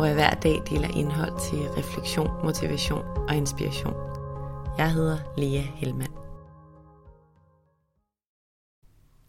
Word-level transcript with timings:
hvor 0.00 0.06
jeg 0.06 0.14
hver 0.14 0.34
dag 0.34 0.62
deler 0.70 0.88
indhold 0.96 1.32
til 1.50 1.58
refleksion, 1.58 2.30
motivation 2.44 3.04
og 3.28 3.36
inspiration. 3.36 3.94
Jeg 4.78 4.92
hedder 4.92 5.18
Lea 5.38 5.60
Helmand. 5.60 6.12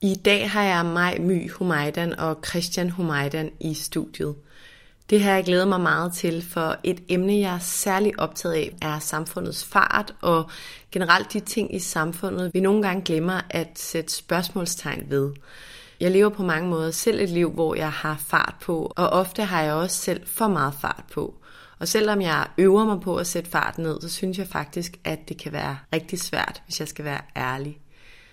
I 0.01 0.15
dag 0.15 0.51
har 0.51 0.63
jeg 0.63 0.85
mig, 0.85 1.21
My 1.21 1.51
Humaidan 1.51 2.19
og 2.19 2.39
Christian 2.47 2.89
Humaidan 2.89 3.51
i 3.59 3.73
studiet. 3.73 4.35
Det 5.09 5.21
har 5.21 5.31
jeg 5.31 5.43
glædet 5.43 5.67
mig 5.67 5.81
meget 5.81 6.13
til, 6.13 6.41
for 6.41 6.75
et 6.83 7.03
emne, 7.09 7.33
jeg 7.33 7.55
er 7.55 7.59
særlig 7.59 8.19
optaget 8.19 8.55
af, 8.55 8.75
er 8.81 8.99
samfundets 8.99 9.65
fart 9.65 10.13
og 10.21 10.49
generelt 10.91 11.33
de 11.33 11.39
ting 11.39 11.75
i 11.75 11.79
samfundet, 11.79 12.53
vi 12.53 12.59
nogle 12.59 12.81
gange 12.81 13.01
glemmer 13.01 13.41
at 13.49 13.69
sætte 13.75 14.13
spørgsmålstegn 14.13 15.09
ved. 15.09 15.33
Jeg 16.01 16.11
lever 16.11 16.29
på 16.29 16.43
mange 16.43 16.69
måder 16.69 16.91
selv 16.91 17.19
et 17.19 17.29
liv, 17.29 17.51
hvor 17.51 17.75
jeg 17.75 17.91
har 17.91 18.17
fart 18.27 18.55
på, 18.61 18.93
og 18.95 19.09
ofte 19.09 19.43
har 19.43 19.61
jeg 19.61 19.73
også 19.73 19.97
selv 19.97 20.27
for 20.27 20.47
meget 20.47 20.73
fart 20.81 21.03
på. 21.13 21.35
Og 21.79 21.87
selvom 21.87 22.21
jeg 22.21 22.47
øver 22.57 22.85
mig 22.85 23.01
på 23.01 23.15
at 23.15 23.27
sætte 23.27 23.49
fart 23.49 23.77
ned, 23.77 24.01
så 24.01 24.09
synes 24.09 24.37
jeg 24.37 24.47
faktisk, 24.47 24.99
at 25.03 25.29
det 25.29 25.37
kan 25.37 25.51
være 25.51 25.77
rigtig 25.93 26.19
svært, 26.19 26.61
hvis 26.65 26.79
jeg 26.79 26.87
skal 26.87 27.05
være 27.05 27.21
ærlig. 27.35 27.79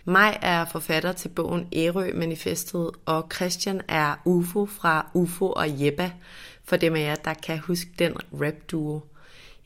Mig 0.05 0.39
er 0.43 0.65
forfatter 0.65 1.13
til 1.13 1.29
bogen 1.29 1.67
Ærø 1.73 2.13
Manifestet, 2.15 2.91
og 3.07 3.29
Christian 3.35 3.81
er 3.89 4.15
UFO 4.25 4.67
fra 4.67 5.07
UFO 5.15 5.53
og 5.53 5.85
Jeppa, 5.85 6.11
for 6.65 6.77
dem 6.77 6.95
af 6.95 7.01
jer, 7.01 7.15
der 7.15 7.35
kan 7.35 7.59
huske 7.59 7.91
den 7.99 8.13
rap-duo. 8.33 9.01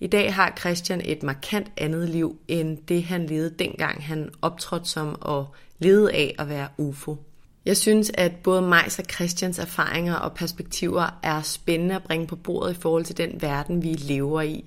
I 0.01 0.07
dag 0.07 0.35
har 0.35 0.55
Christian 0.59 1.01
et 1.05 1.23
markant 1.23 1.73
andet 1.77 2.09
liv, 2.09 2.39
end 2.49 2.79
det 2.89 3.05
han 3.05 3.27
levede 3.27 3.55
dengang 3.59 4.05
han 4.05 4.31
optrådte 4.43 4.89
som 4.89 5.17
og 5.21 5.55
levede 5.79 6.13
af 6.13 6.35
at 6.39 6.49
være 6.49 6.69
UFO. 6.79 7.17
Jeg 7.65 7.77
synes, 7.77 8.11
at 8.15 8.33
både 8.37 8.63
Majs 8.63 8.99
og 8.99 9.05
Christians 9.15 9.59
erfaringer 9.59 10.15
og 10.15 10.33
perspektiver 10.33 11.19
er 11.23 11.43
spændende 11.43 11.95
at 11.95 12.03
bringe 12.03 12.27
på 12.27 12.37
bordet 12.37 12.73
i 12.77 12.81
forhold 12.81 13.05
til 13.05 13.17
den 13.17 13.43
verden, 13.43 13.83
vi 13.83 13.89
lever 13.89 14.41
i. 14.41 14.65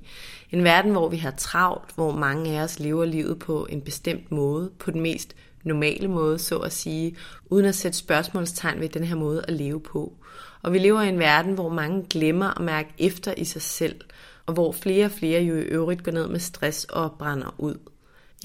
En 0.51 0.63
verden, 0.63 0.91
hvor 0.91 1.09
vi 1.09 1.17
har 1.17 1.31
travlt, 1.31 1.95
hvor 1.95 2.11
mange 2.11 2.57
af 2.57 2.63
os 2.63 2.79
lever 2.79 3.05
livet 3.05 3.39
på 3.39 3.67
en 3.69 3.81
bestemt 3.81 4.31
måde, 4.31 4.71
på 4.79 4.91
den 4.91 5.01
mest 5.01 5.35
normale 5.63 6.07
måde, 6.07 6.39
så 6.39 6.57
at 6.57 6.73
sige, 6.73 7.15
uden 7.45 7.65
at 7.65 7.75
sætte 7.75 7.97
spørgsmålstegn 7.97 8.79
ved 8.79 8.89
den 8.89 9.03
her 9.03 9.15
måde 9.15 9.45
at 9.47 9.53
leve 9.53 9.79
på. 9.79 10.13
Og 10.61 10.73
vi 10.73 10.79
lever 10.79 11.01
i 11.01 11.09
en 11.09 11.19
verden, 11.19 11.53
hvor 11.53 11.69
mange 11.69 12.05
glemmer 12.09 12.59
at 12.59 12.65
mærke 12.65 12.89
efter 12.97 13.33
i 13.37 13.43
sig 13.43 13.61
selv, 13.61 14.01
og 14.45 14.53
hvor 14.53 14.71
flere 14.71 15.05
og 15.05 15.11
flere 15.11 15.41
jo 15.41 15.55
i 15.55 15.61
øvrigt 15.61 16.03
går 16.03 16.11
ned 16.11 16.27
med 16.27 16.39
stress 16.39 16.85
og 16.85 17.11
brænder 17.19 17.55
ud. 17.57 17.77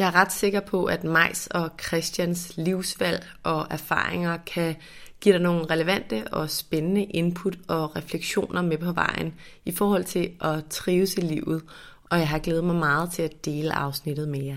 Jeg 0.00 0.08
er 0.08 0.14
ret 0.14 0.32
sikker 0.32 0.60
på, 0.60 0.84
at 0.84 1.04
Majs 1.04 1.46
og 1.46 1.70
Christians 1.86 2.56
livsvalg 2.56 3.26
og 3.42 3.66
erfaringer 3.70 4.38
kan 4.46 4.76
give 5.20 5.32
dig 5.32 5.42
nogle 5.42 5.66
relevante 5.66 6.24
og 6.32 6.50
spændende 6.50 7.04
input 7.04 7.58
og 7.68 7.96
refleksioner 7.96 8.62
med 8.62 8.78
på 8.78 8.92
vejen 8.92 9.34
i 9.64 9.72
forhold 9.72 10.04
til 10.04 10.36
at 10.40 10.64
trives 10.70 11.14
i 11.14 11.20
livet, 11.20 11.62
og 12.10 12.18
jeg 12.18 12.28
har 12.28 12.38
glædet 12.38 12.64
mig 12.64 12.76
meget 12.76 13.12
til 13.12 13.22
at 13.22 13.44
dele 13.44 13.72
afsnittet 13.72 14.28
med 14.28 14.42
jer. 14.42 14.56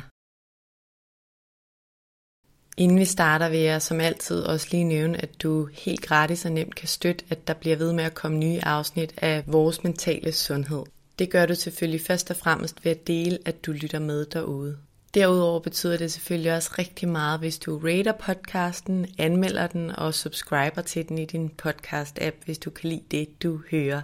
Inden 2.77 2.99
vi 2.99 3.05
starter 3.05 3.49
vil 3.49 3.59
jeg 3.59 3.81
som 3.81 3.99
altid 3.99 4.41
også 4.41 4.67
lige 4.71 4.83
nævne, 4.83 5.21
at 5.21 5.41
du 5.43 5.69
helt 5.73 6.01
gratis 6.01 6.45
og 6.45 6.51
nemt 6.51 6.75
kan 6.75 6.87
støtte, 6.87 7.25
at 7.29 7.47
der 7.47 7.53
bliver 7.53 7.75
ved 7.75 7.93
med 7.93 8.03
at 8.03 8.13
komme 8.13 8.37
nye 8.37 8.59
afsnit 8.63 9.13
af 9.17 9.43
vores 9.47 9.83
mentale 9.83 10.31
sundhed. 10.31 10.83
Det 11.19 11.31
gør 11.31 11.45
du 11.45 11.55
selvfølgelig 11.55 12.01
først 12.01 12.31
og 12.31 12.37
fremmest 12.37 12.85
ved 12.85 12.91
at 12.91 13.07
dele, 13.07 13.39
at 13.45 13.65
du 13.65 13.71
lytter 13.71 13.99
med 13.99 14.25
derude. 14.25 14.77
Derudover 15.13 15.59
betyder 15.59 15.97
det 15.97 16.11
selvfølgelig 16.11 16.53
også 16.53 16.71
rigtig 16.77 17.09
meget, 17.09 17.39
hvis 17.39 17.59
du 17.59 17.77
rater 17.77 18.11
podcasten, 18.11 19.07
anmelder 19.17 19.67
den 19.67 19.89
og 19.89 20.13
subscriber 20.13 20.81
til 20.81 21.09
den 21.09 21.17
i 21.17 21.25
din 21.25 21.51
podcast-app, 21.61 22.45
hvis 22.45 22.57
du 22.57 22.69
kan 22.69 22.89
lide 22.89 23.03
det, 23.11 23.43
du 23.43 23.61
hører. 23.71 24.01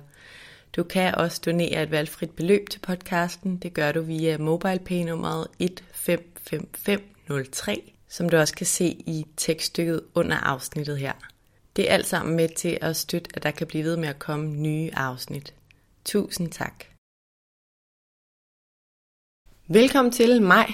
Du 0.76 0.84
kan 0.84 1.16
også 1.16 1.42
donere 1.46 1.84
et 1.84 1.92
valgfrit 1.92 2.32
beløb 2.32 2.70
til 2.70 2.80
podcasten. 2.80 3.58
Det 3.58 3.74
gør 3.74 3.92
du 3.92 4.02
via 4.02 4.38
MobilePay-nummeret 4.38 5.48
155503 5.60 7.94
som 8.10 8.30
du 8.30 8.38
også 8.38 8.56
kan 8.56 8.66
se 8.66 8.86
i 8.86 9.26
tekststykket 9.38 10.02
under 10.16 10.38
afsnittet 10.38 10.98
her. 10.98 11.14
Det 11.76 11.90
er 11.90 11.94
alt 11.94 12.08
sammen 12.08 12.36
med 12.36 12.50
til 12.50 12.78
at 12.82 12.96
støtte, 12.96 13.30
at 13.34 13.44
der 13.44 13.52
kan 13.52 13.68
blive 13.68 13.84
ved 13.84 13.98
med 13.98 14.10
at 14.10 14.20
komme 14.20 14.48
nye 14.48 14.90
afsnit. 14.94 15.54
Tusind 16.06 16.52
tak. 16.52 16.84
Velkommen 19.68 20.12
til 20.12 20.42
mig. 20.42 20.66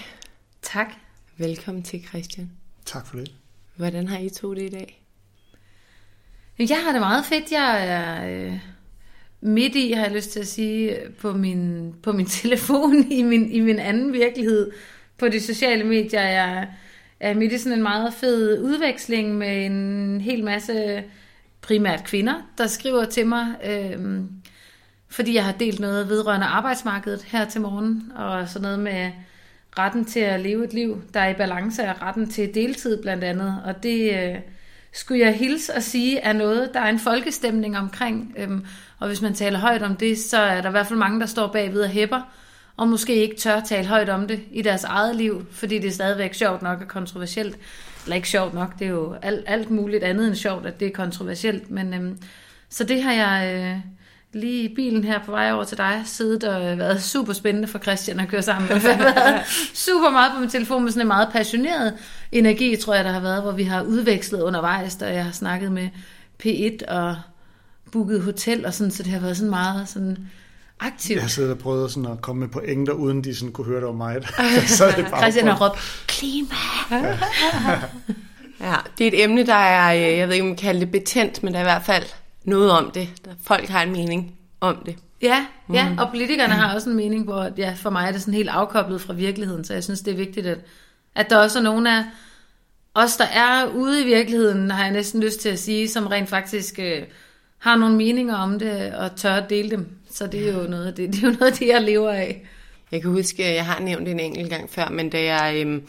Tak. 0.65 0.93
Velkommen 1.37 1.83
til 1.83 2.05
Christian. 2.07 2.51
Tak 2.85 3.07
for 3.07 3.17
det. 3.17 3.31
Hvordan 3.75 4.07
har 4.07 4.17
I 4.17 4.29
to 4.29 4.53
det 4.53 4.61
i 4.61 4.69
dag? 4.69 5.05
Jeg 6.59 6.83
har 6.83 6.91
det 6.91 7.01
meget 7.01 7.25
fedt. 7.25 7.51
Jeg 7.51 7.87
er 7.87 8.29
øh, 8.29 8.59
midt 9.41 9.75
i, 9.75 9.91
har 9.91 10.03
jeg 10.03 10.11
lyst 10.11 10.29
til 10.29 10.39
at 10.39 10.47
sige, 10.47 10.97
på 11.19 11.33
min, 11.33 11.93
på 12.03 12.11
min 12.11 12.25
telefon 12.41 13.11
i 13.11 13.23
min, 13.23 13.51
i 13.51 13.59
min 13.59 13.79
anden 13.79 14.13
virkelighed. 14.13 14.71
På 15.17 15.27
de 15.27 15.39
sociale 15.39 15.83
medier. 15.83 16.21
Jeg 16.21 16.67
er 17.19 17.33
midt 17.33 17.53
i 17.53 17.57
sådan 17.57 17.77
en 17.77 17.83
meget 17.83 18.13
fed 18.13 18.59
udveksling 18.59 19.35
med 19.37 19.65
en 19.65 20.21
hel 20.21 20.43
masse 20.43 21.03
primært 21.61 22.03
kvinder, 22.03 22.41
der 22.57 22.67
skriver 22.67 23.05
til 23.05 23.27
mig, 23.27 23.55
øh, 23.65 24.19
fordi 25.09 25.35
jeg 25.35 25.45
har 25.45 25.51
delt 25.51 25.79
noget 25.79 26.09
vedrørende 26.09 26.45
arbejdsmarkedet 26.45 27.23
her 27.23 27.49
til 27.49 27.61
morgen, 27.61 28.11
og 28.15 28.49
sådan 28.49 28.61
noget 28.61 28.79
med 28.79 29.11
retten 29.79 30.05
til 30.05 30.19
at 30.19 30.39
leve 30.39 30.63
et 30.63 30.73
liv, 30.73 31.01
der 31.13 31.19
er 31.19 31.29
i 31.29 31.33
balance, 31.33 31.83
af 31.83 32.01
retten 32.01 32.29
til 32.29 32.53
deltid 32.53 33.01
blandt 33.01 33.23
andet, 33.23 33.61
og 33.65 33.83
det 33.83 34.13
øh, 34.13 34.35
skulle 34.93 35.21
jeg 35.21 35.33
hilse 35.33 35.73
og 35.73 35.83
sige 35.83 36.19
er 36.19 36.33
noget, 36.33 36.73
der 36.73 36.79
er 36.79 36.89
en 36.89 36.99
folkestemning 36.99 37.77
omkring, 37.77 38.33
Øhm, 38.37 38.65
og 38.99 39.07
hvis 39.07 39.21
man 39.21 39.33
taler 39.33 39.59
højt 39.59 39.83
om 39.83 39.95
det, 39.95 40.17
så 40.17 40.37
er 40.37 40.61
der 40.61 40.69
i 40.69 40.71
hvert 40.71 40.87
fald 40.87 40.99
mange, 40.99 41.19
der 41.19 41.25
står 41.25 41.47
bagved 41.47 41.81
og 41.81 41.89
hæpper, 41.89 42.21
og 42.77 42.87
måske 42.87 43.15
ikke 43.15 43.35
tør 43.35 43.59
tale 43.59 43.87
højt 43.87 44.09
om 44.09 44.27
det 44.27 44.39
i 44.51 44.61
deres 44.61 44.83
eget 44.83 45.15
liv, 45.15 45.45
fordi 45.51 45.79
det 45.79 45.87
er 45.87 45.91
stadigvæk 45.91 46.33
sjovt 46.33 46.61
nok 46.61 46.81
og 46.81 46.87
kontroversielt. 46.87 47.57
Eller 48.03 48.15
ikke 48.15 48.29
sjovt 48.29 48.53
nok, 48.53 48.79
det 48.79 48.87
er 48.87 48.91
jo 48.91 49.15
alt, 49.21 49.43
alt 49.47 49.71
muligt 49.71 50.03
andet 50.03 50.27
end 50.27 50.35
sjovt, 50.35 50.65
at 50.65 50.79
det 50.79 50.87
er 50.87 50.91
kontroversielt. 50.91 51.71
Men, 51.71 51.93
øhm, 51.93 52.19
så 52.69 52.83
det 52.83 53.03
har 53.03 53.13
jeg 53.13 53.53
øh, 53.55 53.79
lige 54.35 54.63
i 54.63 54.75
bilen 54.75 55.03
her 55.03 55.19
på 55.25 55.31
vej 55.31 55.51
over 55.51 55.63
til 55.63 55.77
dig 55.77 56.01
siddet 56.05 56.43
og 56.43 56.77
været 56.77 57.03
super 57.03 57.33
spændende 57.33 57.67
for 57.67 57.79
Christian 57.79 58.19
at 58.19 58.27
køre 58.27 58.41
sammen 58.41 58.69
med. 58.69 58.81
Jeg 58.89 58.97
har 58.97 59.03
været 59.03 59.47
super 59.73 60.09
meget 60.09 60.31
på 60.33 60.39
min 60.39 60.49
telefon 60.49 60.83
med 60.83 60.91
sådan 60.91 61.01
en 61.01 61.07
meget 61.07 61.29
passioneret 61.31 61.93
energi, 62.31 62.75
tror 62.75 62.93
jeg, 62.93 63.05
der 63.05 63.11
har 63.11 63.19
været, 63.19 63.41
hvor 63.41 63.51
vi 63.51 63.63
har 63.63 63.83
udvekslet 63.83 64.41
undervejs, 64.41 64.97
og 65.01 65.13
jeg 65.13 65.25
har 65.25 65.31
snakket 65.31 65.71
med 65.71 65.89
P1 66.43 66.93
og 66.93 67.15
booket 67.91 68.21
hotel 68.21 68.65
og 68.65 68.73
sådan, 68.73 68.91
så 68.91 69.03
det 69.03 69.11
har 69.11 69.19
været 69.19 69.37
sådan 69.37 69.49
meget 69.49 69.89
sådan 69.89 70.17
aktivt. 70.79 71.15
Jeg 71.15 71.23
har 71.23 71.29
siddet 71.29 71.51
og 71.51 71.57
prøvet 71.57 71.91
sådan 71.91 72.11
at 72.11 72.21
komme 72.21 72.39
med 72.39 72.47
pointer, 72.47 72.93
uden 72.93 73.23
de 73.23 73.35
sådan 73.35 73.51
kunne 73.51 73.67
høre, 73.67 73.79
det 73.79 73.87
var 73.87 73.93
mig. 73.93 74.15
så 74.67 74.93
det 74.97 75.07
bare 75.11 75.21
Christian 75.21 75.47
har 75.47 75.69
råbt, 75.69 76.03
klima! 76.07 76.55
Ja. 76.91 77.17
ja, 78.69 78.75
det 78.97 79.07
er 79.07 79.07
et 79.07 79.23
emne, 79.23 79.45
der 79.45 79.53
er, 79.53 79.95
øh, 79.95 80.17
jeg 80.17 80.27
ved 80.27 80.33
ikke, 80.35 80.43
om 80.43 80.47
man 80.47 80.57
kan 80.57 80.67
kalde 80.67 80.79
det 80.79 80.91
betændt, 80.91 81.43
men 81.43 81.53
der 81.53 81.59
er 81.59 81.63
i 81.63 81.65
hvert 81.65 81.85
fald 81.85 82.03
noget 82.45 82.71
om 82.71 82.91
det. 82.91 83.09
Folk 83.43 83.69
har 83.69 83.83
en 83.83 83.91
mening 83.91 84.35
om 84.61 84.83
det. 84.85 84.95
Ja, 85.21 85.45
ja, 85.73 85.89
mm. 85.89 85.97
og 85.97 86.09
politikerne 86.09 86.53
har 86.53 86.75
også 86.75 86.89
en 86.89 86.95
mening, 86.95 87.23
hvor 87.23 87.49
ja, 87.57 87.73
for 87.77 87.89
mig 87.89 88.07
er 88.07 88.11
det 88.11 88.21
sådan 88.21 88.33
helt 88.33 88.49
afkoblet 88.49 89.01
fra 89.01 89.13
virkeligheden, 89.13 89.63
så 89.63 89.73
jeg 89.73 89.83
synes, 89.83 90.01
det 90.01 90.13
er 90.13 90.17
vigtigt, 90.17 90.45
at, 90.45 90.57
at 91.15 91.29
der 91.29 91.37
også 91.37 91.59
er 91.59 91.63
nogen 91.63 91.87
af 91.87 92.03
os, 92.93 93.17
der 93.17 93.25
er 93.25 93.67
ude 93.67 94.01
i 94.01 94.05
virkeligheden, 94.05 94.71
har 94.71 94.83
jeg 94.83 94.93
næsten 94.93 95.21
lyst 95.21 95.39
til 95.39 95.49
at 95.49 95.59
sige, 95.59 95.89
som 95.89 96.07
rent 96.07 96.29
faktisk 96.29 96.79
øh, 96.79 97.03
har 97.57 97.75
nogle 97.77 97.95
meninger 97.95 98.35
om 98.35 98.59
det, 98.59 98.93
og 98.93 99.15
tør 99.15 99.33
at 99.33 99.49
dele 99.49 99.69
dem. 99.69 99.87
Så 100.11 100.27
det 100.27 100.49
er 100.49 100.53
jo 100.53 100.67
noget 100.67 100.85
af 100.85 100.93
det, 100.93 101.13
det, 101.13 101.23
er 101.23 101.27
jo 101.27 101.33
noget 101.39 101.51
af 101.51 101.57
det 101.57 101.67
jeg 101.67 101.81
lever 101.81 102.11
af. 102.11 102.45
Jeg 102.91 103.01
kan 103.01 103.11
huske, 103.11 103.45
at 103.45 103.55
jeg 103.55 103.65
har 103.65 103.79
nævnt 103.79 104.05
det 104.05 104.11
en 104.11 104.19
enkelt 104.19 104.49
gang 104.49 104.69
før, 104.69 104.89
men 104.89 105.09
da 105.09 105.23
jeg 105.23 105.61
øhm, 105.61 105.87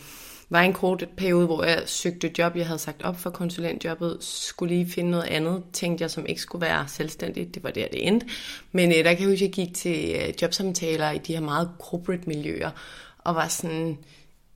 var 0.51 0.61
en 0.61 0.73
kort 0.73 1.09
periode, 1.17 1.47
hvor 1.47 1.65
jeg 1.65 1.83
søgte 1.87 2.33
job, 2.39 2.57
jeg 2.57 2.67
havde 2.67 2.79
sagt 2.79 3.03
op 3.03 3.21
for 3.21 3.31
konsulentjobbet, 3.31 4.17
skulle 4.21 4.75
lige 4.75 4.91
finde 4.91 5.11
noget 5.11 5.25
andet, 5.25 5.63
tænkte 5.73 6.03
jeg, 6.03 6.11
som 6.11 6.27
ikke 6.27 6.41
skulle 6.41 6.67
være 6.67 6.89
selvstændigt. 6.89 7.55
Det 7.55 7.65
var 7.65 7.71
der, 7.71 7.89
det 7.89 8.07
endte. 8.07 8.27
Men 8.73 8.91
øh, 8.91 9.05
der 9.05 9.15
kan 9.15 9.21
jeg 9.21 9.29
huske, 9.29 9.35
at 9.35 9.41
jeg 9.41 9.53
gik 9.53 9.75
til 9.75 10.15
øh, 10.15 10.35
jobsamtaler 10.43 11.11
i 11.11 11.19
de 11.19 11.33
her 11.33 11.41
meget 11.41 11.71
corporate 11.79 12.23
miljøer, 12.27 12.71
og 13.19 13.35
var 13.35 13.49
sådan, 13.49 13.99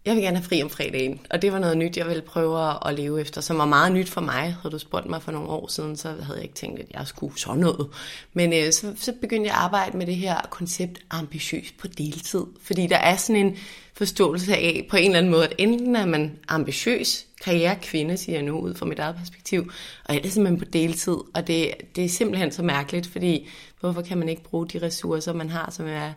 jeg 0.05 0.15
vil 0.15 0.23
gerne 0.23 0.37
have 0.37 0.45
fri 0.45 0.63
om 0.63 0.71
fredagen, 0.71 1.21
og 1.31 1.43
det 1.43 1.53
var 1.53 1.59
noget 1.59 1.79
nyt, 1.79 1.97
jeg 1.97 2.07
ville 2.07 2.23
prøve 2.23 2.89
at 2.89 2.95
leve 2.95 3.21
efter, 3.21 3.41
som 3.41 3.59
var 3.59 3.65
meget 3.65 3.93
nyt 3.93 4.09
for 4.09 4.21
mig. 4.21 4.57
Havde 4.63 4.73
du 4.73 4.79
spurgt 4.79 5.07
mig 5.07 5.23
for 5.23 5.33
nogle 5.33 5.49
år 5.49 5.69
siden, 5.69 5.97
så 5.97 6.09
havde 6.09 6.35
jeg 6.35 6.43
ikke 6.43 6.55
tænkt, 6.55 6.81
at 6.81 6.87
jeg 6.95 7.07
skulle 7.07 7.39
sådan 7.41 7.61
noget. 7.61 7.89
Men 8.33 8.53
øh, 8.53 8.73
så, 8.73 8.93
så 8.97 9.13
begyndte 9.21 9.49
jeg 9.49 9.57
at 9.57 9.63
arbejde 9.63 9.97
med 9.97 10.07
det 10.07 10.17
her 10.17 10.41
koncept 10.51 10.99
ambitiøs 11.11 11.73
på 11.79 11.87
deltid, 11.87 12.45
fordi 12.63 12.87
der 12.87 12.97
er 12.97 13.17
sådan 13.17 13.47
en 13.47 13.57
forståelse 14.01 14.57
af 14.57 14.87
på 14.91 14.97
en 14.97 15.05
eller 15.05 15.19
anden 15.19 15.33
måde, 15.33 15.45
at 15.45 15.55
enten 15.59 15.97
er 15.97 16.07
man 16.07 16.39
ambitiøs, 16.49 17.27
karrierekvinde, 17.45 18.17
siger 18.17 18.37
jeg 18.37 18.45
nu 18.45 18.59
ud 18.59 18.75
fra 18.75 18.87
mit 18.87 18.99
eget 18.99 19.17
perspektiv, 19.17 19.73
og 20.05 20.15
ellers 20.17 20.37
er 20.37 20.43
man 20.43 20.59
på 20.59 20.65
deltid, 20.65 21.17
og 21.35 21.47
det, 21.47 21.75
det 21.97 22.05
er 22.05 22.09
simpelthen 22.09 22.53
så 22.53 22.63
mærkeligt, 22.63 23.07
fordi 23.07 23.49
hvorfor 23.81 24.03
kan 24.03 24.19
man 24.19 24.29
ikke 24.29 24.43
bruge 24.43 24.69
de 24.69 24.83
ressourcer, 24.83 25.33
man 25.33 25.51
har, 25.51 25.71
som 25.71 25.87
er 25.87 26.13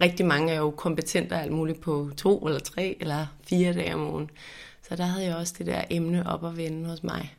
rigtig 0.00 0.26
mange 0.26 0.52
er 0.52 0.58
jo 0.58 0.70
kompetente 0.70 1.36
alt 1.36 1.52
muligt 1.52 1.80
på 1.80 2.10
to 2.16 2.38
eller 2.38 2.60
tre 2.60 2.96
eller 3.00 3.26
fire 3.48 3.72
dage 3.72 3.94
om 3.94 4.12
ugen. 4.12 4.30
Så 4.88 4.96
der 4.96 5.04
havde 5.04 5.26
jeg 5.26 5.36
også 5.36 5.54
det 5.58 5.66
der 5.66 5.84
emne 5.90 6.26
op 6.26 6.44
at 6.44 6.56
vende 6.56 6.88
hos 6.88 7.02
mig. 7.02 7.34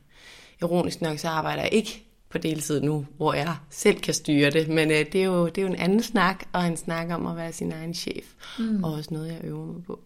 Ironisk 0.62 1.00
nok, 1.00 1.18
så 1.18 1.28
arbejder 1.28 1.62
jeg 1.62 1.74
ikke 1.74 2.04
på 2.34 2.38
deltid 2.38 2.80
nu, 2.80 3.06
hvor 3.16 3.34
jeg 3.34 3.56
selv 3.70 4.00
kan 4.00 4.14
styre 4.14 4.50
det. 4.50 4.68
Men 4.68 4.90
øh, 4.90 4.96
det, 4.96 5.14
er 5.14 5.24
jo, 5.24 5.46
det 5.46 5.58
er 5.58 5.62
jo 5.62 5.68
en 5.68 5.76
anden 5.76 6.02
snak, 6.02 6.44
og 6.52 6.66
en 6.66 6.76
snak 6.76 7.10
om 7.10 7.26
at 7.26 7.36
være 7.36 7.52
sin 7.52 7.72
egen 7.72 7.94
chef. 7.94 8.24
Mm. 8.58 8.84
Og 8.84 8.92
også 8.92 9.14
noget, 9.14 9.28
jeg 9.28 9.40
øver 9.44 9.66
mig 9.66 9.84
på. 9.84 10.00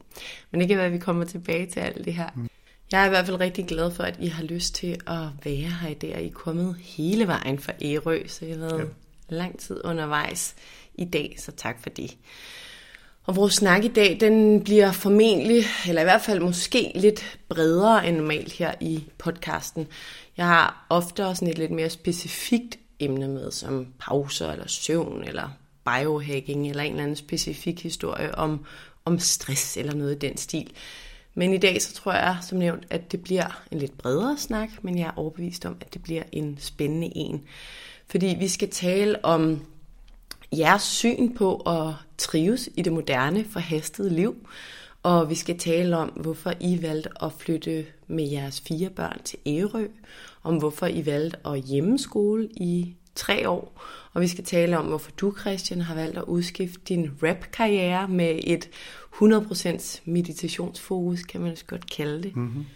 Men 0.50 0.60
det 0.60 0.68
kan 0.68 0.76
være, 0.76 0.86
at 0.86 0.92
vi 0.92 0.98
kommer 0.98 1.24
tilbage 1.24 1.66
til 1.66 1.80
alt 1.80 2.04
det 2.04 2.14
her. 2.14 2.28
Mm. 2.34 2.48
Jeg 2.92 3.02
er 3.02 3.06
i 3.06 3.08
hvert 3.08 3.26
fald 3.26 3.40
rigtig 3.40 3.66
glad 3.66 3.90
for, 3.90 4.02
at 4.02 4.16
I 4.20 4.26
har 4.26 4.42
lyst 4.42 4.74
til 4.74 5.00
at 5.06 5.26
være 5.44 5.70
her 5.80 5.88
i 5.88 5.94
dag. 5.94 6.22
I 6.22 6.26
er 6.26 6.32
kommet 6.32 6.76
hele 6.80 7.26
vejen 7.26 7.58
fra 7.58 7.72
Ærø, 7.82 8.26
så 8.26 8.46
jeg 8.46 8.54
har 8.54 8.60
været 8.60 8.78
ja. 9.30 9.36
lang 9.36 9.58
tid 9.58 9.80
undervejs 9.84 10.54
i 10.94 11.04
dag, 11.04 11.36
så 11.38 11.52
tak 11.52 11.82
for 11.82 11.90
det. 11.90 12.16
Og 13.28 13.36
vores 13.36 13.54
snak 13.54 13.84
i 13.84 13.88
dag, 13.88 14.16
den 14.20 14.64
bliver 14.64 14.92
formentlig, 14.92 15.64
eller 15.88 16.02
i 16.02 16.04
hvert 16.04 16.22
fald 16.22 16.40
måske 16.40 16.92
lidt 16.94 17.38
bredere 17.48 18.08
end 18.08 18.16
normalt 18.16 18.52
her 18.52 18.74
i 18.80 19.04
podcasten. 19.18 19.86
Jeg 20.36 20.46
har 20.46 20.86
ofte 20.90 21.26
også 21.26 21.44
et 21.44 21.58
lidt 21.58 21.70
mere 21.70 21.90
specifikt 21.90 22.78
emne 23.00 23.28
med, 23.28 23.50
som 23.50 23.86
pauser 23.98 24.52
eller 24.52 24.68
søvn 24.68 25.24
eller 25.24 25.48
biohacking 25.84 26.68
eller 26.70 26.82
en 26.82 26.90
eller 26.90 27.02
anden 27.02 27.16
specifik 27.16 27.82
historie 27.82 28.34
om, 28.34 28.64
om 29.04 29.18
stress 29.18 29.76
eller 29.76 29.94
noget 29.94 30.14
i 30.14 30.18
den 30.18 30.36
stil. 30.36 30.70
Men 31.34 31.52
i 31.52 31.58
dag 31.58 31.82
så 31.82 31.94
tror 31.94 32.12
jeg, 32.12 32.36
som 32.42 32.58
nævnt, 32.58 32.86
at 32.90 33.12
det 33.12 33.22
bliver 33.22 33.62
en 33.70 33.78
lidt 33.78 33.98
bredere 33.98 34.38
snak, 34.38 34.68
men 34.82 34.98
jeg 34.98 35.06
er 35.06 35.18
overbevist 35.18 35.66
om, 35.66 35.76
at 35.80 35.94
det 35.94 36.02
bliver 36.02 36.22
en 36.32 36.56
spændende 36.60 37.12
en. 37.16 37.44
Fordi 38.10 38.36
vi 38.38 38.48
skal 38.48 38.70
tale 38.70 39.24
om 39.24 39.62
jeres 40.52 40.82
syn 40.82 41.34
på 41.34 41.56
at 41.56 41.94
trives 42.18 42.68
i 42.76 42.82
det 42.82 42.92
moderne, 42.92 43.44
forhastede 43.44 44.10
liv. 44.10 44.36
Og 45.02 45.30
vi 45.30 45.34
skal 45.34 45.58
tale 45.58 45.96
om, 45.96 46.08
hvorfor 46.08 46.52
I 46.60 46.82
valgte 46.82 47.10
at 47.22 47.32
flytte 47.32 47.86
med 48.06 48.28
jeres 48.28 48.60
fire 48.60 48.90
børn 48.90 49.20
til 49.24 49.38
Ærø. 49.46 49.86
Om 50.42 50.56
hvorfor 50.56 50.86
I 50.86 51.06
valgte 51.06 51.38
at 51.46 51.60
hjemmeskole 51.60 52.48
i 52.56 52.94
tre 53.14 53.48
år. 53.48 53.82
Og 54.12 54.22
vi 54.22 54.28
skal 54.28 54.44
tale 54.44 54.78
om, 54.78 54.84
hvorfor 54.84 55.10
du, 55.10 55.34
Christian, 55.40 55.80
har 55.80 55.94
valgt 55.94 56.18
at 56.18 56.24
udskifte 56.24 56.80
din 56.88 57.10
rap-karriere 57.22 58.08
med 58.08 58.40
et 58.44 58.68
100% 59.14 60.00
meditationsfokus, 60.04 61.22
kan 61.22 61.40
man 61.40 61.52
også 61.52 61.64
godt 61.64 61.90
kalde 61.90 62.22
det. 62.22 62.36
Mm-hmm. 62.36 62.66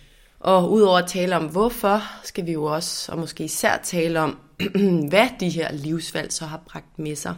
Og 0.40 0.72
udover 0.72 0.98
at 0.98 1.08
tale 1.08 1.36
om 1.36 1.44
hvorfor, 1.44 2.02
skal 2.25 2.46
vi 2.46 2.52
jo 2.52 2.64
også, 2.64 3.12
og 3.12 3.18
måske 3.18 3.44
især 3.44 3.80
tale 3.84 4.20
om, 4.20 4.38
hvad 5.10 5.28
de 5.40 5.48
her 5.48 5.72
livsvalg 5.72 6.32
så 6.32 6.46
har 6.46 6.62
bragt 6.66 6.98
med 6.98 7.16
sig. 7.16 7.34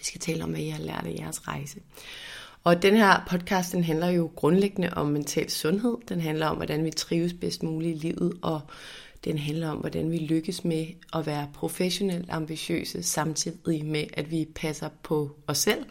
Vi 0.00 0.04
skal 0.04 0.20
tale 0.20 0.44
om, 0.44 0.50
hvad 0.50 0.60
I 0.60 0.68
har 0.68 0.82
lært 0.82 1.06
af 1.06 1.14
jeres 1.18 1.48
rejse. 1.48 1.80
Og 2.64 2.82
den 2.82 2.96
her 2.96 3.24
podcast, 3.28 3.72
den 3.72 3.84
handler 3.84 4.08
jo 4.08 4.30
grundlæggende 4.36 4.90
om 4.92 5.06
mental 5.06 5.50
sundhed. 5.50 5.96
Den 6.08 6.20
handler 6.20 6.46
om, 6.46 6.56
hvordan 6.56 6.84
vi 6.84 6.90
trives 6.90 7.32
bedst 7.32 7.62
muligt 7.62 7.96
i 7.96 8.06
livet, 8.06 8.32
og 8.42 8.60
den 9.24 9.38
handler 9.38 9.68
om, 9.68 9.76
hvordan 9.76 10.10
vi 10.10 10.18
lykkes 10.18 10.64
med 10.64 10.86
at 11.12 11.26
være 11.26 11.50
professionelt 11.54 12.30
ambitiøse, 12.30 13.02
samtidig 13.02 13.84
med, 13.84 14.04
at 14.12 14.30
vi 14.30 14.48
passer 14.54 14.88
på 15.02 15.36
os 15.46 15.58
selv. 15.58 15.84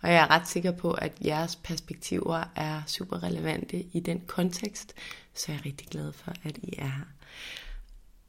Og 0.00 0.08
jeg 0.12 0.22
er 0.22 0.30
ret 0.30 0.48
sikker 0.48 0.70
på, 0.70 0.92
at 0.92 1.12
jeres 1.24 1.56
perspektiver 1.56 2.44
er 2.56 2.82
super 2.86 3.22
relevante 3.22 3.82
i 3.92 4.00
den 4.00 4.22
kontekst, 4.26 4.94
så 5.34 5.52
jeg 5.52 5.58
er 5.58 5.66
rigtig 5.66 5.88
glad 5.88 6.12
for, 6.12 6.32
at 6.44 6.58
I 6.62 6.74
er 6.78 6.84
her. 6.84 7.06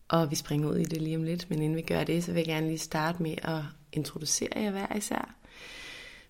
Og 0.07 0.31
vi 0.31 0.35
springer 0.35 0.69
ud 0.69 0.77
i 0.77 0.83
det 0.83 1.01
lige 1.01 1.15
om 1.15 1.23
lidt, 1.23 1.49
men 1.49 1.61
inden 1.61 1.77
vi 1.77 1.81
gør 1.81 2.03
det, 2.03 2.23
så 2.23 2.31
vil 2.31 2.39
jeg 2.39 2.47
gerne 2.47 2.67
lige 2.67 2.77
starte 2.77 3.23
med 3.23 3.35
at 3.41 3.61
introducere 3.93 4.49
jer 4.55 4.71
hver 4.71 4.95
især. 4.97 5.35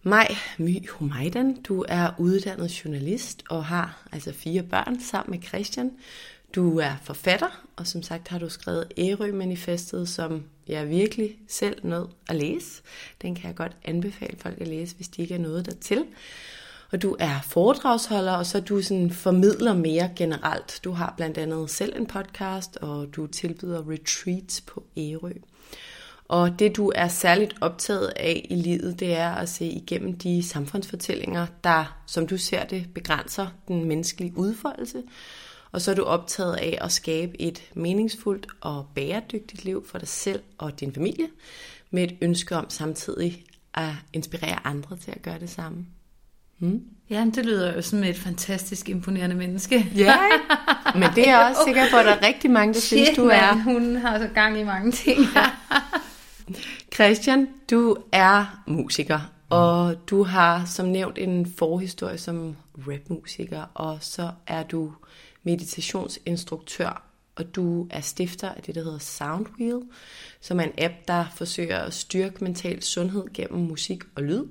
Maj 0.03 0.35
My 0.57 0.89
Humaydan, 0.89 1.61
du 1.61 1.85
er 1.87 2.09
uddannet 2.17 2.85
journalist 2.85 3.43
og 3.49 3.65
har 3.65 4.07
altså 4.11 4.33
fire 4.33 4.63
børn 4.63 4.99
sammen 4.99 5.31
med 5.31 5.47
Christian. 5.47 5.91
Du 6.55 6.79
er 6.79 6.91
forfatter, 7.03 7.65
og 7.75 7.87
som 7.87 8.03
sagt 8.03 8.27
har 8.27 8.39
du 8.39 8.49
skrevet 8.49 8.87
Ærø-manifestet, 8.97 10.09
som 10.09 10.43
jeg 10.67 10.89
virkelig 10.89 11.37
selv 11.47 11.85
nød 11.85 12.07
at 12.29 12.35
læse. 12.35 12.81
Den 13.21 13.35
kan 13.35 13.47
jeg 13.47 13.55
godt 13.55 13.77
anbefale 13.85 14.37
folk 14.39 14.61
at 14.61 14.67
læse, 14.67 14.95
hvis 14.95 15.07
de 15.07 15.21
ikke 15.21 15.33
er 15.33 15.39
noget 15.39 15.65
dertil. 15.65 16.05
Og 16.91 17.01
du 17.01 17.15
er 17.19 17.41
foredragsholder, 17.41 18.31
og 18.31 18.45
så 18.45 18.59
du 18.59 18.81
sådan 18.81 19.11
formidler 19.11 19.73
mere 19.73 20.09
generelt. 20.15 20.79
Du 20.83 20.91
har 20.91 21.13
blandt 21.17 21.37
andet 21.37 21.69
selv 21.69 21.99
en 21.99 22.05
podcast, 22.05 22.77
og 22.77 23.15
du 23.15 23.27
tilbyder 23.27 23.89
retreats 23.89 24.61
på 24.61 24.83
Ærø. 24.97 25.31
Og 26.33 26.59
det 26.59 26.75
du 26.75 26.91
er 26.95 27.07
særligt 27.07 27.53
optaget 27.61 28.13
af 28.15 28.45
i 28.49 28.55
livet, 28.55 28.99
det 28.99 29.15
er 29.15 29.29
at 29.29 29.49
se 29.49 29.65
igennem 29.65 30.17
de 30.17 30.43
samfundsfortællinger, 30.43 31.47
der, 31.63 32.03
som 32.07 32.27
du 32.27 32.37
ser 32.37 32.63
det, 32.63 32.85
begrænser 32.93 33.47
den 33.67 33.85
menneskelige 33.85 34.37
udfoldelse. 34.37 35.03
Og 35.71 35.81
så 35.81 35.91
er 35.91 35.95
du 35.95 36.03
optaget 36.03 36.55
af 36.55 36.77
at 36.81 36.91
skabe 36.91 37.41
et 37.41 37.61
meningsfuldt 37.73 38.47
og 38.61 38.87
bæredygtigt 38.95 39.65
liv 39.65 39.87
for 39.87 39.97
dig 39.97 40.07
selv 40.07 40.41
og 40.57 40.79
din 40.79 40.93
familie, 40.93 41.27
med 41.91 42.03
et 42.03 42.15
ønske 42.21 42.55
om 42.55 42.69
samtidig 42.69 43.45
at 43.73 43.91
inspirere 44.13 44.67
andre 44.67 44.97
til 44.97 45.11
at 45.11 45.21
gøre 45.21 45.39
det 45.39 45.49
samme. 45.49 45.85
Hmm? 46.57 46.81
Ja, 47.09 47.25
det 47.35 47.45
lyder 47.45 47.75
jo 47.75 47.81
som 47.81 48.03
et 48.03 48.17
fantastisk 48.17 48.89
imponerende 48.89 49.35
menneske. 49.35 49.91
Ja, 49.95 50.17
men 50.95 51.09
det 51.15 51.27
er 51.27 51.31
jeg 51.39 51.49
også 51.49 51.61
sikker 51.65 51.83
på, 51.91 51.97
at 51.97 52.05
der 52.05 52.11
er 52.11 52.27
rigtig 52.27 52.51
mange, 52.51 52.73
der 52.73 52.79
Shit, 52.79 53.05
synes, 53.05 53.17
du 53.17 53.27
er. 53.27 53.55
Man, 53.55 53.61
hun 53.61 53.95
har 53.95 54.19
så 54.19 54.27
gang 54.27 54.59
i 54.59 54.63
mange 54.63 54.91
ting. 54.91 55.19
Christian, 56.93 57.47
du 57.69 57.97
er 58.11 58.63
musiker, 58.67 59.31
og 59.49 60.09
du 60.09 60.23
har 60.23 60.65
som 60.65 60.85
nævnt 60.85 61.17
en 61.17 61.45
forhistorie 61.45 62.17
som 62.17 62.55
rapmusiker, 62.87 63.65
og 63.73 63.97
så 64.01 64.31
er 64.47 64.63
du 64.63 64.93
meditationsinstruktør, 65.43 67.03
og 67.35 67.55
du 67.55 67.87
er 67.89 68.01
stifter 68.01 68.49
af 68.49 68.61
det, 68.63 68.75
der 68.75 68.83
hedder 68.83 68.99
Soundwheel, 68.99 69.81
som 70.41 70.59
er 70.59 70.63
en 70.63 70.73
app, 70.77 70.93
der 71.07 71.25
forsøger 71.35 71.77
at 71.77 71.93
styrke 71.93 72.43
mental 72.43 72.83
sundhed 72.83 73.25
gennem 73.33 73.59
musik 73.59 74.03
og 74.15 74.23
lyd. 74.23 74.45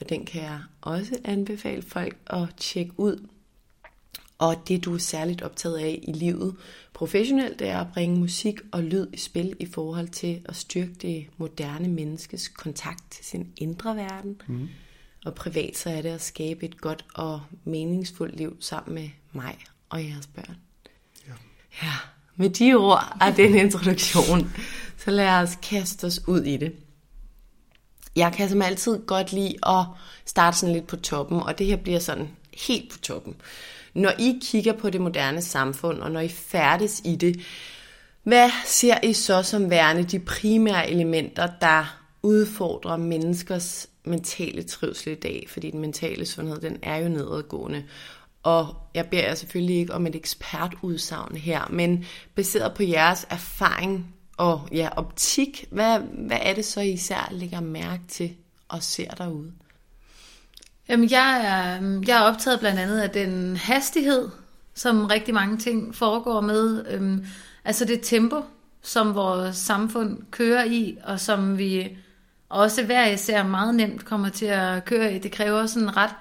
og 0.00 0.08
den 0.08 0.24
kan 0.24 0.42
jeg 0.42 0.60
også 0.80 1.18
anbefale 1.24 1.82
folk 1.82 2.16
at 2.26 2.48
tjekke 2.56 2.92
ud. 2.96 3.26
Og 4.40 4.68
det, 4.68 4.84
du 4.84 4.94
er 4.94 4.98
særligt 4.98 5.42
optaget 5.42 5.78
af 5.78 5.98
i 6.02 6.12
livet 6.12 6.56
professionelt, 6.92 7.58
det 7.58 7.68
er 7.68 7.78
at 7.78 7.86
bringe 7.94 8.18
musik 8.18 8.60
og 8.72 8.82
lyd 8.82 9.06
i 9.12 9.16
spil 9.16 9.56
i 9.60 9.66
forhold 9.66 10.08
til 10.08 10.40
at 10.44 10.56
styrke 10.56 10.94
det 11.02 11.26
moderne 11.36 11.88
menneskes 11.88 12.48
kontakt 12.48 13.10
til 13.10 13.24
sin 13.24 13.52
indre 13.56 13.96
verden. 13.96 14.42
Mm. 14.46 14.68
Og 15.24 15.34
privat 15.34 15.76
så 15.76 15.90
er 15.90 16.02
det 16.02 16.08
at 16.08 16.22
skabe 16.22 16.64
et 16.64 16.80
godt 16.80 17.04
og 17.14 17.40
meningsfuldt 17.64 18.36
liv 18.36 18.56
sammen 18.60 18.94
med 18.94 19.08
mig 19.32 19.58
og 19.88 20.04
jeres 20.04 20.26
børn. 20.26 20.56
Ja. 21.28 21.32
ja. 21.82 21.92
Med 22.36 22.50
de 22.50 22.74
ord 22.74 23.16
af 23.20 23.34
den 23.34 23.54
introduktion, 23.54 24.52
så 24.96 25.10
lad 25.10 25.28
os 25.28 25.58
kaste 25.62 26.04
os 26.04 26.28
ud 26.28 26.42
i 26.42 26.56
det. 26.56 26.72
Jeg 28.16 28.32
kan 28.32 28.48
som 28.48 28.62
altid 28.62 28.98
godt 29.06 29.32
lide 29.32 29.54
at 29.66 29.84
starte 30.24 30.58
sådan 30.58 30.74
lidt 30.74 30.86
på 30.86 30.96
toppen, 30.96 31.42
og 31.42 31.58
det 31.58 31.66
her 31.66 31.76
bliver 31.76 31.98
sådan 31.98 32.28
helt 32.66 32.90
på 32.92 32.98
toppen. 32.98 33.36
Når 33.94 34.12
I 34.18 34.40
kigger 34.42 34.72
på 34.72 34.90
det 34.90 35.00
moderne 35.00 35.42
samfund, 35.42 36.00
og 36.00 36.10
når 36.10 36.20
I 36.20 36.28
færdes 36.28 37.02
i 37.04 37.16
det, 37.16 37.40
hvad 38.22 38.50
ser 38.66 39.04
I 39.04 39.12
så 39.12 39.42
som 39.42 39.70
værende 39.70 40.04
de 40.04 40.18
primære 40.18 40.90
elementer, 40.90 41.48
der 41.60 42.00
udfordrer 42.22 42.96
menneskers 42.96 43.88
mentale 44.04 44.62
trivsel 44.62 45.12
i 45.12 45.14
dag? 45.14 45.46
Fordi 45.48 45.70
den 45.70 45.80
mentale 45.80 46.26
sundhed, 46.26 46.60
den 46.60 46.78
er 46.82 46.96
jo 46.96 47.08
nedadgående. 47.08 47.84
Og 48.42 48.74
jeg 48.94 49.06
beder 49.06 49.22
jer 49.22 49.34
selvfølgelig 49.34 49.76
ikke 49.76 49.94
om 49.94 50.06
et 50.06 50.16
ekspertudsagn 50.16 51.36
her, 51.36 51.68
men 51.70 52.04
baseret 52.34 52.74
på 52.74 52.82
jeres 52.82 53.26
erfaring 53.30 54.14
og 54.36 54.68
ja, 54.72 54.88
optik, 54.96 55.64
hvad, 55.70 55.98
hvad 55.98 56.38
er 56.42 56.54
det 56.54 56.64
så, 56.64 56.80
I 56.80 56.90
især 56.90 57.28
lægger 57.30 57.60
mærke 57.60 58.02
til 58.08 58.36
og 58.68 58.82
ser 58.82 59.10
derude? 59.10 59.52
Jamen, 60.90 61.10
jeg 61.10 61.40
er, 61.44 62.02
jeg 62.06 62.18
er 62.18 62.22
optaget 62.22 62.60
blandt 62.60 62.80
andet 62.80 63.00
af 63.00 63.10
den 63.10 63.56
hastighed, 63.56 64.28
som 64.74 65.06
rigtig 65.06 65.34
mange 65.34 65.58
ting 65.58 65.94
foregår 65.94 66.40
med. 66.40 66.86
Øhm, 66.90 67.26
altså 67.64 67.84
det 67.84 68.00
tempo, 68.02 68.44
som 68.82 69.14
vores 69.14 69.56
samfund 69.56 70.18
kører 70.30 70.64
i, 70.64 70.98
og 71.04 71.20
som 71.20 71.58
vi 71.58 71.96
også 72.48 72.84
hver 72.84 73.06
især 73.06 73.42
meget 73.42 73.74
nemt 73.74 74.04
kommer 74.04 74.28
til 74.28 74.46
at 74.46 74.84
køre 74.84 75.14
i. 75.14 75.18
Det 75.18 75.32
kræver 75.32 75.66
sådan 75.66 75.96
ret 75.96 76.14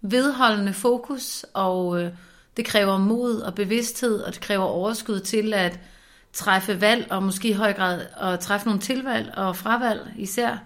vedholdende 0.00 0.72
fokus, 0.72 1.46
og 1.54 2.02
øh, 2.02 2.10
det 2.56 2.64
kræver 2.64 2.98
mod 2.98 3.40
og 3.40 3.54
bevidsthed, 3.54 4.20
og 4.20 4.34
det 4.34 4.40
kræver 4.40 4.64
overskud 4.64 5.20
til 5.20 5.54
at 5.54 5.80
træffe 6.32 6.80
valg, 6.80 7.06
og 7.10 7.22
måske 7.22 7.48
i 7.48 7.52
høj 7.52 7.72
grad 7.72 8.00
at 8.20 8.40
træffe 8.40 8.66
nogle 8.66 8.80
tilvalg 8.80 9.34
og 9.36 9.56
fravalg 9.56 10.12
især. 10.16 10.62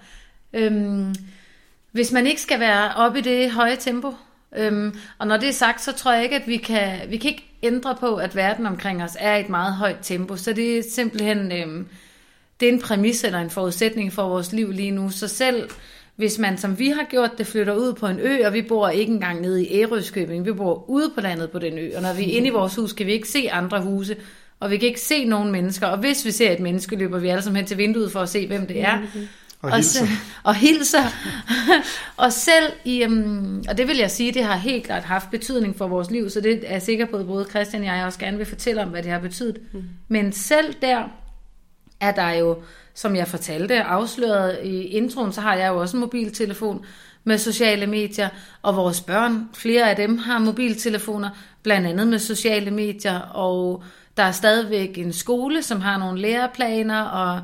Øhm, 0.52 1.14
hvis 1.92 2.12
man 2.12 2.26
ikke 2.26 2.40
skal 2.40 2.60
være 2.60 2.94
oppe 2.96 3.18
i 3.18 3.22
det 3.22 3.50
høje 3.50 3.76
tempo, 3.76 4.14
øhm, 4.56 4.94
og 5.18 5.26
når 5.26 5.36
det 5.36 5.48
er 5.48 5.52
sagt, 5.52 5.82
så 5.82 5.92
tror 5.92 6.12
jeg 6.12 6.22
ikke, 6.22 6.36
at 6.36 6.46
vi 6.46 6.56
kan, 6.56 6.98
vi 7.08 7.16
kan 7.16 7.30
ikke 7.30 7.46
ændre 7.62 7.96
på, 8.00 8.16
at 8.16 8.36
verden 8.36 8.66
omkring 8.66 9.02
os 9.02 9.16
er 9.18 9.36
i 9.36 9.40
et 9.40 9.48
meget 9.48 9.74
højt 9.74 9.98
tempo. 10.02 10.36
Så 10.36 10.52
det 10.52 10.78
er 10.78 10.82
simpelthen 10.90 11.52
øhm, 11.52 11.86
det 12.60 12.68
er 12.68 12.72
en 12.72 12.80
præmis 12.80 13.24
eller 13.24 13.38
en 13.38 13.50
forudsætning 13.50 14.12
for 14.12 14.28
vores 14.28 14.52
liv 14.52 14.70
lige 14.70 14.90
nu. 14.90 15.10
Så 15.10 15.28
selv 15.28 15.70
hvis 16.16 16.38
man, 16.38 16.58
som 16.58 16.78
vi 16.78 16.88
har 16.88 17.06
gjort 17.10 17.30
det, 17.38 17.46
flytter 17.46 17.74
ud 17.74 17.92
på 17.92 18.06
en 18.06 18.20
ø, 18.20 18.46
og 18.46 18.52
vi 18.52 18.62
bor 18.62 18.88
ikke 18.88 19.12
engang 19.12 19.40
nede 19.40 19.66
i 19.66 19.80
Ærøskøbing, 19.80 20.46
vi 20.46 20.52
bor 20.52 20.84
ude 20.90 21.10
på 21.14 21.20
landet 21.20 21.50
på 21.50 21.58
den 21.58 21.78
ø, 21.78 21.90
og 21.96 22.02
når 22.02 22.12
vi 22.12 22.22
er 22.22 22.36
inde 22.36 22.46
i 22.46 22.50
vores 22.50 22.76
hus, 22.76 22.92
kan 22.92 23.06
vi 23.06 23.12
ikke 23.12 23.28
se 23.28 23.50
andre 23.50 23.80
huse, 23.80 24.16
og 24.60 24.70
vi 24.70 24.76
kan 24.76 24.88
ikke 24.88 25.00
se 25.00 25.24
nogen 25.24 25.52
mennesker, 25.52 25.86
og 25.86 25.98
hvis 25.98 26.24
vi 26.24 26.30
ser 26.30 26.52
et 26.52 26.60
menneske, 26.60 26.96
løber 26.96 27.18
vi 27.18 27.28
alle 27.28 27.42
sammen 27.42 27.56
hen 27.56 27.66
til 27.66 27.78
vinduet 27.78 28.12
for 28.12 28.20
at 28.20 28.28
se, 28.28 28.46
hvem 28.46 28.66
det 28.66 28.80
er. 28.80 28.96
Mm-hmm. 28.96 29.28
Og 29.62 29.76
hilser. 29.76 30.06
Og, 30.42 30.54
hilser. 30.54 31.02
og 32.16 32.32
selv 32.32 32.72
i, 32.84 33.04
um, 33.04 33.64
og 33.68 33.78
det 33.78 33.88
vil 33.88 33.96
jeg 33.96 34.10
sige, 34.10 34.32
det 34.32 34.44
har 34.44 34.56
helt 34.56 34.84
klart 34.84 35.02
haft 35.02 35.30
betydning 35.30 35.76
for 35.76 35.88
vores 35.88 36.10
liv, 36.10 36.30
så 36.30 36.40
det 36.40 36.64
er 36.66 36.72
jeg 36.72 36.82
sikker 36.82 37.06
på, 37.06 37.16
at 37.16 37.26
både 37.26 37.46
Christian 37.50 37.82
og 37.82 37.88
jeg 37.88 38.06
også 38.06 38.18
gerne 38.18 38.36
vil 38.36 38.46
fortælle 38.46 38.82
om, 38.82 38.88
hvad 38.88 39.02
det 39.02 39.12
har 39.12 39.18
betydet. 39.18 39.58
Mm. 39.72 39.82
Men 40.08 40.32
selv 40.32 40.74
der 40.82 41.04
er 42.00 42.12
der 42.12 42.30
jo, 42.30 42.62
som 42.94 43.16
jeg 43.16 43.28
fortalte, 43.28 43.82
afsløret 43.82 44.58
i 44.64 44.82
introen, 44.82 45.32
så 45.32 45.40
har 45.40 45.54
jeg 45.54 45.68
jo 45.68 45.80
også 45.80 45.96
en 45.96 46.00
mobiltelefon 46.00 46.84
med 47.24 47.38
sociale 47.38 47.86
medier, 47.86 48.28
og 48.62 48.76
vores 48.76 49.00
børn, 49.00 49.48
flere 49.54 49.90
af 49.90 49.96
dem 49.96 50.18
har 50.18 50.38
mobiltelefoner, 50.38 51.30
blandt 51.62 51.86
andet 51.86 52.08
med 52.08 52.18
sociale 52.18 52.70
medier, 52.70 53.18
og 53.18 53.84
der 54.16 54.22
er 54.22 54.32
stadigvæk 54.32 54.98
en 54.98 55.12
skole, 55.12 55.62
som 55.62 55.80
har 55.80 55.98
nogle 55.98 56.20
læreplaner, 56.20 57.02
og 57.02 57.40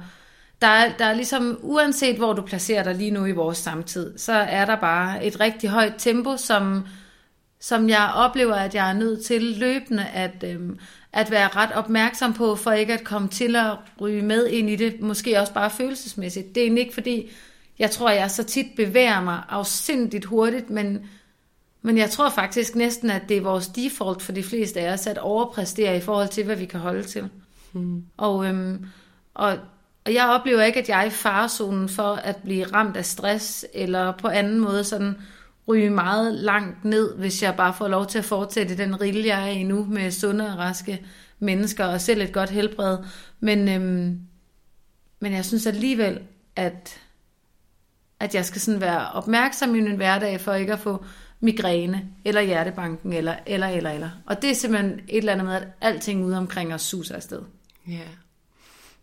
der 0.63 0.67
er, 0.67 0.97
der 0.97 1.05
er 1.05 1.15
ligesom, 1.15 1.59
uanset 1.63 2.17
hvor 2.17 2.33
du 2.33 2.43
placerer 2.43 2.83
dig 2.83 2.95
lige 2.95 3.11
nu 3.11 3.25
i 3.25 3.33
vores 3.33 3.59
samtid, 3.59 4.19
så 4.19 4.33
er 4.33 4.65
der 4.65 4.77
bare 4.77 5.25
et 5.25 5.41
rigtig 5.41 5.71
højt 5.71 5.95
tempo, 5.99 6.37
som, 6.37 6.87
som 7.61 7.89
jeg 7.89 8.13
oplever, 8.15 8.55
at 8.55 8.75
jeg 8.75 8.91
er 8.91 8.95
nødt 8.95 9.25
til 9.25 9.43
løbende 9.43 10.07
at, 10.07 10.45
øhm, 10.45 10.79
at 11.13 11.31
være 11.31 11.49
ret 11.49 11.73
opmærksom 11.73 12.33
på, 12.33 12.57
for 12.57 12.73
ikke 12.73 12.93
at 12.93 13.05
komme 13.05 13.29
til 13.29 13.57
at 13.57 13.77
ryge 14.01 14.23
med 14.23 14.47
ind 14.47 14.71
i 14.71 14.77
det, 14.77 15.01
måske 15.01 15.41
også 15.41 15.53
bare 15.53 15.71
følelsesmæssigt. 15.71 16.55
Det 16.55 16.67
er 16.67 16.79
ikke 16.79 16.95
fordi, 16.95 17.31
jeg 17.79 17.91
tror, 17.91 18.11
jeg 18.11 18.31
så 18.31 18.45
tit 18.45 18.67
bevæger 18.77 19.21
mig 19.21 19.43
afsindigt 19.49 20.25
hurtigt, 20.25 20.71
men, 20.71 21.07
men 21.83 21.99
jeg 21.99 22.11
tror 22.11 22.31
faktisk 22.31 22.75
næsten, 22.75 23.11
at 23.11 23.23
det 23.29 23.37
er 23.37 23.41
vores 23.41 23.69
default 23.69 24.23
for 24.23 24.33
de 24.33 24.43
fleste 24.43 24.81
af 24.81 24.93
os, 24.93 25.07
at 25.07 25.19
overpræstere 25.19 25.97
i 25.97 26.01
forhold 26.01 26.29
til, 26.29 26.45
hvad 26.45 26.57
vi 26.57 26.67
kan 26.67 26.81
holde 26.81 27.03
til. 27.03 27.29
Hmm. 27.73 28.05
Og, 28.17 28.47
øhm, 28.47 28.87
og 29.35 29.59
og 30.07 30.15
jeg 30.15 30.27
oplever 30.27 30.63
ikke, 30.63 30.79
at 30.79 30.89
jeg 30.89 31.01
er 31.01 31.05
i 31.05 31.11
farezonen 31.11 31.89
for 31.89 32.15
at 32.15 32.37
blive 32.37 32.65
ramt 32.65 32.97
af 32.97 33.05
stress, 33.05 33.67
eller 33.75 34.13
på 34.13 34.29
anden 34.29 34.61
måde 34.61 34.85
sådan 34.85 35.17
ryge 35.69 35.91
meget 35.91 36.35
langt 36.35 36.85
ned, 36.85 37.15
hvis 37.17 37.43
jeg 37.43 37.57
bare 37.57 37.75
får 37.75 37.89
lov 37.89 38.07
til 38.07 38.19
at 38.19 38.25
fortsætte 38.25 38.77
den 38.77 39.01
rille, 39.01 39.27
jeg 39.27 39.43
er 39.49 39.53
i 39.53 39.63
nu, 39.63 39.85
med 39.85 40.11
sunde 40.11 40.53
og 40.53 40.59
raske 40.59 41.07
mennesker, 41.39 41.85
og 41.85 42.01
selv 42.01 42.21
et 42.21 42.33
godt 42.33 42.51
helbred. 42.51 42.99
Men, 43.41 43.69
øhm, 43.69 44.21
men 45.21 45.33
jeg 45.33 45.45
synes 45.45 45.67
alligevel, 45.67 46.21
at, 46.57 47.01
at 48.21 48.35
jeg 48.35 48.45
skal 48.45 48.61
sådan 48.61 48.81
være 48.81 49.13
opmærksom 49.13 49.75
i 49.75 49.81
min 49.81 49.97
hverdag, 49.97 50.41
for 50.41 50.55
ikke 50.55 50.73
at 50.73 50.79
få 50.79 51.05
migræne, 51.41 52.09
eller 52.25 52.41
hjertebanken, 52.41 53.13
eller, 53.13 53.35
eller, 53.47 53.67
eller, 53.67 53.91
eller. 53.91 54.11
Og 54.27 54.43
det 54.43 54.51
er 54.51 54.55
simpelthen 54.55 55.01
et 55.09 55.19
eller 55.19 55.33
andet 55.33 55.47
med, 55.47 55.55
at 55.55 55.69
alting 55.81 56.25
ude 56.25 56.39
omkring 56.39 56.75
os 56.75 56.83
suser 56.83 57.15
afsted. 57.15 57.43
Ja. 57.89 57.93
Yeah. 57.93 58.26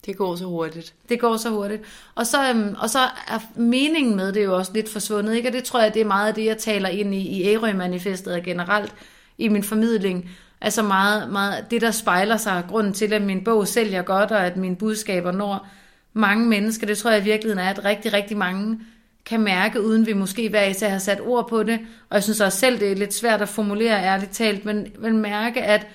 Det 0.06 0.18
går 0.18 0.36
så 0.36 0.46
hurtigt. 0.46 0.94
Det 1.10 1.20
går 1.20 1.38
så 1.38 1.50
hurtigt. 1.50 1.82
Og 2.16 2.28
så, 2.28 2.50
øhm, 2.50 2.76
og 2.80 2.90
så 2.90 3.00
er 3.00 3.60
meningen 3.60 4.16
med 4.16 4.34
det 4.34 4.44
jo 4.44 4.56
også 4.56 4.72
lidt 4.74 4.90
forsvundet, 4.90 5.36
ikke? 5.36 5.50
og 5.50 5.54
det 5.54 5.64
tror 5.64 5.82
jeg, 5.82 5.94
det 5.94 6.02
er 6.02 6.06
meget 6.06 6.28
af 6.28 6.34
det, 6.34 6.46
jeg 6.46 6.58
taler 6.58 6.90
ind 6.90 7.16
i, 7.16 7.18
i 7.18 7.54
Ærø-manifestet 7.54 8.44
generelt 8.44 8.96
i 9.38 9.48
min 9.48 9.64
formidling. 9.64 10.30
Altså 10.62 10.84
meget, 10.84 11.32
meget 11.32 11.66
det, 11.72 11.82
der 11.82 11.92
spejler 11.92 12.38
sig, 12.38 12.64
grunden 12.70 12.94
til, 12.94 13.14
at 13.14 13.22
min 13.22 13.44
bog 13.44 13.68
sælger 13.68 14.02
godt, 14.02 14.32
og 14.32 14.46
at 14.46 14.58
mine 14.58 14.76
budskaber 14.76 15.32
når 15.32 15.68
mange 16.14 16.48
mennesker, 16.48 16.88
det 16.88 16.98
tror 16.98 17.12
jeg 17.12 17.22
i 17.22 17.24
virkeligheden 17.24 17.66
er, 17.66 17.70
at 17.70 17.86
rigtig, 17.86 18.14
rigtig 18.14 18.38
mange 18.38 18.80
kan 19.26 19.42
mærke, 19.42 19.82
uden 19.82 20.06
vi 20.06 20.14
måske 20.14 20.50
hver 20.50 20.64
især 20.64 20.90
har 20.90 20.98
sat 20.98 21.22
ord 21.22 21.50
på 21.50 21.64
det. 21.64 21.80
Og 22.10 22.16
jeg 22.16 22.24
synes 22.24 22.42
også 22.42 22.60
selv, 22.60 22.80
det 22.80 22.92
er 22.92 22.96
lidt 22.96 23.14
svært 23.14 23.42
at 23.42 23.50
formulere 23.50 24.04
ærligt 24.04 24.32
talt, 24.32 24.66
men, 24.66 24.88
men 25.00 25.18
mærke, 25.18 25.64
at 25.64 25.88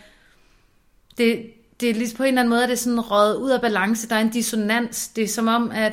det, 1.19 1.47
det 1.81 1.91
er 1.91 1.95
lige 1.95 2.17
på 2.17 2.23
en 2.23 2.29
eller 2.29 2.41
anden 2.41 2.51
måde, 2.51 2.63
at 2.63 2.69
det 2.69 2.75
er 2.75 2.79
sådan 2.79 3.01
røget 3.01 3.37
ud 3.37 3.51
af 3.51 3.61
balance. 3.61 4.09
Der 4.09 4.17
er 4.17 4.21
en 4.21 4.31
dissonans. 4.31 5.09
Det 5.09 5.25
er 5.25 5.29
som 5.29 5.49
om, 5.49 5.71
at 5.71 5.93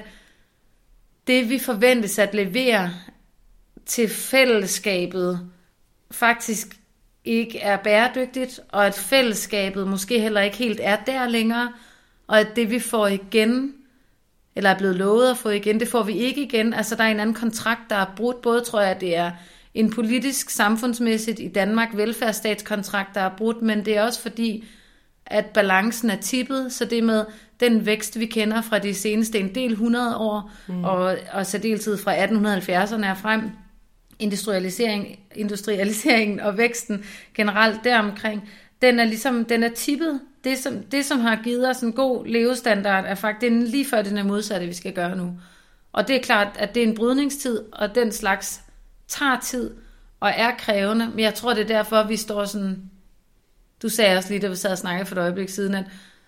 det 1.27 1.49
vi 1.49 1.59
forventes 1.59 2.19
at 2.19 2.35
levere 2.35 2.91
til 3.85 4.09
fællesskabet 4.09 5.49
faktisk 6.11 6.79
ikke 7.25 7.59
er 7.59 7.77
bæredygtigt, 7.77 8.59
og 8.69 8.85
at 8.85 8.93
fællesskabet 8.93 9.87
måske 9.87 10.19
heller 10.19 10.41
ikke 10.41 10.57
helt 10.57 10.79
er 10.83 10.95
der 10.95 11.27
længere, 11.27 11.73
og 12.27 12.39
at 12.39 12.55
det 12.55 12.71
vi 12.71 12.79
får 12.79 13.07
igen, 13.07 13.73
eller 14.55 14.69
er 14.69 14.77
blevet 14.77 14.95
lovet 14.95 15.31
at 15.31 15.37
få 15.37 15.49
igen, 15.49 15.79
det 15.79 15.87
får 15.87 16.03
vi 16.03 16.13
ikke 16.13 16.43
igen. 16.43 16.73
Altså 16.73 16.95
der 16.95 17.03
er 17.03 17.07
en 17.07 17.19
anden 17.19 17.35
kontrakt, 17.35 17.81
der 17.89 17.95
er 17.95 18.13
brudt, 18.15 18.41
både 18.41 18.61
tror 18.61 18.81
jeg, 18.81 18.91
at 18.91 19.01
det 19.01 19.15
er 19.15 19.31
en 19.73 19.91
politisk, 19.91 20.49
samfundsmæssigt 20.49 21.39
i 21.39 21.47
Danmark 21.47 21.89
velfærdsstatskontrakt, 21.93 23.15
der 23.15 23.21
er 23.21 23.37
brudt, 23.37 23.61
men 23.61 23.85
det 23.85 23.97
er 23.97 24.03
også 24.03 24.21
fordi, 24.21 24.65
at 25.25 25.45
balancen 25.45 26.09
er 26.09 26.15
tippet, 26.15 26.73
så 26.73 26.85
det 26.85 27.03
med 27.03 27.25
den 27.59 27.85
vækst, 27.85 28.19
vi 28.19 28.25
kender 28.25 28.61
fra 28.61 28.79
de 28.79 28.93
seneste 28.93 29.39
en 29.39 29.55
del 29.55 29.71
100 29.71 30.17
år, 30.17 30.51
mm. 30.67 30.83
og, 30.83 31.17
og 31.31 31.45
særdeleshed 31.45 31.97
fra 31.97 32.15
1870'erne 32.15 33.05
er 33.05 33.15
frem, 33.15 33.41
industrialisering, 34.19 35.19
industrialiseringen 35.35 36.39
og 36.39 36.57
væksten 36.57 37.05
generelt 37.33 37.83
deromkring, 37.83 38.49
den 38.81 38.99
er 38.99 39.05
ligesom, 39.05 39.45
den 39.45 39.63
er 39.63 39.69
tippet. 39.69 40.19
Det 40.43 40.57
som, 40.57 40.83
det, 40.83 41.05
som 41.05 41.19
har 41.19 41.39
givet 41.43 41.69
os 41.69 41.81
en 41.81 41.93
god 41.93 42.25
levestandard, 42.25 43.05
er 43.07 43.15
faktisk 43.15 43.41
det 43.41 43.53
er 43.53 43.67
lige 43.67 43.85
før 43.85 44.01
den 44.01 44.17
er 44.17 44.23
modsatte, 44.23 44.67
vi 44.67 44.73
skal 44.73 44.93
gøre 44.93 45.17
nu. 45.17 45.31
Og 45.93 46.07
det 46.07 46.15
er 46.15 46.21
klart, 46.21 46.47
at 46.59 46.75
det 46.75 46.83
er 46.83 46.87
en 46.87 46.95
brydningstid, 46.95 47.63
og 47.73 47.95
den 47.95 48.11
slags 48.11 48.61
tager 49.07 49.39
tid 49.39 49.71
og 50.19 50.31
er 50.35 50.51
krævende, 50.57 51.09
men 51.09 51.19
jeg 51.19 51.33
tror, 51.33 51.53
det 51.53 51.63
er 51.63 51.67
derfor, 51.67 52.03
vi 52.03 52.15
står 52.15 52.45
sådan 52.45 52.89
du 53.85 53.89
sagde 53.89 54.17
også 54.17 54.29
lige, 54.29 54.41
da 54.41 54.47
vi 54.47 54.55
sad 54.55 54.71
og 54.71 54.77
snakkede 54.77 55.05
for 55.05 55.15
et 55.15 55.19
øjeblik 55.19 55.49
siden, 55.49 55.75
at, 55.75 55.85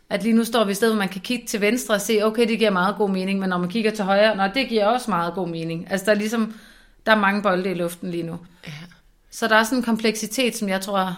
at 0.09 0.23
lige 0.23 0.33
nu 0.33 0.43
står 0.43 0.63
vi 0.63 0.71
et 0.71 0.77
sted, 0.77 0.89
hvor 0.89 0.97
man 0.97 1.09
kan 1.09 1.21
kigge 1.21 1.47
til 1.47 1.61
venstre 1.61 1.95
og 1.95 2.01
se, 2.01 2.19
okay, 2.23 2.47
det 2.47 2.59
giver 2.59 2.69
meget 2.69 2.95
god 2.95 3.09
mening, 3.09 3.39
men 3.39 3.49
når 3.49 3.57
man 3.57 3.69
kigger 3.69 3.91
til 3.91 4.05
højre, 4.05 4.35
nå, 4.35 4.43
det 4.53 4.69
giver 4.69 4.85
også 4.85 5.11
meget 5.11 5.33
god 5.33 5.47
mening. 5.47 5.91
Altså 5.91 6.05
der 6.05 6.11
er 6.11 6.15
ligesom, 6.15 6.53
der 7.05 7.11
er 7.11 7.19
mange 7.19 7.41
bolde 7.41 7.71
i 7.71 7.73
luften 7.73 8.11
lige 8.11 8.23
nu. 8.23 8.39
Ja. 8.67 8.71
Så 9.31 9.47
der 9.47 9.55
er 9.55 9.63
sådan 9.63 9.77
en 9.77 9.83
kompleksitet, 9.83 10.55
som 10.55 10.69
jeg 10.69 10.81
tror, 10.81 11.17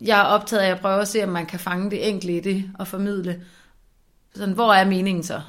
jeg 0.00 0.20
er 0.20 0.24
optaget 0.24 0.62
af 0.62 0.70
at 0.70 0.80
prøve 0.80 1.00
at 1.00 1.08
se, 1.08 1.22
om 1.24 1.28
man 1.28 1.46
kan 1.46 1.58
fange 1.58 1.90
det 1.90 2.08
enkelte 2.08 2.36
i 2.36 2.40
det 2.40 2.70
og 2.78 2.86
formidle. 2.86 3.42
Sådan, 4.34 4.54
hvor 4.54 4.74
er 4.74 4.84
meningen 4.84 5.24
så? 5.24 5.40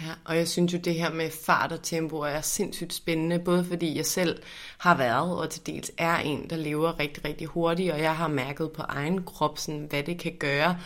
Ja, 0.00 0.06
og 0.24 0.36
jeg 0.36 0.48
synes 0.48 0.72
jo, 0.72 0.78
det 0.78 0.94
her 0.94 1.12
med 1.12 1.30
fart 1.30 1.72
og 1.72 1.82
tempo 1.82 2.16
er 2.16 2.40
sindssygt 2.40 2.94
spændende, 2.94 3.38
både 3.38 3.64
fordi 3.64 3.96
jeg 3.96 4.06
selv 4.06 4.42
har 4.78 4.96
været, 4.96 5.38
og 5.38 5.50
til 5.50 5.66
dels 5.66 5.92
er 5.98 6.16
en, 6.16 6.50
der 6.50 6.56
lever 6.56 7.00
rigtig, 7.00 7.24
rigtig 7.24 7.46
hurtigt, 7.46 7.92
og 7.92 8.00
jeg 8.00 8.16
har 8.16 8.28
mærket 8.28 8.72
på 8.72 8.82
egen 8.82 9.22
krop, 9.24 9.58
sådan, 9.58 9.86
hvad 9.90 10.02
det 10.02 10.18
kan 10.18 10.36
gøre. 10.38 10.78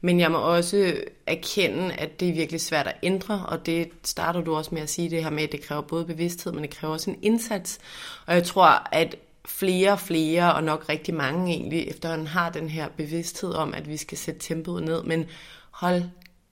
Men 0.00 0.20
jeg 0.20 0.30
må 0.30 0.38
også 0.38 0.94
erkende, 1.26 1.92
at 1.94 2.20
det 2.20 2.28
er 2.28 2.32
virkelig 2.32 2.60
svært 2.60 2.86
at 2.86 2.96
ændre, 3.02 3.46
og 3.46 3.66
det 3.66 3.90
starter 4.04 4.40
du 4.40 4.56
også 4.56 4.74
med 4.74 4.82
at 4.82 4.90
sige 4.90 5.10
det 5.10 5.22
her 5.22 5.30
med, 5.30 5.42
at 5.42 5.52
det 5.52 5.62
kræver 5.62 5.82
både 5.82 6.04
bevidsthed, 6.04 6.52
men 6.52 6.62
det 6.62 6.70
kræver 6.70 6.94
også 6.94 7.10
en 7.10 7.18
indsats. 7.22 7.78
Og 8.26 8.34
jeg 8.34 8.44
tror, 8.44 8.88
at 8.92 9.16
flere 9.46 9.92
og 9.92 10.00
flere, 10.00 10.54
og 10.54 10.64
nok 10.64 10.88
rigtig 10.88 11.14
mange 11.14 11.52
egentlig, 11.52 11.88
efterhånden 11.88 12.26
har 12.26 12.50
den 12.50 12.68
her 12.68 12.88
bevidsthed 12.96 13.54
om, 13.54 13.74
at 13.74 13.88
vi 13.88 13.96
skal 13.96 14.18
sætte 14.18 14.40
tempoet 14.40 14.82
ned, 14.82 15.02
men 15.02 15.26
hold 15.70 16.02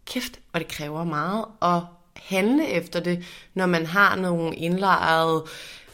kæft, 0.07 0.41
og 0.53 0.61
det 0.61 0.69
kræver 0.69 1.05
meget 1.05 1.45
og 1.61 1.87
handle 2.23 2.69
efter 2.69 3.01
det, 3.01 3.25
når 3.55 3.67
man 3.67 3.87
har 3.87 4.17
nogle 4.17 4.57
indlejrede 4.57 5.45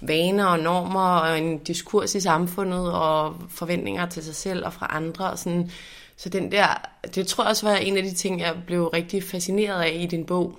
vaner 0.00 0.46
og 0.46 0.58
normer 0.58 1.16
og 1.18 1.38
en 1.38 1.58
diskurs 1.58 2.14
i 2.14 2.20
samfundet 2.20 2.92
og 2.92 3.36
forventninger 3.48 4.06
til 4.06 4.24
sig 4.24 4.34
selv 4.34 4.66
og 4.66 4.72
fra 4.72 4.86
andre. 4.90 5.30
Og 5.30 5.38
sådan. 5.38 5.70
Så 6.16 6.28
den 6.28 6.52
der, 6.52 6.66
det 7.14 7.26
tror 7.26 7.44
jeg 7.44 7.50
også 7.50 7.66
var 7.66 7.76
en 7.76 7.96
af 7.96 8.02
de 8.02 8.14
ting, 8.14 8.40
jeg 8.40 8.54
blev 8.66 8.86
rigtig 8.86 9.22
fascineret 9.22 9.82
af 9.82 9.98
i 10.00 10.06
din 10.06 10.26
bog, 10.26 10.58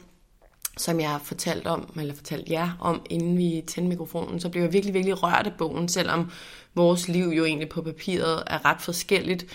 som 0.77 0.99
jeg 0.99 1.09
har 1.09 1.21
fortalt 1.23 1.67
om, 1.67 1.93
eller 1.99 2.15
fortalt 2.15 2.49
jer 2.49 2.77
om, 2.79 3.01
inden 3.09 3.37
vi 3.37 3.63
tændte 3.67 3.89
mikrofonen, 3.89 4.39
så 4.39 4.49
blev 4.49 4.63
jeg 4.63 4.73
virkelig, 4.73 4.93
virkelig 4.93 5.23
rørt 5.23 5.47
af 5.47 5.53
bogen, 5.57 5.87
selvom 5.87 6.31
vores 6.75 7.07
liv 7.07 7.25
jo 7.25 7.45
egentlig 7.45 7.69
på 7.69 7.81
papiret 7.81 8.43
er 8.47 8.65
ret 8.65 8.81
forskelligt. 8.81 9.45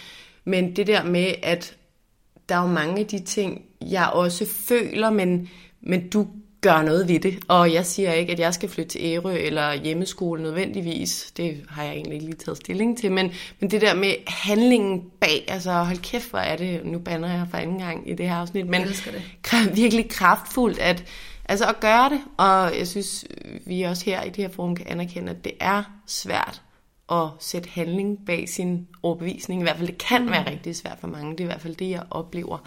Men 0.44 0.76
det 0.76 0.86
der 0.86 1.04
med, 1.04 1.34
at 1.42 1.76
der 2.48 2.54
er 2.54 2.60
jo 2.62 2.66
mange 2.66 3.00
af 3.00 3.06
de 3.06 3.18
ting, 3.18 3.62
jeg 3.80 4.10
også 4.12 4.46
føler, 4.46 5.10
men, 5.10 5.48
men 5.80 6.08
du 6.08 6.26
gør 6.60 6.82
noget 6.82 7.08
ved 7.08 7.20
det. 7.20 7.38
Og 7.48 7.72
jeg 7.72 7.86
siger 7.86 8.12
ikke, 8.12 8.32
at 8.32 8.38
jeg 8.38 8.54
skal 8.54 8.68
flytte 8.68 8.90
til 8.90 9.00
Ærø 9.04 9.34
eller 9.34 9.74
hjemmeskole 9.74 10.42
nødvendigvis. 10.42 11.32
Det 11.36 11.64
har 11.68 11.82
jeg 11.82 11.92
egentlig 11.92 12.14
ikke 12.14 12.26
lige 12.26 12.36
taget 12.36 12.56
stilling 12.56 12.98
til. 12.98 13.12
Men, 13.12 13.32
men 13.60 13.70
det 13.70 13.80
der 13.80 13.94
med 13.94 14.14
handlingen 14.26 15.10
bag, 15.20 15.44
altså 15.48 15.72
hold 15.72 15.98
kæft, 15.98 16.30
hvor 16.30 16.38
er 16.38 16.56
det, 16.56 16.84
nu 16.84 16.98
banner 16.98 17.28
jeg 17.28 17.46
for 17.50 17.56
anden 17.56 17.78
gang 17.78 18.10
i 18.10 18.14
det 18.14 18.28
her 18.28 18.36
afsnit, 18.36 18.66
men 18.66 18.82
det. 18.82 19.76
virkelig 19.76 20.08
kraftfuldt 20.08 20.78
at, 20.78 21.04
altså 21.44 21.66
at 21.68 21.80
gøre 21.80 22.10
det. 22.10 22.20
Og 22.36 22.78
jeg 22.78 22.88
synes, 22.88 23.24
vi 23.66 23.82
også 23.82 24.04
her 24.04 24.22
i 24.22 24.28
det 24.28 24.36
her 24.36 24.48
forum 24.48 24.76
kan 24.76 24.86
anerkende, 24.88 25.30
at 25.30 25.44
det 25.44 25.52
er 25.60 25.82
svært 26.06 26.62
at 27.12 27.28
sætte 27.40 27.68
handling 27.72 28.18
bag 28.26 28.48
sin 28.48 28.86
overbevisning. 29.02 29.60
I 29.60 29.64
hvert 29.64 29.76
fald 29.76 29.88
det 29.88 29.98
kan 29.98 30.30
være 30.30 30.50
rigtig 30.50 30.76
svært 30.76 30.98
for 31.00 31.08
mange. 31.08 31.32
Det 31.32 31.40
er 31.40 31.44
i 31.44 31.46
hvert 31.46 31.60
fald 31.60 31.76
det, 31.76 31.90
jeg 31.90 32.02
oplever, 32.10 32.58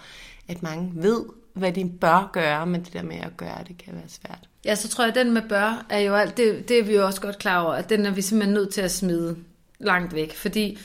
at 0.48 0.62
mange 0.62 0.90
ved, 0.94 1.24
hvad 1.54 1.72
de 1.72 1.92
bør 2.00 2.30
gøre, 2.32 2.66
men 2.66 2.84
det 2.84 2.92
der 2.92 3.02
med 3.02 3.16
at 3.16 3.36
gøre 3.36 3.64
det 3.68 3.78
kan 3.78 3.94
være 3.94 4.08
svært. 4.08 4.48
Ja, 4.64 4.74
så 4.74 4.88
tror 4.88 5.04
jeg, 5.04 5.08
at 5.08 5.14
den 5.14 5.34
med 5.34 5.42
bør 5.48 5.86
er 5.90 5.98
jo 5.98 6.14
alt, 6.14 6.36
det, 6.36 6.68
det 6.68 6.78
er 6.78 6.84
vi 6.84 6.94
jo 6.94 7.06
også 7.06 7.20
godt 7.20 7.38
klar 7.38 7.62
over, 7.62 7.74
at 7.74 7.90
den 7.90 8.06
er 8.06 8.10
vi 8.10 8.22
simpelthen 8.22 8.54
nødt 8.54 8.70
til 8.74 8.80
at 8.80 8.90
smide 8.90 9.36
langt 9.78 10.14
væk, 10.14 10.36
fordi 10.36 10.78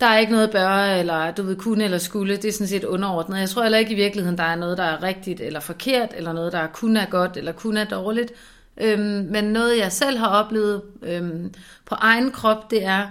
der 0.00 0.06
er 0.06 0.18
ikke 0.18 0.32
noget 0.32 0.50
bør, 0.50 0.68
eller 0.68 1.30
du 1.30 1.42
ved, 1.42 1.56
kunne 1.56 1.84
eller 1.84 1.98
skulle, 1.98 2.36
det 2.36 2.44
er 2.44 2.52
sådan 2.52 2.66
set 2.66 2.84
underordnet. 2.84 3.40
Jeg 3.40 3.48
tror 3.48 3.62
heller 3.62 3.78
ikke 3.78 3.92
i 3.92 3.96
virkeligheden, 3.96 4.38
der 4.38 4.44
er 4.44 4.56
noget, 4.56 4.78
der 4.78 4.84
er 4.84 5.02
rigtigt 5.02 5.40
eller 5.40 5.60
forkert, 5.60 6.08
eller 6.16 6.32
noget, 6.32 6.52
der 6.52 6.66
kun 6.66 6.96
er 6.96 7.06
godt 7.06 7.36
eller 7.36 7.52
kun 7.52 7.76
er 7.76 7.84
dårligt. 7.84 8.32
Øhm, 8.76 9.26
men 9.30 9.44
noget, 9.44 9.78
jeg 9.78 9.92
selv 9.92 10.18
har 10.18 10.28
oplevet 10.28 10.82
øhm, 11.02 11.54
på 11.86 11.94
egen 11.94 12.30
krop, 12.30 12.70
det 12.70 12.84
er, 12.84 13.06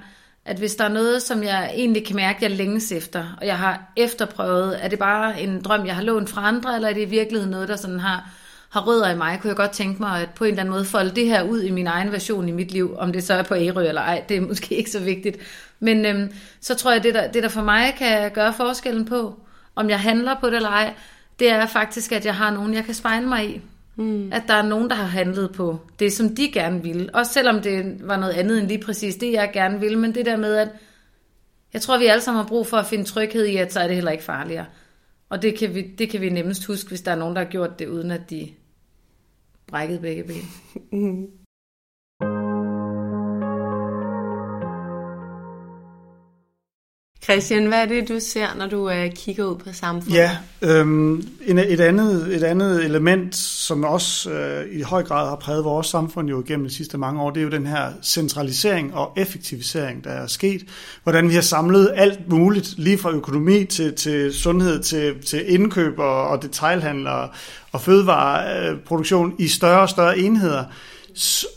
at 0.46 0.58
hvis 0.58 0.76
der 0.76 0.84
er 0.84 0.90
noget, 0.90 1.22
som 1.22 1.44
jeg 1.44 1.72
egentlig 1.74 2.06
kan 2.06 2.16
mærke, 2.16 2.40
jeg 2.42 2.52
længes 2.52 2.92
efter, 2.92 3.38
og 3.42 3.48
jeg 3.48 3.58
har 3.58 3.92
efterprøvet, 3.98 4.86
er 4.86 4.88
det 4.88 5.00
bare 5.00 5.42
en 5.42 5.62
drøm, 5.62 5.86
jeg 5.86 5.96
har 5.96 6.04
lånt 6.04 6.30
fra 6.30 6.48
andre, 6.48 6.76
eller 6.76 6.90
er 6.90 6.94
det 6.94 7.02
i 7.02 7.06
virkeligheden 7.06 7.52
noget, 7.52 7.68
der 7.68 7.76
sådan 7.76 8.00
har, 8.00 8.30
har 8.70 8.88
rødder 8.88 9.10
i 9.10 9.18
mig? 9.18 9.40
Kunne 9.42 9.50
jeg 9.50 9.58
godt 9.58 9.72
tænke 9.72 10.02
mig 10.02 10.22
at 10.22 10.30
på 10.30 10.44
en 10.44 10.50
eller 10.50 10.62
anden 10.62 10.74
måde 10.74 10.86
folde 10.86 11.16
det 11.16 11.26
her 11.26 11.44
ud 11.44 11.62
i 11.62 11.72
min 11.72 11.88
egen 11.88 12.12
version 12.12 12.50
i 12.50 12.52
mit 12.52 12.72
liv, 12.72 12.96
om 12.98 13.14
det 13.14 13.24
så 13.24 13.34
er 13.34 13.44
på 13.44 13.56
Ærø 13.56 13.88
eller 13.88 14.02
ej, 14.02 14.24
det 14.30 14.38
er 14.38 14.42
måske 14.42 14.76
ikke 14.76 14.92
så 14.92 15.00
vigtigt. 15.00 15.38
Men 15.80 16.06
øhm, 16.06 16.34
så 16.62 16.76
tror 16.76 16.92
jeg, 16.92 17.04
det 17.04 17.14
der, 17.14 17.32
det 17.32 17.44
der 17.44 17.50
for 17.50 17.64
mig 17.64 17.96
kan 17.98 18.32
gøre 18.32 18.54
forskellen 18.54 19.06
på, 19.06 19.40
om 19.76 19.90
jeg 19.90 20.00
handler 20.00 20.36
på 20.40 20.48
det 20.48 20.56
eller 20.56 20.70
ej, 20.70 20.94
det 21.40 21.50
er 21.50 21.66
faktisk, 21.66 22.12
at 22.12 22.26
jeg 22.26 22.36
har 22.36 22.52
nogen, 22.52 22.74
jeg 22.74 22.86
kan 22.86 22.94
spejle 22.94 23.28
mig 23.28 23.50
i. 23.50 23.62
Mm. 24.00 24.30
At 24.34 24.44
der 24.48 24.54
er 24.54 24.62
nogen, 24.62 24.90
der 24.90 24.96
har 24.96 25.06
handlet 25.06 25.52
på 25.52 25.80
det, 26.00 26.14
som 26.14 26.36
de 26.36 26.52
gerne 26.52 26.84
ville. 26.84 27.16
Også 27.16 27.34
selvom 27.34 27.62
det 27.62 28.08
var 28.08 28.18
noget 28.18 28.34
andet 28.34 28.60
end 28.60 28.68
lige 28.68 28.82
præcis 28.82 29.16
det, 29.16 29.32
jeg 29.32 29.50
gerne 29.54 29.80
ville. 29.80 30.00
Men 30.00 30.16
det 30.16 30.26
der 30.26 30.38
med, 30.38 30.56
at 30.56 30.70
jeg 31.74 31.82
tror, 31.82 32.00
vi 32.00 32.06
alle 32.06 32.22
sammen 32.22 32.42
har 32.44 32.48
brug 32.48 32.68
for 32.68 32.78
at 32.78 32.86
finde 32.86 33.04
tryghed 33.04 33.46
i, 33.46 33.56
at 33.56 33.74
så 33.74 33.80
er 33.80 33.88
det 33.88 33.96
heller 33.96 34.12
ikke 34.12 34.24
farligere. 34.24 34.66
Og 35.30 35.42
det 35.42 35.58
kan 35.58 35.76
vi, 35.76 35.82
det 35.82 36.10
kan 36.10 36.22
vi 36.22 36.30
nemmest 36.30 36.66
huske, 36.66 36.90
hvis 36.90 37.02
der 37.02 37.12
er 37.12 37.16
nogen, 37.16 37.36
der 37.36 37.44
har 37.44 37.50
gjort 37.50 37.80
det, 37.80 37.88
uden 37.88 38.12
at 38.12 38.30
de 38.30 38.50
brækkede 39.68 40.00
begge 40.00 40.24
ben. 40.24 40.50
Mm. 41.00 41.28
Christian, 47.24 47.66
hvad 47.66 47.82
er 47.82 47.86
det, 47.86 48.10
du 48.10 48.20
ser, 48.20 48.48
når 48.58 48.68
du 48.68 48.90
øh, 48.90 49.12
kigger 49.16 49.46
ud 49.46 49.56
på 49.56 49.70
samfundet? 49.74 50.18
Ja, 50.18 50.38
øhm, 50.62 51.28
et, 51.46 51.80
andet, 51.80 52.36
et 52.36 52.44
andet 52.44 52.86
element, 52.86 53.36
som 53.36 53.84
også 53.84 54.32
øh, 54.32 54.80
i 54.80 54.82
høj 54.82 55.04
grad 55.04 55.30
har 55.30 55.36
præget 55.36 55.64
vores 55.64 55.88
samfund 55.88 56.30
jo 56.30 56.44
gennem 56.48 56.68
de 56.68 56.74
sidste 56.74 56.98
mange 56.98 57.22
år, 57.22 57.30
det 57.30 57.40
er 57.40 57.44
jo 57.44 57.50
den 57.50 57.66
her 57.66 57.92
centralisering 58.04 58.96
og 58.96 59.14
effektivisering, 59.18 60.04
der 60.04 60.10
er 60.10 60.28
sket. 60.28 60.66
Hvordan 61.04 61.30
vi 61.30 61.34
har 61.34 61.42
samlet 61.42 61.92
alt 61.96 62.30
muligt, 62.30 62.74
lige 62.78 62.98
fra 62.98 63.12
økonomi 63.12 63.66
til, 63.66 63.94
til 63.94 64.34
sundhed, 64.34 64.84
til, 64.84 65.24
til 65.26 65.54
indkøb 65.54 66.00
og, 66.00 66.28
og 66.28 66.42
detailhandel 66.42 67.08
og, 67.08 67.30
og 67.72 67.82
fødevareproduktion 67.82 69.32
øh, 69.32 69.46
i 69.46 69.48
større 69.48 69.82
og 69.82 69.90
større 69.90 70.20
enheder. 70.20 70.64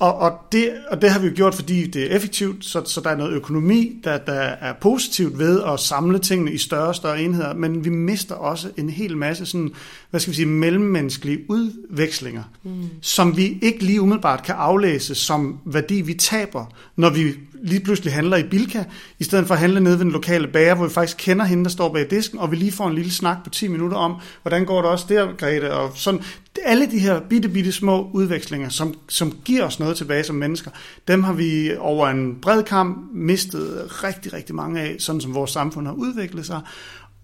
Og, 0.01 0.15
og, 0.15 0.39
det, 0.53 0.73
og 0.91 1.03
det 1.03 1.11
har 1.11 1.19
vi 1.19 1.27
jo 1.27 1.33
gjort, 1.37 1.55
fordi 1.55 1.87
det 1.87 2.03
er 2.03 2.17
effektivt, 2.17 2.65
så, 2.65 2.85
så 2.85 3.01
der 3.01 3.11
er 3.11 3.17
noget 3.17 3.33
økonomi, 3.33 4.01
der, 4.05 4.19
der 4.19 4.33
er 4.41 4.73
positivt 4.81 5.39
ved 5.39 5.63
at 5.63 5.81
samle 5.81 6.19
tingene 6.19 6.53
i 6.53 6.59
større 6.59 6.89
og 6.89 6.95
større 6.95 7.23
enheder, 7.23 7.55
men 7.55 7.85
vi 7.85 7.91
mister 7.91 8.35
også 8.35 8.71
en 8.77 8.91
hel 8.91 9.17
masse 9.17 9.47
sådan, 9.47 9.71
hvad 10.11 10.21
skal 10.21 10.31
vi 10.31 10.37
sige, 10.37 10.47
mellemmenneskelige 10.47 11.39
udvekslinger, 11.49 12.43
mm. 12.63 12.89
som 13.01 13.37
vi 13.37 13.59
ikke 13.63 13.85
lige 13.85 14.01
umiddelbart 14.01 14.43
kan 14.43 14.55
aflæse 14.59 15.15
som 15.15 15.59
værdi, 15.65 16.01
vi 16.01 16.15
taber, 16.15 16.67
når 16.97 17.11
vi 17.11 17.35
lige 17.63 17.81
pludselig 17.81 18.13
handler 18.13 18.37
i 18.37 18.43
Bilka, 18.43 18.85
i 19.19 19.25
stedet 19.25 19.47
for 19.47 19.55
at 19.55 19.61
handle 19.61 19.81
nede 19.81 19.99
ved 19.99 20.05
den 20.05 20.13
lokale 20.13 20.49
bager, 20.49 20.75
hvor 20.75 20.87
vi 20.87 20.93
faktisk 20.93 21.17
kender 21.21 21.45
hende, 21.45 21.65
der 21.65 21.71
står 21.71 21.93
bag 21.93 22.11
disken, 22.11 22.39
og 22.39 22.51
vi 22.51 22.57
lige 22.57 22.73
får 22.73 22.89
en 22.89 22.95
lille 22.95 23.13
snak 23.13 23.37
på 23.45 23.51
10 23.51 23.69
minutter 23.69 23.97
om, 23.97 24.15
hvordan 24.43 24.65
går 24.65 24.83
det 24.83 24.91
også 24.91 25.07
der, 25.09 25.37
Grete, 25.39 25.73
og 25.73 25.91
sådan. 25.95 26.21
Alle 26.65 26.91
de 26.91 26.99
her 26.99 27.21
bitte, 27.21 27.49
bitte 27.49 27.73
små 27.73 28.11
udvekslinger, 28.13 28.69
som, 28.69 28.95
som 29.09 29.33
giver 29.45 29.65
os 29.65 29.81
noget 29.81 29.97
tilbage 29.97 30.25
som 30.25 30.37
mennesker, 30.37 30.71
dem 31.09 31.23
har 31.23 31.33
vi 31.33 31.77
over 31.79 32.09
en 32.09 32.37
bred 32.43 32.63
kamp 32.63 33.11
mistet 33.15 33.89
rigtig, 34.05 34.33
rigtig 34.33 34.55
mange 34.55 34.81
af, 34.81 34.97
sådan 34.99 35.21
som 35.21 35.35
vores 35.35 35.51
samfund 35.51 35.87
har 35.87 35.95
udviklet 35.95 36.47
sig. 36.47 36.61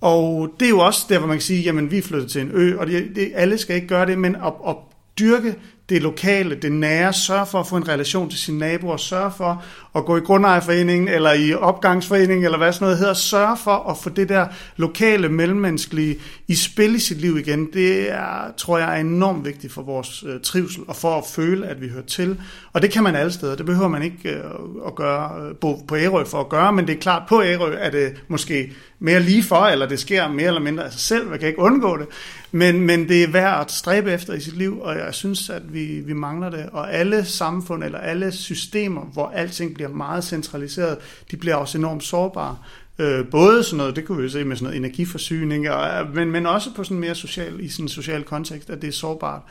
Og 0.01 0.55
det 0.61 0.67
er 0.67 0.71
jo 0.71 0.79
også 0.79 1.07
der, 1.09 1.19
hvor 1.19 1.29
man 1.29 1.37
kan 1.37 1.43
sige, 1.43 1.63
jamen 1.63 1.91
vi 1.91 1.99
er 1.99 2.03
flyttet 2.03 2.31
til 2.31 2.41
en 2.41 2.51
ø, 2.53 2.79
og 2.79 2.87
det, 2.87 3.09
det, 3.15 3.33
alle 3.35 3.59
skal 3.59 3.77
ikke 3.77 3.89
gøre 3.89 4.07
det, 4.07 4.19
men 4.19 4.37
at, 4.37 4.53
at 4.69 4.77
dyrke 5.19 5.55
det 5.89 6.03
lokale, 6.03 6.55
det 6.55 6.73
nære, 6.73 7.13
sørge 7.13 7.47
for 7.47 7.61
at 7.61 7.67
få 7.67 7.77
en 7.77 7.89
relation 7.89 8.31
til 8.31 8.39
sine 8.39 8.59
naboer, 8.59 8.97
sørge 8.97 9.33
for 9.37 9.65
at 9.99 10.05
gå 10.05 10.17
i 10.17 10.21
grundejerforeningen 10.21 11.09
eller 11.09 11.33
i 11.33 11.55
opgangsforeningen 11.55 12.45
eller 12.45 12.59
hvad 12.59 12.73
sådan 12.73 12.85
noget 12.85 12.99
hedder, 12.99 13.15
sørge 13.15 13.57
for 13.57 13.91
at 13.91 13.97
få 13.99 14.11
det 14.11 14.29
der 14.29 14.47
lokale, 14.77 15.29
mellemmenneskelige 15.29 16.19
i 16.49 16.55
spil 16.55 16.95
i 16.95 16.99
sit 16.99 17.21
liv 17.21 17.39
igen, 17.39 17.69
det 17.73 18.11
er, 18.11 18.53
tror 18.57 18.79
jeg 18.79 18.97
er 18.97 19.01
enormt 19.01 19.45
vigtigt 19.45 19.73
for 19.73 19.83
vores 19.83 20.25
øh, 20.27 20.41
trivsel 20.41 20.83
og 20.89 20.97
for 20.97 21.19
at 21.19 21.25
føle, 21.27 21.67
at 21.67 21.81
vi 21.81 21.89
hører 21.89 22.05
til. 22.05 22.41
Og 22.73 22.83
det 22.83 22.91
kan 22.91 23.03
man 23.03 23.17
alle 23.17 23.33
steder, 23.33 23.57
det 23.57 23.67
behøver 23.67 23.89
man 23.89 24.03
ikke 24.03 24.31
øh, 24.31 24.41
at 24.87 24.95
gøre 24.95 25.43
øh, 25.43 25.55
på, 25.57 25.85
på 25.89 25.97
Ærø 25.97 26.25
for 26.25 26.41
at 26.41 26.49
gøre, 26.49 26.73
men 26.73 26.87
det 26.87 26.95
er 26.95 27.01
klart, 27.01 27.23
på 27.29 27.43
Ærø 27.43 27.75
er 27.79 27.91
det 27.91 28.23
måske 28.29 28.73
mere 28.99 29.21
lige 29.21 29.43
for, 29.43 29.67
eller 29.67 29.87
det 29.87 29.99
sker 29.99 30.29
mere 30.29 30.47
eller 30.47 30.61
mindre 30.61 30.85
af 30.85 30.93
sig 30.93 31.01
selv, 31.01 31.29
man 31.29 31.39
kan 31.39 31.49
ikke 31.49 31.61
undgå 31.61 31.97
det, 31.97 32.07
men, 32.53 32.81
men 32.81 33.09
det 33.09 33.23
er 33.23 33.29
værd 33.29 33.61
at 33.61 33.71
stræbe 33.71 34.13
efter 34.13 34.35
i 34.35 34.41
sit 34.41 34.57
liv, 34.57 34.81
og 34.81 34.99
jeg 34.99 35.15
synes, 35.15 35.51
at 35.51 35.75
vi, 35.75 36.01
vi 36.01 36.13
mangler 36.13 36.51
det, 36.51 36.69
og 36.73 36.95
alle 36.95 37.25
samfund 37.25 37.85
eller 37.85 37.99
alle 37.99 38.33
systemer, 38.33 39.01
hvor 39.01 39.33
alting 39.35 39.75
bliver 39.75 39.88
meget 39.89 40.25
centraliseret, 40.25 40.99
de 41.31 41.37
bliver 41.37 41.55
også 41.55 41.79
enormt 41.79 42.05
sårbare. 42.05 42.59
Øh, 42.99 43.31
både 43.31 43.65
sådan 43.65 43.77
noget, 43.77 43.97
det 43.97 44.05
kunne 44.05 44.19
vi 44.19 44.23
jo 44.23 44.31
se 44.31 44.45
med 44.45 44.57
sådan 44.57 44.65
noget 44.65 44.77
energiforsyning, 44.77 45.71
og, 45.71 46.01
øh, 46.01 46.15
men, 46.15 46.31
men 46.31 46.47
også 46.47 46.75
på 46.75 46.85
sådan 46.85 46.99
mere 46.99 47.15
social, 47.15 47.61
i 47.61 47.69
sådan 47.69 47.85
en 47.85 47.89
social 47.89 48.25
kontekst, 48.25 48.71
at 48.71 48.83
det 48.83 48.89
er 48.89 48.93
sårbart 48.93 49.43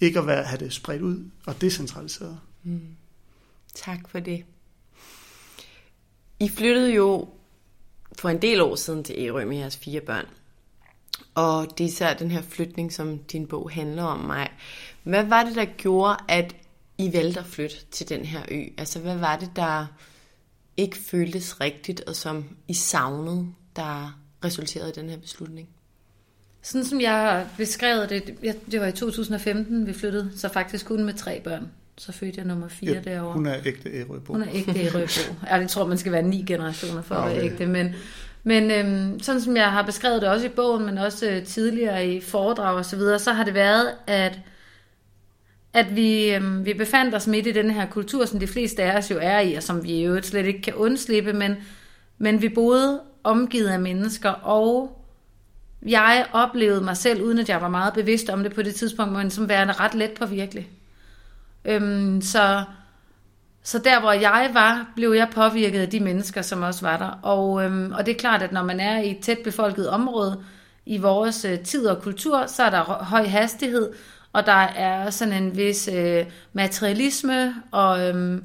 ikke 0.00 0.18
at 0.18 0.26
være, 0.26 0.42
have 0.42 0.64
det 0.64 0.72
spredt 0.72 1.02
ud 1.02 1.24
og 1.46 1.60
decentraliseret. 1.60 2.38
Mm. 2.62 2.80
Tak 3.74 4.08
for 4.08 4.20
det. 4.20 4.44
I 6.40 6.48
flyttede 6.48 6.94
jo 6.94 7.28
for 8.18 8.28
en 8.28 8.42
del 8.42 8.60
år 8.60 8.74
siden 8.74 9.04
til 9.04 9.14
Ærø 9.18 9.44
med 9.44 9.56
jeres 9.56 9.76
fire 9.76 10.00
børn. 10.00 10.26
Og 11.34 11.78
det 11.78 11.84
er 11.84 11.88
især 11.88 12.14
den 12.14 12.30
her 12.30 12.42
flytning, 12.42 12.92
som 12.92 13.18
din 13.18 13.46
bog 13.46 13.70
handler 13.70 14.04
om 14.04 14.18
mig. 14.18 14.48
Hvad 15.02 15.24
var 15.24 15.44
det, 15.44 15.56
der 15.56 15.64
gjorde, 15.64 16.16
at 16.28 16.56
i 16.98 17.12
valgte 17.12 17.40
at 17.40 17.46
flytte 17.46 17.76
til 17.90 18.08
den 18.08 18.24
her 18.24 18.40
ø? 18.50 18.62
Altså, 18.78 18.98
hvad 18.98 19.16
var 19.16 19.36
det, 19.36 19.50
der 19.56 19.86
ikke 20.76 20.96
føltes 20.96 21.60
rigtigt, 21.60 22.00
og 22.00 22.16
som 22.16 22.44
I 22.68 22.74
savnede, 22.74 23.46
der 23.76 24.20
resulterede 24.44 24.88
i 24.88 24.92
den 24.92 25.08
her 25.08 25.16
beslutning? 25.16 25.68
Sådan 26.62 26.84
som 26.84 27.00
jeg 27.00 27.12
har 27.12 27.46
beskrevet 27.56 28.10
det, 28.10 28.34
det 28.70 28.80
var 28.80 28.86
i 28.86 28.92
2015, 28.92 29.86
vi 29.86 29.92
flyttede, 29.92 30.30
så 30.36 30.48
faktisk 30.48 30.86
kun 30.86 31.04
med 31.04 31.14
tre 31.14 31.40
børn. 31.40 31.70
Så 31.98 32.12
fødte 32.12 32.38
jeg 32.38 32.46
nummer 32.46 32.68
fire 32.68 32.92
ja, 32.92 33.00
derovre. 33.00 33.32
Hun 33.32 33.46
er 33.46 33.56
ægte 33.64 33.90
Ærøbo. 33.90 34.32
Hun 34.32 34.42
er 34.42 34.48
ægte 34.52 34.80
Ærøbo. 34.80 35.34
Jeg 35.50 35.68
tror, 35.68 35.86
man 35.86 35.98
skal 35.98 36.12
være 36.12 36.22
ni 36.22 36.44
generationer 36.46 37.02
for 37.02 37.14
okay. 37.14 37.30
at 37.30 37.36
være 37.36 37.44
ægte. 37.44 37.66
Men, 37.66 37.94
men 38.42 38.70
øhm, 38.70 39.20
sådan 39.20 39.40
som 39.40 39.56
jeg 39.56 39.72
har 39.72 39.82
beskrevet 39.82 40.22
det 40.22 40.28
også 40.28 40.46
i 40.46 40.48
bogen, 40.48 40.86
men 40.86 40.98
også 40.98 41.30
øh, 41.30 41.44
tidligere 41.44 42.06
i 42.06 42.20
foredrag 42.20 42.74
og 42.74 42.84
så 42.84 42.96
videre, 42.96 43.18
så 43.18 43.32
har 43.32 43.44
det 43.44 43.54
været, 43.54 43.92
at 44.06 44.40
at 45.76 45.96
vi, 45.96 46.34
øh, 46.34 46.66
vi 46.66 46.74
befandt 46.74 47.14
os 47.14 47.26
midt 47.26 47.46
i 47.46 47.52
den 47.52 47.70
her 47.70 47.86
kultur, 47.86 48.24
som 48.24 48.40
de 48.40 48.46
fleste 48.46 48.82
af 48.82 48.98
os 48.98 49.10
jo 49.10 49.18
er 49.22 49.40
i, 49.40 49.54
og 49.54 49.62
som 49.62 49.84
vi 49.84 50.04
jo 50.04 50.22
slet 50.22 50.46
ikke 50.46 50.62
kan 50.62 50.74
undslippe, 50.74 51.32
men, 51.32 51.56
men 52.18 52.42
vi 52.42 52.48
boede 52.48 53.00
omgivet 53.24 53.68
af 53.68 53.80
mennesker, 53.80 54.30
og 54.30 54.98
jeg 55.86 56.26
oplevede 56.32 56.84
mig 56.84 56.96
selv, 56.96 57.22
uden 57.22 57.38
at 57.38 57.48
jeg 57.48 57.60
var 57.60 57.68
meget 57.68 57.94
bevidst 57.94 58.30
om 58.30 58.42
det 58.42 58.54
på 58.54 58.62
det 58.62 58.74
tidspunkt, 58.74 59.12
men 59.12 59.30
som 59.30 59.48
værende 59.48 59.72
ret 59.72 59.94
let 59.94 60.10
på 60.10 60.26
virkelig. 60.26 60.68
Øhm, 61.64 62.20
så, 62.20 62.64
så 63.62 63.78
der, 63.78 64.00
hvor 64.00 64.12
jeg 64.12 64.50
var, 64.52 64.92
blev 64.96 65.12
jeg 65.12 65.28
påvirket 65.34 65.80
af 65.80 65.90
de 65.90 66.00
mennesker, 66.00 66.42
som 66.42 66.62
også 66.62 66.86
var 66.86 66.96
der. 66.96 67.18
Og, 67.22 67.64
øhm, 67.64 67.92
og 67.92 68.06
det 68.06 68.12
er 68.12 68.18
klart, 68.18 68.42
at 68.42 68.52
når 68.52 68.62
man 68.62 68.80
er 68.80 69.00
i 69.00 69.10
et 69.10 69.18
tæt 69.18 69.38
befolket 69.44 69.88
område 69.88 70.44
i 70.86 70.98
vores 70.98 71.44
øh, 71.44 71.60
tid 71.60 71.86
og 71.86 72.02
kultur, 72.02 72.46
så 72.46 72.62
er 72.62 72.70
der 72.70 72.82
høj 72.82 73.24
hastighed, 73.24 73.92
og 74.36 74.46
der 74.46 74.52
er 74.76 75.10
sådan 75.10 75.42
en 75.42 75.56
vis 75.56 75.88
øh, 75.92 76.24
materialisme 76.52 77.54
og, 77.70 78.08
øhm, 78.08 78.44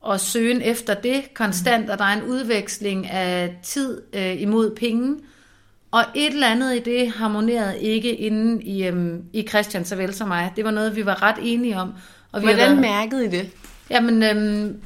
og 0.00 0.20
søgen 0.20 0.62
efter 0.62 0.94
det 0.94 1.34
konstant, 1.34 1.90
og 1.90 1.98
der 1.98 2.04
er 2.04 2.16
en 2.16 2.22
udveksling 2.22 3.10
af 3.10 3.58
tid 3.62 4.02
øh, 4.12 4.42
imod 4.42 4.76
penge. 4.76 5.16
Og 5.90 6.04
et 6.14 6.32
eller 6.32 6.46
andet 6.46 6.76
i 6.76 6.78
det 6.78 7.10
harmonerede 7.10 7.80
ikke 7.80 8.14
inde 8.14 8.62
i, 8.62 8.86
øhm, 8.86 9.24
i 9.32 9.46
Christian 9.48 9.84
såvel 9.84 10.14
som 10.14 10.28
mig. 10.28 10.52
Det 10.56 10.64
var 10.64 10.70
noget, 10.70 10.96
vi 10.96 11.06
var 11.06 11.22
ret 11.22 11.36
enige 11.42 11.76
om. 11.76 11.92
Og 12.32 12.40
vi 12.40 12.46
Hvordan 12.46 12.68
været, 12.68 12.80
mærkede 12.80 13.24
I 13.24 13.28
det? 13.28 13.50
Jamen, 13.90 14.22
øhm, 14.22 14.80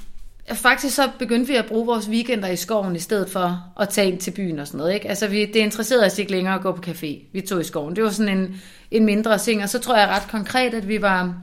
faktisk 0.52 0.94
så 0.94 1.10
begyndte 1.18 1.48
vi 1.48 1.56
at 1.56 1.66
bruge 1.66 1.86
vores 1.86 2.08
weekender 2.08 2.48
i 2.48 2.56
skoven 2.56 2.96
i 2.96 2.98
stedet 2.98 3.30
for 3.30 3.72
at 3.80 3.88
tage 3.88 4.12
ind 4.12 4.20
til 4.20 4.30
byen 4.30 4.58
og 4.58 4.66
sådan 4.66 4.78
noget. 4.78 4.94
Ikke? 4.94 5.08
Altså, 5.08 5.26
vi, 5.26 5.44
det 5.44 5.56
interesserede 5.56 6.06
os 6.06 6.18
ikke 6.18 6.30
længere 6.30 6.54
at 6.54 6.60
gå 6.60 6.72
på 6.72 6.82
café. 6.86 7.32
Vi 7.32 7.40
tog 7.40 7.60
i 7.60 7.64
skoven. 7.64 7.96
Det 7.96 8.04
var 8.04 8.10
sådan 8.10 8.38
en, 8.38 8.60
en 8.90 9.04
mindre 9.04 9.38
ting. 9.38 9.62
Og 9.62 9.68
så 9.68 9.78
tror 9.78 9.96
jeg 9.96 10.08
ret 10.08 10.28
konkret, 10.30 10.74
at 10.74 10.88
vi 10.88 11.02
var 11.02 11.42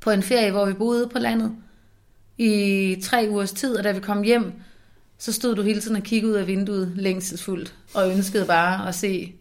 på 0.00 0.10
en 0.10 0.22
ferie, 0.22 0.50
hvor 0.50 0.66
vi 0.66 0.72
boede 0.72 1.08
på 1.12 1.18
landet 1.18 1.52
i 2.38 2.96
tre 3.02 3.26
ugers 3.30 3.52
tid, 3.52 3.76
og 3.76 3.84
da 3.84 3.92
vi 3.92 4.00
kom 4.00 4.22
hjem, 4.22 4.52
så 5.18 5.32
stod 5.32 5.56
du 5.56 5.62
hele 5.62 5.80
tiden 5.80 5.96
og 5.96 6.02
kiggede 6.02 6.32
ud 6.32 6.36
af 6.36 6.46
vinduet 6.46 6.92
længselsfuldt, 6.96 7.74
og 7.94 8.10
ønskede 8.10 8.44
bare 8.44 8.88
at 8.88 8.94
se 8.94 9.32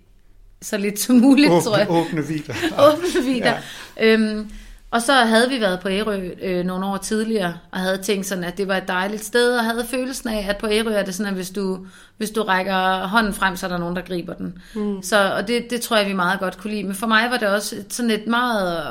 så 0.62 0.77
lidt 0.77 0.99
som 0.99 1.15
muligt, 1.15 1.51
åbne, 1.51 1.62
tror 1.62 1.77
jeg. 1.77 1.89
Åbne 1.89 2.27
vider. 2.27 2.53
åbne 2.91 3.23
vider. 3.23 3.53
Ja. 3.97 4.13
Øhm, 4.13 4.49
og 4.95 5.01
så 5.01 5.13
havde 5.13 5.49
vi 5.49 5.62
været 5.62 5.79
på 5.79 5.89
Ærø 5.89 6.29
øh, 6.41 6.65
nogle 6.65 6.86
år 6.86 6.97
tidligere, 6.97 7.58
og 7.71 7.79
havde 7.79 7.97
tænkt 7.97 8.25
sådan, 8.25 8.43
at 8.43 8.58
det 8.58 8.67
var 8.67 8.77
et 8.77 8.88
dejligt 8.88 9.25
sted, 9.25 9.58
og 9.58 9.65
havde 9.65 9.86
følelsen 9.89 10.29
af, 10.29 10.45
at 10.49 10.58
på 10.58 10.67
Ærø 10.67 10.93
er 10.93 11.03
det 11.03 11.15
sådan, 11.15 11.29
at 11.29 11.36
hvis 11.36 11.49
du, 11.49 11.88
hvis 12.17 12.31
du 12.31 12.41
rækker 12.41 13.08
hånden 13.08 13.34
frem, 13.34 13.55
så 13.55 13.65
er 13.65 13.69
der 13.69 13.77
nogen, 13.77 13.95
der 13.95 14.01
griber 14.01 14.34
den. 14.34 14.58
Mm. 14.75 15.01
Så, 15.01 15.34
og 15.34 15.47
det, 15.47 15.69
det 15.69 15.81
tror 15.81 15.97
jeg, 15.97 16.08
vi 16.08 16.13
meget 16.13 16.39
godt 16.39 16.58
kunne 16.58 16.73
lide. 16.73 16.84
Men 16.84 16.95
for 16.95 17.08
mig 17.08 17.31
var 17.31 17.38
det 17.38 17.47
også 17.47 17.75
sådan 17.89 18.12
et 18.12 18.27
meget 18.27 18.84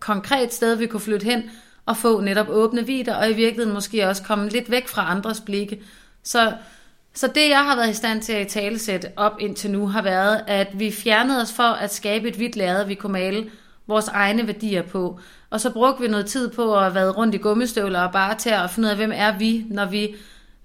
konkret 0.00 0.54
sted, 0.54 0.76
vi 0.76 0.86
kunne 0.86 1.00
flytte 1.00 1.24
hen, 1.24 1.42
og 1.86 1.96
få 1.96 2.20
netop 2.20 2.48
åbne 2.48 2.86
vider, 2.86 3.14
og 3.14 3.30
i 3.30 3.34
virkeligheden 3.34 3.74
måske 3.74 4.08
også 4.08 4.22
komme 4.22 4.48
lidt 4.48 4.70
væk 4.70 4.88
fra 4.88 5.10
andres 5.10 5.40
blikke. 5.40 5.82
Så, 6.22 6.52
så 7.14 7.26
det, 7.26 7.48
jeg 7.48 7.64
har 7.64 7.76
været 7.76 7.90
i 7.90 7.94
stand 7.94 8.22
til 8.22 8.32
at 8.32 8.46
i 8.46 8.50
talesætte 8.50 9.08
op 9.16 9.36
indtil 9.40 9.70
nu, 9.70 9.86
har 9.86 10.02
været, 10.02 10.40
at 10.46 10.68
vi 10.72 10.90
fjernede 10.90 11.42
os 11.42 11.52
for 11.52 11.62
at 11.62 11.94
skabe 11.94 12.28
et 12.28 12.36
hvidt 12.36 12.56
lærred, 12.56 12.86
vi 12.86 12.94
kunne 12.94 13.12
male 13.12 13.50
vores 13.86 14.08
egne 14.08 14.46
værdier 14.46 14.82
på. 14.82 15.20
Og 15.50 15.60
så 15.60 15.70
brugte 15.70 16.02
vi 16.02 16.08
noget 16.08 16.26
tid 16.26 16.50
på 16.50 16.78
at 16.78 16.94
været 16.94 17.16
rundt 17.16 17.34
i 17.34 17.38
gummistøvler 17.38 18.00
og 18.00 18.12
bare 18.12 18.34
til 18.34 18.50
at 18.50 18.70
finde 18.70 18.86
ud 18.86 18.90
af, 18.90 18.96
hvem 18.96 19.12
er 19.14 19.38
vi, 19.38 19.64
når 19.70 19.86
vi 19.86 20.16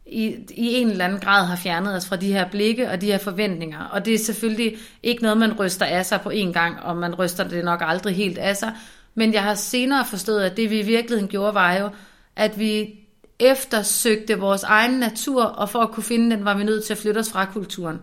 i, 0.06 0.26
i 0.50 0.74
en 0.74 0.90
eller 0.90 1.06
anden 1.06 1.20
grad 1.20 1.46
har 1.46 1.56
fjernet 1.56 1.96
os 1.96 2.08
fra 2.08 2.16
de 2.16 2.34
her 2.34 2.50
blikke 2.50 2.90
og 2.90 3.02
de 3.02 3.06
her 3.06 3.18
forventninger. 3.18 3.84
Og 3.84 4.06
det 4.06 4.14
er 4.14 4.18
selvfølgelig 4.18 4.78
ikke 5.04 5.22
noget, 5.22 5.38
man 5.38 5.60
ryster 5.60 5.86
af 5.86 6.06
sig 6.06 6.22
på 6.22 6.30
en 6.30 6.54
gang, 6.54 6.80
og 6.84 6.98
man 6.98 7.16
ryster 7.16 7.48
det 7.48 7.66
nok 7.66 7.82
aldrig 7.86 8.16
helt 8.16 8.38
af 8.38 8.58
sig. 8.58 8.74
Men 9.16 9.34
jeg 9.34 9.44
har 9.44 9.56
senere 9.56 10.06
forstået, 10.06 10.44
at 10.44 10.58
det 10.58 10.70
vi 10.70 10.80
i 10.80 10.86
virkeligheden 10.86 11.30
gjorde, 11.30 11.54
var 11.54 11.74
jo, 11.74 11.90
at 12.36 12.60
vi 12.60 13.00
eftersøgte 13.40 14.40
vores 14.40 14.64
egen 14.64 15.00
natur, 15.00 15.44
og 15.44 15.70
for 15.70 15.80
at 15.80 15.92
kunne 15.92 16.04
finde 16.04 16.36
den, 16.36 16.46
var 16.46 16.58
vi 16.58 16.64
nødt 16.64 16.84
til 16.84 16.94
at 16.94 16.98
flytte 16.98 17.20
os 17.20 17.32
fra 17.32 17.46
kulturen. 17.46 18.00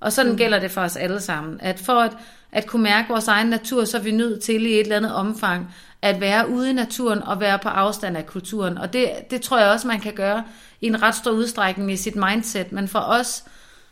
Og 0.00 0.12
sådan 0.12 0.32
mm. 0.32 0.38
gælder 0.38 0.58
det 0.58 0.70
for 0.70 0.80
os 0.80 0.96
alle 0.96 1.20
sammen. 1.20 1.60
At 1.60 1.78
for 1.78 2.00
at, 2.00 2.16
at 2.52 2.66
kunne 2.66 2.82
mærke 2.82 3.08
vores 3.08 3.28
egen 3.28 3.46
natur, 3.46 3.84
så 3.84 3.96
er 3.98 4.02
vi 4.02 4.10
nødt 4.10 4.42
til 4.42 4.66
i 4.66 4.72
et 4.72 4.80
eller 4.80 4.96
andet 4.96 5.14
omfang 5.14 5.74
at 6.02 6.20
være 6.20 6.48
ude 6.48 6.70
i 6.70 6.72
naturen 6.72 7.22
og 7.22 7.40
være 7.40 7.58
på 7.58 7.68
afstand 7.68 8.16
af 8.16 8.26
kulturen. 8.26 8.78
Og 8.78 8.92
det, 8.92 9.10
det 9.30 9.40
tror 9.40 9.58
jeg 9.58 9.70
også, 9.70 9.86
man 9.86 10.00
kan 10.00 10.12
gøre 10.12 10.44
i 10.80 10.86
en 10.86 11.02
ret 11.02 11.14
stor 11.14 11.30
udstrækning 11.30 11.92
i 11.92 11.96
sit 11.96 12.16
mindset. 12.16 12.72
Men 12.72 12.88
for 12.88 12.98
os 12.98 13.44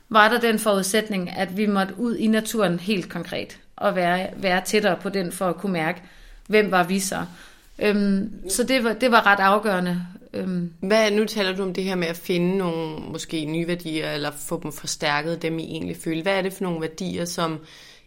var 0.08 0.28
der 0.28 0.40
den 0.40 0.58
forudsætning, 0.58 1.30
at 1.30 1.56
vi 1.56 1.66
måtte 1.66 1.94
ud 1.98 2.16
i 2.16 2.26
naturen 2.26 2.80
helt 2.80 3.08
konkret 3.08 3.58
og 3.76 3.96
være, 3.96 4.28
være 4.36 4.60
tættere 4.64 4.96
på 4.96 5.08
den 5.08 5.32
for 5.32 5.48
at 5.48 5.56
kunne 5.56 5.72
mærke, 5.72 6.02
hvem 6.46 6.70
var 6.70 6.84
vi 6.84 7.00
så. 7.00 7.24
Øhm, 7.78 8.32
så 8.50 8.64
det 8.64 8.84
var, 8.84 8.92
det 8.92 9.10
var 9.10 9.26
ret 9.26 9.40
afgørende. 9.40 10.06
Øhm. 10.32 10.72
Hvad, 10.80 11.10
nu 11.10 11.24
taler 11.24 11.56
du 11.56 11.62
om 11.62 11.74
det 11.74 11.84
her 11.84 11.94
med 11.94 12.08
at 12.08 12.16
finde 12.16 12.58
nogle 12.58 12.98
måske 12.98 13.44
nye 13.44 13.66
værdier, 13.66 14.10
eller 14.10 14.30
få 14.30 14.60
dem 14.62 14.72
forstærket, 14.72 15.42
dem 15.42 15.58
I 15.58 15.62
egentlig 15.62 15.96
føler. 15.96 16.22
Hvad 16.22 16.38
er 16.38 16.42
det 16.42 16.52
for 16.52 16.64
nogle 16.64 16.80
værdier, 16.80 17.24
som 17.24 17.58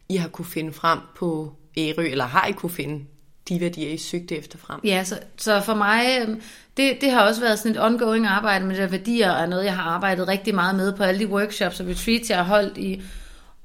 I 0.10 0.16
har 0.16 0.28
kunne 0.28 0.46
finde 0.46 0.74
frem 0.74 1.00
på 1.16 1.54
Ærø, 1.78 2.04
eller 2.04 2.26
har 2.26 2.48
I 2.48 2.52
kunne 2.52 2.70
finde 2.70 3.06
de 3.50 3.62
værdier, 3.62 3.90
I 3.90 3.98
søgte 3.98 4.38
efter 4.38 4.58
frem? 4.58 4.80
Ja, 4.84 5.04
så, 5.04 5.20
så 5.38 5.62
for 5.62 5.74
mig, 5.74 6.06
øhm, 6.22 6.42
det, 6.78 7.02
det 7.02 7.12
har 7.12 7.22
også 7.22 7.42
været 7.42 7.60
sådan 7.60 7.72
et 7.72 7.82
ongoing 7.82 8.26
arbejde 8.26 8.66
med 8.66 8.76
de 8.76 8.92
værdier, 8.92 9.32
og 9.32 9.50
noget, 9.50 9.66
jeg 9.66 9.76
har 9.76 9.92
arbejdet 9.92 10.28
rigtig 10.28 10.56
meget 10.56 10.76
med 10.76 10.94
på 10.94 11.04
alle 11.04 11.20
de 11.20 11.28
workshops 11.28 11.80
og 11.80 11.88
retreats, 11.88 12.30
jeg 12.30 12.38
har 12.38 12.46
holdt 12.46 12.78
i 12.78 13.02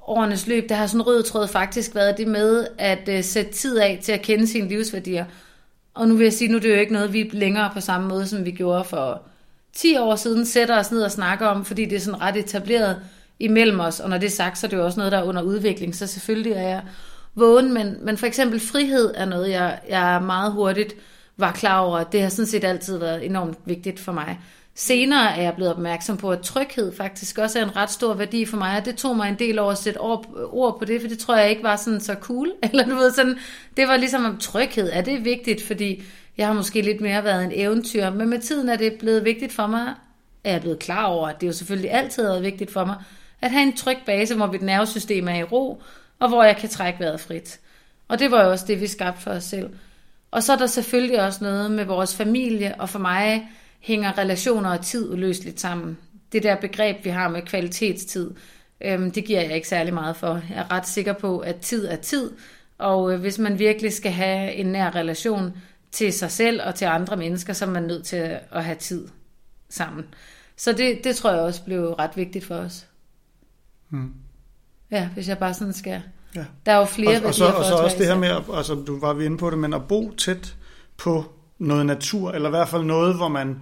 årenes 0.07 0.47
løb. 0.47 0.69
Der 0.69 0.75
har 0.75 0.87
sådan 0.87 1.01
en 1.01 1.07
rød 1.07 1.23
tråd 1.23 1.47
faktisk 1.47 1.95
været 1.95 2.17
det 2.17 2.27
med 2.27 2.67
at 2.77 3.09
uh, 3.09 3.23
sætte 3.23 3.51
tid 3.51 3.77
af 3.77 3.99
til 4.03 4.11
at 4.11 4.21
kende 4.21 4.47
sine 4.47 4.67
livsværdier. 4.67 5.25
Og 5.93 6.07
nu 6.07 6.15
vil 6.15 6.23
jeg 6.23 6.33
sige, 6.33 6.51
nu 6.51 6.57
er 6.57 6.61
det 6.61 6.69
jo 6.69 6.79
ikke 6.79 6.93
noget, 6.93 7.13
vi 7.13 7.29
længere 7.33 7.69
på 7.73 7.79
samme 7.79 8.07
måde, 8.07 8.27
som 8.27 8.45
vi 8.45 8.51
gjorde 8.51 8.83
for 8.83 9.21
10 9.73 9.97
år 9.97 10.15
siden, 10.15 10.45
sætter 10.45 10.79
os 10.79 10.91
ned 10.91 11.01
og 11.01 11.11
snakker 11.11 11.47
om, 11.47 11.65
fordi 11.65 11.85
det 11.85 11.95
er 11.95 11.99
sådan 11.99 12.21
ret 12.21 12.37
etableret 12.37 12.97
imellem 13.39 13.79
os. 13.79 13.99
Og 13.99 14.09
når 14.09 14.17
det 14.17 14.27
er 14.27 14.31
sagt, 14.31 14.57
så 14.57 14.67
er 14.67 14.69
det 14.69 14.77
jo 14.77 14.85
også 14.85 14.99
noget, 14.99 15.11
der 15.11 15.17
er 15.17 15.23
under 15.23 15.41
udvikling. 15.41 15.95
Så 15.95 16.07
selvfølgelig 16.07 16.53
er 16.53 16.67
jeg 16.67 16.81
vågen, 17.35 17.73
men, 17.73 17.97
men 18.01 18.17
for 18.17 18.25
eksempel 18.25 18.59
frihed 18.59 19.13
er 19.15 19.25
noget, 19.25 19.49
jeg, 19.49 19.79
jeg 19.89 20.21
meget 20.25 20.51
hurtigt 20.51 20.95
var 21.37 21.51
klar 21.51 21.79
over. 21.79 22.03
Det 22.03 22.21
har 22.21 22.29
sådan 22.29 22.45
set 22.45 22.63
altid 22.63 22.97
været 22.97 23.25
enormt 23.25 23.57
vigtigt 23.65 23.99
for 23.99 24.11
mig. 24.11 24.39
Senere 24.77 25.37
er 25.37 25.41
jeg 25.41 25.53
blevet 25.55 25.73
opmærksom 25.73 26.17
på, 26.17 26.31
at 26.31 26.41
tryghed 26.41 26.95
faktisk 26.95 27.37
også 27.37 27.59
er 27.59 27.63
en 27.63 27.75
ret 27.75 27.91
stor 27.91 28.13
værdi 28.13 28.45
for 28.45 28.57
mig, 28.57 28.77
og 28.77 28.85
det 28.85 28.95
tog 28.95 29.17
mig 29.17 29.29
en 29.29 29.39
del 29.39 29.59
over 29.59 29.71
at 29.71 29.77
sætte 29.77 29.97
ord 29.97 30.79
på 30.79 30.85
det, 30.85 31.01
for 31.01 31.07
det 31.07 31.19
tror 31.19 31.35
jeg 31.35 31.49
ikke 31.49 31.63
var 31.63 31.75
sådan 31.75 32.01
så 32.01 32.15
cool. 32.21 32.51
Eller 32.63 32.85
du 32.85 32.95
ved, 32.95 33.11
sådan, 33.11 33.37
det 33.77 33.87
var 33.87 33.97
ligesom 33.97 34.25
om 34.25 34.37
tryghed, 34.37 34.89
er 34.93 35.01
det 35.01 35.25
vigtigt, 35.25 35.63
fordi 35.63 36.03
jeg 36.37 36.47
har 36.47 36.53
måske 36.53 36.81
lidt 36.81 37.01
mere 37.01 37.23
været 37.23 37.43
en 37.43 37.51
eventyr, 37.53 38.09
men 38.09 38.29
med 38.29 38.39
tiden 38.39 38.69
er 38.69 38.75
det 38.75 38.93
blevet 38.99 39.25
vigtigt 39.25 39.53
for 39.53 39.67
mig, 39.67 39.93
er 40.43 40.51
jeg 40.51 40.61
blevet 40.61 40.79
klar 40.79 41.05
over, 41.05 41.27
at 41.27 41.41
det 41.41 41.47
jo 41.47 41.53
selvfølgelig 41.53 41.91
altid 41.91 42.23
har 42.23 42.31
været 42.31 42.43
vigtigt 42.43 42.71
for 42.71 42.85
mig, 42.85 42.95
at 43.41 43.51
have 43.51 43.63
en 43.63 43.75
tryg 43.75 43.97
base, 44.05 44.35
hvor 44.35 44.47
mit 44.47 44.61
nervesystem 44.61 45.27
er 45.27 45.35
i 45.35 45.43
ro, 45.43 45.81
og 46.19 46.29
hvor 46.29 46.43
jeg 46.43 46.57
kan 46.57 46.69
trække 46.69 46.99
vejret 46.99 47.19
frit. 47.19 47.59
Og 48.07 48.19
det 48.19 48.31
var 48.31 48.43
jo 48.43 48.51
også 48.51 48.65
det, 48.67 48.81
vi 48.81 48.87
skabte 48.87 49.21
for 49.21 49.31
os 49.31 49.43
selv. 49.43 49.69
Og 50.31 50.43
så 50.43 50.53
er 50.53 50.57
der 50.57 50.67
selvfølgelig 50.67 51.21
også 51.21 51.43
noget 51.43 51.71
med 51.71 51.85
vores 51.85 52.15
familie, 52.15 52.75
og 52.79 52.89
for 52.89 52.99
mig 52.99 53.47
hænger 53.79 54.17
relationer 54.17 54.69
og 54.69 54.85
tid 54.85 55.11
uløseligt 55.13 55.59
sammen. 55.59 55.97
Det 56.31 56.43
der 56.43 56.55
begreb, 56.55 57.05
vi 57.05 57.09
har 57.09 57.29
med 57.29 57.41
kvalitetstid, 57.41 58.31
øhm, 58.81 59.11
det 59.11 59.25
giver 59.25 59.41
jeg 59.41 59.55
ikke 59.55 59.67
særlig 59.67 59.93
meget 59.93 60.15
for. 60.15 60.41
Jeg 60.49 60.57
er 60.57 60.71
ret 60.71 60.87
sikker 60.87 61.13
på, 61.13 61.39
at 61.39 61.55
tid 61.55 61.87
er 61.87 61.95
tid, 61.95 62.31
og 62.77 63.13
øh, 63.13 63.19
hvis 63.19 63.39
man 63.39 63.59
virkelig 63.59 63.93
skal 63.93 64.11
have 64.11 64.53
en 64.53 64.65
nær 64.65 64.95
relation 64.95 65.57
til 65.91 66.13
sig 66.13 66.31
selv 66.31 66.61
og 66.65 66.75
til 66.75 66.85
andre 66.85 67.17
mennesker, 67.17 67.53
så 67.53 67.65
er 67.65 67.69
man 67.69 67.83
nødt 67.83 68.05
til 68.05 68.39
at 68.51 68.63
have 68.63 68.77
tid 68.77 69.07
sammen. 69.69 70.05
Så 70.57 70.73
det, 70.73 71.03
det 71.03 71.15
tror 71.15 71.31
jeg 71.31 71.39
også 71.39 71.63
blev 71.63 71.91
ret 71.91 72.17
vigtigt 72.17 72.45
for 72.45 72.55
os. 72.55 72.87
Hmm. 73.89 74.13
Ja, 74.91 75.09
hvis 75.13 75.27
jeg 75.27 75.37
bare 75.37 75.53
sådan 75.53 75.73
skal... 75.73 76.01
Ja. 76.35 76.45
Der 76.65 76.71
er 76.71 76.77
jo 76.77 76.85
flere 76.85 77.17
og, 77.17 77.25
og 77.25 77.33
så, 77.33 77.45
og 77.45 77.65
så 77.65 77.75
også 77.75 77.97
det 77.97 78.07
her 78.07 78.17
med, 78.17 78.29
altså 78.53 78.75
du 78.75 78.99
var 78.99 79.13
vi 79.13 79.25
inde 79.25 79.37
på 79.37 79.49
det, 79.49 79.59
men 79.59 79.73
at 79.73 79.87
bo 79.87 80.11
tæt 80.17 80.55
på 80.97 81.25
noget 81.59 81.85
natur, 81.85 82.31
eller 82.31 82.49
i 82.49 82.51
hvert 82.51 82.69
fald 82.69 82.83
noget, 82.83 83.15
hvor 83.15 83.27
man 83.27 83.59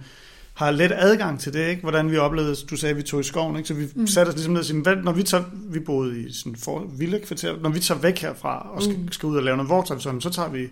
har 0.54 0.70
let 0.70 0.92
adgang 0.94 1.40
til 1.40 1.52
det, 1.52 1.68
ikke? 1.68 1.82
Hvordan 1.82 2.10
vi 2.10 2.16
oplevede, 2.16 2.54
du 2.70 2.76
sagde, 2.76 2.90
at 2.90 2.96
vi 2.96 3.02
tog 3.02 3.20
i 3.20 3.22
skoven, 3.22 3.56
ikke? 3.56 3.68
Så 3.68 3.74
vi 3.74 3.88
mm. 3.94 4.06
satte 4.06 4.28
os 4.28 4.34
ligesom 4.34 4.52
ned 4.52 4.60
og 4.60 4.66
sagde, 4.66 5.02
når 5.02 5.12
vi 5.12 5.22
tager, 5.22 5.44
vi 5.52 5.80
boede 5.80 6.20
i 6.20 6.32
sådan 6.32 6.56
for 6.56 6.86
vilde 6.98 7.18
kvarter, 7.18 7.56
når 7.60 7.70
vi 7.70 7.80
tager 7.80 8.00
væk 8.00 8.18
herfra 8.18 8.70
og 8.74 8.82
skal, 8.82 8.98
mm. 8.98 9.12
skal 9.12 9.26
ud 9.26 9.36
og 9.36 9.42
lave 9.42 9.56
noget 9.56 9.70
vortøj, 9.70 9.98
så 9.98 10.30
tager 10.32 10.48
vi 10.48 10.68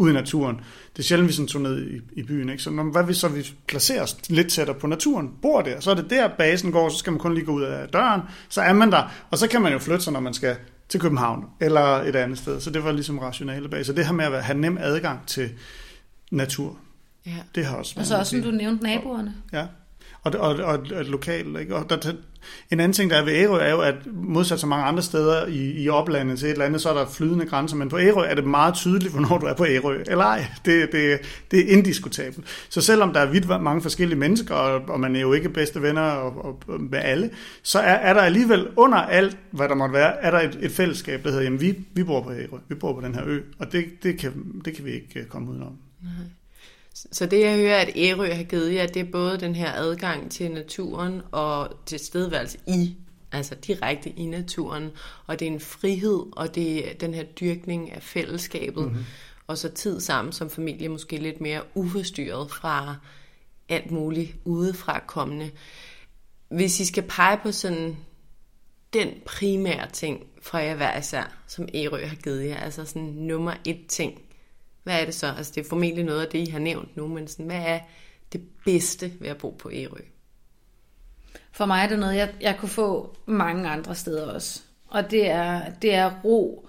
ud 0.00 0.10
i 0.10 0.12
naturen. 0.12 0.56
Det 0.92 0.98
er 0.98 1.02
sjældent, 1.02 1.28
vi 1.28 1.32
sådan 1.32 1.46
tog 1.46 1.62
ned 1.62 1.86
i, 1.86 2.00
i 2.20 2.22
byen. 2.22 2.48
Ikke? 2.48 2.62
Så 2.62 2.70
når, 2.70 2.84
hvad 2.84 3.04
hvis 3.04 3.16
så 3.16 3.28
vi 3.28 3.46
placerer 3.66 4.02
os 4.02 4.16
lidt 4.28 4.48
tættere 4.48 4.76
på 4.76 4.86
naturen, 4.86 5.30
bor 5.42 5.62
der, 5.62 5.80
så 5.80 5.90
er 5.90 5.94
det 5.94 6.10
der 6.10 6.28
basen 6.38 6.72
går, 6.72 6.88
så 6.88 6.98
skal 6.98 7.12
man 7.12 7.20
kun 7.20 7.34
lige 7.34 7.44
gå 7.44 7.52
ud 7.52 7.62
af 7.62 7.88
døren, 7.88 8.20
så 8.48 8.60
er 8.60 8.72
man 8.72 8.92
der, 8.92 9.12
og 9.30 9.38
så 9.38 9.48
kan 9.48 9.62
man 9.62 9.72
jo 9.72 9.78
flytte 9.78 10.04
sig, 10.04 10.12
når 10.12 10.20
man 10.20 10.34
skal 10.34 10.56
til 10.88 11.00
København 11.00 11.44
eller 11.60 11.80
et 11.80 12.16
andet 12.16 12.38
sted. 12.38 12.60
Så 12.60 12.70
det 12.70 12.84
var 12.84 12.92
ligesom 12.92 13.18
rationale 13.18 13.68
bag. 13.68 13.86
Så 13.86 13.92
det 13.92 14.06
her 14.06 14.12
med 14.12 14.24
at 14.24 14.44
have 14.44 14.58
nem 14.58 14.78
adgang 14.80 15.26
til 15.26 15.50
natur, 16.30 16.78
ja. 17.26 17.36
det 17.54 17.66
har 17.66 17.76
også 17.76 17.94
Og 18.00 18.06
så 18.06 18.18
også, 18.18 18.30
som 18.30 18.42
du 18.42 18.50
nævnte, 18.50 18.84
naboerne. 18.84 19.34
Ja, 19.52 19.66
og, 20.22 20.32
og, 20.38 20.56
og, 20.56 20.78
og 20.94 21.04
lokalt. 21.04 21.60
Ikke? 21.60 21.76
Og 21.76 21.90
der, 21.90 22.12
en 22.70 22.80
anden 22.80 22.92
ting, 22.92 23.10
der 23.10 23.16
er 23.16 23.24
ved 23.24 23.32
Ærø, 23.32 23.58
er 23.60 23.70
jo, 23.70 23.80
at 23.80 23.94
modsat 24.12 24.60
så 24.60 24.66
mange 24.66 24.84
andre 24.84 25.02
steder 25.02 25.46
i, 25.46 25.82
i 25.82 25.88
oplandet 25.88 26.38
til 26.38 26.46
et 26.46 26.52
eller 26.52 26.64
andet, 26.64 26.80
så 26.80 26.90
er 26.90 26.94
der 26.94 27.06
flydende 27.06 27.46
grænser, 27.46 27.76
men 27.76 27.88
på 27.88 27.98
Ærø 27.98 28.24
er 28.24 28.34
det 28.34 28.44
meget 28.44 28.74
tydeligt, 28.74 29.12
hvornår 29.12 29.38
du 29.38 29.46
er 29.46 29.54
på 29.54 29.66
Ærø, 29.66 30.02
eller 30.06 30.24
ej. 30.24 30.46
Det, 30.64 30.92
det, 30.92 31.20
det 31.50 31.60
er 31.60 31.76
indiskutabelt. 31.76 32.46
Så 32.68 32.80
selvom 32.80 33.12
der 33.12 33.20
er 33.20 33.30
vidt 33.30 33.48
mange 33.62 33.82
forskellige 33.82 34.18
mennesker, 34.18 34.54
og, 34.54 34.82
og 34.88 35.00
man 35.00 35.16
er 35.16 35.20
jo 35.20 35.32
ikke 35.32 35.48
bedste 35.48 35.82
venner 35.82 36.02
og, 36.02 36.60
og, 36.68 36.80
med 36.80 36.98
alle, 37.02 37.30
så 37.62 37.78
er, 37.78 37.94
er 37.94 38.14
der 38.14 38.20
alligevel 38.20 38.68
under 38.76 38.98
alt, 38.98 39.38
hvad 39.50 39.68
der 39.68 39.74
måtte 39.74 39.92
være, 39.92 40.22
er 40.22 40.30
der 40.30 40.40
et, 40.40 40.58
et 40.62 40.72
fællesskab, 40.72 41.24
der 41.24 41.30
hedder, 41.30 41.44
jamen 41.44 41.60
vi, 41.60 41.78
vi 41.94 42.04
bor 42.04 42.22
på 42.22 42.32
Ærø, 42.32 42.58
vi 42.68 42.74
bor 42.74 42.92
på 42.92 43.00
den 43.00 43.14
her 43.14 43.22
ø, 43.26 43.40
og 43.58 43.72
det, 43.72 43.84
det, 44.02 44.18
kan, 44.18 44.32
det 44.64 44.76
kan 44.76 44.84
vi 44.84 44.90
ikke 44.90 45.20
øh, 45.20 45.26
komme 45.26 45.50
udenom. 45.50 45.76
Nej. 46.02 46.12
Så 47.12 47.26
det 47.26 47.40
jeg 47.40 47.56
hører, 47.56 47.78
at 47.78 47.92
Ærø 47.96 48.32
har 48.32 48.42
givet 48.42 48.74
jer, 48.74 48.86
det 48.86 49.00
er 49.00 49.10
både 49.12 49.40
den 49.40 49.54
her 49.54 49.72
adgang 49.72 50.30
til 50.30 50.50
naturen 50.50 51.22
og 51.32 51.70
til 51.86 51.98
stedværelse 51.98 52.58
i, 52.66 52.96
altså 53.32 53.54
direkte 53.54 54.10
i 54.10 54.26
naturen, 54.26 54.90
og 55.26 55.40
det 55.40 55.48
er 55.48 55.52
en 55.52 55.60
frihed, 55.60 56.26
og 56.32 56.54
det 56.54 56.90
er 56.90 56.94
den 56.94 57.14
her 57.14 57.22
dyrkning 57.22 57.92
af 57.92 58.02
fællesskabet, 58.02 58.84
mm-hmm. 58.84 59.04
og 59.46 59.58
så 59.58 59.68
tid 59.68 60.00
sammen 60.00 60.32
som 60.32 60.50
familie, 60.50 60.88
måske 60.88 61.16
lidt 61.16 61.40
mere 61.40 61.62
uforstyrret 61.74 62.50
fra 62.50 62.96
alt 63.68 63.90
muligt 63.90 64.36
udefra 64.44 65.00
kommende. 65.06 65.50
Hvis 66.48 66.80
I 66.80 66.84
skal 66.84 67.02
pege 67.02 67.38
på 67.42 67.52
sådan 67.52 67.96
den 68.92 69.08
primære 69.26 69.90
ting 69.90 70.26
fra 70.42 70.58
jer 70.58 70.74
hver 70.74 70.98
især, 70.98 71.36
som 71.46 71.68
Ærø 71.74 72.06
har 72.06 72.16
givet 72.16 72.46
jer, 72.46 72.56
altså 72.56 72.84
sådan 72.84 73.02
nummer 73.02 73.54
et 73.64 73.86
ting, 73.88 74.20
hvad 74.90 75.00
er 75.00 75.04
det 75.04 75.14
så? 75.14 75.34
Altså 75.36 75.52
det 75.54 75.64
er 75.64 75.68
formentlig 75.68 76.04
noget 76.04 76.20
af 76.20 76.28
det, 76.28 76.48
I 76.48 76.50
har 76.50 76.58
nævnt 76.58 76.96
nu, 76.96 77.06
men 77.06 77.28
sådan, 77.28 77.46
hvad 77.46 77.62
er 77.66 77.78
det 78.32 78.40
bedste 78.64 79.12
ved 79.20 79.28
at 79.28 79.38
bo 79.38 79.50
på 79.50 79.70
Ærø? 79.72 80.00
For 81.52 81.66
mig 81.66 81.84
er 81.84 81.88
det 81.88 81.98
noget, 81.98 82.16
jeg, 82.16 82.34
jeg 82.40 82.56
kunne 82.58 82.68
få 82.68 83.16
mange 83.26 83.68
andre 83.68 83.94
steder 83.94 84.32
også. 84.32 84.62
Og 84.88 85.10
det 85.10 85.30
er, 85.30 85.70
det 85.82 85.94
er 85.94 86.20
ro, 86.24 86.68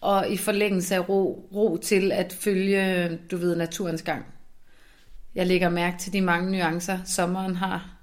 og 0.00 0.30
i 0.30 0.36
forlængelse 0.36 0.94
af 0.94 1.08
ro, 1.08 1.48
ro 1.54 1.76
til 1.76 2.12
at 2.12 2.32
følge, 2.32 3.16
du 3.30 3.36
ved, 3.36 3.56
naturens 3.56 4.02
gang. 4.02 4.24
Jeg 5.34 5.46
lægger 5.46 5.68
mærke 5.68 5.98
til 5.98 6.12
de 6.12 6.20
mange 6.20 6.52
nuancer, 6.52 6.98
sommeren 7.04 7.56
har. 7.56 7.96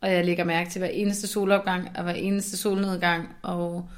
Og 0.00 0.12
jeg 0.12 0.24
lægger 0.24 0.44
mærke 0.44 0.70
til 0.70 0.78
hver 0.78 0.88
eneste 0.88 1.26
solopgang 1.26 1.88
og 1.96 2.02
hver 2.02 2.12
eneste 2.12 2.56
solnedgang. 2.56 3.28
Og 3.42 3.88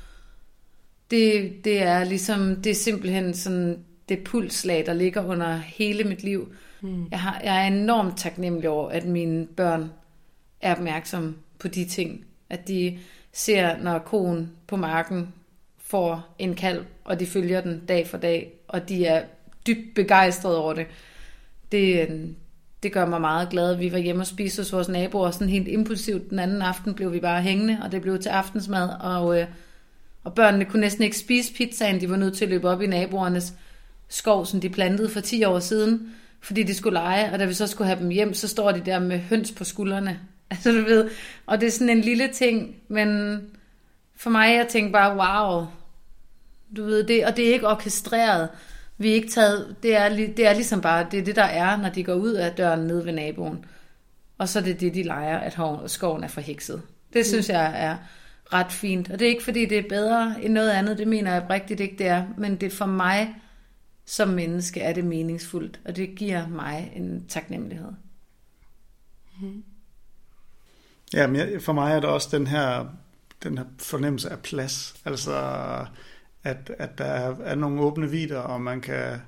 det, 1.11 1.53
det 1.65 1.83
er 1.83 2.05
ligesom, 2.05 2.57
det 2.57 2.71
er 2.71 2.75
simpelthen 2.75 3.35
sådan 3.35 3.85
det 4.09 4.25
pulslag, 4.25 4.87
der 4.87 4.95
ligger 4.95 5.25
under 5.25 5.57
hele 5.57 6.05
mit 6.05 6.23
liv. 6.23 6.53
Mm. 6.81 7.07
Jeg, 7.11 7.21
har, 7.21 7.41
jeg 7.45 7.63
er 7.63 7.67
enormt 7.67 8.19
taknemmelig 8.19 8.69
over, 8.69 8.91
at 8.91 9.05
mine 9.05 9.47
børn 9.47 9.93
er 10.61 10.75
opmærksomme 10.75 11.35
på 11.59 11.69
de 11.69 11.85
ting. 11.85 12.25
At 12.51 12.69
de 12.69 12.99
ser, 13.33 13.83
når 13.83 13.99
konen 13.99 14.53
på 14.67 14.77
marken 14.77 15.35
får 15.79 16.35
en 16.39 16.55
kalv, 16.55 16.85
og 17.05 17.21
de 17.21 17.27
følger 17.27 17.61
den 17.61 17.83
dag 17.87 18.07
for 18.07 18.19
dag, 18.19 18.53
og 18.69 18.89
de 18.89 19.07
er 19.07 19.25
dybt 19.67 19.95
begejstrede 19.95 20.59
over 20.59 20.73
det. 20.73 20.87
Det, 21.73 22.09
det 22.83 22.93
gør 22.93 23.07
mig 23.07 23.21
meget 23.21 23.49
glad. 23.49 23.77
Vi 23.77 23.93
var 23.93 23.99
hjemme 23.99 24.23
og 24.23 24.27
spiste 24.27 24.61
hos 24.61 24.73
vores 24.73 24.89
naboer, 24.89 25.31
sådan 25.31 25.49
helt 25.49 25.69
impulsivt. 25.69 26.31
Den 26.31 26.39
anden 26.39 26.63
aften 26.63 26.95
blev 26.95 27.13
vi 27.13 27.21
bare 27.21 27.43
hængende, 27.43 27.79
og 27.83 27.93
det 27.93 28.03
blev 28.03 28.19
til 28.19 28.29
aftensmad, 28.29 28.89
og, 29.01 29.41
øh, 29.41 29.47
og 30.25 30.35
børnene 30.35 30.65
kunne 30.65 30.81
næsten 30.81 31.05
ikke 31.05 31.19
spise 31.19 31.55
pizzaen. 31.55 32.01
De 32.01 32.11
var 32.11 32.17
nødt 32.17 32.37
til 32.37 32.45
at 32.45 32.51
løbe 32.51 32.69
op 32.69 32.83
i 32.83 32.87
naboernes 32.87 33.55
skov, 34.13 34.47
som 34.47 34.61
de 34.61 34.69
plantede 34.69 35.09
for 35.09 35.21
10 35.21 35.45
år 35.45 35.59
siden, 35.59 36.15
fordi 36.41 36.63
de 36.63 36.75
skulle 36.75 36.99
lege, 36.99 37.33
og 37.33 37.39
da 37.39 37.45
vi 37.45 37.55
så 37.55 37.67
skulle 37.67 37.89
have 37.89 38.01
dem 38.01 38.09
hjem, 38.09 38.35
så 38.35 38.49
står 38.49 38.73
de 38.73 38.81
der 38.81 38.99
med 38.99 39.19
høns 39.19 39.53
på 39.53 39.65
skuldrene. 39.65 40.19
Altså 40.51 40.73
du 40.73 40.85
ved, 40.85 41.11
og 41.47 41.61
det 41.61 41.67
er 41.67 41.71
sådan 41.71 41.89
en 41.89 42.01
lille 42.01 42.29
ting, 42.29 42.77
men 42.89 43.41
for 44.17 44.31
mig, 44.31 44.55
jeg 44.55 44.69
tænker 44.69 44.93
bare, 44.93 45.17
wow, 45.17 45.67
du 46.77 46.85
ved 46.85 47.05
det, 47.05 47.27
og 47.27 47.37
det 47.37 47.49
er 47.49 47.53
ikke 47.53 47.69
orkestreret. 47.69 48.49
Vi 48.99 49.11
er 49.11 49.15
ikke 49.15 49.29
taget, 49.29 49.77
det 49.83 49.97
er, 49.97 50.09
det 50.09 50.47
er 50.47 50.53
ligesom 50.53 50.81
bare, 50.81 51.07
det 51.11 51.21
er 51.21 51.25
det, 51.25 51.37
der 51.37 51.45
er, 51.45 51.77
når 51.77 51.89
de 51.89 52.05
går 52.05 52.15
ud 52.15 52.33
af 52.33 52.53
døren 52.53 52.81
ned 52.81 53.05
ved 53.05 53.13
naboen. 53.13 53.65
Og 54.39 54.49
så 54.49 54.59
er 54.59 54.63
det 54.63 54.81
det, 54.81 54.95
de 54.95 55.03
leger, 55.03 55.39
at 55.39 55.91
skoven 55.91 56.25
er 56.25 56.29
forhekset. 56.29 56.83
Det 57.13 57.21
mm. 57.21 57.25
synes 57.25 57.49
jeg 57.49 57.73
er 57.77 57.97
ret 58.53 58.73
fint. 58.73 59.11
Og 59.11 59.19
det 59.19 59.25
er 59.25 59.31
ikke, 59.31 59.45
fordi 59.45 59.67
det 59.67 59.79
er 59.79 59.89
bedre 59.89 60.35
end 60.43 60.53
noget 60.53 60.71
andet, 60.71 60.99
det 60.99 61.09
mener 61.09 61.33
jeg 61.33 61.47
rigtigt 61.51 61.81
ikke, 61.81 61.97
det 61.99 62.07
er. 62.07 62.25
Men 62.39 62.57
det 62.57 62.73
for 62.73 62.87
mig 62.87 63.35
som 64.05 64.29
menneske 64.29 64.81
er 64.81 64.93
det 64.93 65.05
meningsfuldt, 65.05 65.81
og 65.85 65.97
det 65.97 66.15
giver 66.17 66.49
mig 66.49 66.93
en 66.97 67.25
taknemmelighed. 67.29 67.93
Mm. 69.41 69.65
Ja, 71.13 71.27
men 71.27 71.61
for 71.61 71.73
mig 71.73 71.93
er 71.93 72.01
det 72.01 72.09
også 72.09 72.39
den 72.39 72.47
her, 72.47 72.87
den 73.43 73.59
her 73.59 73.65
fornemmelse 73.79 74.31
af 74.31 74.39
plads. 74.39 74.95
Altså, 75.05 75.33
at, 76.45 76.71
at 76.79 76.99
der 76.99 77.05
er, 77.05 77.37
er 77.45 77.55
nogle 77.55 77.81
åbne 77.81 78.11
vider, 78.11 78.39
og 78.39 78.61
man 78.61 78.81
kan... 78.81 79.21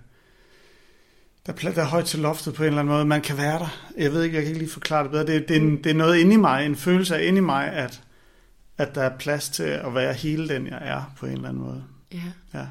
Der 1.46 1.52
er, 1.52 1.72
der 1.72 1.82
er 1.82 1.86
højt 1.86 2.04
til 2.04 2.20
loftet 2.20 2.54
på 2.54 2.62
en 2.62 2.66
eller 2.66 2.80
anden 2.80 2.94
måde. 2.94 3.04
Man 3.04 3.22
kan 3.22 3.36
være 3.36 3.58
der. 3.58 3.90
Jeg 3.98 4.12
ved 4.12 4.22
ikke, 4.22 4.36
jeg 4.36 4.42
kan 4.42 4.48
ikke 4.48 4.60
lige 4.60 4.72
forklare 4.72 5.02
det 5.02 5.10
bedre. 5.10 5.26
Det, 5.26 5.48
det, 5.48 5.56
er, 5.56 5.60
en, 5.60 5.84
det 5.84 5.90
er 5.90 5.94
noget 5.94 6.18
inde 6.18 6.34
i 6.34 6.36
mig, 6.36 6.66
en 6.66 6.76
følelse 6.76 7.16
af 7.16 7.26
inde 7.26 7.38
i 7.38 7.40
mig, 7.40 7.72
at, 7.72 8.02
at 8.78 8.94
der 8.94 9.02
er 9.02 9.18
plads 9.18 9.48
til 9.48 9.62
at 9.62 9.94
være 9.94 10.12
hele 10.12 10.48
den, 10.48 10.66
jeg 10.66 10.78
er 10.82 11.14
på 11.16 11.26
en 11.26 11.32
eller 11.32 11.48
anden 11.48 11.62
måde. 11.62 11.84
Ja. 12.12 12.32
ja. 12.54 12.66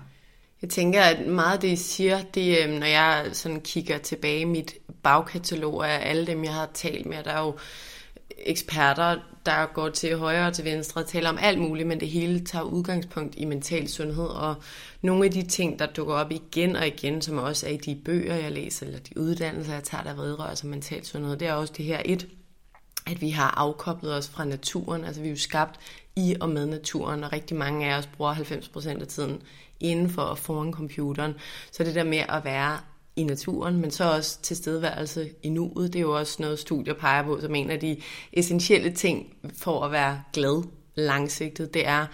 Jeg 0.63 0.71
tænker, 0.71 1.01
at 1.01 1.27
meget 1.27 1.53
af 1.53 1.59
det, 1.59 1.67
I 1.67 1.75
siger, 1.75 2.21
det, 2.21 2.63
øhm, 2.63 2.73
når 2.73 2.85
jeg 2.85 3.29
sådan 3.33 3.61
kigger 3.61 3.97
tilbage 3.97 4.39
i 4.39 4.45
mit 4.45 4.75
bagkatalog 5.03 5.87
af 5.89 6.09
alle 6.09 6.27
dem, 6.27 6.43
jeg 6.43 6.53
har 6.53 6.69
talt 6.73 7.05
med, 7.05 7.23
der 7.23 7.31
er 7.31 7.45
jo 7.45 7.57
eksperter, 8.45 9.17
der 9.45 9.73
går 9.73 9.89
til 9.89 10.17
højre 10.17 10.47
og 10.47 10.53
til 10.53 10.65
venstre 10.65 11.01
og 11.01 11.07
taler 11.07 11.29
om 11.29 11.37
alt 11.41 11.59
muligt, 11.59 11.87
men 11.87 11.99
det 11.99 12.07
hele 12.07 12.39
tager 12.39 12.63
udgangspunkt 12.63 13.35
i 13.37 13.45
mental 13.45 13.87
sundhed, 13.87 14.25
og 14.25 14.55
nogle 15.01 15.25
af 15.25 15.31
de 15.31 15.41
ting, 15.41 15.79
der 15.79 15.85
dukker 15.85 16.13
op 16.13 16.31
igen 16.31 16.75
og 16.75 16.87
igen, 16.87 17.21
som 17.21 17.37
også 17.37 17.67
er 17.67 17.71
i 17.71 17.77
de 17.77 18.01
bøger, 18.05 18.35
jeg 18.35 18.51
læser, 18.51 18.85
eller 18.85 18.99
de 18.99 19.17
uddannelser, 19.17 19.73
jeg 19.73 19.83
tager, 19.83 20.03
der 20.03 20.15
vedrører 20.15 20.55
sig 20.55 20.69
mental 20.69 21.05
sundhed, 21.05 21.37
det 21.37 21.47
er 21.47 21.53
også 21.53 21.73
det 21.77 21.85
her. 21.85 22.01
Et, 22.05 22.27
at 23.07 23.21
vi 23.21 23.29
har 23.29 23.53
afkoblet 23.57 24.13
os 24.13 24.29
fra 24.29 24.45
naturen, 24.45 25.03
altså 25.05 25.21
vi 25.21 25.27
er 25.27 25.31
jo 25.31 25.37
skabt 25.37 25.79
i 26.15 26.35
og 26.41 26.49
med 26.49 26.65
naturen, 26.65 27.23
og 27.23 27.33
rigtig 27.33 27.57
mange 27.57 27.93
af 27.93 27.97
os 27.97 28.07
bruger 28.07 28.33
90% 28.33 29.01
af 29.01 29.07
tiden 29.07 29.41
inden 29.79 30.09
for 30.09 30.21
og 30.21 30.37
foran 30.37 30.73
computeren. 30.73 31.33
Så 31.71 31.83
det 31.83 31.95
der 31.95 32.03
med 32.03 32.23
at 32.29 32.45
være 32.45 32.77
i 33.15 33.23
naturen, 33.23 33.81
men 33.81 33.91
så 33.91 34.13
også 34.13 34.41
tilstedeværelse 34.41 35.29
i 35.43 35.49
nuet, 35.49 35.93
det 35.93 35.99
er 35.99 36.03
jo 36.03 36.17
også 36.17 36.41
noget, 36.41 36.59
studier 36.59 36.93
peger 36.93 37.23
på 37.23 37.41
som 37.41 37.55
en 37.55 37.69
af 37.71 37.79
de 37.79 37.97
essentielle 38.33 38.91
ting 38.91 39.33
for 39.57 39.85
at 39.85 39.91
være 39.91 40.21
glad 40.33 40.63
langsigtet. 40.95 41.73
Det 41.73 41.87
er 41.87 42.05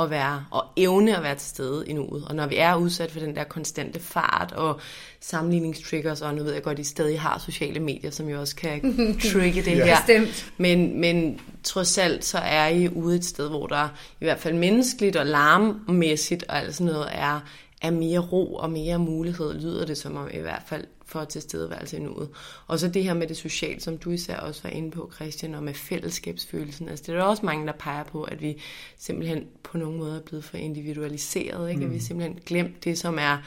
at 0.00 0.10
være 0.10 0.44
og 0.50 0.64
evne 0.76 1.16
at 1.16 1.22
være 1.22 1.34
til 1.34 1.48
stede 1.48 1.84
i 1.86 1.92
nuet. 1.92 2.24
Og 2.24 2.34
når 2.34 2.46
vi 2.46 2.56
er 2.56 2.74
udsat 2.74 3.10
for 3.10 3.20
den 3.20 3.36
der 3.36 3.44
konstante 3.44 4.00
fart 4.00 4.52
og 4.52 4.80
sammenligningstriggers, 5.20 6.22
og 6.22 6.34
nu 6.34 6.42
ved 6.42 6.52
jeg 6.52 6.62
godt, 6.62 6.78
at 6.78 6.84
I 6.84 6.88
stadig 6.88 7.20
har 7.20 7.38
sociale 7.38 7.80
medier, 7.80 8.10
som 8.10 8.28
jo 8.28 8.40
også 8.40 8.56
kan 8.56 8.80
trigge 9.32 9.62
det 9.62 9.76
ja. 9.76 9.84
her. 9.84 9.96
Bestemt. 9.96 10.52
Men, 10.58 11.00
men 11.00 11.40
trods 11.62 11.98
alt, 11.98 12.24
så 12.24 12.38
er 12.38 12.68
I 12.68 12.88
ude 12.88 13.16
et 13.16 13.24
sted, 13.24 13.48
hvor 13.48 13.66
der 13.66 13.88
i 14.20 14.24
hvert 14.24 14.38
fald 14.38 14.54
menneskeligt 14.54 15.16
og 15.16 15.26
larmmæssigt 15.26 16.44
og 16.48 16.58
alt 16.58 16.74
sådan 16.74 16.92
noget 16.92 17.08
er, 17.12 17.40
er 17.82 17.90
mere 17.90 18.18
ro 18.18 18.54
og 18.54 18.70
mere 18.70 18.98
mulighed, 18.98 19.54
lyder 19.54 19.86
det 19.86 19.98
som 19.98 20.16
om 20.16 20.28
i 20.34 20.38
hvert 20.38 20.62
fald 20.66 20.84
for 21.12 21.24
tilstedeværelse 21.24 21.96
i 21.96 22.00
nuet. 22.00 22.28
Og 22.66 22.78
så 22.78 22.88
det 22.88 23.04
her 23.04 23.14
med 23.14 23.26
det 23.26 23.36
sociale, 23.36 23.80
som 23.80 23.98
du 23.98 24.10
især 24.10 24.36
også 24.36 24.62
var 24.62 24.70
inde 24.70 24.90
på, 24.90 25.10
Christian, 25.14 25.54
og 25.54 25.62
med 25.62 25.74
fællesskabsfølelsen. 25.74 26.88
Altså 26.88 27.04
det 27.06 27.12
er 27.12 27.16
der 27.16 27.24
også 27.24 27.46
mange, 27.46 27.66
der 27.66 27.72
peger 27.72 28.04
på, 28.04 28.22
at 28.22 28.42
vi 28.42 28.60
simpelthen 28.96 29.46
på 29.62 29.78
nogle 29.78 29.98
måder 29.98 30.16
er 30.16 30.22
blevet 30.22 30.44
for 30.44 30.56
individualiseret. 30.56 31.70
Ikke? 31.70 31.80
Mm. 31.80 31.86
At 31.86 31.94
vi 31.94 32.00
simpelthen 32.00 32.40
glemt 32.46 32.84
det, 32.84 32.98
som 32.98 33.18
er 33.18 33.38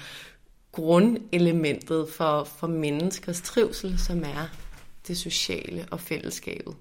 grundelementet 0.71 2.09
for, 2.09 2.43
for 2.43 2.67
menneskers 2.67 3.41
trivsel, 3.41 3.99
som 3.99 4.23
er 4.23 4.49
det 5.07 5.17
sociale 5.17 5.85
og 5.91 5.99
fællesskabet. 5.99 6.75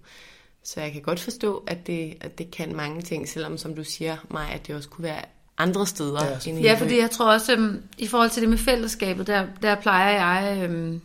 Så 0.62 0.80
jeg 0.80 0.92
kan 0.92 1.02
godt 1.02 1.20
forstå, 1.20 1.64
at 1.66 1.86
det, 1.86 2.16
at 2.20 2.38
det 2.38 2.50
kan 2.50 2.76
mange 2.76 3.02
ting, 3.02 3.28
selvom 3.28 3.58
som 3.58 3.74
du 3.74 3.84
siger 3.84 4.16
mig, 4.30 4.50
at 4.50 4.66
det 4.66 4.76
også 4.76 4.88
kunne 4.88 5.02
være 5.02 5.24
andre 5.58 5.86
steder. 5.86 6.24
Ja, 6.24 6.50
end 6.50 6.60
ja 6.60 6.74
fordi 6.74 6.98
jeg 6.98 7.10
tror 7.10 7.32
også, 7.32 7.56
um, 7.56 7.80
i 7.98 8.06
forhold 8.06 8.30
til 8.30 8.42
det 8.42 8.50
med 8.50 8.58
fællesskabet, 8.58 9.26
der, 9.26 9.46
der 9.62 9.74
plejer 9.74 10.10
jeg, 10.10 10.70
um, 10.70 11.00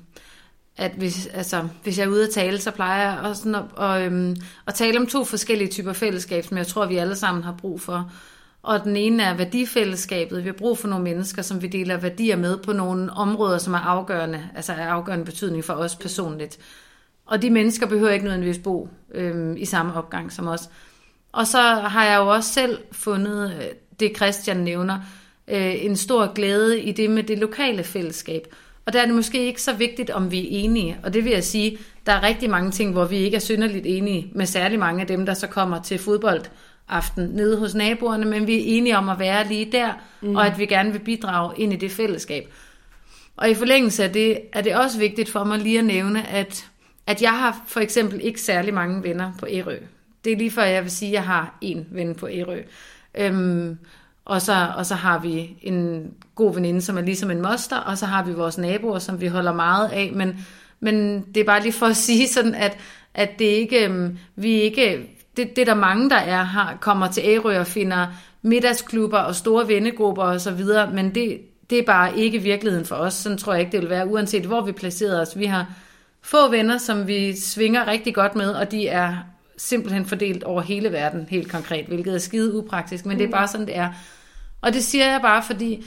at 0.78 0.92
hvis, 0.92 1.28
altså, 1.28 1.68
hvis 1.84 1.98
jeg 1.98 2.06
er 2.06 2.10
ude 2.10 2.24
at 2.24 2.30
tale, 2.30 2.62
så 2.62 2.72
plejer 2.72 3.12
jeg 3.12 3.20
også 3.20 3.50
at, 3.50 3.64
og, 3.76 4.08
um, 4.08 4.36
at 4.68 4.74
tale 4.74 5.00
om 5.00 5.08
to 5.08 5.24
forskellige 5.24 5.70
typer 5.70 5.94
fællesskab, 5.94 6.46
som 6.46 6.58
jeg 6.58 6.68
tror, 6.68 6.86
vi 6.86 6.98
alle 6.98 7.16
sammen 7.16 7.44
har 7.44 7.56
brug 7.62 7.82
for. 7.82 8.12
Og 8.64 8.84
den 8.84 8.96
ene 8.96 9.24
er 9.24 9.34
værdifællesskabet. 9.34 10.44
Vi 10.44 10.50
har 10.50 10.54
brug 10.54 10.78
for 10.78 10.88
nogle 10.88 11.04
mennesker, 11.04 11.42
som 11.42 11.62
vi 11.62 11.68
deler 11.68 11.98
værdier 11.98 12.36
med 12.36 12.58
på 12.58 12.74
nogle 12.74 13.14
områder, 13.14 13.58
som 13.58 13.74
er 13.74 13.80
afgørende, 13.80 14.50
altså 14.56 14.74
er 14.74 14.88
afgørende 14.88 15.26
betydning 15.26 15.64
for 15.66 15.74
os 15.74 15.96
personligt. 15.96 16.60
Og 17.26 17.42
de 17.42 17.50
mennesker 17.50 17.88
behøver 17.88 18.12
ikke 18.12 18.26
nødvendigvis 18.26 18.60
bo 18.64 18.90
øhm, 19.14 19.58
i 19.58 19.66
samme 19.66 19.94
opgang 19.94 20.32
som 20.32 20.48
os. 20.48 20.70
Og 21.32 21.48
så 21.48 21.62
har 21.62 22.06
jeg 22.06 22.18
jo 22.18 22.28
også 22.28 22.54
selv 22.54 22.78
fundet 22.92 23.54
øh, 23.54 23.68
det, 24.00 24.16
Christian 24.16 24.58
nævner, 24.58 25.00
øh, 25.48 25.86
en 25.86 25.96
stor 25.96 26.34
glæde 26.34 26.82
i 26.82 26.92
det 26.92 27.10
med 27.10 27.24
det 27.24 27.38
lokale 27.38 27.84
fællesskab. 27.84 28.48
Og 28.86 28.94
der 28.94 29.02
er 29.02 29.06
det 29.06 29.16
måske 29.16 29.46
ikke 29.46 29.62
så 29.62 29.74
vigtigt, 29.74 30.10
om 30.10 30.32
vi 30.32 30.40
er 30.40 30.48
enige. 30.50 30.98
Og 31.04 31.14
det 31.14 31.26
vil 31.26 31.32
jeg 31.32 31.44
sige, 31.44 31.78
der 32.06 32.12
er 32.12 32.24
rigtig 32.24 32.50
mange 32.50 32.72
ting, 32.72 32.92
hvor 32.92 33.06
vi 33.06 33.18
ikke 33.18 33.36
er 33.36 33.42
synderligt 33.42 33.86
enige 33.86 34.32
med 34.36 34.46
særlig 34.46 34.80
mange 34.80 35.02
af 35.02 35.08
dem, 35.08 35.26
der 35.26 35.34
så 35.34 35.48
kommer 35.48 35.82
til 35.82 36.00
fodbold 36.00 36.42
aften 36.90 37.24
nede 37.24 37.60
hos 37.60 37.76
naboerne, 37.76 38.26
men 38.26 38.48
vi 38.48 38.56
er 38.56 38.78
enige 38.78 38.98
om 38.98 39.10
at 39.10 39.20
være 39.20 39.48
lige 39.48 39.72
der, 39.72 39.94
mm. 40.22 40.36
og 40.36 40.48
at 40.48 40.60
vi 40.60 40.66
gerne 40.66 40.92
vil 40.92 41.00
bidrage 41.00 41.54
ind 41.58 41.74
i 41.74 41.76
det 41.76 41.92
fællesskab. 41.92 42.54
Og 43.38 43.50
i 43.50 43.54
forlængelse 43.54 44.04
af 44.04 44.14
det, 44.14 44.40
er 44.54 44.62
det 44.62 44.76
også 44.76 45.00
vigtigt 45.00 45.30
for 45.30 45.44
mig 45.44 45.60
lige 45.60 45.80
at 45.80 45.86
nævne, 45.86 46.28
at, 46.28 46.66
at 47.08 47.22
jeg 47.22 47.32
har 47.32 47.64
for 47.68 47.80
eksempel 47.80 48.20
ikke 48.24 48.42
særlig 48.42 48.74
mange 48.74 49.04
venner 49.04 49.32
på 49.40 49.46
Ærø. 49.50 49.78
Det 50.26 50.34
er 50.34 50.38
lige 50.38 50.52
før, 50.52 50.64
jeg 50.64 50.84
vil 50.84 50.92
sige, 50.92 51.10
at 51.10 51.14
jeg 51.14 51.24
har 51.24 51.58
en 51.62 51.88
ven 51.92 52.16
på 52.16 52.28
Ærø. 52.28 52.62
Øhm, 53.15 53.78
og, 54.26 54.41
så, 54.41 54.67
og 54.78 54.86
så 54.86 54.95
har 54.95 55.19
vi 55.19 55.58
en 55.62 56.12
god 56.36 56.54
veninde, 56.54 56.82
som 56.82 56.98
er 56.98 57.02
ligesom 57.02 57.32
en 57.32 57.41
moster, 57.41 57.78
og 57.78 57.98
så 57.98 58.06
har 58.06 58.24
vi 58.24 58.34
vores 58.34 58.58
naboer, 58.58 59.00
som 59.00 59.22
vi 59.22 59.28
holder 59.28 59.54
meget 59.54 59.89
af, 59.89 60.12
men, 60.15 60.45
men 60.80 61.22
det 61.22 61.41
er 61.41 61.45
bare 61.45 61.62
lige 61.62 61.74
for 61.74 61.86
at 61.86 61.98
sige 62.08 62.28
sådan, 62.28 62.56
at, 62.56 62.78
at 63.13 63.39
det 63.39 63.45
ikke, 63.45 63.86
øhm, 63.86 64.17
vi 64.36 64.52
ikke, 64.52 65.10
det, 65.38 65.56
det 65.56 65.67
der 65.67 65.74
mange, 65.74 66.10
der 66.10 66.15
er, 66.15 66.43
har, 66.43 66.78
kommer 66.82 67.08
til 67.08 67.24
Ærø 67.26 67.60
og 67.60 67.67
finder 67.67 68.08
middagsklubber 68.41 69.17
og 69.17 69.36
store 69.36 69.67
vennegrupper 69.67 70.24
og 70.24 70.41
så 70.41 70.52
videre, 70.52 70.91
men 70.91 71.15
det, 71.15 71.41
det 71.69 71.80
er 71.80 71.84
bare 71.84 72.17
ikke 72.17 72.39
virkeligheden 72.39 72.86
for 72.86 72.95
os. 72.95 73.13
Sådan 73.13 73.38
tror 73.38 73.54
jeg 73.54 73.60
ikke, 73.60 73.72
det 73.72 73.82
vil 73.82 73.89
være, 73.89 74.08
uanset 74.08 74.45
hvor 74.45 74.62
vi 74.62 74.72
placerer 74.72 75.22
os. 75.22 75.39
Vi 75.39 75.45
har 75.45 75.74
få 76.22 76.50
venner, 76.50 76.78
som 76.78 77.08
vi 77.08 77.36
svinger 77.36 77.88
rigtig 77.88 78.15
godt 78.15 78.36
med, 78.36 78.50
og 78.50 78.72
de 78.72 78.88
er 78.88 79.15
simpelthen 79.60 80.06
fordelt 80.06 80.43
over 80.43 80.62
hele 80.62 80.91
verden, 80.91 81.28
helt 81.30 81.52
konkret, 81.52 81.86
hvilket 81.86 82.13
er 82.13 82.17
skide 82.17 82.56
upraktisk, 82.56 83.06
men 83.06 83.13
mm. 83.13 83.17
det 83.17 83.28
er 83.28 83.32
bare 83.32 83.48
sådan, 83.48 83.67
det 83.67 83.78
er. 83.78 83.93
Og 84.62 84.74
det 84.74 84.84
siger 84.84 85.12
jeg 85.12 85.22
bare, 85.22 85.43
fordi 85.43 85.86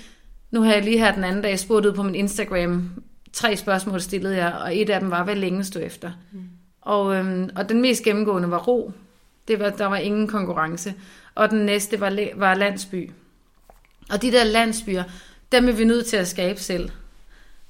nu 0.51 0.63
har 0.63 0.73
jeg 0.73 0.85
lige 0.85 0.99
her 0.99 1.15
den 1.15 1.25
anden 1.25 1.43
dag 1.43 1.59
spurgt 1.59 1.87
ud 1.87 1.93
på 1.93 2.03
min 2.03 2.15
Instagram, 2.15 2.91
tre 3.33 3.57
spørgsmål 3.57 4.01
stillede 4.01 4.37
jeg, 4.37 4.53
og 4.53 4.77
et 4.77 4.91
af 4.91 5.01
dem 5.01 5.11
var, 5.11 5.25
hvad 5.25 5.37
længe 5.37 5.65
stod 5.65 5.83
efter. 5.83 6.11
Mm. 6.33 6.41
Og, 6.81 7.17
øhm, 7.17 7.51
og 7.57 7.69
den 7.69 7.81
mest 7.81 8.05
gennemgående 8.05 8.51
var 8.51 8.59
ro. 8.59 8.93
Det 9.49 9.59
var, 9.59 9.71
der 9.71 9.87
var 9.87 9.97
ingen 9.97 10.29
konkurrence. 10.29 10.95
Og 11.35 11.51
den 11.51 11.59
næste 11.59 12.01
var, 12.01 12.19
var 12.37 12.55
landsby. 12.55 13.11
Og 14.11 14.23
de 14.23 14.33
der 14.33 14.45
landsbyer, 14.45 15.05
dem 15.53 15.69
er 15.69 15.73
vi 15.73 15.85
nødt 15.85 16.07
til 16.07 16.17
at 16.17 16.29
skabe 16.29 16.61
selv. 16.61 16.91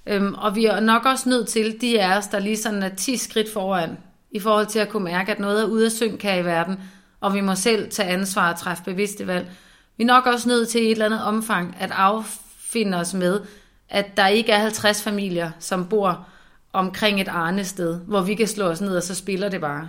Øhm, 0.06 0.34
og 0.34 0.56
vi 0.56 0.66
er 0.66 0.80
nok 0.80 1.06
også 1.06 1.28
nødt 1.28 1.48
til, 1.48 1.80
de 1.80 2.02
af 2.02 2.18
os, 2.18 2.26
der 2.26 2.38
lige 2.38 2.56
sådan 2.56 2.82
er 2.82 2.88
10 2.88 3.16
skridt 3.16 3.52
foran, 3.52 3.96
i 4.32 4.40
forhold 4.40 4.66
til 4.66 4.78
at 4.78 4.88
kunne 4.88 5.04
mærke, 5.04 5.32
at 5.32 5.40
noget 5.40 5.62
er 5.62 5.66
ude 5.66 5.84
af 5.84 5.92
synk 5.92 6.22
her 6.22 6.34
i 6.34 6.44
verden, 6.44 6.80
og 7.20 7.34
vi 7.34 7.40
må 7.40 7.54
selv 7.54 7.90
tage 7.90 8.08
ansvar 8.08 8.52
og 8.52 8.58
træffe 8.58 8.84
bevidste 8.84 9.26
valg. 9.26 9.50
Vi 9.96 10.02
er 10.04 10.06
nok 10.06 10.26
også 10.26 10.48
nødt 10.48 10.68
til 10.68 10.82
i 10.82 10.84
et 10.84 10.90
eller 10.90 11.06
andet 11.06 11.24
omfang 11.24 11.76
at 11.80 11.90
affinde 11.90 12.98
os 12.98 13.14
med, 13.14 13.40
at 13.88 14.16
der 14.16 14.26
ikke 14.26 14.52
er 14.52 14.58
50 14.58 15.02
familier, 15.02 15.50
som 15.58 15.86
bor 15.86 16.26
omkring 16.72 17.20
et 17.20 17.28
arnested, 17.28 18.00
hvor 18.06 18.20
vi 18.20 18.34
kan 18.34 18.48
slå 18.48 18.64
os 18.64 18.80
ned, 18.80 18.96
og 18.96 19.02
så 19.02 19.14
spiller 19.14 19.48
det 19.48 19.60
bare. 19.60 19.88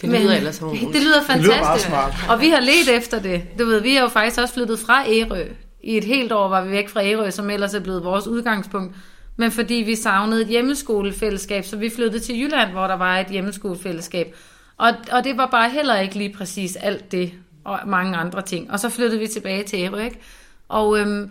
Det 0.00 0.08
lyder 0.08 0.20
Men, 0.20 0.30
ellers 0.30 0.58
Det 0.58 1.02
lyder 1.02 1.22
fantastisk. 1.26 1.86
Det 1.86 1.94
lyder 1.94 2.26
og 2.28 2.40
vi 2.40 2.48
har 2.48 2.60
let 2.60 2.96
efter 2.96 3.18
det. 3.18 3.42
Du 3.58 3.64
ved, 3.64 3.80
vi 3.80 3.94
har 3.94 4.02
jo 4.02 4.08
faktisk 4.08 4.40
også 4.40 4.54
flyttet 4.54 4.78
fra 4.78 5.08
Ærø. 5.08 5.44
I 5.82 5.96
et 5.96 6.04
helt 6.04 6.32
år 6.32 6.48
var 6.48 6.64
vi 6.64 6.70
væk 6.70 6.88
fra 6.88 7.04
Ærø, 7.04 7.30
som 7.30 7.50
ellers 7.50 7.74
er 7.74 7.80
blevet 7.80 8.04
vores 8.04 8.26
udgangspunkt. 8.26 8.96
Men 9.36 9.50
fordi 9.50 9.74
vi 9.74 9.94
savnede 9.94 10.42
et 10.42 10.48
hjemmeskolefællesskab, 10.48 11.64
så 11.64 11.76
vi 11.76 11.90
flyttede 11.90 12.24
til 12.24 12.40
Jylland, 12.40 12.70
hvor 12.70 12.86
der 12.86 12.94
var 12.94 13.18
et 13.18 13.26
hjemmeskolefællesskab. 13.26 14.36
Og, 14.76 14.92
og 15.12 15.24
det 15.24 15.36
var 15.36 15.46
bare 15.46 15.70
heller 15.70 16.00
ikke 16.00 16.14
lige 16.14 16.32
præcis 16.32 16.76
alt 16.76 17.12
det, 17.12 17.32
og 17.64 17.80
mange 17.86 18.16
andre 18.16 18.42
ting. 18.42 18.70
Og 18.70 18.80
så 18.80 18.88
flyttede 18.88 19.20
vi 19.20 19.26
tilbage 19.26 19.62
til 19.62 19.78
Ærø, 19.78 20.04
ikke? 20.04 20.20
Og 20.68 20.98
øhm, 20.98 21.30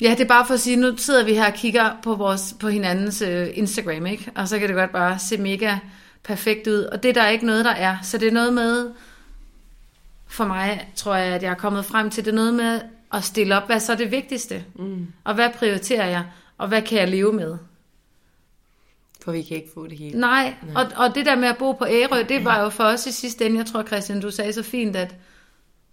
ja, 0.00 0.10
det 0.10 0.20
er 0.20 0.28
bare 0.28 0.46
for 0.46 0.54
at 0.54 0.60
sige, 0.60 0.76
nu 0.76 0.96
sidder 0.96 1.24
vi 1.24 1.34
her 1.34 1.46
og 1.46 1.54
kigger 1.54 1.90
på, 2.02 2.14
vores, 2.14 2.54
på 2.60 2.68
hinandens 2.68 3.22
øh, 3.22 3.48
Instagram, 3.54 4.06
ikke? 4.06 4.30
Og 4.34 4.48
så 4.48 4.58
kan 4.58 4.68
det 4.68 4.76
godt 4.76 4.92
bare 4.92 5.18
se 5.18 5.36
mega 5.36 5.76
perfekt 6.22 6.66
ud. 6.66 6.82
Og 6.82 7.02
det 7.02 7.08
er 7.08 7.12
der 7.22 7.28
ikke 7.28 7.46
noget, 7.46 7.64
der 7.64 7.70
er. 7.70 7.96
Så 8.02 8.18
det 8.18 8.28
er 8.28 8.32
noget 8.32 8.52
med, 8.52 8.90
for 10.26 10.44
mig 10.44 10.88
tror 10.96 11.14
jeg, 11.14 11.34
at 11.34 11.42
jeg 11.42 11.50
er 11.50 11.54
kommet 11.54 11.84
frem 11.84 12.10
til, 12.10 12.24
det 12.24 12.30
er 12.30 12.34
noget 12.34 12.54
med 12.54 12.80
at 13.12 13.24
stille 13.24 13.56
op, 13.56 13.66
hvad 13.66 13.80
så 13.80 13.92
er 13.92 13.96
det 13.96 14.10
vigtigste? 14.10 14.64
Mm. 14.74 15.06
Og 15.24 15.34
hvad 15.34 15.50
prioriterer 15.58 16.06
jeg? 16.06 16.24
Og 16.62 16.68
hvad 16.68 16.82
kan 16.82 16.98
jeg 16.98 17.08
leve 17.08 17.32
med? 17.32 17.56
For 19.24 19.32
vi 19.32 19.42
kan 19.42 19.56
ikke 19.56 19.70
få 19.74 19.86
det 19.86 19.98
hele. 19.98 20.20
Nej, 20.20 20.54
Nej. 20.62 20.84
Og, 20.84 21.06
og 21.06 21.14
det 21.14 21.26
der 21.26 21.36
med 21.36 21.48
at 21.48 21.56
bo 21.58 21.72
på 21.72 21.86
Ærø, 21.86 22.22
det 22.28 22.44
var 22.44 22.62
jo 22.62 22.68
for 22.68 22.84
os 22.84 23.06
i 23.06 23.12
sidste 23.12 23.46
ende, 23.46 23.58
jeg 23.58 23.66
tror 23.66 23.82
Christian, 23.82 24.20
du 24.20 24.30
sagde 24.30 24.52
så 24.52 24.62
fint, 24.62 24.96
at 24.96 25.16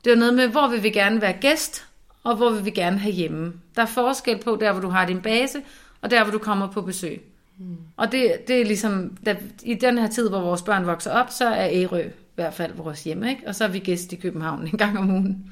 det 0.04 0.10
var 0.10 0.16
noget 0.16 0.34
med, 0.34 0.48
hvor 0.48 0.68
vil 0.68 0.84
vi 0.84 0.90
gerne 0.90 1.22
være 1.22 1.34
gæst, 1.34 1.86
og 2.24 2.36
hvor 2.36 2.50
vil 2.50 2.66
vi 2.66 2.72
gerne 2.72 3.00
have 3.00 3.14
hjemme. 3.14 3.54
Der 3.76 3.82
er 3.82 3.86
forskel 3.86 4.38
på 4.38 4.58
der, 4.62 4.72
hvor 4.72 4.82
du 4.82 4.90
har 4.90 5.06
din 5.06 5.22
base, 5.22 5.62
og 6.02 6.12
der, 6.12 6.24
hvor 6.24 6.32
du 6.32 6.38
kommer 6.38 6.72
på 6.72 6.82
besøg. 6.82 7.22
Mm. 7.58 7.78
Og 7.98 8.12
det, 8.12 8.34
det 8.48 8.62
er 8.62 8.66
ligesom, 8.66 9.18
da, 9.26 9.36
i 9.64 9.74
den 9.74 9.98
her 9.98 10.10
tid, 10.10 10.30
hvor 10.30 10.42
vores 10.42 10.62
børn 10.62 10.86
vokser 10.86 11.12
op, 11.12 11.30
så 11.30 11.48
er 11.48 11.70
Ærø 11.72 12.02
i 12.02 12.12
hvert 12.36 12.54
fald 12.54 12.74
vores 12.74 13.04
hjem, 13.04 13.24
ikke? 13.24 13.48
og 13.48 13.56
så 13.56 13.64
er 13.64 13.68
vi 13.68 13.80
gæst 13.80 14.14
i 14.14 14.16
København 14.16 14.68
en 14.68 14.78
gang 14.78 14.98
om 15.00 15.10
ugen. 15.10 15.52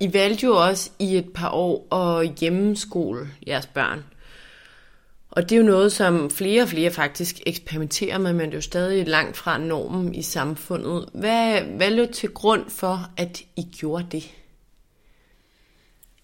I 0.00 0.12
valgte 0.12 0.46
jo 0.46 0.56
også 0.56 0.90
i 0.98 1.16
et 1.16 1.32
par 1.34 1.50
år 1.50 1.94
at 1.94 2.34
hjemmeskole 2.40 3.28
jeres 3.46 3.66
børn. 3.66 4.04
Og 5.30 5.42
det 5.42 5.52
er 5.52 5.60
jo 5.60 5.66
noget, 5.66 5.92
som 5.92 6.30
flere 6.30 6.62
og 6.62 6.68
flere 6.68 6.90
faktisk 6.90 7.40
eksperimenterer 7.46 8.18
med, 8.18 8.32
men 8.32 8.46
det 8.46 8.52
er 8.52 8.56
jo 8.56 8.60
stadig 8.60 9.08
langt 9.08 9.36
fra 9.36 9.58
normen 9.58 10.14
i 10.14 10.22
samfundet. 10.22 11.08
Hvad, 11.14 11.60
hvad 11.60 11.90
lå 11.90 12.06
til 12.06 12.28
grund 12.28 12.70
for, 12.70 13.10
at 13.16 13.42
I 13.56 13.62
gjorde 13.78 14.06
det? 14.12 14.34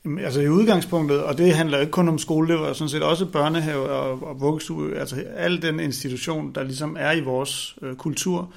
Altså 0.05 0.41
i 0.41 0.49
udgangspunktet, 0.49 1.23
og 1.23 1.39
det 1.39 1.55
handler 1.55 1.79
ikke 1.79 1.91
kun 1.91 2.09
om 2.09 2.19
skole, 2.19 2.49
det 2.49 2.61
var 2.61 2.73
sådan 2.73 2.89
set 2.89 3.03
også 3.03 3.27
børnehave 3.27 3.89
og, 3.89 4.23
og 4.23 4.41
vuggestue, 4.41 4.97
altså 4.97 5.17
al 5.37 5.63
den 5.63 5.81
institution, 5.81 6.53
der 6.55 6.63
ligesom 6.63 6.97
er 7.01 7.13
i 7.13 7.21
vores 7.21 7.77
øh, 7.83 7.97
kultur, 7.97 8.53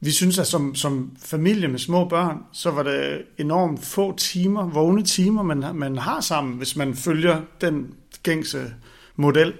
vi 0.00 0.10
synes, 0.10 0.38
at 0.38 0.46
som, 0.46 0.74
som 0.74 1.16
familie 1.24 1.68
med 1.68 1.78
små 1.78 2.08
børn, 2.08 2.38
så 2.52 2.70
var 2.70 2.82
det 2.82 3.22
enormt 3.38 3.84
få 3.84 4.16
timer, 4.16 4.68
vågne 4.68 5.02
timer, 5.02 5.42
man, 5.42 5.64
man 5.74 5.98
har 5.98 6.20
sammen, 6.20 6.56
hvis 6.56 6.76
man 6.76 6.94
følger 6.94 7.40
den 7.60 7.94
gængse 8.22 8.74
model. 9.16 9.54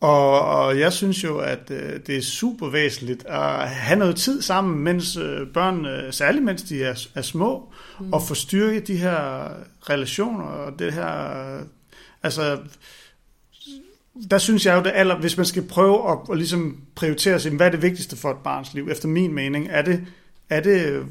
Og, 0.00 0.40
og 0.40 0.78
jeg 0.78 0.92
synes 0.92 1.24
jo, 1.24 1.38
at 1.38 1.70
øh, 1.70 2.00
det 2.06 2.16
er 2.16 2.22
super 2.22 2.68
væsentligt 2.70 3.26
at 3.26 3.68
have 3.68 3.98
noget 3.98 4.16
tid 4.16 4.42
sammen, 4.42 4.78
mens 4.78 5.16
øh, 5.16 5.46
børn, 5.54 5.86
øh, 5.86 6.12
særligt 6.12 6.44
mens 6.44 6.62
de 6.62 6.84
er, 6.84 7.06
er 7.14 7.22
små, 7.22 7.72
mm. 8.00 8.12
og 8.12 8.22
få 8.22 8.34
styrket 8.34 8.86
de 8.86 8.96
her 8.96 9.48
relationer 9.90 10.44
og 10.44 10.78
det 10.78 10.92
her, 10.92 11.60
altså 12.22 12.58
der 14.30 14.38
synes 14.38 14.66
jeg 14.66 14.76
jo, 14.76 14.82
det 14.82 14.92
aller, 14.94 15.18
hvis 15.18 15.36
man 15.36 15.46
skal 15.46 15.62
prøve 15.62 16.10
at, 16.10 16.18
at 16.30 16.36
ligesom 16.36 16.80
prioritere 16.94 17.40
sig, 17.40 17.52
hvad 17.52 17.66
er 17.66 17.70
det 17.70 17.82
vigtigste 17.82 18.16
for 18.16 18.30
et 18.30 18.38
barns 18.44 18.74
liv, 18.74 18.88
efter 18.90 19.08
min 19.08 19.32
mening, 19.32 19.68
er 19.70 19.82
det, 19.82 20.06
er 20.50 20.60
det 20.60 21.06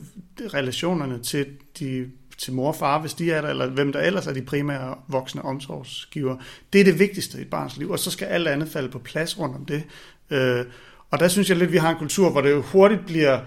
relationerne 0.53 1.23
til, 1.23 1.45
de, 1.79 2.09
til 2.37 2.53
mor 2.53 2.67
og 2.67 2.75
far, 2.75 2.99
hvis 2.99 3.13
de 3.13 3.31
er 3.31 3.41
der, 3.41 3.49
eller 3.49 3.67
hvem 3.67 3.91
der 3.91 3.99
ellers 3.99 4.27
er 4.27 4.33
de 4.33 4.41
primære 4.41 4.95
voksne 5.07 5.45
omsorgsgiver. 5.45 6.35
Det 6.73 6.81
er 6.81 6.85
det 6.85 6.99
vigtigste 6.99 7.37
i 7.37 7.41
et 7.41 7.49
barns 7.49 7.77
liv, 7.77 7.91
og 7.91 7.99
så 7.99 8.11
skal 8.11 8.25
alt 8.25 8.47
andet 8.47 8.69
falde 8.69 8.89
på 8.89 8.99
plads 8.99 9.39
rundt 9.39 9.55
om 9.55 9.65
det. 9.65 9.83
Øh, 10.29 10.65
og 11.11 11.19
der 11.19 11.27
synes 11.27 11.49
jeg 11.49 11.57
lidt, 11.57 11.67
at 11.67 11.73
vi 11.73 11.77
har 11.77 11.89
en 11.89 11.97
kultur, 11.97 12.29
hvor 12.29 12.41
det 12.41 12.51
jo 12.51 12.61
hurtigt 12.61 13.05
bliver 13.05 13.39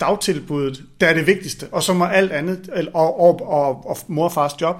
dagtilbuddet, 0.00 0.82
der 1.00 1.06
er 1.06 1.14
det 1.14 1.26
vigtigste, 1.26 1.68
og 1.72 1.82
så 1.82 1.94
må 1.94 2.04
alt 2.04 2.32
andet, 2.32 2.70
og, 2.94 3.20
og, 3.20 3.48
og, 3.48 3.86
og 3.86 3.96
mor 4.06 4.24
og 4.24 4.32
fars 4.32 4.60
job, 4.60 4.76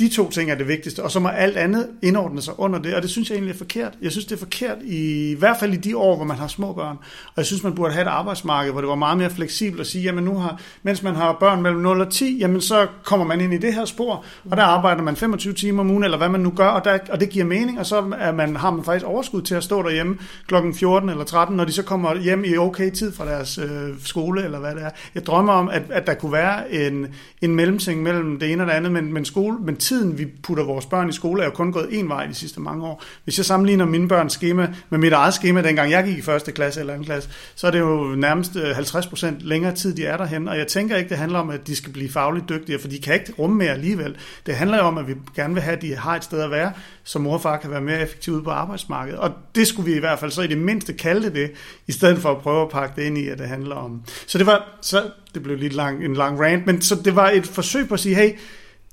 de 0.00 0.08
to 0.08 0.30
ting 0.30 0.50
er 0.50 0.54
det 0.54 0.68
vigtigste, 0.68 1.02
og 1.02 1.10
så 1.10 1.20
må 1.20 1.28
alt 1.28 1.56
andet 1.56 1.88
indordne 2.02 2.42
sig 2.42 2.60
under 2.60 2.78
det, 2.78 2.94
og 2.94 3.02
det 3.02 3.10
synes 3.10 3.30
jeg 3.30 3.36
egentlig 3.36 3.54
er 3.54 3.58
forkert. 3.58 3.92
Jeg 4.02 4.10
synes, 4.10 4.24
det 4.24 4.34
er 4.34 4.38
forkert, 4.38 4.78
i, 4.84 5.30
i 5.30 5.34
hvert 5.34 5.56
fald 5.60 5.72
i 5.72 5.76
de 5.76 5.96
år, 5.96 6.16
hvor 6.16 6.24
man 6.24 6.36
har 6.36 6.46
små 6.46 6.72
børn. 6.72 6.96
Og 7.26 7.32
jeg 7.36 7.46
synes, 7.46 7.62
man 7.62 7.74
burde 7.74 7.92
have 7.92 8.02
et 8.02 8.08
arbejdsmarked, 8.08 8.72
hvor 8.72 8.80
det 8.80 8.88
var 8.88 8.94
meget 8.94 9.18
mere 9.18 9.30
fleksibelt 9.30 9.80
at 9.80 9.86
sige, 9.86 10.04
jamen 10.04 10.24
nu 10.24 10.34
har, 10.38 10.60
mens 10.82 11.02
man 11.02 11.14
har 11.14 11.36
børn 11.40 11.62
mellem 11.62 11.80
0 11.80 12.00
og 12.00 12.12
10, 12.12 12.38
jamen 12.38 12.60
så 12.60 12.86
kommer 13.04 13.26
man 13.26 13.40
ind 13.40 13.54
i 13.54 13.58
det 13.58 13.74
her 13.74 13.84
spor, 13.84 14.24
og 14.50 14.56
der 14.56 14.62
arbejder 14.62 15.02
man 15.02 15.16
25 15.16 15.52
timer 15.52 15.80
om 15.80 15.90
ugen, 15.90 16.04
eller 16.04 16.18
hvad 16.18 16.28
man 16.28 16.40
nu 16.40 16.50
gør, 16.50 16.68
og, 16.68 16.84
der, 16.84 16.98
og 17.10 17.20
det 17.20 17.30
giver 17.30 17.44
mening, 17.44 17.78
og 17.78 17.86
så 17.86 18.14
er 18.18 18.32
man, 18.32 18.56
har 18.56 18.70
man 18.70 18.84
faktisk 18.84 19.06
overskud 19.06 19.42
til 19.42 19.54
at 19.54 19.64
stå 19.64 19.82
derhjemme 19.82 20.18
klokken 20.46 20.74
14 20.74 21.08
eller 21.08 21.24
13, 21.24 21.56
når 21.56 21.64
de 21.64 21.72
så 21.72 21.82
kommer 21.82 22.20
hjem 22.20 22.44
i 22.44 22.56
okay 22.56 22.90
tid 22.90 23.12
fra 23.12 23.26
deres 23.26 23.58
øh, 23.58 23.88
skole, 24.04 24.44
eller 24.44 24.58
hvad 24.58 24.74
det 24.74 24.82
er. 24.82 24.90
Jeg 25.14 25.26
drømmer 25.26 25.52
om, 25.52 25.68
at, 25.68 25.82
at 25.90 26.06
der 26.06 26.14
kunne 26.14 26.32
være 26.32 26.72
en, 26.72 27.06
en 27.42 27.54
mellemting 27.54 28.02
mellem 28.02 28.38
det 28.38 28.52
ene 28.52 28.62
og 28.62 28.66
det 28.66 28.72
andet, 28.72 28.92
men, 28.92 29.12
men, 29.12 29.24
skole, 29.24 29.56
men 29.58 29.76
tiden, 29.90 30.18
vi 30.18 30.26
putter 30.42 30.64
vores 30.64 30.86
børn 30.86 31.08
i 31.08 31.12
skole, 31.12 31.42
er 31.42 31.44
jo 31.44 31.50
kun 31.50 31.72
gået 31.72 31.88
en 31.90 32.08
vej 32.08 32.26
de 32.26 32.34
sidste 32.34 32.60
mange 32.60 32.86
år. 32.86 33.02
Hvis 33.24 33.38
jeg 33.38 33.44
sammenligner 33.44 33.84
mine 33.84 34.08
børns 34.08 34.32
schema 34.32 34.68
med 34.90 34.98
mit 34.98 35.12
eget 35.12 35.34
schema, 35.34 35.62
dengang 35.62 35.90
jeg 35.90 36.04
gik 36.04 36.18
i 36.18 36.22
første 36.22 36.52
klasse 36.52 36.80
eller 36.80 36.92
anden 36.92 37.06
klasse, 37.06 37.30
så 37.54 37.66
er 37.66 37.70
det 37.70 37.78
jo 37.80 38.14
nærmest 38.16 38.56
øh, 38.56 38.78
50% 38.78 39.26
længere 39.40 39.74
tid, 39.74 39.94
de 39.94 40.06
er 40.06 40.16
derhen. 40.16 40.48
Og 40.48 40.58
jeg 40.58 40.66
tænker 40.66 40.96
ikke, 40.96 41.08
det 41.08 41.18
handler 41.18 41.38
om, 41.38 41.50
at 41.50 41.66
de 41.66 41.76
skal 41.76 41.92
blive 41.92 42.10
fagligt 42.10 42.48
dygtige, 42.48 42.78
for 42.78 42.88
de 42.88 42.98
kan 42.98 43.14
ikke 43.14 43.32
rumme 43.38 43.56
mere 43.56 43.70
alligevel. 43.70 44.16
Det 44.46 44.54
handler 44.54 44.78
jo 44.78 44.82
om, 44.82 44.98
at 44.98 45.08
vi 45.08 45.14
gerne 45.36 45.54
vil 45.54 45.62
have, 45.62 45.76
at 45.76 45.82
de 45.82 45.96
har 45.96 46.16
et 46.16 46.24
sted 46.24 46.40
at 46.40 46.50
være, 46.50 46.72
så 47.04 47.18
mor 47.18 47.34
og 47.34 47.42
far 47.42 47.56
kan 47.56 47.70
være 47.70 47.80
mere 47.80 48.02
effektive 48.02 48.34
ude 48.34 48.44
på 48.44 48.50
arbejdsmarkedet. 48.50 49.18
Og 49.18 49.30
det 49.54 49.66
skulle 49.66 49.90
vi 49.90 49.96
i 49.96 50.00
hvert 50.00 50.18
fald 50.18 50.30
så 50.30 50.42
i 50.42 50.46
det 50.46 50.58
mindste 50.58 50.92
kalde 50.92 51.30
det, 51.30 51.52
i 51.86 51.92
stedet 51.92 52.18
for 52.18 52.30
at 52.30 52.38
prøve 52.38 52.62
at 52.62 52.68
pakke 52.68 53.00
det 53.00 53.06
ind 53.06 53.18
i, 53.18 53.28
at 53.28 53.38
det 53.38 53.48
handler 53.48 53.76
om. 53.76 54.02
Så 54.26 54.38
det 54.38 54.46
var, 54.46 54.78
så 54.82 55.10
det 55.34 55.42
blev 55.42 55.56
lidt 55.56 55.72
lang, 55.72 56.04
en 56.04 56.14
lang 56.14 56.40
rant, 56.40 56.66
men 56.66 56.82
så 56.82 56.94
det 56.94 57.16
var 57.16 57.30
et 57.30 57.46
forsøg 57.46 57.88
på 57.88 57.94
at 57.94 58.00
sige, 58.00 58.14
hey, 58.14 58.30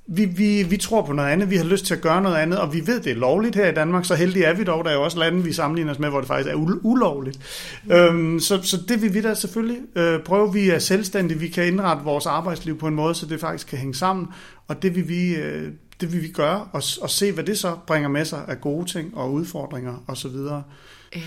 vi, 0.08 0.26
vi, 0.26 0.64
vi 0.64 0.78
tror 0.78 1.02
på 1.02 1.14
noget 1.14 1.30
andet, 1.30 1.50
vi 1.50 1.56
har 1.56 1.64
lyst 1.64 1.86
til 1.86 1.94
at 1.94 2.02
gøre 2.02 2.22
noget 2.22 2.36
andet, 2.36 2.60
og 2.60 2.74
vi 2.74 2.88
ved, 2.88 3.02
det 3.02 3.12
er 3.12 3.16
lovligt 3.16 3.56
her 3.56 3.68
i 3.68 3.74
Danmark, 3.74 4.06
så 4.06 4.16
heldige 4.16 4.46
er 4.46 4.54
vi 4.54 4.64
dog. 4.64 4.86
Der 4.86 4.92
er 4.92 4.96
jo 4.96 5.04
også 5.04 5.20
lande, 5.20 5.44
vi 5.44 5.54
sammenligner 5.54 5.92
os 5.92 6.00
med, 6.00 6.10
hvor 6.10 6.20
det 6.20 6.28
faktisk 6.28 6.50
er 6.50 6.56
ulovligt. 6.84 7.40
Mm. 7.84 7.92
Øhm, 7.92 8.40
så, 8.40 8.62
så 8.62 8.78
det 8.88 9.02
vil 9.02 9.14
vi 9.14 9.22
da 9.22 9.34
selvfølgelig 9.34 9.80
øh, 9.96 10.20
prøve. 10.20 10.54
Vi 10.54 10.70
er 10.70 10.80
selvstændige, 10.80 11.40
vi 11.40 11.48
kan 11.48 11.68
indrette 11.68 12.04
vores 12.04 12.26
arbejdsliv 12.26 12.78
på 12.78 12.88
en 12.88 12.96
måde, 12.96 13.16
så 13.16 13.26
det 13.26 13.40
faktisk 13.40 13.68
kan 13.68 13.78
hænge 13.78 13.96
sammen, 13.96 14.28
og 14.68 14.82
det 14.82 14.96
vil 14.96 15.10
vi, 15.10 15.36
øh, 15.36 15.72
det 16.02 16.14
vil 16.14 16.22
vi 16.22 16.28
gøre, 16.28 16.68
og, 16.72 16.84
og 17.02 17.10
se, 17.10 17.32
hvad 17.32 17.44
det 17.44 17.58
så 17.58 17.76
bringer 17.88 18.10
med 18.10 18.26
sig 18.26 18.40
af 18.48 18.62
gode 18.62 18.86
ting 18.86 19.18
og 19.18 19.34
udfordringer 19.34 20.04
osv. 20.08 20.36
Ja. 21.16 21.22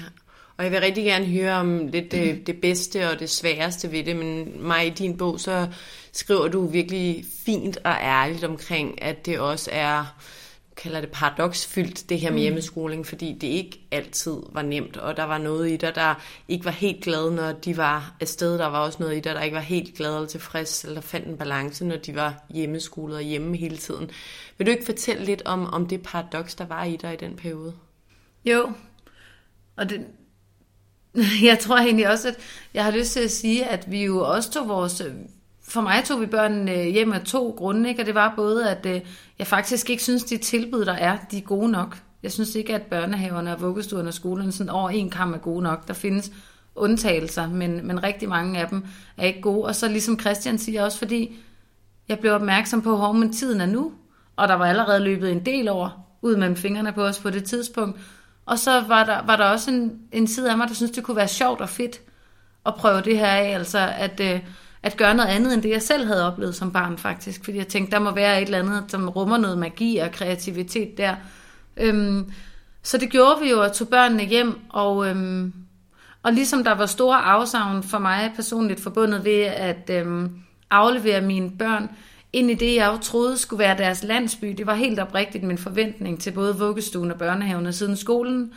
Og 0.60 0.64
jeg 0.64 0.72
vil 0.72 0.80
rigtig 0.80 1.04
gerne 1.04 1.26
høre 1.26 1.54
om 1.54 1.86
lidt 1.86 2.12
det, 2.12 2.46
det 2.46 2.60
bedste 2.60 3.10
og 3.10 3.18
det 3.18 3.30
sværeste 3.30 3.92
ved 3.92 4.04
det, 4.04 4.16
men 4.16 4.62
mig 4.62 4.86
i 4.86 4.90
din 4.90 5.16
bog, 5.16 5.40
så 5.40 5.68
skriver 6.12 6.48
du 6.48 6.66
virkelig 6.66 7.24
fint 7.46 7.76
og 7.84 7.92
ærligt 7.92 8.44
omkring, 8.44 9.02
at 9.02 9.26
det 9.26 9.38
også 9.38 9.70
er, 9.72 10.16
kalder 10.76 11.00
det 11.00 11.10
paradoksfyldt, 11.10 12.08
det 12.08 12.20
her 12.20 12.30
med 12.30 12.38
mm. 12.38 12.42
hjemmeskoling, 12.42 13.06
fordi 13.06 13.32
det 13.32 13.46
ikke 13.46 13.80
altid 13.90 14.36
var 14.52 14.62
nemt, 14.62 14.96
og 14.96 15.16
der 15.16 15.24
var 15.24 15.38
noget 15.38 15.70
i 15.70 15.76
dig, 15.76 15.94
der 15.94 16.14
ikke 16.48 16.64
var 16.64 16.70
helt 16.70 17.04
glad, 17.04 17.30
når 17.30 17.52
de 17.52 17.76
var 17.76 18.16
afsted. 18.20 18.58
Der 18.58 18.66
var 18.66 18.78
også 18.78 18.98
noget 19.00 19.16
i 19.16 19.20
dig, 19.20 19.34
der 19.34 19.42
ikke 19.42 19.54
var 19.54 19.60
helt 19.60 19.96
glad 19.96 20.14
eller 20.14 20.28
tilfreds, 20.28 20.84
eller 20.84 21.00
fandt 21.00 21.26
en 21.26 21.36
balance, 21.36 21.84
når 21.84 21.96
de 21.96 22.14
var 22.14 22.44
hjemmeskolet 22.50 23.16
og 23.16 23.22
hjemme 23.22 23.56
hele 23.56 23.76
tiden. 23.76 24.10
Vil 24.58 24.66
du 24.66 24.72
ikke 24.72 24.86
fortælle 24.86 25.24
lidt 25.24 25.42
om, 25.44 25.66
om 25.66 25.86
det 25.86 26.02
paradoks, 26.02 26.54
der 26.54 26.66
var 26.66 26.84
i 26.84 26.96
dig 26.96 27.12
i 27.12 27.16
den 27.16 27.36
periode? 27.36 27.74
Jo, 28.44 28.72
og 29.76 29.90
det, 29.90 30.06
jeg 31.48 31.58
tror 31.58 31.76
egentlig 31.76 32.08
også, 32.08 32.28
at 32.28 32.36
jeg 32.74 32.84
har 32.84 32.90
lyst 32.90 33.12
til 33.12 33.20
at 33.20 33.30
sige, 33.30 33.64
at 33.64 33.90
vi 33.90 34.04
jo 34.04 34.18
også 34.18 34.50
tog 34.50 34.68
vores... 34.68 35.00
Øh, 35.00 35.12
for 35.62 35.80
mig 35.80 36.04
tog 36.04 36.20
vi 36.20 36.26
børnene 36.26 36.72
øh, 36.72 36.86
hjem 36.86 37.12
af 37.12 37.20
to 37.20 37.54
grunde, 37.58 37.88
ikke? 37.88 38.02
og 38.02 38.06
det 38.06 38.14
var 38.14 38.32
både, 38.36 38.70
at 38.70 38.86
øh, 38.86 39.00
jeg 39.38 39.46
faktisk 39.46 39.90
ikke 39.90 40.02
synes, 40.02 40.24
de 40.24 40.36
tilbud, 40.36 40.84
der 40.84 40.92
er, 40.92 41.18
de 41.30 41.38
er 41.38 41.42
gode 41.42 41.70
nok. 41.70 41.98
Jeg 42.22 42.32
synes 42.32 42.54
ikke, 42.54 42.74
at 42.74 42.82
børnehaverne 42.82 43.52
og 43.54 43.60
vuggestuerne 43.60 44.08
og 44.08 44.14
skolerne 44.14 44.52
sådan 44.52 44.70
over 44.70 44.90
en 44.90 45.10
kamp 45.10 45.34
er 45.34 45.38
gode 45.38 45.62
nok. 45.62 45.88
Der 45.88 45.94
findes 45.94 46.32
undtagelser, 46.74 47.48
men, 47.48 47.86
men 47.86 48.02
rigtig 48.02 48.28
mange 48.28 48.60
af 48.60 48.68
dem 48.68 48.84
er 49.16 49.26
ikke 49.26 49.40
gode. 49.40 49.64
Og 49.64 49.74
så 49.74 49.88
ligesom 49.88 50.20
Christian 50.20 50.58
siger 50.58 50.84
også, 50.84 50.98
fordi 50.98 51.38
jeg 52.08 52.18
blev 52.18 52.32
opmærksom 52.32 52.82
på, 52.82 52.96
hvor 52.96 53.28
tiden 53.32 53.60
er 53.60 53.66
nu, 53.66 53.92
og 54.36 54.48
der 54.48 54.54
var 54.54 54.66
allerede 54.66 55.00
løbet 55.00 55.32
en 55.32 55.46
del 55.46 55.68
over 55.68 56.06
ud 56.22 56.36
mellem 56.36 56.56
fingrene 56.56 56.92
på 56.92 57.02
os 57.02 57.18
på 57.18 57.30
det 57.30 57.44
tidspunkt, 57.44 58.00
og 58.50 58.58
så 58.58 58.80
var 58.88 59.04
der, 59.04 59.26
var 59.26 59.36
der 59.36 59.44
også 59.44 59.70
en, 59.70 59.98
en 60.12 60.26
side 60.26 60.50
af 60.50 60.58
mig, 60.58 60.68
der 60.68 60.74
synes 60.74 60.90
det 60.90 61.04
kunne 61.04 61.16
være 61.16 61.28
sjovt 61.28 61.60
og 61.60 61.68
fedt 61.68 62.00
at 62.66 62.74
prøve 62.74 63.00
det 63.00 63.18
her 63.18 63.26
af, 63.26 63.54
altså 63.54 63.78
at, 63.98 64.20
øh, 64.20 64.40
at 64.82 64.96
gøre 64.96 65.14
noget 65.14 65.28
andet, 65.28 65.54
end 65.54 65.62
det 65.62 65.70
jeg 65.70 65.82
selv 65.82 66.06
havde 66.06 66.26
oplevet 66.26 66.54
som 66.54 66.72
barn 66.72 66.98
faktisk, 66.98 67.44
fordi 67.44 67.58
jeg 67.58 67.66
tænkte, 67.66 67.92
der 67.92 67.98
må 67.98 68.10
være 68.10 68.42
et 68.42 68.46
eller 68.46 68.58
andet, 68.58 68.84
som 68.88 69.08
rummer 69.08 69.36
noget 69.36 69.58
magi 69.58 69.96
og 69.96 70.12
kreativitet 70.12 70.98
der. 70.98 71.14
Øhm, 71.76 72.32
så 72.82 72.98
det 72.98 73.10
gjorde 73.10 73.40
vi 73.42 73.50
jo, 73.50 73.60
at 73.60 73.72
tog 73.72 73.88
børnene 73.88 74.24
hjem, 74.24 74.60
og, 74.68 75.08
øhm, 75.08 75.52
og 76.22 76.32
ligesom 76.32 76.64
der 76.64 76.74
var 76.74 76.86
store 76.86 77.16
afsavn 77.16 77.82
for 77.82 77.98
mig 77.98 78.32
personligt 78.36 78.80
forbundet 78.80 79.24
ved 79.24 79.40
at 79.42 79.90
øhm, 79.90 80.30
aflevere 80.70 81.20
mine 81.20 81.50
børn, 81.58 81.90
ind 82.32 82.50
i 82.50 82.54
det, 82.54 82.74
jeg 82.74 82.92
jo 82.92 82.98
troede 82.98 83.38
skulle 83.38 83.58
være 83.58 83.78
deres 83.78 84.02
landsby. 84.02 84.54
Det 84.58 84.66
var 84.66 84.74
helt 84.74 84.98
oprigtigt 84.98 85.44
min 85.44 85.58
forventning 85.58 86.20
til 86.20 86.30
både 86.30 86.58
vuggestuen 86.58 87.10
og 87.10 87.18
børnehaven 87.18 87.66
og 87.66 87.74
siden 87.74 87.96
skolen, 87.96 88.52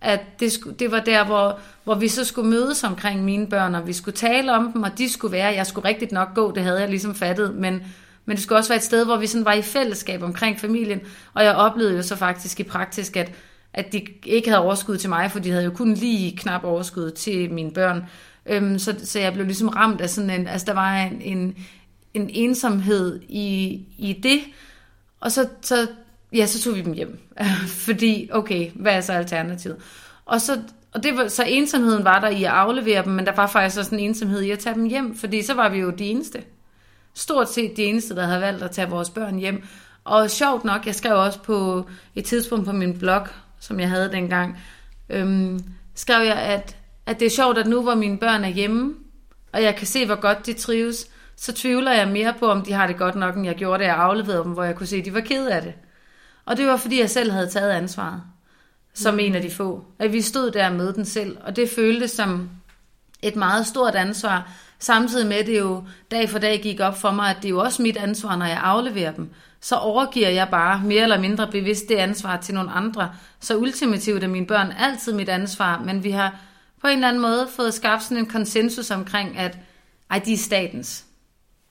at 0.00 0.20
det, 0.40 0.52
skulle, 0.52 0.76
det 0.76 0.90
var 0.90 1.00
der, 1.00 1.24
hvor, 1.24 1.58
hvor 1.84 1.94
vi 1.94 2.08
så 2.08 2.24
skulle 2.24 2.50
mødes 2.50 2.84
omkring 2.84 3.24
mine 3.24 3.46
børn, 3.46 3.74
og 3.74 3.86
vi 3.86 3.92
skulle 3.92 4.16
tale 4.16 4.52
om 4.52 4.72
dem, 4.72 4.82
og 4.82 4.98
de 4.98 5.12
skulle 5.12 5.32
være, 5.32 5.54
jeg 5.54 5.66
skulle 5.66 5.88
rigtigt 5.88 6.12
nok 6.12 6.34
gå, 6.34 6.52
det 6.52 6.62
havde 6.62 6.80
jeg 6.80 6.88
ligesom 6.88 7.14
fattet, 7.14 7.54
men, 7.54 7.82
men 8.24 8.36
det 8.36 8.42
skulle 8.42 8.58
også 8.58 8.70
være 8.70 8.76
et 8.76 8.82
sted, 8.82 9.04
hvor 9.04 9.16
vi 9.16 9.26
sådan 9.26 9.44
var 9.44 9.52
i 9.52 9.62
fællesskab 9.62 10.22
omkring 10.22 10.60
familien, 10.60 11.00
og 11.34 11.44
jeg 11.44 11.54
oplevede 11.54 11.96
jo 11.96 12.02
så 12.02 12.16
faktisk 12.16 12.60
i 12.60 12.62
praktisk, 12.62 13.16
at, 13.16 13.32
at 13.72 13.92
de 13.92 14.06
ikke 14.26 14.50
havde 14.50 14.64
overskud 14.64 14.96
til 14.96 15.08
mig, 15.08 15.30
for 15.30 15.38
de 15.38 15.50
havde 15.50 15.64
jo 15.64 15.70
kun 15.70 15.94
lige 15.94 16.36
knap 16.36 16.64
overskud 16.64 17.10
til 17.10 17.52
mine 17.52 17.70
børn. 17.70 18.04
Øhm, 18.46 18.78
så, 18.78 18.94
så 19.04 19.18
jeg 19.18 19.32
blev 19.32 19.46
ligesom 19.46 19.68
ramt 19.68 20.00
af 20.00 20.10
sådan 20.10 20.30
en, 20.30 20.46
altså 20.46 20.64
der 20.66 20.72
var 20.72 20.96
en, 20.96 21.20
en, 21.22 21.56
en 22.14 22.30
ensomhed 22.30 23.20
i, 23.28 23.80
i 23.98 24.12
det, 24.22 24.40
og 25.20 25.32
så, 25.32 25.48
så, 25.62 25.88
ja, 26.32 26.46
så 26.46 26.62
tog 26.62 26.74
vi 26.74 26.82
dem 26.82 26.92
hjem. 26.92 27.18
Fordi, 27.86 28.28
okay, 28.32 28.70
hvad 28.70 28.92
er 28.92 29.00
så 29.00 29.12
alternativet? 29.12 29.76
Og 30.24 30.40
så, 30.40 30.60
og 30.92 31.02
det 31.02 31.16
var, 31.16 31.28
så 31.28 31.44
ensomheden 31.48 32.04
var 32.04 32.20
der 32.20 32.28
i 32.28 32.44
at 32.44 32.50
aflevere 32.50 33.04
dem, 33.04 33.12
men 33.12 33.26
der 33.26 33.32
var 33.32 33.46
faktisk 33.46 33.78
også 33.78 33.94
en 33.94 34.00
ensomhed 34.00 34.42
i 34.42 34.50
at 34.50 34.58
tage 34.58 34.74
dem 34.74 34.84
hjem, 34.84 35.16
fordi 35.16 35.42
så 35.42 35.54
var 35.54 35.68
vi 35.68 35.78
jo 35.78 35.90
de 35.90 36.04
eneste. 36.04 36.42
Stort 37.14 37.52
set 37.52 37.76
de 37.76 37.84
eneste, 37.84 38.14
der 38.14 38.26
havde 38.26 38.40
valgt 38.40 38.62
at 38.62 38.70
tage 38.70 38.88
vores 38.88 39.10
børn 39.10 39.38
hjem. 39.38 39.64
Og 40.04 40.30
sjovt 40.30 40.64
nok, 40.64 40.86
jeg 40.86 40.94
skrev 40.94 41.16
også 41.16 41.42
på 41.42 41.86
et 42.14 42.24
tidspunkt 42.24 42.66
på 42.66 42.72
min 42.72 42.98
blog, 42.98 43.26
som 43.60 43.80
jeg 43.80 43.88
havde 43.88 44.12
dengang, 44.12 44.58
øhm, 45.10 45.60
skrev 45.94 46.26
jeg, 46.26 46.36
at, 46.36 46.76
at 47.06 47.20
det 47.20 47.26
er 47.26 47.30
sjovt, 47.30 47.58
at 47.58 47.66
nu 47.66 47.82
hvor 47.82 47.94
mine 47.94 48.18
børn 48.18 48.44
er 48.44 48.48
hjemme, 48.48 48.94
og 49.52 49.62
jeg 49.62 49.76
kan 49.76 49.86
se, 49.86 50.06
hvor 50.06 50.20
godt 50.20 50.46
de 50.46 50.52
trives, 50.52 51.06
så 51.40 51.52
tvivler 51.52 51.92
jeg 51.92 52.08
mere 52.08 52.34
på, 52.38 52.50
om 52.50 52.62
de 52.62 52.72
har 52.72 52.86
det 52.86 52.96
godt 52.96 53.14
nok, 53.14 53.36
end 53.36 53.46
jeg 53.46 53.54
gjorde, 53.54 53.82
da 53.82 53.88
jeg 53.88 53.96
afleverede 53.96 54.44
dem, 54.44 54.52
hvor 54.52 54.64
jeg 54.64 54.74
kunne 54.74 54.86
se, 54.86 54.96
at 54.96 55.04
de 55.04 55.14
var 55.14 55.20
ked 55.20 55.46
af 55.46 55.62
det. 55.62 55.74
Og 56.44 56.56
det 56.56 56.66
var, 56.66 56.76
fordi 56.76 57.00
jeg 57.00 57.10
selv 57.10 57.30
havde 57.30 57.46
taget 57.46 57.70
ansvaret, 57.70 58.22
som 58.94 59.14
mm. 59.14 59.20
en 59.20 59.34
af 59.34 59.42
de 59.42 59.50
få. 59.50 59.84
At 59.98 60.12
vi 60.12 60.20
stod 60.20 60.50
der 60.50 60.72
med 60.72 60.92
den 60.92 61.04
selv, 61.04 61.36
og 61.40 61.56
det 61.56 61.70
føltes 61.70 62.10
som 62.10 62.50
et 63.22 63.36
meget 63.36 63.66
stort 63.66 63.94
ansvar, 63.94 64.52
samtidig 64.78 65.26
med, 65.26 65.36
at 65.36 65.46
det 65.46 65.58
jo 65.58 65.84
dag 66.10 66.30
for 66.30 66.38
dag 66.38 66.60
gik 66.62 66.80
op 66.80 67.00
for 67.00 67.10
mig, 67.10 67.30
at 67.30 67.36
det 67.36 67.44
er 67.44 67.50
jo 67.50 67.60
også 67.60 67.82
mit 67.82 67.96
ansvar, 67.96 68.36
når 68.36 68.46
jeg 68.46 68.60
afleverer 68.62 69.12
dem. 69.12 69.30
Så 69.60 69.76
overgiver 69.76 70.28
jeg 70.28 70.48
bare 70.50 70.82
mere 70.84 71.02
eller 71.02 71.20
mindre 71.20 71.48
bevidst 71.50 71.88
det 71.88 71.96
ansvar 71.96 72.36
til 72.36 72.54
nogle 72.54 72.70
andre. 72.70 73.10
Så 73.40 73.56
ultimativt 73.56 74.24
er 74.24 74.28
mine 74.28 74.46
børn 74.46 74.72
altid 74.78 75.12
mit 75.12 75.28
ansvar, 75.28 75.82
men 75.84 76.04
vi 76.04 76.10
har 76.10 76.36
på 76.80 76.86
en 76.86 76.94
eller 76.94 77.08
anden 77.08 77.22
måde 77.22 77.48
fået 77.56 77.74
skabt 77.74 78.02
sådan 78.02 78.16
en 78.16 78.26
konsensus 78.26 78.90
omkring, 78.90 79.38
at 79.38 79.58
ej, 80.10 80.18
de 80.18 80.32
er 80.32 80.36
statens. 80.36 81.07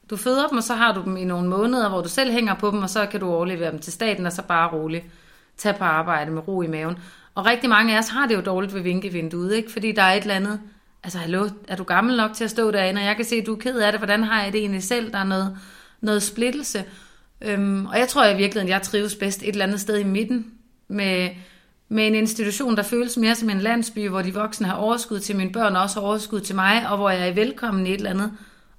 Du 0.09 0.17
føder 0.17 0.47
dem, 0.47 0.57
og 0.57 0.63
så 0.63 0.73
har 0.73 0.93
du 0.93 1.03
dem 1.03 1.17
i 1.17 1.23
nogle 1.23 1.49
måneder, 1.49 1.89
hvor 1.89 2.01
du 2.01 2.09
selv 2.09 2.31
hænger 2.31 2.53
på 2.53 2.71
dem, 2.71 2.81
og 2.81 2.89
så 2.89 3.05
kan 3.05 3.19
du 3.19 3.29
overlevere 3.29 3.71
dem 3.71 3.79
til 3.79 3.93
staten, 3.93 4.25
og 4.25 4.31
så 4.31 4.41
bare 4.41 4.71
roligt 4.71 5.05
tage 5.57 5.73
på 5.77 5.83
arbejde 5.83 6.31
med 6.31 6.47
ro 6.47 6.61
i 6.61 6.67
maven. 6.67 6.97
Og 7.35 7.45
rigtig 7.45 7.69
mange 7.69 7.95
af 7.95 7.99
os 7.99 8.09
har 8.09 8.27
det 8.27 8.35
jo 8.35 8.41
dårligt 8.41 8.73
ved 8.73 8.81
vinkevinduet, 8.81 9.55
ikke? 9.55 9.71
Fordi 9.71 9.91
der 9.91 10.01
er 10.01 10.13
et 10.13 10.21
eller 10.21 10.35
andet, 10.35 10.59
altså 11.03 11.17
hallo, 11.17 11.49
er 11.67 11.75
du 11.75 11.83
gammel 11.83 12.17
nok 12.17 12.33
til 12.33 12.43
at 12.43 12.49
stå 12.49 12.71
derinde, 12.71 12.99
og 12.99 13.05
jeg 13.05 13.15
kan 13.15 13.25
se, 13.25 13.35
at 13.35 13.45
du 13.45 13.53
er 13.53 13.59
ked 13.59 13.79
af 13.79 13.91
det, 13.91 13.99
hvordan 13.99 14.23
har 14.23 14.43
jeg 14.43 14.53
det 14.53 14.59
egentlig 14.59 14.83
selv? 14.83 15.11
Der 15.11 15.17
er 15.17 15.23
noget, 15.23 15.57
noget 16.01 16.23
splittelse. 16.23 16.83
Øhm, 17.41 17.85
og 17.85 17.99
jeg 17.99 18.07
tror 18.07 18.25
i 18.25 18.37
virkeligheden, 18.37 18.69
jeg 18.69 18.81
trives 18.81 19.15
bedst 19.15 19.41
et 19.41 19.49
eller 19.49 19.65
andet 19.65 19.79
sted 19.79 19.97
i 19.97 20.03
midten, 20.03 20.51
med, 20.87 21.29
med 21.89 22.07
en 22.07 22.15
institution, 22.15 22.75
der 22.75 22.83
føles 22.83 23.17
mere 23.17 23.35
som 23.35 23.49
en 23.49 23.59
landsby, 23.59 24.09
hvor 24.09 24.21
de 24.21 24.33
voksne 24.33 24.67
har 24.67 24.75
overskud 24.75 25.19
til 25.19 25.35
mine 25.35 25.51
børn, 25.51 25.75
og 25.75 25.81
også 25.81 25.99
har 25.99 26.07
overskud 26.07 26.39
til 26.39 26.55
mig, 26.55 26.89
og 26.89 26.97
hvor 26.97 27.09
jeg 27.09 27.29
er 27.29 27.33
velkommen 27.33 27.87
i 27.87 27.89
et 27.89 27.95
eller 27.95 28.09
andet 28.09 28.31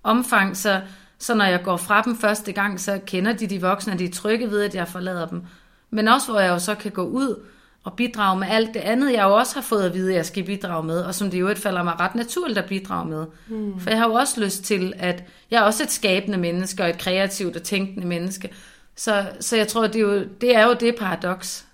omfang, 0.02 0.56
så, 0.56 0.80
så 1.18 1.34
når 1.34 1.44
jeg 1.44 1.62
går 1.62 1.76
fra 1.76 2.02
dem 2.02 2.16
første 2.16 2.52
gang, 2.52 2.80
så 2.80 3.00
kender 3.06 3.32
de 3.32 3.46
de 3.46 3.60
voksne, 3.60 3.92
og 3.92 3.98
de 3.98 4.04
er 4.04 4.12
trygge 4.12 4.50
ved, 4.50 4.62
at 4.62 4.74
jeg 4.74 4.88
forlader 4.88 5.26
dem. 5.26 5.42
Men 5.90 6.08
også 6.08 6.30
hvor 6.30 6.40
jeg 6.40 6.50
jo 6.50 6.58
så 6.58 6.74
kan 6.74 6.90
gå 6.90 7.02
ud 7.02 7.44
og 7.84 7.92
bidrage 7.92 8.38
med 8.38 8.46
alt 8.50 8.74
det 8.74 8.80
andet, 8.80 9.12
jeg 9.12 9.22
jo 9.22 9.34
også 9.34 9.54
har 9.54 9.62
fået 9.62 9.84
at 9.84 9.94
vide, 9.94 10.10
at 10.10 10.16
jeg 10.16 10.26
skal 10.26 10.44
bidrage 10.44 10.84
med, 10.84 11.00
og 11.00 11.14
som 11.14 11.30
det 11.30 11.40
jo 11.40 11.48
et 11.48 11.58
falder 11.58 11.82
mig 11.82 12.00
ret 12.00 12.14
naturligt 12.14 12.58
at 12.58 12.64
bidrage 12.64 13.08
med. 13.08 13.26
Mm. 13.48 13.80
For 13.80 13.90
jeg 13.90 13.98
har 13.98 14.08
jo 14.08 14.14
også 14.14 14.40
lyst 14.40 14.64
til, 14.64 14.92
at 14.98 15.24
jeg 15.50 15.58
er 15.58 15.62
også 15.62 15.82
et 15.82 15.90
skabende 15.90 16.38
menneske, 16.38 16.82
og 16.82 16.88
et 16.88 16.98
kreativt 16.98 17.56
og 17.56 17.62
tænkende 17.62 18.06
menneske. 18.06 18.50
Så, 18.96 19.26
så 19.40 19.56
jeg 19.56 19.68
tror, 19.68 19.86
det 19.86 19.96
er, 19.96 20.00
jo, 20.00 20.24
det 20.40 20.56
er 20.56 20.66
jo 20.66 20.76
det 20.80 20.96
paradoks. 20.96 21.64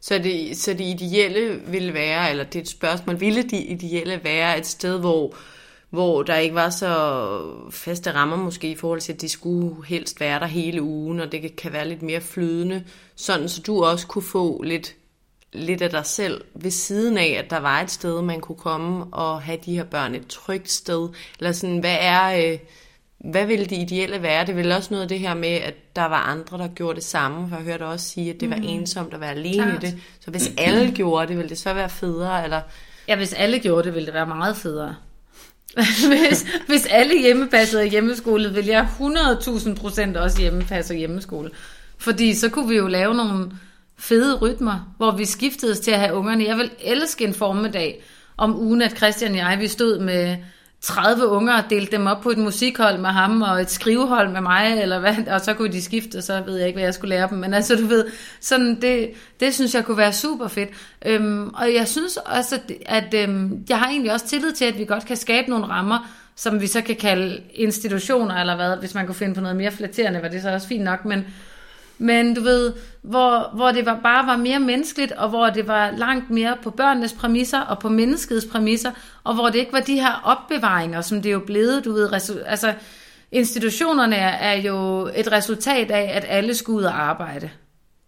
Så 0.00 0.18
det, 0.18 0.56
så 0.56 0.72
det 0.72 0.84
ideelle 0.84 1.60
ville 1.66 1.94
være, 1.94 2.30
eller 2.30 2.44
det 2.44 2.56
er 2.56 2.62
et 2.62 2.68
spørgsmål, 2.68 3.20
ville 3.20 3.42
det 3.42 3.64
ideelle 3.68 4.20
være 4.24 4.58
et 4.58 4.66
sted, 4.66 5.00
hvor 5.00 5.34
hvor 5.96 6.22
der 6.22 6.36
ikke 6.36 6.54
var 6.54 6.70
så 6.70 7.40
faste 7.70 8.14
rammer 8.14 8.36
måske 8.36 8.70
i 8.70 8.76
forhold 8.76 9.00
til, 9.00 9.12
at 9.12 9.20
de 9.20 9.28
skulle 9.28 9.86
helst 9.86 10.20
være 10.20 10.40
der 10.40 10.46
hele 10.46 10.82
ugen, 10.82 11.20
og 11.20 11.32
det 11.32 11.56
kan 11.56 11.72
være 11.72 11.88
lidt 11.88 12.02
mere 12.02 12.20
flydende, 12.20 12.84
sådan 13.14 13.48
så 13.48 13.62
du 13.62 13.84
også 13.84 14.06
kunne 14.06 14.24
få 14.24 14.62
lidt, 14.62 14.94
lidt 15.52 15.82
af 15.82 15.90
dig 15.90 16.06
selv 16.06 16.44
ved 16.54 16.70
siden 16.70 17.18
af, 17.18 17.42
at 17.44 17.50
der 17.50 17.58
var 17.58 17.80
et 17.80 17.90
sted, 17.90 18.22
man 18.22 18.40
kunne 18.40 18.58
komme 18.58 19.04
og 19.04 19.42
have 19.42 19.58
de 19.64 19.76
her 19.76 19.84
børn 19.84 20.14
et 20.14 20.26
trygt 20.26 20.70
sted. 20.70 21.08
Eller 21.38 21.52
sådan, 21.52 21.78
hvad 21.78 21.96
er... 22.00 22.52
Øh, 22.52 22.58
hvad 23.18 23.46
ville 23.46 23.64
det 23.64 23.76
ideelle 23.76 24.22
være? 24.22 24.46
Det 24.46 24.56
ville 24.56 24.76
også 24.76 24.88
noget 24.90 25.02
af 25.02 25.08
det 25.08 25.20
her 25.20 25.34
med, 25.34 25.48
at 25.48 25.74
der 25.96 26.04
var 26.04 26.20
andre, 26.20 26.58
der 26.58 26.68
gjorde 26.68 26.96
det 26.96 27.04
samme, 27.04 27.48
for 27.48 27.56
jeg 27.56 27.64
hørte 27.64 27.86
også 27.86 28.08
sige, 28.08 28.30
at 28.30 28.40
det 28.40 28.50
var 28.50 28.56
mm. 28.56 28.62
ensomt 28.66 29.14
at 29.14 29.20
være 29.20 29.30
alene 29.30 29.70
Klart. 29.70 29.84
i 29.84 29.86
det. 29.86 29.98
Så 30.20 30.30
hvis 30.30 30.52
alle 30.58 30.92
gjorde 30.92 31.28
det, 31.28 31.36
ville 31.36 31.48
det 31.48 31.58
så 31.58 31.74
være 31.74 31.88
federe? 31.88 32.44
Eller? 32.44 32.60
Ja, 33.08 33.16
hvis 33.16 33.32
alle 33.32 33.58
gjorde 33.58 33.84
det, 33.84 33.94
ville 33.94 34.06
det 34.06 34.14
være 34.14 34.26
meget 34.26 34.56
federe. 34.56 34.96
hvis, 36.08 36.46
hvis 36.66 36.86
alle 36.86 37.20
hjemmepassede 37.20 37.88
hjemmeskole, 37.88 38.54
vil 38.54 38.66
jeg 38.66 38.88
100.000 39.00 39.74
procent 39.74 40.16
også 40.16 40.40
hjemmepasse 40.40 40.94
hjemmeskole. 40.94 41.50
Fordi 41.98 42.34
så 42.34 42.48
kunne 42.48 42.68
vi 42.68 42.76
jo 42.76 42.86
lave 42.86 43.14
nogle 43.14 43.50
fede 43.98 44.34
rytmer, 44.34 44.94
hvor 44.96 45.10
vi 45.10 45.24
skiftedes 45.24 45.80
til 45.80 45.90
at 45.90 45.98
have 45.98 46.14
ungerne. 46.14 46.44
Jeg 46.44 46.56
vil 46.56 46.70
elske 46.80 47.24
en 47.24 47.34
formiddag 47.34 48.02
om 48.36 48.60
ugen, 48.60 48.82
at 48.82 48.96
Christian 48.96 49.30
og 49.30 49.36
jeg, 49.36 49.58
vi 49.60 49.68
stod 49.68 49.98
med 49.98 50.36
30 50.80 51.26
unger 51.26 51.62
og 51.62 51.70
delte 51.70 51.96
dem 51.96 52.06
op 52.06 52.20
på 52.20 52.30
et 52.30 52.38
musikhold 52.38 52.98
med 52.98 53.10
ham 53.10 53.42
og 53.42 53.60
et 53.60 53.70
skrivehold 53.70 54.28
med 54.30 54.40
mig, 54.40 54.82
eller 54.82 54.98
hvad, 54.98 55.16
og 55.28 55.40
så 55.40 55.54
kunne 55.54 55.72
de 55.72 55.82
skifte, 55.82 56.16
og 56.16 56.22
så 56.22 56.42
ved 56.46 56.56
jeg 56.56 56.66
ikke, 56.66 56.76
hvad 56.76 56.84
jeg 56.84 56.94
skulle 56.94 57.08
lære 57.16 57.28
dem. 57.30 57.38
Men 57.38 57.54
altså, 57.54 57.76
du 57.76 57.86
ved, 57.86 58.06
sådan 58.40 58.80
det, 58.80 59.10
det 59.40 59.54
synes 59.54 59.74
jeg 59.74 59.84
kunne 59.84 59.96
være 59.96 60.12
super 60.12 60.48
fedt. 60.48 60.70
Øhm, 61.06 61.48
og 61.48 61.74
jeg 61.74 61.88
synes 61.88 62.16
også, 62.16 62.54
at, 62.54 62.72
at 62.86 63.28
øhm, 63.28 63.64
jeg 63.68 63.78
har 63.78 63.88
egentlig 63.88 64.12
også 64.12 64.26
tillid 64.26 64.52
til, 64.52 64.64
at 64.64 64.78
vi 64.78 64.84
godt 64.84 65.06
kan 65.06 65.16
skabe 65.16 65.50
nogle 65.50 65.66
rammer, 65.66 66.10
som 66.36 66.60
vi 66.60 66.66
så 66.66 66.80
kan 66.80 66.96
kalde 66.96 67.42
institutioner, 67.54 68.34
eller 68.34 68.56
hvad, 68.56 68.76
hvis 68.76 68.94
man 68.94 69.06
kunne 69.06 69.14
finde 69.14 69.34
på 69.34 69.40
noget 69.40 69.56
mere 69.56 69.72
flatterende, 69.72 70.22
var 70.22 70.28
det 70.28 70.42
så 70.42 70.50
også 70.50 70.68
fint 70.68 70.84
nok, 70.84 71.04
men, 71.04 71.24
men 71.98 72.34
du 72.34 72.40
ved, 72.40 72.72
hvor, 73.02 73.50
hvor 73.54 73.72
det 73.72 73.86
var, 73.86 74.00
bare 74.02 74.26
var 74.26 74.36
mere 74.36 74.60
menneskeligt, 74.60 75.12
og 75.12 75.28
hvor 75.28 75.50
det 75.50 75.68
var 75.68 75.90
langt 75.90 76.30
mere 76.30 76.56
på 76.62 76.70
børnenes 76.70 77.12
præmisser 77.12 77.60
og 77.60 77.78
på 77.78 77.88
menneskets 77.88 78.46
præmisser, 78.52 78.90
og 79.24 79.34
hvor 79.34 79.46
det 79.46 79.58
ikke 79.58 79.72
var 79.72 79.80
de 79.80 80.00
her 80.00 80.20
opbevaringer, 80.24 81.00
som 81.00 81.22
det 81.22 81.32
jo 81.32 81.38
blevet, 81.38 81.84
du 81.84 81.92
ved, 81.92 82.12
altså 82.46 82.74
institutionerne 83.32 84.16
er 84.16 84.54
jo 84.60 85.10
et 85.14 85.32
resultat 85.32 85.90
af, 85.90 86.10
at 86.14 86.24
alle 86.28 86.54
skulle 86.54 86.78
ud 86.78 86.84
og 86.84 87.00
arbejde. 87.02 87.50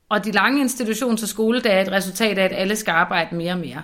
Og 0.09 0.25
de 0.25 0.33
lange 0.33 0.65
institutions- 0.65 1.23
og 1.23 1.29
skoledage 1.29 1.75
er 1.75 1.83
et 1.83 1.93
resultat 1.93 2.39
af, 2.39 2.45
at 2.45 2.53
alle 2.55 2.77
skal 2.77 2.93
arbejde 2.93 3.37
mere 3.37 3.53
og 3.53 3.59
mere. 3.59 3.83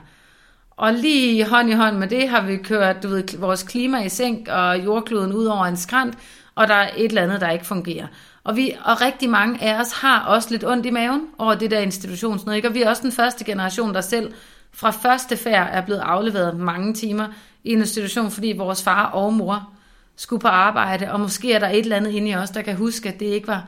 Og 0.71 0.93
lige 0.93 1.45
hånd 1.45 1.71
i 1.71 1.73
hånd 1.73 1.97
med 1.97 2.09
det 2.09 2.29
har 2.29 2.43
vi 2.43 2.57
kørt 2.57 3.03
du 3.03 3.09
ved, 3.09 3.39
vores 3.39 3.63
klima 3.63 4.03
i 4.03 4.09
sænk 4.09 4.49
og 4.49 4.85
jordkloden 4.85 5.33
ud 5.33 5.45
over 5.45 5.65
en 5.65 5.77
skrant, 5.77 6.19
og 6.55 6.69
der 6.69 6.75
er 6.75 6.91
et 6.97 7.09
eller 7.09 7.23
andet, 7.23 7.41
der 7.41 7.51
ikke 7.51 7.67
fungerer. 7.67 8.07
Og, 8.45 8.57
vi, 8.57 8.73
og 8.85 9.01
rigtig 9.01 9.31
mange 9.31 9.63
af 9.63 9.81
os 9.81 9.93
har 9.93 10.25
også 10.25 10.49
lidt 10.51 10.65
ondt 10.65 10.87
i 10.87 10.91
maven 10.91 11.27
over 11.39 11.55
det 11.55 11.71
der 11.71 11.79
institutionsnød. 11.79 12.55
Ikke? 12.55 12.69
Og 12.69 12.75
vi 12.75 12.83
er 12.83 12.89
også 12.89 13.03
den 13.03 13.13
første 13.13 13.45
generation, 13.45 13.95
der 13.95 14.01
selv 14.01 14.33
fra 14.73 14.91
første 14.91 15.37
færd 15.37 15.69
er 15.73 15.81
blevet 15.81 16.01
afleveret 16.01 16.57
mange 16.57 16.95
timer 16.95 17.29
i 17.65 17.73
en 17.73 17.79
institution, 17.79 18.31
fordi 18.31 18.55
vores 18.57 18.83
far 18.83 19.07
og 19.07 19.33
mor 19.33 19.71
skulle 20.17 20.41
på 20.41 20.49
arbejde, 20.49 21.13
og 21.13 21.21
måske 21.21 21.53
er 21.53 21.59
der 21.59 21.69
et 21.69 21.79
eller 21.79 21.97
andet 21.97 22.11
inde 22.11 22.31
i 22.31 22.35
os, 22.35 22.51
der 22.51 22.63
kan 22.63 22.77
huske, 22.77 23.09
at 23.09 23.21
det 23.21 23.27
ikke 23.27 23.49
var 23.49 23.67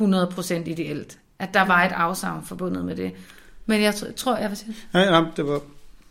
100% 0.00 0.54
ideelt. 0.54 1.18
At 1.38 1.54
der 1.54 1.64
var 1.64 1.84
et 1.84 1.92
afsavn 1.92 2.44
forbundet 2.44 2.84
med 2.84 2.96
det. 2.96 3.12
Men 3.66 3.82
jeg 3.82 3.94
tror, 4.16 4.36
jeg 4.36 4.48
vil 4.48 4.56
sige... 4.56 4.74
Ja, 4.94 5.00
ja, 5.00 5.24
det 5.36 5.46
var 5.46 5.60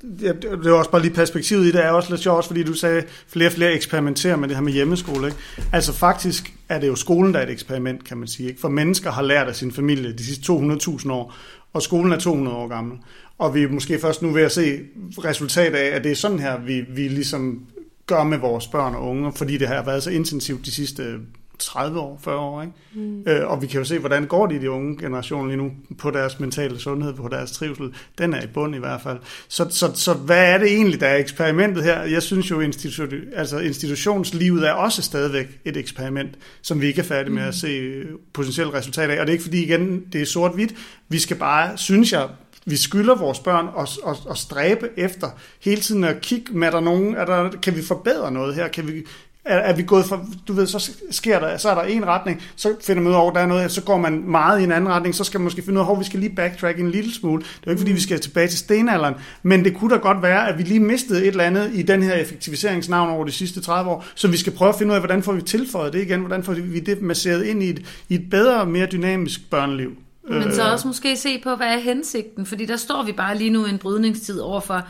det, 0.02 0.42
det 0.42 0.72
var 0.72 0.78
også 0.78 0.92
bare 0.92 1.02
lige 1.02 1.14
perspektivet 1.14 1.66
i 1.66 1.72
det, 1.72 1.86
er 1.86 1.90
også 1.90 2.10
lidt 2.10 2.22
sjovt, 2.22 2.46
fordi 2.46 2.64
du 2.64 2.74
sagde, 2.74 3.04
flere 3.28 3.50
og 3.50 3.54
flere 3.54 3.74
eksperimenterer 3.74 4.36
med 4.36 4.48
det 4.48 4.58
her 4.58 4.64
med 4.64 4.74
hjemmeskole. 4.74 5.28
Ikke? 5.28 5.40
Altså 5.72 5.94
faktisk 5.94 6.54
er 6.70 6.80
det 6.80 6.88
jo 6.88 6.96
skolen, 6.96 7.34
der 7.34 7.40
er 7.40 7.44
et 7.44 7.50
eksperiment, 7.50 8.04
kan 8.04 8.18
man 8.18 8.28
sige. 8.28 8.50
Ikke? 8.50 8.62
For 8.62 8.70
mennesker 8.70 9.12
har 9.12 9.22
lært 9.22 9.48
af 9.48 9.56
sin 9.56 9.72
familie 9.72 10.14
de 10.14 10.26
sidste 10.26 10.54
200.000 10.54 11.12
år, 11.12 11.36
og 11.74 11.82
skolen 11.82 12.12
er 12.12 12.20
200 12.20 12.58
år 12.58 12.68
gammel. 12.68 12.98
Og 13.38 13.56
vi 13.56 13.64
er 13.64 13.70
måske 13.70 14.00
først 14.00 14.22
nu 14.22 14.30
ved 14.30 14.42
at 14.42 14.52
se 14.52 14.80
resultatet 15.26 15.78
af, 15.78 15.96
at 15.96 16.04
det 16.04 16.12
er 16.12 16.16
sådan 16.16 16.40
her, 16.40 16.60
vi, 16.60 16.86
vi 16.90 17.08
ligesom 17.08 17.66
gør 18.08 18.24
med 18.24 18.38
vores 18.38 18.68
børn 18.68 18.96
og 18.96 19.10
unge, 19.10 19.34
fordi 19.36 19.58
det 19.58 19.68
har 19.68 19.84
været 19.84 20.04
så 20.04 20.10
intensivt 20.10 20.66
de 20.66 20.72
sidste 20.72 21.18
30 21.62 22.00
år, 22.00 22.20
40 22.24 22.38
år. 22.40 22.62
Ikke? 22.62 22.74
Mm. 22.94 23.24
Øh, 23.28 23.48
og 23.48 23.62
vi 23.62 23.68
kan 23.68 23.80
jo 23.80 23.86
se, 23.86 24.00
hvordan 24.00 24.26
går 24.26 24.48
det 24.48 24.56
i 24.56 24.60
de 24.60 24.72
unge 24.72 24.98
generationer 24.98 25.48
lige 25.48 25.58
nu 25.58 25.72
på 25.98 26.12
deres 26.12 26.40
mentale 26.40 26.80
sundhed, 26.80 27.14
på 27.14 27.28
deres 27.28 27.52
trivsel. 27.52 27.94
Den 28.18 28.34
er 28.34 28.44
i 28.44 28.48
bund 28.48 28.76
i 28.76 28.80
hvert 28.80 29.02
fald. 29.02 29.18
Så, 29.48 29.68
så, 29.70 29.92
så 29.96 30.14
hvad 30.14 30.54
er 30.54 30.58
det 30.58 30.68
egentlig, 30.68 31.00
der 31.00 31.08
er 31.08 31.18
eksperimentet 31.18 31.84
her? 31.84 32.02
Jeg 32.02 32.24
synes 32.24 32.52
jo, 32.52 32.62
institu- 32.62 33.36
altså 33.36 33.60
institutionslivet 33.60 34.68
er 34.68 34.72
også 34.72 35.02
stadigvæk 35.02 35.60
et 35.66 35.78
eksperiment, 35.78 36.38
som 36.62 36.82
vi 36.82 36.88
ikke 36.88 37.02
er 37.02 37.06
færdige 37.06 37.34
med 37.34 37.44
at 37.44 37.48
mm. 37.48 37.54
se 37.54 38.04
potentielle 38.34 38.74
resultater 38.74 39.14
af. 39.14 39.20
Og 39.20 39.28
det 39.28 39.32
er 39.32 39.34
ikke 39.34 39.44
fordi, 39.44 39.64
igen, 39.64 40.06
det 40.14 40.22
er 40.22 40.26
sort-hvidt. 40.26 40.74
Vi 41.10 41.20
skal 41.20 41.38
bare, 41.38 41.78
synes 41.78 42.14
jeg, 42.14 42.28
vi 42.66 42.78
skylder 42.78 43.16
vores 43.16 43.40
børn 43.40 43.68
at, 43.80 43.90
at, 44.08 44.32
at 44.32 44.38
stræbe 44.38 44.90
efter 44.98 45.28
hele 45.60 45.82
tiden 45.82 46.04
at 46.04 46.22
kigge, 46.22 46.54
med 46.54 46.72
der 46.72 46.80
nogen, 46.80 47.16
er 47.16 47.26
der, 47.26 47.50
kan 47.50 47.76
vi 47.76 47.82
forbedre 47.82 48.32
noget 48.32 48.56
her? 48.56 48.68
Kan 48.68 48.88
vi, 48.88 49.04
er, 49.46 49.58
er 49.58 49.76
vi 49.76 49.84
gået 49.84 50.06
for, 50.06 50.26
du 50.48 50.54
ved, 50.54 50.68
så 50.68 50.92
sker 51.12 51.40
der, 51.40 51.58
så 51.58 51.70
er 51.70 51.76
der 51.76 51.82
en 51.82 52.08
retning, 52.08 52.42
så 52.56 52.76
finder 52.82 53.02
man 53.02 53.12
ud 53.12 53.18
over, 53.18 53.34
der 53.34 53.40
er 53.40 53.46
noget, 53.46 53.72
så 53.72 53.82
går 53.82 53.98
man 53.98 54.24
meget 54.28 54.62
i 54.62 54.64
en 54.64 54.72
anden 54.72 54.90
retning, 54.90 55.16
så 55.16 55.24
skal 55.24 55.40
man 55.40 55.44
måske 55.44 55.62
finde 55.62 55.78
ud 55.78 55.80
af, 55.80 55.86
hvor 55.86 55.96
vi 55.96 56.04
skal 56.04 56.20
lige 56.20 56.36
backtrack 56.36 56.80
en 56.80 56.92
lille 56.92 57.14
smule. 57.14 57.42
Det 57.42 57.50
er 57.50 57.62
jo 57.66 57.72
ikke, 57.72 57.80
fordi 57.80 57.92
vi 57.92 58.00
skal 58.00 58.20
tilbage 58.20 58.48
til 58.48 58.60
stenalderen, 58.60 59.16
men 59.44 59.66
det 59.66 59.76
kunne 59.76 59.96
da 59.96 60.00
godt 60.00 60.22
være, 60.22 60.48
at 60.48 60.58
vi 60.58 60.64
lige 60.64 60.80
mistede 60.80 61.22
et 61.22 61.28
eller 61.28 61.44
andet 61.44 61.72
i 61.74 61.82
den 61.82 62.04
her 62.04 62.14
effektiviseringsnavn 62.14 63.10
over 63.10 63.26
de 63.26 63.32
sidste 63.32 63.62
30 63.62 63.92
år, 63.92 64.06
så 64.16 64.28
vi 64.28 64.38
skal 64.38 64.54
prøve 64.54 64.70
at 64.70 64.76
finde 64.76 64.92
ud 64.92 64.96
af, 64.96 65.02
hvordan 65.02 65.24
får 65.24 65.32
vi 65.32 65.42
tilføjet 65.42 65.94
det 65.94 66.02
igen, 66.02 66.20
hvordan 66.20 66.44
får 66.44 66.54
vi 66.54 66.80
det 66.80 67.02
masseret 67.02 67.44
ind 67.44 67.64
i 67.64 67.70
et, 67.70 67.86
i 68.10 68.16
et 68.16 68.30
bedre, 68.30 68.66
mere 68.66 68.86
dynamisk 68.86 69.50
børneliv. 69.50 69.92
Men 70.30 70.54
så 70.54 70.66
øh. 70.66 70.74
også 70.74 70.88
måske 70.88 71.18
se 71.18 71.40
på, 71.44 71.56
hvad 71.56 71.68
er 71.68 71.80
hensigten, 71.80 72.46
fordi 72.46 72.66
der 72.66 72.78
står 72.78 73.04
vi 73.04 73.12
bare 73.12 73.38
lige 73.38 73.50
nu 73.50 73.66
i 73.66 73.70
en 73.70 73.78
brydningstid 73.78 74.40
over 74.40 74.60
for 74.60 74.88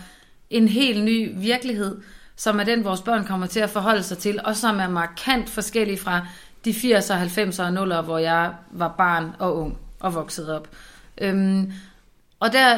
en 0.49 0.68
helt 0.68 1.04
ny 1.04 1.32
virkelighed, 1.36 1.97
som 2.41 2.59
er 2.59 2.63
den, 2.63 2.83
vores 2.83 3.01
børn 3.01 3.25
kommer 3.25 3.47
til 3.47 3.59
at 3.59 3.69
forholde 3.69 4.03
sig 4.03 4.17
til, 4.17 4.39
og 4.43 4.55
som 4.55 4.79
er 4.79 4.89
markant 4.89 5.49
forskellig 5.49 5.99
fra 5.99 6.27
de 6.65 6.71
80'er, 6.71 7.13
90'er 7.13 7.61
og 7.61 7.69
0'er, 7.69 8.01
hvor 8.01 8.17
jeg 8.17 8.53
var 8.71 8.95
barn 8.97 9.35
og 9.39 9.57
ung 9.57 9.77
og 9.99 10.15
voksede 10.15 10.55
op. 10.55 10.69
Øhm, 11.17 11.71
og 12.39 12.53
der, 12.53 12.77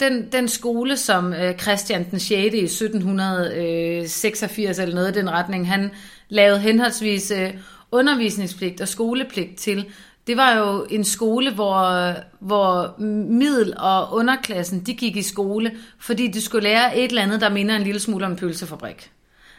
den, 0.00 0.32
den 0.32 0.48
skole, 0.48 0.96
som 0.96 1.32
øh, 1.32 1.58
Christian 1.58 2.10
den 2.10 2.20
6. 2.20 2.30
i 2.30 2.64
1786 2.64 4.78
øh, 4.78 4.82
eller 4.82 4.94
noget 4.94 5.16
i 5.16 5.18
den 5.18 5.30
retning, 5.30 5.68
han 5.68 5.90
lavede 6.28 6.60
henholdsvis 6.60 7.30
øh, 7.30 7.54
undervisningspligt 7.90 8.80
og 8.80 8.88
skolepligt 8.88 9.56
til, 9.56 9.86
det 10.30 10.36
var 10.36 10.52
jo 10.52 10.86
en 10.90 11.04
skole, 11.04 11.52
hvor, 11.54 12.14
hvor 12.40 12.94
middel- 13.28 13.74
og 13.76 14.12
underklassen, 14.12 14.80
de 14.80 14.94
gik 14.94 15.16
i 15.16 15.22
skole, 15.22 15.72
fordi 15.98 16.26
de 16.26 16.42
skulle 16.42 16.62
lære 16.62 16.98
et 16.98 17.08
eller 17.08 17.22
andet, 17.22 17.40
der 17.40 17.50
minder 17.50 17.76
en 17.76 17.82
lille 17.82 18.00
smule 18.00 18.26
om 18.26 18.32
en 18.32 18.38
pølsefabrik. 18.38 19.10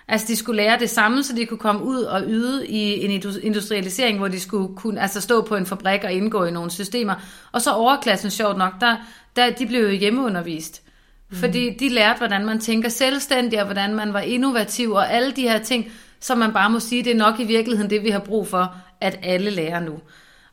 Altså 0.08 0.28
de 0.28 0.36
skulle 0.36 0.58
lære 0.58 0.80
det 0.80 0.90
samme, 0.90 1.24
så 1.24 1.36
de 1.36 1.46
kunne 1.46 1.58
komme 1.58 1.84
ud 1.84 2.02
og 2.02 2.24
yde 2.28 2.68
i 2.68 3.06
en 3.06 3.12
industrialisering, 3.44 4.18
hvor 4.18 4.28
de 4.28 4.40
skulle 4.40 4.76
kunne 4.76 5.02
altså 5.02 5.22
stå 5.22 5.42
på 5.42 5.56
en 5.56 5.66
fabrik 5.66 6.04
og 6.04 6.12
indgå 6.12 6.46
i 6.46 6.52
nogle 6.52 6.72
systemer. 6.72 7.16
Og 7.52 7.62
så 7.62 7.72
overklassen, 7.72 8.32
sjovt 8.32 8.58
nok, 8.58 8.74
der, 8.82 8.96
der 9.36 9.50
de 9.50 9.66
blev 9.66 9.82
jo 9.82 9.90
hjemmeundervist. 9.90 10.82
Mm. 11.30 11.38
Fordi 11.38 11.70
de 11.80 11.90
lærte, 11.90 12.18
hvordan 12.18 12.46
man 12.46 12.60
tænker 12.60 12.90
selvstændigt, 12.90 13.62
og 13.62 13.66
hvordan 13.66 13.96
man 13.96 14.14
var 14.14 14.22
innovativ, 14.22 14.92
og 14.92 15.14
alle 15.14 15.32
de 15.32 15.42
her 15.42 15.60
ting, 15.60 15.92
som 16.20 16.38
man 16.38 16.54
bare 16.54 16.70
må 16.70 16.80
sige, 16.80 17.04
det 17.04 17.12
er 17.12 17.18
nok 17.18 17.40
i 17.40 17.44
virkeligheden 17.44 17.90
det, 17.90 18.04
vi 18.04 18.10
har 18.10 18.20
brug 18.20 18.48
for, 18.48 18.76
at 19.02 19.20
alle 19.24 19.50
lærer 19.50 19.80
nu. 19.80 20.00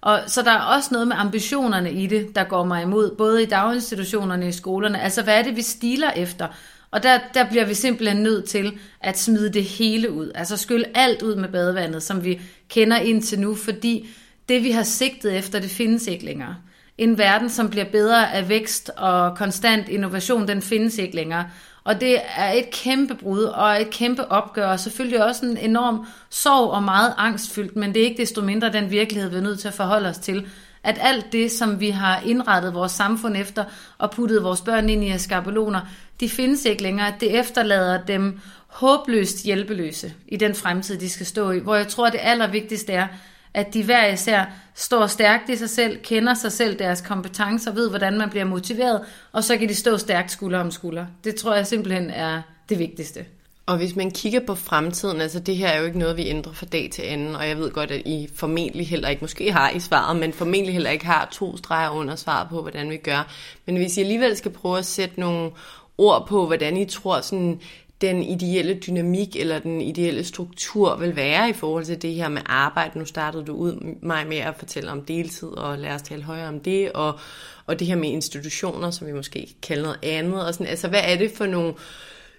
Og 0.01 0.21
så 0.27 0.43
der 0.43 0.51
er 0.51 0.61
også 0.61 0.89
noget 0.93 1.09
med 1.09 1.17
ambitionerne 1.19 1.93
i 1.93 2.07
det, 2.07 2.37
der 2.37 2.45
går 2.45 2.65
mig 2.65 2.83
imod, 2.83 3.17
både 3.17 3.43
i 3.43 3.47
daginstitutionerne, 3.47 4.49
i 4.49 4.53
skolerne. 4.53 5.01
Altså, 5.01 5.23
hvad 5.23 5.39
er 5.39 5.43
det, 5.43 5.57
vi 5.57 5.63
stiler 5.63 6.11
efter? 6.11 6.49
Og 6.91 7.03
der, 7.03 7.19
der 7.35 7.49
bliver 7.49 7.65
vi 7.65 7.75
simpelthen 7.75 8.23
nødt 8.23 8.45
til 8.45 8.79
at 9.01 9.19
smide 9.19 9.53
det 9.53 9.65
hele 9.65 10.11
ud. 10.13 10.31
Altså 10.35 10.57
skylle 10.57 10.85
alt 10.95 11.23
ud 11.23 11.37
med 11.37 11.49
badevandet, 11.49 12.03
som 12.03 12.25
vi 12.25 12.41
kender 12.69 12.97
indtil 12.97 13.41
nu, 13.41 13.55
fordi 13.55 14.09
det, 14.49 14.63
vi 14.63 14.71
har 14.71 14.83
sigtet 14.83 15.37
efter, 15.39 15.59
det 15.61 15.71
findes 15.71 16.07
ikke 16.07 16.25
længere. 16.25 16.57
En 16.99 17.19
verden, 17.19 17.51
som 17.51 17.71
bliver 17.71 17.85
bedre 17.85 18.33
af 18.33 18.49
vækst 18.49 18.91
og 18.97 19.37
konstant 19.37 19.89
innovation, 19.89 20.49
den 20.49 20.63
findes 20.63 20.99
ikke 20.99 21.17
længere. 21.17 21.51
Og 21.85 22.01
det 22.01 22.21
er 22.37 22.53
et 22.53 22.71
kæmpe 22.71 23.15
brud 23.15 23.43
og 23.43 23.81
et 23.81 23.91
kæmpe 23.91 24.33
opgør, 24.33 24.67
og 24.67 24.81
selvfølgelig 24.81 25.25
også 25.25 25.47
en 25.47 25.57
enorm 25.57 26.07
sorg 26.31 26.71
og 26.71 26.83
meget 26.83 27.15
angstfyldt, 27.17 27.77
men 27.77 27.95
det 27.95 28.03
er 28.03 28.05
ikke 28.05 28.23
desto 28.23 28.41
mindre 28.43 28.73
den 28.73 28.91
virkelighed, 28.91 29.31
vi 29.31 29.37
er 29.37 29.41
nødt 29.41 29.61
til 29.61 29.69
at 29.69 29.75
forholde 29.75 30.09
os 30.09 30.19
til. 30.19 30.47
At 30.83 30.99
alt 31.01 31.33
det, 31.33 31.53
som 31.53 31.81
vi 31.81 31.91
har 31.91 32.23
indrettet 32.27 32.75
vores 32.75 32.93
samfund 32.93 33.37
efter 33.37 33.65
og 33.99 34.11
puttet 34.11 34.45
vores 34.45 34.61
børn 34.61 34.89
ind 34.89 35.05
i 35.05 35.19
skabeloner, 35.19 35.81
de 36.21 36.29
findes 36.29 36.65
ikke 36.65 36.83
længere. 36.83 37.15
Det 37.21 37.39
efterlader 37.39 38.05
dem 38.05 38.41
håbløst 38.67 39.45
hjælpeløse 39.45 40.13
i 40.29 40.37
den 40.37 40.55
fremtid, 40.55 40.99
de 40.99 41.11
skal 41.11 41.27
stå 41.27 41.51
i. 41.51 41.59
Hvor 41.59 41.75
jeg 41.75 41.89
tror, 41.89 42.11
det 42.11 42.21
allervigtigste 42.23 42.93
er, 42.93 43.07
at 43.55 43.75
de 43.75 43.85
hver 43.85 44.07
især 44.07 44.45
står 44.75 45.07
stærkt 45.07 45.49
i 45.49 45.57
sig 45.57 45.71
selv, 45.71 45.99
kender 46.03 46.35
sig 46.35 46.53
selv, 46.53 46.79
deres 46.79 47.01
kompetencer, 47.01 47.73
ved, 47.73 47.89
hvordan 47.89 48.19
man 48.19 48.31
bliver 48.31 48.45
motiveret, 48.45 49.01
og 49.33 49.45
så 49.45 49.57
kan 49.57 49.69
de 49.69 49.75
stå 49.75 49.99
stærkt 49.99 50.31
skulder 50.31 50.59
om 50.59 50.71
skulder. 50.71 51.07
Det 51.25 51.35
tror 51.35 51.55
jeg 51.55 51.67
simpelthen 51.67 52.11
er 52.11 52.43
det 52.69 52.79
vigtigste. 52.79 53.25
Og 53.67 53.77
hvis 53.77 53.97
man 53.97 54.11
kigger 54.11 54.41
på 54.47 54.55
fremtiden, 54.55 55.21
altså 55.21 55.41
det 55.41 55.57
her 55.57 55.69
er 55.69 55.79
jo 55.79 55.87
ikke 55.87 55.99
noget, 55.99 56.17
vi 56.17 56.29
ændrer 56.29 56.53
fra 56.53 56.67
dag 56.67 56.91
til 56.93 57.03
anden, 57.03 57.37
og 57.37 57.49
jeg 57.49 57.59
ved 57.59 57.71
godt, 57.71 57.91
at 57.91 58.03
I 58.07 58.29
formentlig 58.35 58.89
heller 58.89 59.09
ikke, 59.09 59.21
måske 59.21 59.53
har 59.53 59.71
I 59.71 59.81
svaret, 59.81 60.17
men 60.17 60.33
formentlig 60.33 60.73
heller 60.73 60.91
ikke 60.91 61.07
har 61.07 61.29
to 61.33 61.57
streger 61.57 61.91
under 61.91 62.17
svaret 62.17 62.49
på, 62.49 62.63
hvordan 62.63 62.91
vi 62.91 62.97
gør. 62.97 63.33
Men 63.67 63.77
hvis 63.77 63.97
I 63.97 64.01
alligevel 64.01 64.37
skal 64.37 64.51
prøve 64.51 64.79
at 64.79 64.87
sætte 64.87 65.21
nogle 65.21 65.51
ord 65.99 66.27
på, 66.29 66.47
hvordan 66.47 66.77
I 66.77 66.85
tror, 66.85 67.21
sådan, 67.21 67.61
den 68.01 68.23
ideelle 68.23 68.75
dynamik 68.75 69.37
eller 69.37 69.59
den 69.59 69.81
ideelle 69.81 70.25
struktur 70.25 70.97
vil 70.97 71.17
være 71.17 71.51
i 71.51 71.53
forhold 71.53 71.85
til 71.85 72.03
det 72.03 72.15
her 72.15 72.29
med 72.29 72.43
arbejde. 72.47 72.99
Nu 72.99 73.05
startede 73.05 73.45
du 73.45 73.53
ud 73.53 73.97
mig 74.03 74.27
med 74.27 74.37
at 74.37 74.55
fortælle 74.59 74.91
om 74.91 75.03
deltid, 75.03 75.49
og 75.49 75.79
lad 75.79 75.91
os 75.91 76.03
tale 76.03 76.23
højere 76.23 76.49
om 76.49 76.61
det, 76.61 76.93
og, 76.93 77.19
og 77.67 77.79
det 77.79 77.87
her 77.87 77.97
med 77.97 78.09
institutioner, 78.09 78.91
som 78.91 79.07
vi 79.07 79.13
måske 79.13 79.55
kalder 79.63 79.83
noget 79.83 79.99
andet. 80.03 80.47
Og 80.47 80.55
sådan, 80.55 80.67
altså, 80.67 80.89
hvad 80.89 81.01
er 81.05 81.17
det 81.17 81.31
for 81.31 81.47
nogle 81.47 81.75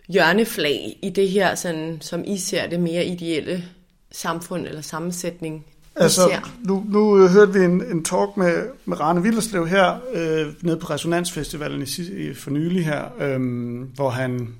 hjørneflag 0.08 1.00
i 1.02 1.10
det 1.10 1.30
her, 1.30 1.56
sådan, 1.56 1.98
som 2.02 2.24
I 2.26 2.38
ser 2.38 2.68
det 2.68 2.80
mere 2.80 3.06
ideelle 3.06 3.66
samfund 4.12 4.68
eller 4.68 4.82
sammensætning, 4.82 5.66
Altså, 5.96 6.30
nu, 6.64 6.86
nu 6.90 7.28
hørte 7.28 7.54
vi 7.54 7.60
en, 7.60 7.84
en 7.84 8.04
talk 8.04 8.38
med, 8.38 8.64
med 8.86 9.00
Rane 9.00 9.24
Villerslev 9.24 9.68
her, 9.68 10.00
øh, 10.14 10.54
nede 10.62 10.78
på 10.78 10.88
Resonansfestivalen 10.88 11.82
i, 11.82 12.02
i, 12.02 12.34
for 12.34 12.52
nylig 12.52 12.86
her, 12.86 13.04
øh, 13.22 13.40
hvor 13.96 14.10
han 14.10 14.56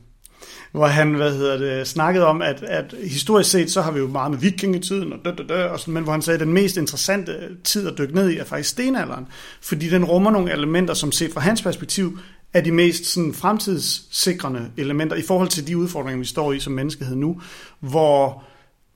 hvor 0.72 0.86
han 0.86 1.14
hvad 1.14 1.34
hedder 1.34 1.58
det, 1.58 1.88
snakkede 1.88 2.26
om, 2.26 2.42
at, 2.42 2.64
at 2.64 2.96
historisk 3.04 3.52
set, 3.52 3.72
så 3.72 3.82
har 3.82 3.92
vi 3.92 4.00
jo 4.00 4.08
meget 4.08 4.32
med 4.32 4.40
vikingetiden, 4.40 5.14
og 5.14 5.20
dø, 5.26 5.32
dø, 5.38 5.44
dø, 5.50 5.64
og 5.64 5.80
sådan, 5.80 5.94
men 5.94 6.04
hvor 6.04 6.12
han 6.12 6.22
sagde, 6.22 6.36
at 6.36 6.46
den 6.46 6.54
mest 6.54 6.78
interessante 6.78 7.34
tid 7.64 7.88
at 7.88 7.98
dykke 7.98 8.16
ned 8.16 8.30
i 8.30 8.38
er 8.38 8.44
faktisk 8.44 8.70
stenalderen, 8.70 9.28
fordi 9.62 9.90
den 9.90 10.06
rummer 10.06 10.32
nogle 10.32 10.52
elementer, 10.52 10.94
som 10.94 11.12
set 11.12 11.34
fra 11.34 11.42
hans 11.42 11.62
perspektiv, 11.62 12.20
er 12.54 12.62
de 12.62 12.72
mest 12.72 13.06
sådan, 13.06 13.34
fremtidssikrende 13.34 14.72
elementer 14.78 15.16
i 15.16 15.22
forhold 15.22 15.50
til 15.50 15.68
de 15.68 15.78
udfordringer, 15.78 16.20
vi 16.20 16.26
står 16.26 16.54
i 16.54 16.60
som 16.60 16.74
menneskehed 16.74 17.16
nu, 17.16 17.42
hvor 17.80 18.44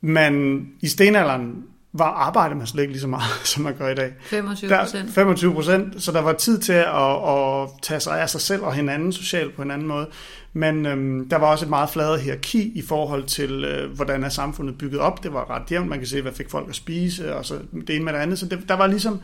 man 0.01 0.65
i 0.81 0.87
stenalderen 0.87 1.63
var 1.93 2.05
arbejde 2.05 2.55
man 2.55 2.67
slet 2.67 2.81
ikke 2.81 2.93
lige 2.93 3.01
så 3.01 3.07
meget, 3.07 3.31
som 3.51 3.63
man 3.63 3.75
gør 3.77 3.89
i 3.89 3.95
dag. 3.95 4.13
25 4.21 4.69
procent. 4.77 5.13
25 5.13 5.53
procent, 5.53 6.03
så 6.03 6.11
der 6.11 6.21
var 6.21 6.33
tid 6.33 6.59
til 6.59 6.73
at, 6.73 7.29
at 7.29 7.69
tage 7.81 7.99
sig 7.99 8.21
af 8.21 8.29
sig 8.29 8.41
selv 8.41 8.63
og 8.63 8.73
hinanden 8.73 9.13
socialt 9.13 9.55
på 9.55 9.61
en 9.61 9.71
anden 9.71 9.87
måde. 9.87 10.07
Men 10.53 10.85
øhm, 10.85 11.29
der 11.29 11.37
var 11.37 11.47
også 11.47 11.65
et 11.65 11.69
meget 11.69 11.89
fladere 11.89 12.19
hierarki 12.19 12.71
i 12.75 12.81
forhold 12.81 13.23
til, 13.23 13.65
øh, 13.65 13.91
hvordan 13.91 14.23
er 14.23 14.29
samfundet 14.29 14.77
bygget 14.77 14.99
op. 14.99 15.23
Det 15.23 15.33
var 15.33 15.49
ret 15.49 15.71
jævnt, 15.71 15.89
man 15.89 15.99
kan 15.99 16.07
se, 16.07 16.21
hvad 16.21 16.31
fik 16.31 16.49
folk 16.49 16.69
at 16.69 16.75
spise, 16.75 17.35
og 17.35 17.45
så 17.45 17.59
det 17.87 17.95
ene 17.95 18.05
med 18.05 18.13
det 18.13 18.19
andet. 18.19 18.39
Så 18.39 18.45
det, 18.45 18.59
der 18.67 18.75
var 18.75 18.87
ligesom, 18.87 19.21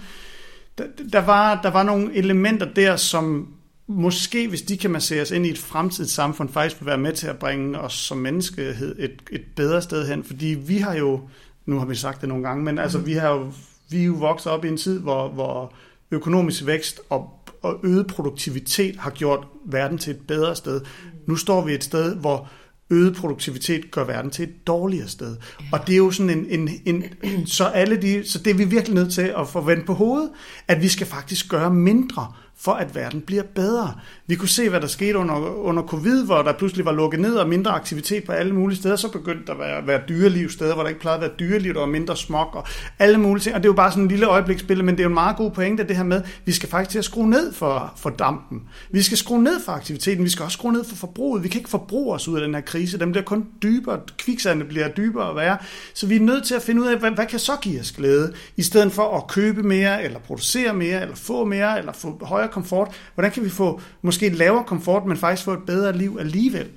der, 0.77 0.83
der, 1.13 1.21
var, 1.21 1.61
der 1.61 1.69
var 1.69 1.83
nogle 1.83 2.15
elementer 2.15 2.73
der, 2.73 2.95
som 2.95 3.47
måske, 3.87 4.47
hvis 4.47 4.61
de 4.61 4.77
kan 4.77 4.91
masseres 4.91 5.31
ind 5.31 5.45
i 5.45 5.49
et 5.49 5.57
fremtidigt 5.57 6.11
samfund, 6.11 6.49
faktisk 6.49 6.81
vil 6.81 6.87
være 6.87 6.97
med 6.97 7.13
til 7.13 7.27
at 7.27 7.37
bringe 7.37 7.79
os 7.79 7.93
som 7.93 8.17
menneskehed 8.17 8.95
et, 8.99 9.21
et 9.31 9.43
bedre 9.55 9.81
sted 9.81 10.07
hen. 10.07 10.23
Fordi 10.23 10.45
vi 10.45 10.77
har 10.77 10.95
jo, 10.95 11.21
nu 11.69 11.79
har 11.79 11.85
vi 11.85 11.95
sagt 11.95 12.21
det 12.21 12.29
nogle 12.29 12.43
gange, 12.43 12.63
men 12.63 12.79
altså, 12.79 12.97
vi 12.97 13.13
har 13.13 13.29
jo, 13.29 13.51
vi 13.89 14.01
er 14.01 14.05
jo 14.05 14.13
vokset 14.13 14.51
op 14.51 14.65
i 14.65 14.67
en 14.67 14.77
tid, 14.77 14.99
hvor, 14.99 15.29
hvor 15.29 15.73
økonomisk 16.11 16.65
vækst 16.65 17.01
og 17.09 17.39
og 17.61 17.79
øget 17.83 18.07
produktivitet 18.07 18.95
har 18.95 19.09
gjort 19.09 19.47
verden 19.65 19.97
til 19.97 20.11
et 20.11 20.27
bedre 20.27 20.55
sted. 20.55 20.81
Nu 21.27 21.35
står 21.35 21.65
vi 21.65 21.73
et 21.73 21.83
sted, 21.83 22.15
hvor 22.15 22.49
øget 22.89 23.15
produktivitet 23.15 23.91
gør 23.91 24.03
verden 24.03 24.31
til 24.31 24.43
et 24.43 24.67
dårligere 24.67 25.07
sted. 25.07 25.37
Og 25.71 25.87
det 25.87 25.93
er 25.93 25.97
jo 25.97 26.11
sådan 26.11 26.47
en, 26.49 26.69
en, 26.85 27.03
en 27.23 27.47
så 27.47 27.65
alle 27.65 28.01
de, 28.01 28.29
så 28.29 28.39
det 28.39 28.51
er 28.51 28.55
vi 28.55 28.63
virkelig 28.63 28.95
nødt 28.95 29.13
til 29.13 29.33
at 29.37 29.47
forvente 29.47 29.85
på 29.85 29.93
hovedet, 29.93 30.29
at 30.67 30.81
vi 30.81 30.87
skal 30.87 31.07
faktisk 31.07 31.49
gøre 31.49 31.73
mindre 31.73 32.33
for 32.61 32.71
at 32.71 32.95
verden 32.95 33.21
bliver 33.21 33.43
bedre. 33.43 33.93
Vi 34.27 34.35
kunne 34.35 34.49
se, 34.49 34.69
hvad 34.69 34.81
der 34.81 34.87
skete 34.87 35.17
under, 35.17 35.35
under 35.55 35.83
covid, 35.83 36.25
hvor 36.25 36.41
der 36.41 36.53
pludselig 36.53 36.85
var 36.85 36.91
lukket 36.91 37.19
ned 37.19 37.35
og 37.35 37.49
mindre 37.49 37.71
aktivitet 37.71 38.23
på 38.23 38.31
alle 38.31 38.55
mulige 38.55 38.77
steder. 38.77 38.95
Så 38.95 39.11
begyndte 39.11 39.45
der 39.45 39.53
at 39.53 39.59
være, 39.59 39.87
være 39.87 40.01
dyreliv 40.09 40.49
steder, 40.49 40.73
hvor 40.73 40.83
der 40.83 40.89
ikke 40.89 41.01
plejede 41.01 41.17
at 41.17 41.21
være 41.21 41.37
dyreliv, 41.39 41.73
der 41.73 41.79
var 41.79 41.87
mindre 41.87 42.17
smog 42.17 42.55
og 42.55 42.67
alle 42.99 43.17
mulige 43.17 43.43
ting. 43.43 43.55
Og 43.55 43.63
det 43.63 43.65
er 43.65 43.69
jo 43.69 43.75
bare 43.75 43.91
sådan 43.91 44.03
en 44.03 44.09
lille 44.09 44.25
øjebliksbillede, 44.25 44.85
men 44.85 44.95
det 44.95 44.99
er 44.99 45.03
jo 45.03 45.09
en 45.09 45.13
meget 45.13 45.37
god 45.37 45.51
pointe, 45.51 45.87
det 45.87 45.95
her 45.95 46.03
med, 46.03 46.17
at 46.17 46.41
vi 46.45 46.51
skal 46.51 46.69
faktisk 46.69 46.91
til 46.91 46.99
at 46.99 47.05
skrue 47.05 47.29
ned 47.29 47.53
for, 47.53 47.93
for 47.97 48.09
dampen. 48.09 48.61
Vi 48.91 49.01
skal 49.01 49.17
skrue 49.17 49.43
ned 49.43 49.59
for 49.65 49.71
aktiviteten, 49.71 50.23
vi 50.23 50.29
skal 50.29 50.43
også 50.43 50.57
skrue 50.57 50.73
ned 50.73 50.83
for 50.83 50.95
forbruget. 50.95 51.43
Vi 51.43 51.47
kan 51.47 51.59
ikke 51.59 51.69
forbruge 51.69 52.15
os 52.15 52.27
ud 52.27 52.35
af 52.35 52.41
den 52.41 52.53
her 52.53 52.61
krise. 52.61 52.99
Den 52.99 53.11
bliver 53.11 53.25
kun 53.25 53.45
dybere, 53.63 53.99
kviksandet 54.17 54.67
bliver 54.67 54.87
dybere 54.87 55.25
og 55.25 55.35
værre. 55.35 55.57
Så 55.93 56.07
vi 56.07 56.15
er 56.15 56.19
nødt 56.19 56.43
til 56.43 56.55
at 56.55 56.61
finde 56.61 56.81
ud 56.81 56.87
af, 56.87 56.97
hvad, 56.97 57.11
hvad 57.11 57.25
kan 57.25 57.39
så 57.39 57.55
give 57.61 57.79
os 57.79 57.91
glæde, 57.91 58.33
i 58.57 58.63
stedet 58.63 58.91
for 58.91 59.17
at 59.17 59.27
købe 59.27 59.63
mere, 59.63 60.03
eller 60.03 60.19
producere 60.19 60.73
mere, 60.73 61.01
eller 61.01 61.15
få 61.15 61.45
mere, 61.45 61.79
eller 61.79 61.93
få 61.93 62.25
højere 62.25 62.48
komfort. 62.49 62.95
Hvordan 63.13 63.31
kan 63.31 63.43
vi 63.43 63.49
få 63.49 63.81
måske 64.01 64.27
et 64.27 64.35
lavere 64.35 64.63
komfort, 64.63 65.05
men 65.05 65.17
faktisk 65.17 65.45
få 65.45 65.53
et 65.53 65.65
bedre 65.65 65.97
liv 65.97 66.17
alligevel? 66.19 66.69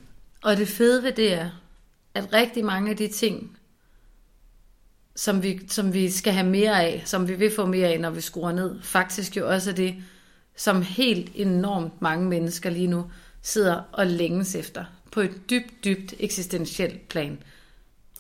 Og 0.43 0.57
det 0.57 0.69
fede 0.69 1.03
ved 1.03 1.13
det 1.13 1.33
er, 1.33 1.51
at 2.15 2.33
rigtig 2.33 2.65
mange 2.65 2.91
af 2.91 2.97
de 2.97 3.09
ting, 3.09 3.57
som 5.17 5.43
vi, 5.43 5.61
som 5.69 5.95
vi 5.95 6.11
skal 6.11 6.33
have 6.33 6.47
mere 6.47 6.83
af, 6.83 7.03
som 7.05 7.29
vi 7.29 7.35
vil 7.35 7.55
få 7.57 7.67
mere 7.67 7.89
af, 7.89 8.01
når 8.01 8.11
vi 8.11 8.21
skruer 8.21 8.53
ned, 8.53 8.83
faktisk 8.83 9.37
jo 9.37 9.49
også 9.49 9.71
er 9.71 9.75
det, 9.75 9.95
som 10.57 10.83
helt 10.83 11.31
enormt 11.35 12.03
mange 12.03 12.29
mennesker 12.29 12.71
lige 12.71 12.87
nu 12.87 13.05
sidder 13.43 13.83
og 13.93 14.07
længes 14.07 14.55
efter 14.55 14.85
på 15.13 15.21
et 15.21 15.51
dybt, 15.51 15.85
dybt 15.85 16.15
eksistentielt 16.19 17.09
plan. 17.09 17.39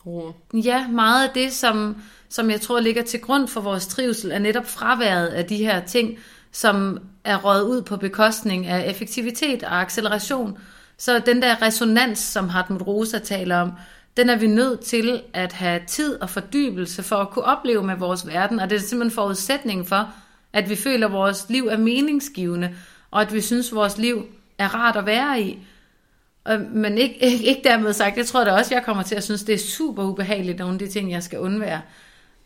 Oh. 0.05 0.33
Ja, 0.55 0.89
meget 0.89 1.29
af 1.29 1.35
det, 1.35 1.53
som, 1.53 2.03
som 2.29 2.51
jeg 2.51 2.61
tror 2.61 2.81
ligger 2.81 3.03
til 3.03 3.21
grund 3.21 3.49
for 3.49 3.61
vores 3.61 3.87
trivsel, 3.87 4.33
er 4.33 4.39
netop 4.39 4.67
fraværet 4.67 5.27
af 5.27 5.45
de 5.45 5.57
her 5.57 5.87
ting, 5.87 6.19
som 6.53 6.99
er 7.25 7.37
røget 7.37 7.63
ud 7.63 7.83
på 7.83 7.97
bekostning 7.97 8.67
af 8.67 8.91
effektivitet 8.91 9.63
og 9.63 9.81
acceleration. 9.81 10.59
Så 10.99 11.19
den 11.19 11.43
der 11.43 11.63
resonans, 11.63 12.19
som 12.19 12.49
Hartmut 12.49 12.87
Rosa 12.87 13.19
taler 13.19 13.57
om, 13.57 13.73
den 14.17 14.31
er 14.31 14.37
vi 14.37 14.47
nødt 14.47 14.81
til 14.81 15.23
at 15.35 15.53
have 15.53 15.81
tid 15.87 16.23
og 16.23 16.31
fordybelse 16.31 17.03
for 17.03 17.17
at 17.17 17.31
kunne 17.31 17.45
opleve 17.45 17.83
med 17.83 17.97
vores 17.97 18.27
verden, 18.27 18.61
og 18.61 18.71
det 18.71 18.77
er 18.77 18.81
simpelthen 18.81 19.15
forudsætningen 19.15 19.87
for, 19.87 20.09
at 20.53 20.71
vi 20.71 20.77
føler, 20.77 21.07
at 21.07 21.13
vores 21.13 21.47
liv 21.49 21.67
er 21.67 21.77
meningsgivende, 21.77 22.75
og 23.11 23.21
at 23.21 23.33
vi 23.33 23.41
synes, 23.41 23.69
at 23.69 23.75
vores 23.75 23.99
liv 23.99 24.27
er 24.59 24.75
rart 24.75 24.97
at 24.97 25.07
være 25.07 25.43
i. 25.43 25.59
Men 26.71 26.99
ikke, 26.99 27.25
ikke, 27.25 27.45
ikke 27.45 27.61
dermed 27.65 27.93
sagt, 27.93 28.17
jeg 28.17 28.27
tror 28.27 28.45
da 28.45 28.53
også, 28.53 28.75
jeg 28.75 28.85
kommer 28.85 29.03
til 29.03 29.15
at 29.15 29.25
synes, 29.25 29.43
det 29.43 29.55
er 29.55 29.59
super 29.59 30.03
ubehageligt, 30.05 30.59
nogle 30.59 30.73
af 30.75 30.79
de 30.79 30.89
ting, 30.89 31.11
jeg 31.13 31.23
skal 31.23 31.39
undvære. 31.39 31.81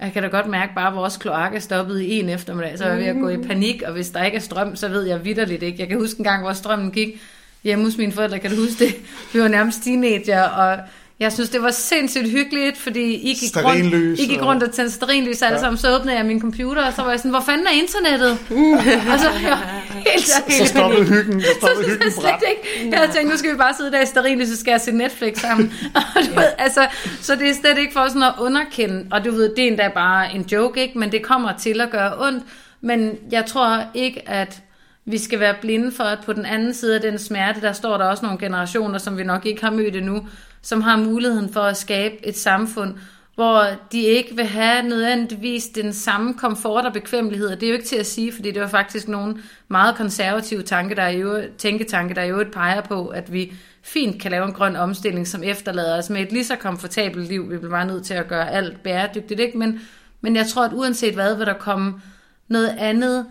Jeg 0.00 0.12
kan 0.12 0.22
da 0.22 0.28
godt 0.28 0.46
mærke, 0.46 0.74
bare 0.74 0.88
at 0.88 0.94
vores 0.94 1.16
kloak 1.16 1.54
er 1.54 1.58
stoppet 1.58 2.00
i 2.00 2.20
en 2.20 2.28
eftermiddag, 2.28 2.78
så 2.78 2.84
er 2.84 2.88
jeg 2.88 2.98
ved 2.98 3.06
at 3.06 3.16
gå 3.16 3.28
i 3.28 3.36
panik, 3.36 3.82
og 3.82 3.92
hvis 3.92 4.10
der 4.10 4.24
ikke 4.24 4.36
er 4.36 4.40
strøm, 4.40 4.76
så 4.76 4.88
ved 4.88 5.02
jeg 5.02 5.24
vidderligt 5.24 5.62
ikke. 5.62 5.80
Jeg 5.80 5.88
kan 5.88 5.98
huske 5.98 6.20
en 6.20 6.24
gang, 6.24 6.42
hvor 6.42 6.52
strømmen 6.52 6.90
gik 6.90 7.20
hjemme 7.64 7.84
hos 7.84 7.96
mine 7.98 8.12
forældre, 8.12 8.38
kan 8.38 8.50
du 8.50 8.56
huske 8.56 8.84
det? 8.84 8.94
Vi 9.32 9.40
var 9.40 9.48
nærmest 9.48 9.84
teenager, 9.84 10.42
og 10.42 10.78
jeg 11.20 11.32
synes, 11.32 11.50
det 11.50 11.62
var 11.62 11.70
sindssygt 11.70 12.30
hyggeligt, 12.30 12.78
fordi 12.78 13.14
I 13.14 13.34
gik, 13.34 13.56
rundt, 13.56 14.20
I 14.20 14.26
gik 14.26 14.42
rundt 14.42 14.62
og 14.62 14.72
tændte 14.72 14.94
sterinlys 14.94 15.42
alle 15.42 15.54
ja. 15.54 15.60
sammen, 15.60 15.78
så 15.78 15.96
åbnede 15.98 16.16
jeg 16.16 16.26
min 16.26 16.40
computer, 16.40 16.86
og 16.86 16.92
så 16.92 17.02
var 17.02 17.10
jeg 17.10 17.18
sådan, 17.18 17.30
hvor 17.30 17.40
fanden 17.40 17.66
er 17.66 17.70
internettet? 17.70 18.38
Mm. 18.50 18.72
og 18.72 19.18
så, 19.18 19.30
jeg 19.42 19.58
helt, 20.06 20.26
så, 20.26 20.42
så 20.48 20.66
stoppede 20.66 21.04
hyggen, 21.04 21.40
så 21.40 21.48
stoppede 21.58 21.88
hyggen 21.88 22.12
slet 22.12 22.42
ikke. 22.50 22.90
Jeg 22.90 22.98
havde 22.98 23.12
tænkt, 23.12 23.30
nu 23.30 23.36
skal 23.36 23.52
vi 23.52 23.56
bare 23.56 23.74
sidde 23.74 23.92
der 23.92 24.02
i 24.02 24.06
sterinlys, 24.06 24.48
så 24.48 24.56
skal 24.56 24.70
jeg 24.70 24.80
se 24.80 24.92
Netflix 24.92 25.38
sammen. 25.38 25.72
og 25.94 26.22
du 26.28 26.34
ved, 26.34 26.48
altså, 26.58 26.86
så 27.20 27.36
det 27.36 27.48
er 27.48 27.54
slet 27.54 27.78
ikke 27.78 27.92
for 27.92 28.08
sådan 28.08 28.22
at 28.22 28.34
underkende, 28.40 29.06
og 29.10 29.24
du 29.24 29.30
ved, 29.30 29.54
det 29.56 29.64
er 29.64 29.68
endda 29.68 29.90
bare 29.94 30.34
en 30.34 30.42
joke, 30.52 30.82
ikke? 30.82 30.98
men 30.98 31.12
det 31.12 31.22
kommer 31.22 31.52
til 31.58 31.80
at 31.80 31.90
gøre 31.90 32.12
ondt. 32.18 32.44
Men 32.80 33.18
jeg 33.30 33.46
tror 33.46 33.84
ikke, 33.94 34.28
at 34.28 34.62
vi 35.04 35.18
skal 35.18 35.40
være 35.40 35.54
blinde 35.60 35.92
for, 35.92 36.04
at 36.04 36.18
på 36.24 36.32
den 36.32 36.46
anden 36.46 36.74
side 36.74 36.94
af 36.94 37.00
den 37.00 37.18
smerte, 37.18 37.60
der 37.60 37.72
står 37.72 37.98
der 37.98 38.04
også 38.04 38.24
nogle 38.24 38.38
generationer, 38.38 38.98
som 38.98 39.18
vi 39.18 39.24
nok 39.24 39.46
ikke 39.46 39.64
har 39.64 39.70
mødt 39.70 39.96
endnu, 39.96 40.26
som 40.66 40.82
har 40.82 40.96
muligheden 40.96 41.52
for 41.52 41.60
at 41.60 41.76
skabe 41.76 42.26
et 42.26 42.36
samfund, 42.36 42.94
hvor 43.34 43.66
de 43.92 44.00
ikke 44.00 44.36
vil 44.36 44.44
have 44.44 44.82
nødvendigvis 44.82 45.66
den 45.66 45.92
samme 45.92 46.34
komfort 46.34 46.84
og 46.84 46.92
bekvemmelighed. 46.92 47.48
Og 47.48 47.60
det 47.60 47.66
er 47.66 47.70
jo 47.70 47.74
ikke 47.74 47.86
til 47.86 47.96
at 47.96 48.06
sige, 48.06 48.32
fordi 48.32 48.50
det 48.50 48.62
var 48.62 48.68
faktisk 48.68 49.08
nogle 49.08 49.36
meget 49.68 49.96
konservative 49.96 50.62
tanke, 50.62 50.94
der 50.94 51.02
er 51.02 51.10
jo, 51.10 51.42
tænketanke, 51.58 52.14
der 52.14 52.22
jo 52.22 52.40
et 52.40 52.50
peger 52.50 52.80
på, 52.80 53.06
at 53.06 53.32
vi 53.32 53.52
fint 53.82 54.22
kan 54.22 54.30
lave 54.30 54.44
en 54.44 54.52
grøn 54.52 54.76
omstilling, 54.76 55.26
som 55.26 55.42
efterlader 55.42 55.98
os 55.98 56.10
med 56.10 56.22
et 56.22 56.32
lige 56.32 56.44
så 56.44 56.56
komfortabelt 56.56 57.28
liv. 57.28 57.50
Vi 57.50 57.56
bliver 57.56 57.70
bare 57.70 57.86
nødt 57.86 58.04
til 58.04 58.14
at 58.14 58.28
gøre 58.28 58.50
alt 58.50 58.82
bæredygtigt, 58.82 59.40
ikke? 59.40 59.58
Men, 59.58 59.80
men 60.20 60.36
jeg 60.36 60.46
tror, 60.46 60.64
at 60.64 60.72
uanset 60.72 61.14
hvad, 61.14 61.36
vil 61.36 61.46
der 61.46 61.58
komme 61.58 62.00
noget 62.48 62.74
andet 62.78 63.26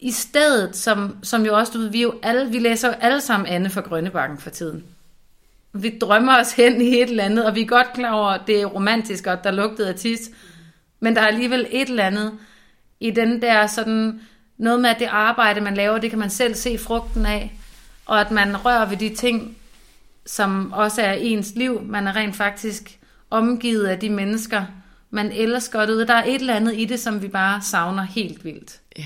i 0.00 0.10
stedet, 0.10 0.76
som, 0.76 1.16
som 1.22 1.46
jo 1.46 1.56
også, 1.56 1.72
du 1.72 1.78
ved, 1.78 1.88
vi, 1.88 2.02
jo 2.02 2.14
alle, 2.22 2.50
vi 2.50 2.58
læser 2.58 2.88
jo 2.88 2.94
alle 3.00 3.20
sammen 3.20 3.46
Anne 3.46 3.70
fra 3.70 3.80
Grønnebakken 3.80 4.38
for 4.38 4.50
tiden. 4.50 4.84
Vi 5.72 5.98
drømmer 6.00 6.40
os 6.40 6.52
hen 6.52 6.80
i 6.80 7.00
et 7.00 7.10
eller 7.10 7.24
andet, 7.24 7.46
og 7.46 7.54
vi 7.54 7.60
er 7.60 7.66
godt 7.66 7.92
klar 7.94 8.12
over, 8.12 8.28
at 8.28 8.40
det 8.46 8.60
er 8.60 8.66
romantisk, 8.66 9.26
og 9.26 9.44
der 9.44 9.50
lugtede 9.50 9.88
af 9.88 9.94
tis. 9.94 10.30
Men 11.00 11.16
der 11.16 11.22
er 11.22 11.26
alligevel 11.26 11.66
et 11.70 11.88
eller 11.88 12.04
andet 12.04 12.32
i 13.00 13.10
den 13.10 13.42
der 13.42 13.66
sådan, 13.66 14.20
noget 14.62 14.80
med, 14.80 14.90
at 14.90 14.98
det 14.98 15.08
arbejde, 15.10 15.60
man 15.60 15.74
laver, 15.74 15.98
det 15.98 16.10
kan 16.10 16.18
man 16.18 16.30
selv 16.30 16.54
se 16.54 16.78
frugten 16.78 17.26
af. 17.26 17.52
Og 18.06 18.20
at 18.20 18.30
man 18.30 18.64
rører 18.64 18.88
ved 18.88 18.96
de 18.96 19.14
ting, 19.14 19.56
som 20.26 20.72
også 20.72 21.02
er 21.02 21.12
ens 21.12 21.52
liv. 21.56 21.82
Man 21.82 22.06
er 22.06 22.16
rent 22.16 22.36
faktisk 22.36 22.98
omgivet 23.30 23.86
af 23.86 23.98
de 23.98 24.10
mennesker, 24.10 24.64
man 25.10 25.32
elsker. 25.32 25.86
ud. 25.86 26.06
Der 26.06 26.14
er 26.14 26.24
et 26.24 26.34
eller 26.34 26.54
andet 26.54 26.74
i 26.76 26.84
det, 26.84 27.00
som 27.00 27.22
vi 27.22 27.28
bare 27.28 27.62
savner 27.62 28.02
helt 28.02 28.44
vildt. 28.44 28.80
Ja. 28.98 29.04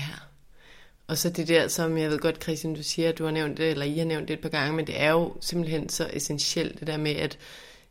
Og 1.07 1.17
så 1.17 1.29
det 1.29 1.47
der, 1.47 1.67
som 1.67 1.97
jeg 1.97 2.09
ved 2.09 2.19
godt, 2.19 2.43
Christian, 2.43 2.73
du 2.75 2.83
siger, 2.83 3.09
at 3.09 3.17
du 3.17 3.23
har 3.23 3.31
nævnt 3.31 3.57
det, 3.57 3.71
eller 3.71 3.85
I 3.85 3.97
har 3.97 4.05
nævnt 4.05 4.27
det 4.27 4.33
et 4.33 4.41
par 4.41 4.49
gange, 4.49 4.73
men 4.75 4.87
det 4.87 5.01
er 5.01 5.11
jo 5.11 5.33
simpelthen 5.41 5.89
så 5.89 6.09
essentielt, 6.13 6.79
det 6.79 6.87
der 6.87 6.97
med, 6.97 7.15
at 7.15 7.37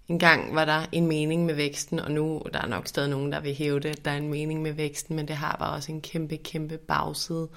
engang 0.08 0.54
var 0.54 0.64
der 0.64 0.86
en 0.92 1.06
mening 1.06 1.46
med 1.46 1.54
væksten, 1.54 2.00
og 2.00 2.10
nu 2.10 2.42
der 2.52 2.60
er 2.60 2.66
nok 2.66 2.86
stadig 2.86 3.10
nogen, 3.10 3.32
der 3.32 3.40
vil 3.40 3.54
hæve 3.54 3.80
det, 3.80 3.88
at 3.88 4.04
der 4.04 4.10
er 4.10 4.16
en 4.16 4.28
mening 4.28 4.62
med 4.62 4.72
væksten, 4.72 5.16
men 5.16 5.28
det 5.28 5.36
har 5.36 5.56
bare 5.58 5.74
også 5.74 5.92
en 5.92 6.00
kæmpe, 6.00 6.36
kæmpe 6.36 6.78
bagside. 6.78 7.48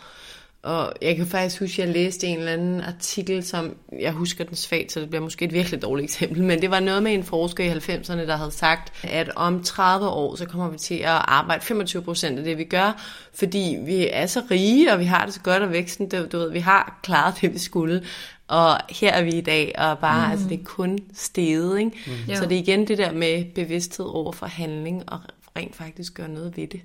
Og 0.63 0.93
jeg 1.01 1.15
kan 1.15 1.27
faktisk 1.27 1.59
huske, 1.59 1.81
at 1.81 1.87
jeg 1.87 1.95
læste 1.95 2.27
en 2.27 2.37
eller 2.37 2.51
anden 2.51 2.81
artikel, 2.81 3.43
som 3.43 3.75
jeg 3.99 4.11
husker 4.11 4.43
den 4.43 4.55
svagt, 4.55 4.91
så 4.91 4.99
det 4.99 5.09
bliver 5.09 5.21
måske 5.21 5.45
et 5.45 5.53
virkelig 5.53 5.81
dårligt 5.81 6.03
eksempel, 6.05 6.43
men 6.43 6.61
det 6.61 6.71
var 6.71 6.79
noget 6.79 7.03
med 7.03 7.13
en 7.13 7.23
forsker 7.23 7.63
i 7.63 7.69
90'erne, 7.69 8.27
der 8.27 8.35
havde 8.35 8.51
sagt, 8.51 9.05
at 9.05 9.29
om 9.35 9.63
30 9.63 10.07
år, 10.07 10.35
så 10.35 10.45
kommer 10.45 10.69
vi 10.69 10.77
til 10.77 10.95
at 10.95 11.07
arbejde 11.07 11.65
25 11.65 12.01
procent 12.01 12.37
af 12.37 12.43
det, 12.43 12.57
vi 12.57 12.63
gør, 12.63 13.03
fordi 13.33 13.77
vi 13.85 14.07
er 14.11 14.25
så 14.25 14.41
rige, 14.51 14.93
og 14.93 14.99
vi 14.99 15.05
har 15.05 15.25
det 15.25 15.33
så 15.33 15.39
godt, 15.39 15.63
og 15.63 15.71
væksten, 15.71 16.09
du, 16.09 16.25
du 16.31 16.37
ved, 16.37 16.51
vi 16.51 16.59
har 16.59 16.99
klaret 17.03 17.35
det, 17.41 17.53
vi 17.53 17.59
skulle. 17.59 18.03
Og 18.47 18.77
her 18.89 19.13
er 19.13 19.23
vi 19.23 19.31
i 19.31 19.41
dag, 19.41 19.71
og 19.77 19.99
bare, 19.99 20.25
mm. 20.25 20.31
altså 20.31 20.47
det 20.49 20.59
er 20.59 20.63
kun 20.63 20.99
steget, 21.13 21.79
ikke? 21.79 21.91
Mm. 22.27 22.35
Så 22.35 22.45
det 22.45 22.51
er 22.51 22.61
igen 22.61 22.87
det 22.87 22.97
der 22.97 23.11
med 23.11 23.45
bevidsthed 23.55 24.05
over 24.05 24.31
for 24.31 24.45
handling, 24.45 25.03
og 25.11 25.19
rent 25.57 25.75
faktisk 25.75 26.13
gøre 26.13 26.29
noget 26.29 26.57
ved 26.57 26.67
det. 26.67 26.81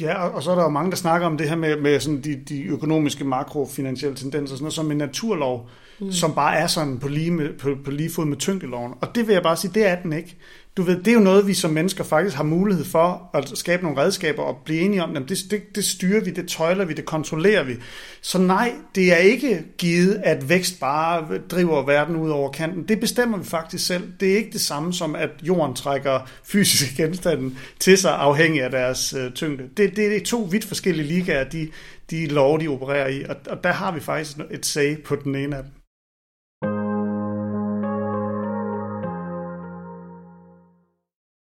Ja, 0.00 0.24
og, 0.24 0.34
og 0.34 0.42
så 0.42 0.50
er 0.50 0.54
der 0.54 0.62
jo 0.62 0.68
mange, 0.68 0.90
der 0.90 0.96
snakker 0.96 1.26
om 1.26 1.36
det 1.36 1.48
her 1.48 1.56
med, 1.56 1.76
med 1.76 2.00
sådan 2.00 2.20
de, 2.20 2.36
de 2.48 2.62
økonomiske 2.62 3.24
makrofinansielle 3.24 4.16
tendenser, 4.16 4.56
sådan 4.56 4.64
noget, 4.64 4.74
som 4.74 4.90
en 4.90 4.96
naturlov, 4.96 5.68
mm. 6.02 6.12
som 6.12 6.34
bare 6.34 6.56
er 6.56 6.66
sådan 6.66 6.98
på 6.98 7.08
lige, 7.08 7.30
med, 7.30 7.58
på, 7.58 7.76
på 7.84 7.90
lige 7.90 8.10
fod 8.10 8.24
med 8.24 8.36
tyngdeloven. 8.36 8.92
Og 9.00 9.14
det 9.14 9.26
vil 9.26 9.32
jeg 9.32 9.42
bare 9.42 9.56
sige, 9.56 9.70
det 9.74 9.86
er 9.86 10.02
den 10.02 10.12
ikke 10.12 10.36
du 10.76 10.82
ved, 10.82 10.96
det 10.96 11.08
er 11.08 11.12
jo 11.12 11.20
noget, 11.20 11.46
vi 11.46 11.54
som 11.54 11.70
mennesker 11.70 12.04
faktisk 12.04 12.36
har 12.36 12.44
mulighed 12.44 12.84
for 12.84 13.30
at 13.34 13.52
skabe 13.54 13.82
nogle 13.82 14.00
redskaber 14.00 14.42
og 14.42 14.56
blive 14.64 14.80
enige 14.80 15.02
om. 15.02 15.12
Jamen, 15.12 15.28
det, 15.28 15.38
det, 15.50 15.62
det 15.74 15.84
styrer 15.84 16.24
vi, 16.24 16.30
det 16.30 16.48
tøjler 16.48 16.84
vi, 16.84 16.94
det 16.94 17.04
kontrollerer 17.04 17.62
vi. 17.62 17.74
Så 18.20 18.38
nej, 18.38 18.72
det 18.94 19.12
er 19.12 19.16
ikke 19.16 19.64
givet, 19.78 20.20
at 20.24 20.48
vækst 20.48 20.80
bare 20.80 21.38
driver 21.50 21.86
verden 21.86 22.16
ud 22.16 22.30
over 22.30 22.50
kanten. 22.50 22.88
Det 22.88 23.00
bestemmer 23.00 23.38
vi 23.38 23.44
faktisk 23.44 23.86
selv. 23.86 24.12
Det 24.20 24.32
er 24.32 24.36
ikke 24.36 24.50
det 24.50 24.60
samme 24.60 24.92
som, 24.92 25.14
at 25.14 25.30
jorden 25.42 25.74
trækker 25.74 26.20
fysiske 26.44 26.96
genstande 27.02 27.54
til 27.78 27.98
sig 27.98 28.14
afhængig 28.14 28.62
af 28.62 28.70
deres 28.70 29.14
øh, 29.14 29.32
tyngde. 29.32 29.64
Det, 29.76 29.96
det 29.96 30.16
er 30.16 30.24
to 30.24 30.48
vidt 30.50 30.64
forskellige 30.64 31.06
ligaer, 31.06 31.44
de, 31.44 31.68
de 32.10 32.26
lov, 32.26 32.60
de 32.60 32.68
opererer 32.68 33.08
i. 33.08 33.24
Og, 33.24 33.36
og 33.46 33.64
der 33.64 33.72
har 33.72 33.92
vi 33.92 34.00
faktisk 34.00 34.36
et 34.50 34.66
sag 34.66 34.98
på 35.04 35.16
den 35.16 35.34
ene 35.34 35.56
af 35.56 35.62
dem. 35.62 35.81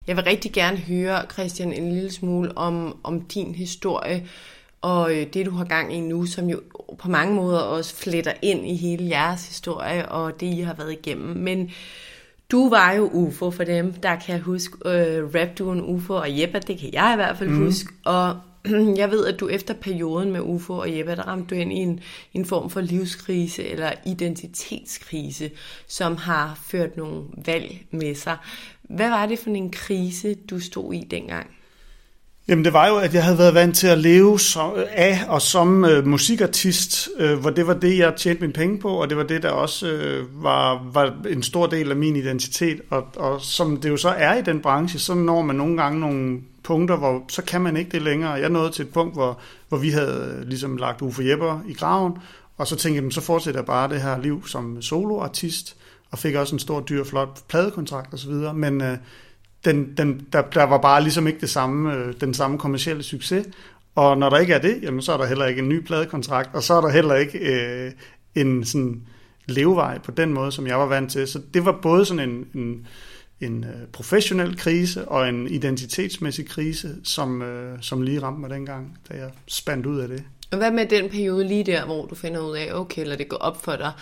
Jeg 0.06 0.16
vil 0.16 0.24
rigtig 0.24 0.52
gerne 0.52 0.76
høre, 0.76 1.22
Christian, 1.32 1.72
en 1.72 1.92
lille 1.92 2.12
smule 2.12 2.58
om, 2.58 2.96
om 3.02 3.20
din 3.20 3.54
historie, 3.54 4.28
og 4.82 5.16
øh, 5.16 5.26
det 5.34 5.46
du 5.46 5.50
har 5.50 5.64
gang 5.64 5.94
i 5.94 6.00
nu, 6.00 6.26
som 6.26 6.48
jo 6.48 6.60
på 6.98 7.08
mange 7.08 7.34
måder 7.34 7.58
også 7.58 7.96
fletter 7.96 8.32
ind 8.42 8.66
i 8.66 8.76
hele 8.76 9.08
jeres 9.08 9.48
historie, 9.48 10.08
og 10.08 10.40
det 10.40 10.46
I 10.46 10.60
har 10.60 10.74
været 10.74 10.92
igennem. 10.92 11.36
Men 11.36 11.70
du 12.50 12.68
var 12.68 12.92
jo 12.92 13.10
UFO 13.12 13.50
for 13.50 13.64
dem, 13.64 13.92
der 13.92 14.16
kan 14.16 14.40
huske 14.40 14.76
øh, 14.88 15.34
rapduen 15.34 15.82
UFO 15.82 16.14
og 16.14 16.40
Jeppe, 16.40 16.58
det 16.58 16.78
kan 16.78 16.90
jeg 16.92 17.10
i 17.12 17.16
hvert 17.16 17.38
fald 17.38 17.50
mm. 17.50 17.64
huske. 17.64 17.92
Og 18.04 18.36
jeg 18.96 19.10
ved, 19.10 19.26
at 19.26 19.40
du 19.40 19.48
efter 19.48 19.74
perioden 19.74 20.32
med 20.32 20.40
UFO 20.40 20.72
og 20.72 20.98
Jeppe, 20.98 21.16
der 21.16 21.22
ramte 21.22 21.54
du 21.54 21.60
ind 21.60 21.72
i 21.72 21.76
en, 21.76 22.00
en 22.34 22.44
form 22.44 22.70
for 22.70 22.80
livskrise 22.80 23.64
eller 23.64 23.92
identitetskrise, 24.06 25.50
som 25.86 26.16
har 26.16 26.60
ført 26.64 26.96
nogle 26.96 27.22
valg 27.46 27.86
med 27.90 28.14
sig. 28.14 28.36
Hvad 28.90 29.08
var 29.08 29.26
det 29.26 29.38
for 29.38 29.50
en 29.50 29.70
krise, 29.70 30.34
du 30.34 30.60
stod 30.60 30.94
i 30.94 31.06
dengang? 31.10 31.46
Jamen 32.48 32.64
det 32.64 32.72
var 32.72 32.88
jo, 32.88 32.96
at 32.96 33.14
jeg 33.14 33.24
havde 33.24 33.38
været 33.38 33.54
vant 33.54 33.76
til 33.76 33.86
at 33.86 33.98
leve 33.98 34.40
som, 34.40 34.72
af 34.90 35.20
og 35.28 35.42
som 35.42 35.84
øh, 35.84 36.06
musikartist, 36.06 37.08
øh, 37.18 37.38
hvor 37.38 37.50
det 37.50 37.66
var 37.66 37.74
det, 37.74 37.98
jeg 37.98 38.14
tjente 38.16 38.40
mine 38.40 38.52
penge 38.52 38.78
på, 38.78 38.88
og 38.88 39.08
det 39.08 39.16
var 39.16 39.22
det, 39.22 39.42
der 39.42 39.50
også 39.50 39.86
øh, 39.86 40.42
var, 40.42 40.90
var 40.92 41.16
en 41.28 41.42
stor 41.42 41.66
del 41.66 41.90
af 41.90 41.96
min 41.96 42.16
identitet. 42.16 42.80
Og, 42.90 43.06
og 43.16 43.40
som 43.40 43.76
det 43.76 43.88
jo 43.88 43.96
så 43.96 44.08
er 44.08 44.34
i 44.34 44.42
den 44.42 44.60
branche, 44.60 44.98
så 44.98 45.14
når 45.14 45.42
man 45.42 45.56
nogle 45.56 45.76
gange 45.82 46.00
nogle 46.00 46.40
punkter, 46.62 46.96
hvor 46.96 47.24
så 47.28 47.42
kan 47.42 47.60
man 47.60 47.76
ikke 47.76 47.90
det 47.90 48.02
længere. 48.02 48.30
Jeg 48.30 48.50
nåede 48.50 48.70
til 48.70 48.84
et 48.84 48.92
punkt, 48.92 49.14
hvor, 49.14 49.38
hvor 49.68 49.78
vi 49.78 49.90
havde 49.90 50.36
øh, 50.38 50.48
ligesom 50.48 50.76
lagt 50.76 51.02
Uffe 51.02 51.24
Jepper 51.24 51.60
i 51.68 51.72
graven, 51.72 52.12
og 52.56 52.66
så 52.66 52.76
tænkte 52.76 53.04
jeg, 53.04 53.12
så 53.12 53.20
fortsætter 53.20 53.60
jeg 53.60 53.66
bare 53.66 53.88
det 53.88 54.02
her 54.02 54.20
liv 54.20 54.46
som 54.46 54.82
soloartist, 54.82 55.76
og 56.14 56.18
fik 56.18 56.34
også 56.34 56.54
en 56.54 56.58
stor, 56.58 56.80
dyr, 56.80 57.04
flot 57.04 57.40
pladekontrakt 57.48 58.14
osv., 58.14 58.32
men 58.54 58.80
øh, 58.80 58.98
den, 59.64 59.96
den, 59.96 60.26
der, 60.32 60.42
der 60.42 60.62
var 60.62 60.78
bare 60.78 61.02
ligesom 61.02 61.26
ikke 61.26 61.40
det 61.40 61.50
samme, 61.50 61.94
øh, 61.94 62.14
den 62.20 62.34
samme 62.34 62.58
kommercielle 62.58 63.02
succes, 63.02 63.46
og 63.94 64.18
når 64.18 64.30
der 64.30 64.38
ikke 64.38 64.54
er 64.54 64.58
det, 64.58 64.78
jamen, 64.82 65.02
så 65.02 65.12
er 65.12 65.16
der 65.16 65.26
heller 65.26 65.46
ikke 65.46 65.62
en 65.62 65.68
ny 65.68 65.84
pladekontrakt, 65.84 66.54
og 66.54 66.62
så 66.62 66.74
er 66.74 66.80
der 66.80 66.88
heller 66.88 67.14
ikke 67.14 67.38
øh, 67.38 67.92
en 68.34 68.64
sådan 68.64 69.02
levevej 69.46 69.98
på 69.98 70.10
den 70.10 70.32
måde, 70.32 70.52
som 70.52 70.66
jeg 70.66 70.78
var 70.78 70.86
vant 70.86 71.12
til. 71.12 71.28
Så 71.28 71.40
det 71.54 71.64
var 71.64 71.78
både 71.82 72.04
sådan 72.04 72.28
en, 72.30 72.46
en, 72.54 72.86
en 73.40 73.64
øh, 73.64 73.86
professionel 73.92 74.56
krise 74.56 75.08
og 75.08 75.28
en 75.28 75.48
identitetsmæssig 75.48 76.48
krise, 76.48 76.96
som, 77.04 77.42
øh, 77.42 77.78
som 77.80 78.02
lige 78.02 78.22
ramte 78.22 78.40
mig 78.40 78.50
dengang, 78.50 78.98
da 79.08 79.14
jeg 79.14 79.30
spandt 79.46 79.86
ud 79.86 79.98
af 79.98 80.08
det. 80.08 80.24
Og 80.50 80.58
hvad 80.58 80.70
med 80.70 80.86
den 80.86 81.10
periode 81.10 81.48
lige 81.48 81.64
der, 81.64 81.84
hvor 81.84 82.06
du 82.06 82.14
finder 82.14 82.40
ud 82.40 82.56
af, 82.56 82.70
okay, 82.72 83.02
eller 83.02 83.16
det 83.16 83.28
går 83.28 83.36
op 83.36 83.64
for 83.64 83.76
dig, 83.76 83.92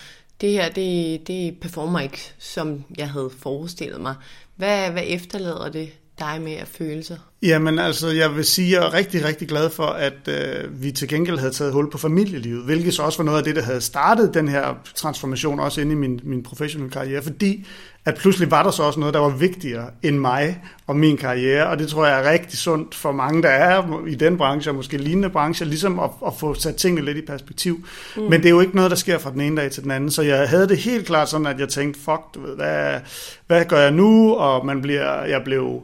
det 0.43 0.51
her, 0.51 0.69
det, 0.69 1.27
det 1.27 1.57
performer 1.61 2.01
ikke, 2.01 2.35
som 2.39 2.85
jeg 2.99 3.11
havde 3.11 3.31
forestillet 3.39 4.01
mig. 4.01 4.15
Hvad, 4.57 4.91
hvad 4.91 5.03
efterlader 5.07 5.71
det 5.71 5.89
dig 6.19 6.43
med 6.43 6.53
at 6.53 6.69
føle 6.69 7.05
sig? 7.05 7.19
Jamen 7.43 7.79
altså, 7.79 8.09
jeg 8.09 8.37
vil 8.37 8.45
sige, 8.45 8.77
at 8.77 8.83
jeg 8.83 8.89
er 8.89 8.95
rigtig, 8.95 9.25
rigtig 9.25 9.49
glad 9.49 9.71
for, 9.71 9.87
at 9.87 10.29
øh, 10.29 10.83
vi 10.83 10.93
til 10.93 11.09
gengæld 11.09 11.39
havde 11.39 11.53
taget 11.53 11.73
hul 11.73 11.91
på 11.91 11.99
familielivet, 11.99 12.65
hvilket 12.65 12.95
så 12.95 13.03
også 13.03 13.19
var 13.19 13.25
noget 13.25 13.39
af 13.39 13.45
det, 13.45 13.57
der 13.57 13.63
havde 13.63 13.81
startet 13.81 14.35
den 14.35 14.49
her 14.49 14.75
transformation, 14.95 15.61
også 15.61 15.81
inde 15.81 15.93
i 15.93 15.95
min, 15.95 16.21
min 16.23 16.43
professionelle 16.43 16.93
karriere, 16.93 17.23
fordi 17.23 17.67
at 18.05 18.15
pludselig 18.15 18.51
var 18.51 18.63
der 18.63 18.71
så 18.71 18.83
også 18.83 19.01
noget, 19.01 19.15
der 19.15 19.21
var 19.21 19.29
vigtigere 19.29 19.91
end 20.03 20.19
mig 20.19 20.63
og 20.87 20.97
min 20.97 21.17
karriere, 21.17 21.67
og 21.67 21.79
det 21.79 21.89
tror 21.89 22.07
jeg 22.07 22.21
er 22.21 22.31
rigtig 22.31 22.59
sundt 22.59 22.95
for 22.95 23.13
mange, 23.13 23.43
der 23.43 23.49
er 23.49 24.07
i 24.07 24.15
den 24.15 24.37
branche, 24.37 24.71
og 24.71 24.75
måske 24.75 24.97
lignende 24.97 25.31
brancher, 25.31 25.67
ligesom 25.67 25.99
at, 25.99 26.11
at 26.27 26.33
få 26.39 26.55
sat 26.55 26.77
tingene 26.77 27.05
lidt 27.05 27.19
i 27.19 27.23
perspektiv. 27.23 27.87
Mm. 28.17 28.23
Men 28.23 28.33
det 28.33 28.47
er 28.47 28.51
jo 28.51 28.61
ikke 28.61 28.77
noget, 28.77 28.91
der 28.91 28.97
sker 28.97 29.19
fra 29.19 29.31
den 29.31 29.41
ene 29.41 29.61
dag 29.61 29.71
til 29.71 29.83
den 29.83 29.91
anden, 29.91 30.11
så 30.11 30.23
jeg 30.23 30.49
havde 30.49 30.69
det 30.69 30.79
helt 30.79 31.07
klart 31.07 31.29
sådan, 31.29 31.47
at 31.47 31.61
jeg 31.61 31.69
tænkte, 31.69 32.01
fuck, 32.01 32.23
du 32.35 32.41
ved, 32.43 32.57
hvad, 32.57 33.01
hvad 33.47 33.65
gør 33.65 33.81
jeg 33.81 33.93
nu? 33.93 34.35
Og 34.35 34.67
man 34.67 34.83
bliver, 34.83 35.25
jeg 35.25 35.43
blev 35.45 35.83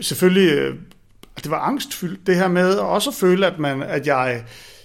selvfølgelig, 0.00 0.52
øh, 0.52 0.74
det 1.42 1.50
var 1.50 1.58
angstfyldt, 1.58 2.26
det 2.26 2.36
her 2.36 2.48
med 2.48 2.74
også 2.74 3.10
at 3.10 3.16
føle, 3.16 3.46
at, 3.46 3.58
man, 3.58 3.82
at 3.82 4.06
jeg 4.06 4.42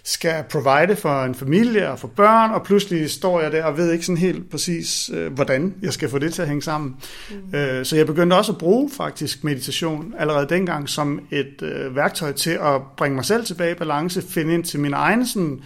skal 0.07 0.43
provide 0.49 0.95
for 0.95 1.23
en 1.23 1.35
familie 1.35 1.91
og 1.91 1.99
for 1.99 2.07
børn, 2.07 2.51
og 2.51 2.63
pludselig 2.63 3.09
står 3.09 3.41
jeg 3.41 3.51
der 3.51 3.63
og 3.63 3.77
ved 3.77 3.91
ikke 3.91 4.05
sådan 4.05 4.17
helt 4.17 4.51
præcis, 4.51 5.09
øh, 5.13 5.33
hvordan 5.33 5.75
jeg 5.81 5.93
skal 5.93 6.09
få 6.09 6.19
det 6.19 6.33
til 6.33 6.41
at 6.41 6.47
hænge 6.47 6.61
sammen. 6.61 6.95
Mm. 7.29 7.57
Øh, 7.57 7.85
så 7.85 7.95
jeg 7.95 8.05
begyndte 8.05 8.33
også 8.33 8.51
at 8.51 8.57
bruge 8.57 8.89
faktisk 8.97 9.43
meditation 9.43 10.13
allerede 10.17 10.49
dengang 10.49 10.89
som 10.89 11.19
et 11.31 11.61
øh, 11.61 11.95
værktøj 11.95 12.31
til 12.31 12.51
at 12.51 12.81
bringe 12.97 13.15
mig 13.15 13.25
selv 13.25 13.45
tilbage 13.45 13.71
i 13.71 13.75
balance, 13.75 14.21
finde 14.21 14.53
ind 14.53 14.63
til 14.63 14.79
min 14.79 14.93
egen 14.93 15.27
sådan, 15.27 15.61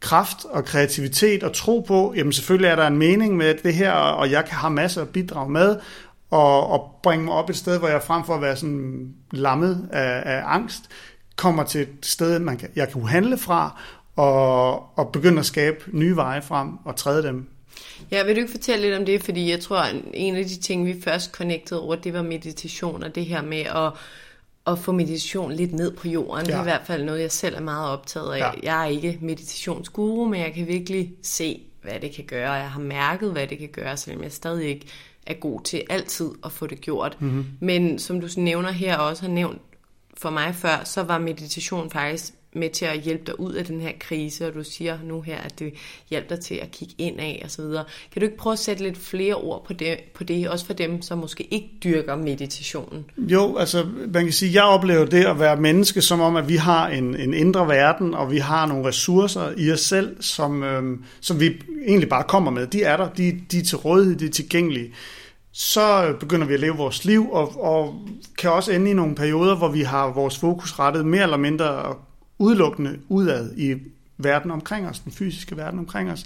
kraft 0.00 0.44
og 0.44 0.64
kreativitet 0.64 1.42
og 1.42 1.52
tro 1.52 1.80
på, 1.80 2.14
jamen 2.16 2.32
selvfølgelig 2.32 2.68
er 2.68 2.76
der 2.76 2.86
en 2.86 2.98
mening 2.98 3.36
med 3.36 3.54
det 3.54 3.74
her, 3.74 3.92
og 3.92 4.30
jeg 4.30 4.44
kan 4.44 4.54
have 4.54 4.72
masser 4.72 5.00
af 5.00 5.08
bidrag 5.08 5.50
med, 5.50 5.76
og, 6.30 6.66
og 6.66 6.90
bringe 7.02 7.24
mig 7.24 7.34
op 7.34 7.50
et 7.50 7.56
sted, 7.56 7.78
hvor 7.78 7.88
jeg 7.88 8.02
frem 8.02 8.24
for 8.24 8.34
at 8.34 8.42
være 8.42 8.56
sådan 8.56 9.14
lammet 9.30 9.88
af, 9.92 10.22
af 10.36 10.42
angst, 10.46 10.82
kommer 11.36 11.64
til 11.64 11.80
et 11.80 11.88
sted, 12.02 12.38
man 12.38 12.56
kan, 12.56 12.68
jeg 12.76 12.88
kan 12.88 13.06
handle 13.06 13.38
fra, 13.38 13.80
og, 14.16 14.98
og 14.98 15.12
begynde 15.12 15.38
at 15.38 15.46
skabe 15.46 15.78
nye 15.92 16.16
veje 16.16 16.42
frem 16.42 16.68
og 16.84 16.96
træde 16.96 17.22
dem. 17.22 17.48
Ja, 18.10 18.24
vil 18.24 18.36
du 18.36 18.40
ikke 18.40 18.50
fortælle 18.50 18.82
lidt 18.82 18.98
om 18.98 19.06
det? 19.06 19.22
Fordi 19.22 19.50
jeg 19.50 19.60
tror, 19.60 19.84
en 20.14 20.36
af 20.36 20.44
de 20.44 20.60
ting, 20.60 20.86
vi 20.86 21.00
først 21.04 21.32
connectede 21.32 21.82
over, 21.82 21.94
det 21.94 22.12
var 22.12 22.22
meditation 22.22 23.02
og 23.02 23.14
det 23.14 23.26
her 23.26 23.42
med 23.42 23.58
at, 23.60 23.92
at 24.66 24.78
få 24.78 24.92
meditation 24.92 25.52
lidt 25.52 25.72
ned 25.72 25.90
på 25.90 26.08
jorden. 26.08 26.46
Ja. 26.46 26.52
Det 26.52 26.56
er 26.56 26.60
i 26.60 26.64
hvert 26.64 26.86
fald 26.86 27.04
noget, 27.04 27.20
jeg 27.20 27.32
selv 27.32 27.56
er 27.56 27.60
meget 27.60 27.90
optaget 27.90 28.32
af. 28.32 28.38
Ja. 28.38 28.50
Jeg 28.62 28.82
er 28.82 28.88
ikke 28.88 29.18
meditationsguru, 29.20 30.28
men 30.28 30.40
jeg 30.40 30.52
kan 30.52 30.66
virkelig 30.66 31.12
se, 31.22 31.62
hvad 31.82 32.00
det 32.00 32.14
kan 32.14 32.24
gøre. 32.24 32.52
Jeg 32.52 32.70
har 32.70 32.80
mærket, 32.80 33.32
hvad 33.32 33.46
det 33.46 33.58
kan 33.58 33.68
gøre, 33.68 33.96
selvom 33.96 34.22
jeg 34.22 34.32
stadig 34.32 34.68
ikke 34.68 34.86
er 35.26 35.34
god 35.34 35.60
til 35.60 35.82
altid 35.90 36.30
at 36.44 36.52
få 36.52 36.66
det 36.66 36.80
gjort. 36.80 37.16
Mm-hmm. 37.20 37.46
Men 37.60 37.98
som 37.98 38.20
du 38.20 38.28
nævner 38.36 38.70
her 38.70 38.96
og 38.96 39.06
også 39.06 39.22
har 39.22 39.32
nævnt 39.32 39.60
for 40.16 40.30
mig 40.30 40.54
før, 40.54 40.84
så 40.84 41.02
var 41.02 41.18
meditation 41.18 41.90
faktisk 41.90 42.32
med 42.54 42.70
til 42.70 42.84
at 42.84 43.00
hjælpe 43.00 43.24
dig 43.26 43.40
ud 43.40 43.52
af 43.52 43.64
den 43.64 43.80
her 43.80 43.92
krise, 44.00 44.46
og 44.46 44.54
du 44.54 44.64
siger 44.64 44.98
nu 45.04 45.20
her, 45.20 45.38
at 45.38 45.58
det 45.58 45.72
hjælper 46.10 46.34
dig 46.34 46.44
til 46.44 46.54
at 46.54 46.70
kigge 46.70 46.94
ind 46.98 47.20
af 47.20 47.40
og 47.44 47.50
så 47.50 47.62
videre. 47.62 47.84
Kan 48.12 48.20
du 48.20 48.24
ikke 48.26 48.36
prøve 48.36 48.52
at 48.52 48.58
sætte 48.58 48.82
lidt 48.82 48.98
flere 48.98 49.34
ord 49.34 49.64
på 49.66 49.72
det, 49.72 49.98
på 50.14 50.24
det, 50.24 50.48
også 50.48 50.66
for 50.66 50.72
dem, 50.72 51.02
som 51.02 51.18
måske 51.18 51.54
ikke 51.54 51.68
dyrker 51.84 52.16
meditationen? 52.16 53.04
Jo, 53.16 53.56
altså 53.56 53.86
man 54.08 54.24
kan 54.24 54.32
sige, 54.32 54.54
jeg 54.54 54.64
oplever 54.64 55.04
det 55.04 55.24
at 55.24 55.40
være 55.40 55.56
menneske 55.56 56.02
som 56.02 56.20
om, 56.20 56.36
at 56.36 56.48
vi 56.48 56.56
har 56.56 56.88
en, 56.88 57.16
en 57.16 57.34
indre 57.34 57.68
verden, 57.68 58.14
og 58.14 58.30
vi 58.30 58.38
har 58.38 58.66
nogle 58.66 58.88
ressourcer 58.88 59.52
i 59.56 59.72
os 59.72 59.80
selv, 59.80 60.22
som, 60.22 60.62
øhm, 60.62 61.04
som 61.20 61.40
vi 61.40 61.60
egentlig 61.86 62.08
bare 62.08 62.24
kommer 62.28 62.50
med. 62.50 62.66
De 62.66 62.82
er 62.82 62.96
der, 62.96 63.08
de, 63.08 63.40
de 63.52 63.58
er 63.58 63.64
til 63.64 63.78
rådighed, 63.78 64.16
de 64.16 64.26
er 64.26 64.30
tilgængelige. 64.30 64.92
Så 65.52 66.14
begynder 66.20 66.46
vi 66.46 66.54
at 66.54 66.60
leve 66.60 66.76
vores 66.76 67.04
liv, 67.04 67.30
og, 67.32 67.62
og 67.62 68.08
kan 68.38 68.50
også 68.50 68.72
ende 68.72 68.90
i 68.90 68.94
nogle 68.94 69.14
perioder, 69.14 69.56
hvor 69.56 69.68
vi 69.68 69.82
har 69.82 70.12
vores 70.12 70.38
fokus 70.38 70.78
rettet 70.78 71.06
mere 71.06 71.22
eller 71.22 71.36
mindre 71.36 71.94
udelukkende 72.38 72.98
udad 73.08 73.50
i 73.56 73.74
verden 74.18 74.50
omkring 74.50 74.88
os, 74.88 74.98
den 74.98 75.12
fysiske 75.12 75.56
verden 75.56 75.78
omkring 75.78 76.10
os. 76.10 76.24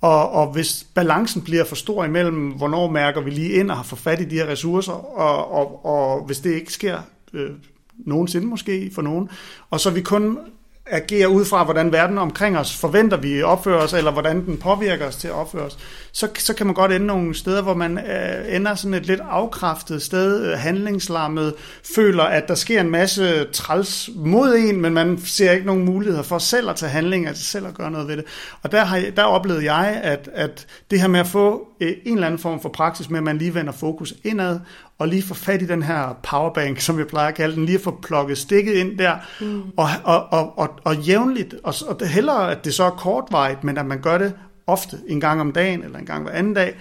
Og, 0.00 0.30
og 0.30 0.52
hvis 0.52 0.86
balancen 0.94 1.42
bliver 1.42 1.64
for 1.64 1.76
stor 1.76 2.04
imellem, 2.04 2.50
hvornår 2.50 2.90
mærker 2.90 3.20
vi 3.20 3.30
lige 3.30 3.52
ind 3.52 3.70
og 3.70 3.76
har 3.76 3.84
fået 3.84 4.00
fat 4.00 4.20
i 4.20 4.24
de 4.24 4.34
her 4.34 4.46
ressourcer, 4.46 4.92
og, 4.92 5.52
og, 5.52 5.84
og 5.84 6.24
hvis 6.24 6.40
det 6.40 6.54
ikke 6.54 6.72
sker 6.72 6.98
øh, 7.32 7.50
nogensinde 7.98 8.46
måske 8.46 8.90
for 8.94 9.02
nogen, 9.02 9.28
og 9.70 9.80
så 9.80 9.90
vi 9.90 10.02
kun 10.02 10.38
agerer 10.86 11.26
ud 11.26 11.44
fra, 11.44 11.64
hvordan 11.64 11.92
verden 11.92 12.18
omkring 12.18 12.58
os 12.58 12.76
forventer 12.76 13.16
vi 13.16 13.42
opfører 13.42 13.78
os, 13.82 13.92
eller 13.92 14.10
hvordan 14.10 14.46
den 14.46 14.56
påvirker 14.56 15.06
os 15.06 15.16
til 15.16 15.28
at 15.28 15.34
opføre 15.34 15.62
os, 15.62 15.78
så, 16.12 16.28
så 16.38 16.54
kan 16.54 16.66
man 16.66 16.74
godt 16.74 16.92
ende 16.92 17.06
nogle 17.06 17.34
steder, 17.34 17.62
hvor 17.62 17.74
man 17.74 17.98
øh, 17.98 18.56
ender 18.56 18.74
sådan 18.74 18.94
et 18.94 19.06
lidt 19.06 19.20
afkræftet 19.30 20.02
sted, 20.02 20.46
øh, 20.52 20.58
handlingslammet, 20.58 21.54
føler, 21.94 22.22
at 22.24 22.48
der 22.48 22.54
sker 22.54 22.80
en 22.80 22.90
masse 22.90 23.44
træls 23.44 24.10
mod 24.16 24.54
en, 24.58 24.80
men 24.80 24.94
man 24.94 25.18
ser 25.24 25.52
ikke 25.52 25.66
nogen 25.66 25.84
muligheder 25.84 26.22
for 26.22 26.38
selv 26.38 26.70
at 26.70 26.76
tage 26.76 26.90
handling, 26.90 27.26
altså 27.28 27.44
selv 27.44 27.66
at 27.66 27.74
gøre 27.74 27.90
noget 27.90 28.08
ved 28.08 28.16
det. 28.16 28.24
Og 28.62 28.72
der, 28.72 28.84
har, 28.84 28.96
jeg- 28.96 29.16
der 29.16 29.22
oplevede 29.24 29.72
jeg, 29.74 30.00
at, 30.02 30.28
at 30.34 30.66
det 30.90 31.00
her 31.00 31.08
med 31.08 31.20
at 31.20 31.26
få 31.26 31.68
øh, 31.80 31.92
en 32.06 32.14
eller 32.14 32.26
anden 32.26 32.40
form 32.40 32.62
for 32.62 32.68
praksis 32.68 33.10
med, 33.10 33.18
at 33.18 33.24
man 33.24 33.38
lige 33.38 33.54
vender 33.54 33.72
fokus 33.72 34.14
indad, 34.24 34.60
og 35.04 35.08
lige 35.08 35.22
få 35.22 35.34
fat 35.34 35.62
i 35.62 35.66
den 35.66 35.82
her 35.82 36.18
powerbank, 36.22 36.80
som 36.80 36.98
jeg 36.98 37.06
plejer 37.06 37.28
at 37.28 37.34
kalde 37.34 37.54
den, 37.56 37.64
lige 37.64 37.76
at 37.76 37.84
få 37.84 37.98
plukket 38.02 38.38
stikket 38.38 38.74
ind 38.74 38.98
der, 38.98 39.16
mm. 39.40 39.62
og, 39.76 39.88
og, 40.04 40.32
og, 40.32 40.58
og, 40.58 40.68
og 40.84 40.96
jævnligt, 40.96 41.54
og, 41.64 41.74
og 41.88 42.00
det 42.00 42.08
hellere, 42.08 42.50
at 42.50 42.64
det 42.64 42.74
så 42.74 42.84
er 42.84 42.90
kortvarigt, 42.90 43.64
men 43.64 43.78
at 43.78 43.86
man 43.86 44.00
gør 44.00 44.18
det 44.18 44.32
ofte, 44.66 44.98
en 45.08 45.20
gang 45.20 45.40
om 45.40 45.52
dagen, 45.52 45.82
eller 45.82 45.98
en 45.98 46.06
gang 46.06 46.22
hver 46.22 46.32
anden 46.32 46.54
dag, 46.54 46.76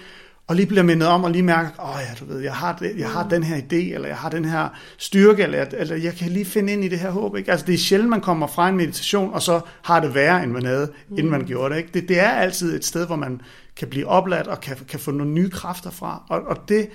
og 0.47 0.55
lige 0.55 0.65
bliver 0.65 0.83
mindet 0.83 1.07
om, 1.07 1.23
og 1.23 1.31
lige 1.31 1.43
mærker, 1.43 1.69
åh 1.79 1.89
oh 1.89 2.01
ja, 2.09 2.13
du 2.19 2.33
ved, 2.33 2.41
jeg 2.41 2.53
har, 2.53 2.77
det, 2.77 2.93
jeg 2.97 3.09
har 3.09 3.29
den 3.29 3.43
her 3.43 3.57
idé, 3.57 3.93
eller 3.93 4.07
jeg 4.07 4.17
har 4.17 4.29
den 4.29 4.45
her 4.45 4.69
styrke, 4.97 5.43
eller, 5.43 5.65
eller 5.73 5.95
jeg 5.95 6.13
kan 6.13 6.31
lige 6.31 6.45
finde 6.45 6.73
ind 6.73 6.83
i 6.83 6.87
det 6.87 6.99
her 6.99 7.11
håb. 7.11 7.35
Ikke? 7.35 7.51
Altså 7.51 7.65
det 7.65 7.73
er 7.73 7.77
sjældent, 7.77 8.09
man 8.09 8.21
kommer 8.21 8.47
fra 8.47 8.69
en 8.69 8.77
meditation, 8.77 9.33
og 9.33 9.41
så 9.41 9.61
har 9.83 9.99
det 9.99 10.15
værre, 10.15 10.43
end 10.43 10.51
man 10.51 10.65
havde, 10.65 10.91
mm. 11.09 11.17
inden 11.17 11.31
man 11.31 11.45
gjorde 11.45 11.73
det. 11.73 11.77
Ikke? 11.77 11.89
det. 11.93 12.09
Det 12.09 12.19
er 12.19 12.29
altid 12.29 12.75
et 12.75 12.85
sted, 12.85 13.05
hvor 13.05 13.15
man 13.15 13.41
kan 13.75 13.87
blive 13.87 14.07
opladt, 14.07 14.47
og 14.47 14.61
kan, 14.61 14.77
kan 14.87 14.99
få 14.99 15.11
nogle 15.11 15.31
nye 15.31 15.49
kræfter 15.49 15.91
fra, 15.91 16.23
og, 16.29 16.41
og 16.47 16.57
det, 16.69 16.89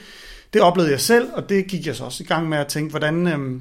det 0.52 0.62
oplevede 0.62 0.92
jeg 0.92 1.00
selv, 1.00 1.28
og 1.34 1.48
det 1.48 1.66
gik 1.66 1.86
jeg 1.86 1.96
så 1.96 2.04
også 2.04 2.24
i 2.24 2.26
gang 2.26 2.48
med 2.48 2.58
at 2.58 2.66
tænke, 2.66 2.90
hvordan, 2.90 3.26
øh, 3.26 3.60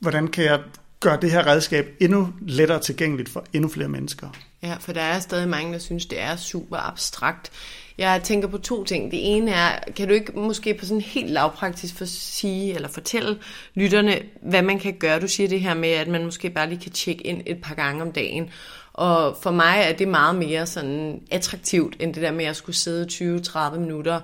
hvordan 0.00 0.28
kan 0.28 0.44
jeg 0.44 0.60
gøre 1.00 1.18
det 1.22 1.30
her 1.30 1.46
redskab 1.46 1.96
endnu 2.00 2.28
lettere 2.40 2.80
tilgængeligt 2.80 3.28
for 3.28 3.44
endnu 3.52 3.68
flere 3.68 3.88
mennesker. 3.88 4.28
Ja, 4.62 4.76
for 4.80 4.92
der 4.92 5.00
er 5.00 5.20
stadig 5.20 5.48
mange, 5.48 5.72
der 5.72 5.78
synes, 5.78 6.06
det 6.06 6.20
er 6.20 6.36
super 6.36 6.76
abstrakt. 6.76 7.50
Jeg 7.98 8.20
tænker 8.24 8.48
på 8.48 8.58
to 8.58 8.84
ting. 8.84 9.10
Det 9.10 9.36
ene 9.36 9.50
er, 9.50 9.78
kan 9.96 10.08
du 10.08 10.14
ikke 10.14 10.32
måske 10.38 10.74
på 10.74 10.84
sådan 10.84 11.00
helt 11.00 11.30
lavpraktisk 11.30 11.94
for 11.94 12.04
sige, 12.04 12.74
eller 12.74 12.88
fortælle 12.88 13.38
lytterne, 13.74 14.18
hvad 14.42 14.62
man 14.62 14.78
kan 14.78 14.94
gøre? 14.98 15.20
Du 15.20 15.28
siger 15.28 15.48
det 15.48 15.60
her 15.60 15.74
med, 15.74 15.88
at 15.88 16.08
man 16.08 16.24
måske 16.24 16.50
bare 16.50 16.68
lige 16.68 16.80
kan 16.80 16.92
tjekke 16.92 17.26
ind 17.26 17.42
et 17.46 17.60
par 17.62 17.74
gange 17.74 18.02
om 18.02 18.12
dagen. 18.12 18.50
Og 18.92 19.36
for 19.42 19.50
mig 19.50 19.80
er 19.82 19.92
det 19.92 20.08
meget 20.08 20.34
mere 20.34 20.66
sådan 20.66 21.22
attraktivt, 21.30 21.96
end 22.00 22.14
det 22.14 22.22
der 22.22 22.32
med 22.32 22.44
at 22.44 22.56
skulle 22.56 22.76
sidde 22.76 23.40
20-30 23.46 23.78
minutter 23.78 24.20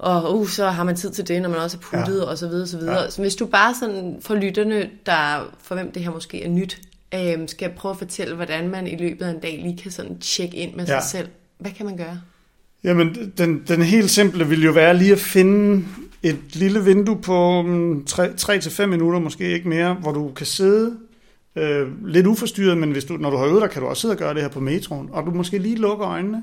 og 0.00 0.38
uh, 0.38 0.48
så 0.48 0.66
har 0.66 0.84
man 0.84 0.96
tid 0.96 1.10
til 1.10 1.28
det, 1.28 1.42
når 1.42 1.48
man 1.48 1.58
også 1.58 1.76
er 1.76 1.80
puttet, 1.98 2.20
ja. 2.20 2.24
og 2.24 2.38
så 2.38 2.48
videre, 2.48 2.66
så 2.66 2.78
videre. 2.78 3.00
Ja. 3.02 3.10
Så 3.10 3.22
hvis 3.22 3.34
du 3.36 3.46
bare 3.46 3.74
sådan 3.80 4.16
for 4.20 4.34
lytterne, 4.34 4.90
der, 5.06 5.50
for 5.62 5.74
hvem 5.74 5.92
det 5.92 6.02
her 6.02 6.10
måske 6.10 6.44
er 6.44 6.48
nyt, 6.48 6.80
øhm, 7.14 7.48
skal 7.48 7.66
jeg 7.66 7.74
prøve 7.76 7.90
at 7.92 7.98
fortælle, 7.98 8.34
hvordan 8.36 8.68
man 8.68 8.86
i 8.86 8.96
løbet 8.96 9.24
af 9.26 9.30
en 9.30 9.38
dag 9.40 9.60
lige 9.62 9.78
kan 9.82 9.90
sådan 9.90 10.18
tjekke 10.18 10.56
ind 10.56 10.74
med 10.74 10.86
Ja. 10.86 11.00
sig 11.00 11.10
selv. 11.10 11.28
Hvad 11.58 11.70
kan 11.70 11.86
man 11.86 11.96
gøre? 11.96 12.20
Jamen, 12.84 13.32
den, 13.38 13.62
den 13.68 13.82
helt 13.82 14.10
simple 14.10 14.48
vil 14.48 14.64
jo 14.64 14.72
være 14.72 14.96
lige 14.96 15.12
at 15.12 15.18
finde 15.18 15.84
et 16.22 16.38
lille 16.52 16.84
vindue 16.84 17.22
på 17.22 17.60
3-5 17.60 18.86
minutter, 18.86 19.18
måske 19.20 19.52
ikke 19.52 19.68
mere, 19.68 19.94
hvor 19.94 20.12
du 20.12 20.30
kan 20.36 20.46
sidde 20.46 20.96
øh, 21.56 22.06
lidt 22.06 22.26
uforstyrret, 22.26 22.78
men 22.78 22.90
hvis 22.92 23.04
du, 23.04 23.16
når 23.16 23.30
du 23.30 23.36
har 23.36 23.46
øvet 23.46 23.62
dig, 23.62 23.70
kan 23.70 23.82
du 23.82 23.88
også 23.88 24.00
sidde 24.00 24.12
og 24.12 24.18
gøre 24.18 24.34
det 24.34 24.42
her 24.42 24.48
på 24.48 24.60
metroen, 24.60 25.08
og 25.12 25.26
du 25.26 25.30
måske 25.30 25.58
lige 25.58 25.76
lukker 25.76 26.06
øjnene, 26.08 26.42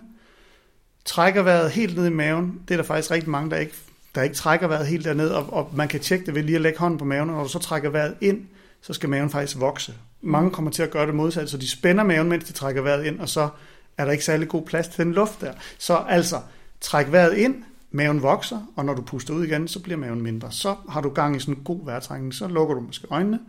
trækker 1.07 1.41
vejret 1.41 1.71
helt 1.71 1.97
ned 1.97 2.05
i 2.05 2.09
maven. 2.09 2.61
Det 2.67 2.73
er 2.73 2.77
der 2.77 2.83
faktisk 2.83 3.11
rigtig 3.11 3.29
mange, 3.29 3.51
der 3.51 3.57
ikke, 3.57 3.73
der 4.15 4.21
ikke 4.21 4.35
trækker 4.35 4.67
vejret 4.67 4.87
helt 4.87 5.05
derned, 5.05 5.29
og, 5.29 5.53
og 5.53 5.69
man 5.73 5.87
kan 5.87 5.99
tjekke 5.99 6.25
det 6.25 6.35
ved 6.35 6.43
lige 6.43 6.55
at 6.55 6.61
lægge 6.61 6.79
hånden 6.79 6.99
på 6.99 7.05
maven, 7.05 7.29
og 7.29 7.35
når 7.35 7.43
du 7.43 7.49
så 7.49 7.59
trækker 7.59 7.89
vejret 7.89 8.15
ind, 8.21 8.45
så 8.81 8.93
skal 8.93 9.09
maven 9.09 9.29
faktisk 9.29 9.59
vokse. 9.59 9.93
Mange 10.21 10.51
kommer 10.51 10.71
til 10.71 10.83
at 10.83 10.91
gøre 10.91 11.07
det 11.07 11.15
modsatte, 11.15 11.49
så 11.51 11.57
de 11.57 11.69
spænder 11.69 12.03
maven, 12.03 12.29
mens 12.29 12.43
de 12.43 12.53
trækker 12.53 12.81
vejret 12.81 13.05
ind, 13.05 13.19
og 13.19 13.29
så 13.29 13.49
er 13.97 14.05
der 14.05 14.11
ikke 14.11 14.25
særlig 14.25 14.47
god 14.47 14.61
plads 14.61 14.87
til 14.87 15.05
den 15.05 15.13
luft 15.13 15.41
der. 15.41 15.51
Så 15.77 15.95
altså, 15.95 16.41
træk 16.81 17.11
vejret 17.11 17.37
ind, 17.37 17.63
maven 17.91 18.21
vokser, 18.21 18.71
og 18.75 18.85
når 18.85 18.93
du 18.93 19.01
puster 19.01 19.33
ud 19.33 19.43
igen, 19.43 19.67
så 19.67 19.79
bliver 19.79 19.97
maven 19.97 20.21
mindre. 20.21 20.51
Så 20.51 20.75
har 20.89 21.01
du 21.01 21.09
gang 21.09 21.35
i 21.35 21.39
sådan 21.39 21.53
en 21.53 21.63
god 21.63 21.85
vejrtrækning, 21.85 22.33
så 22.33 22.47
lukker 22.47 22.75
du 22.75 22.81
måske 22.81 23.07
øjnene, 23.09 23.39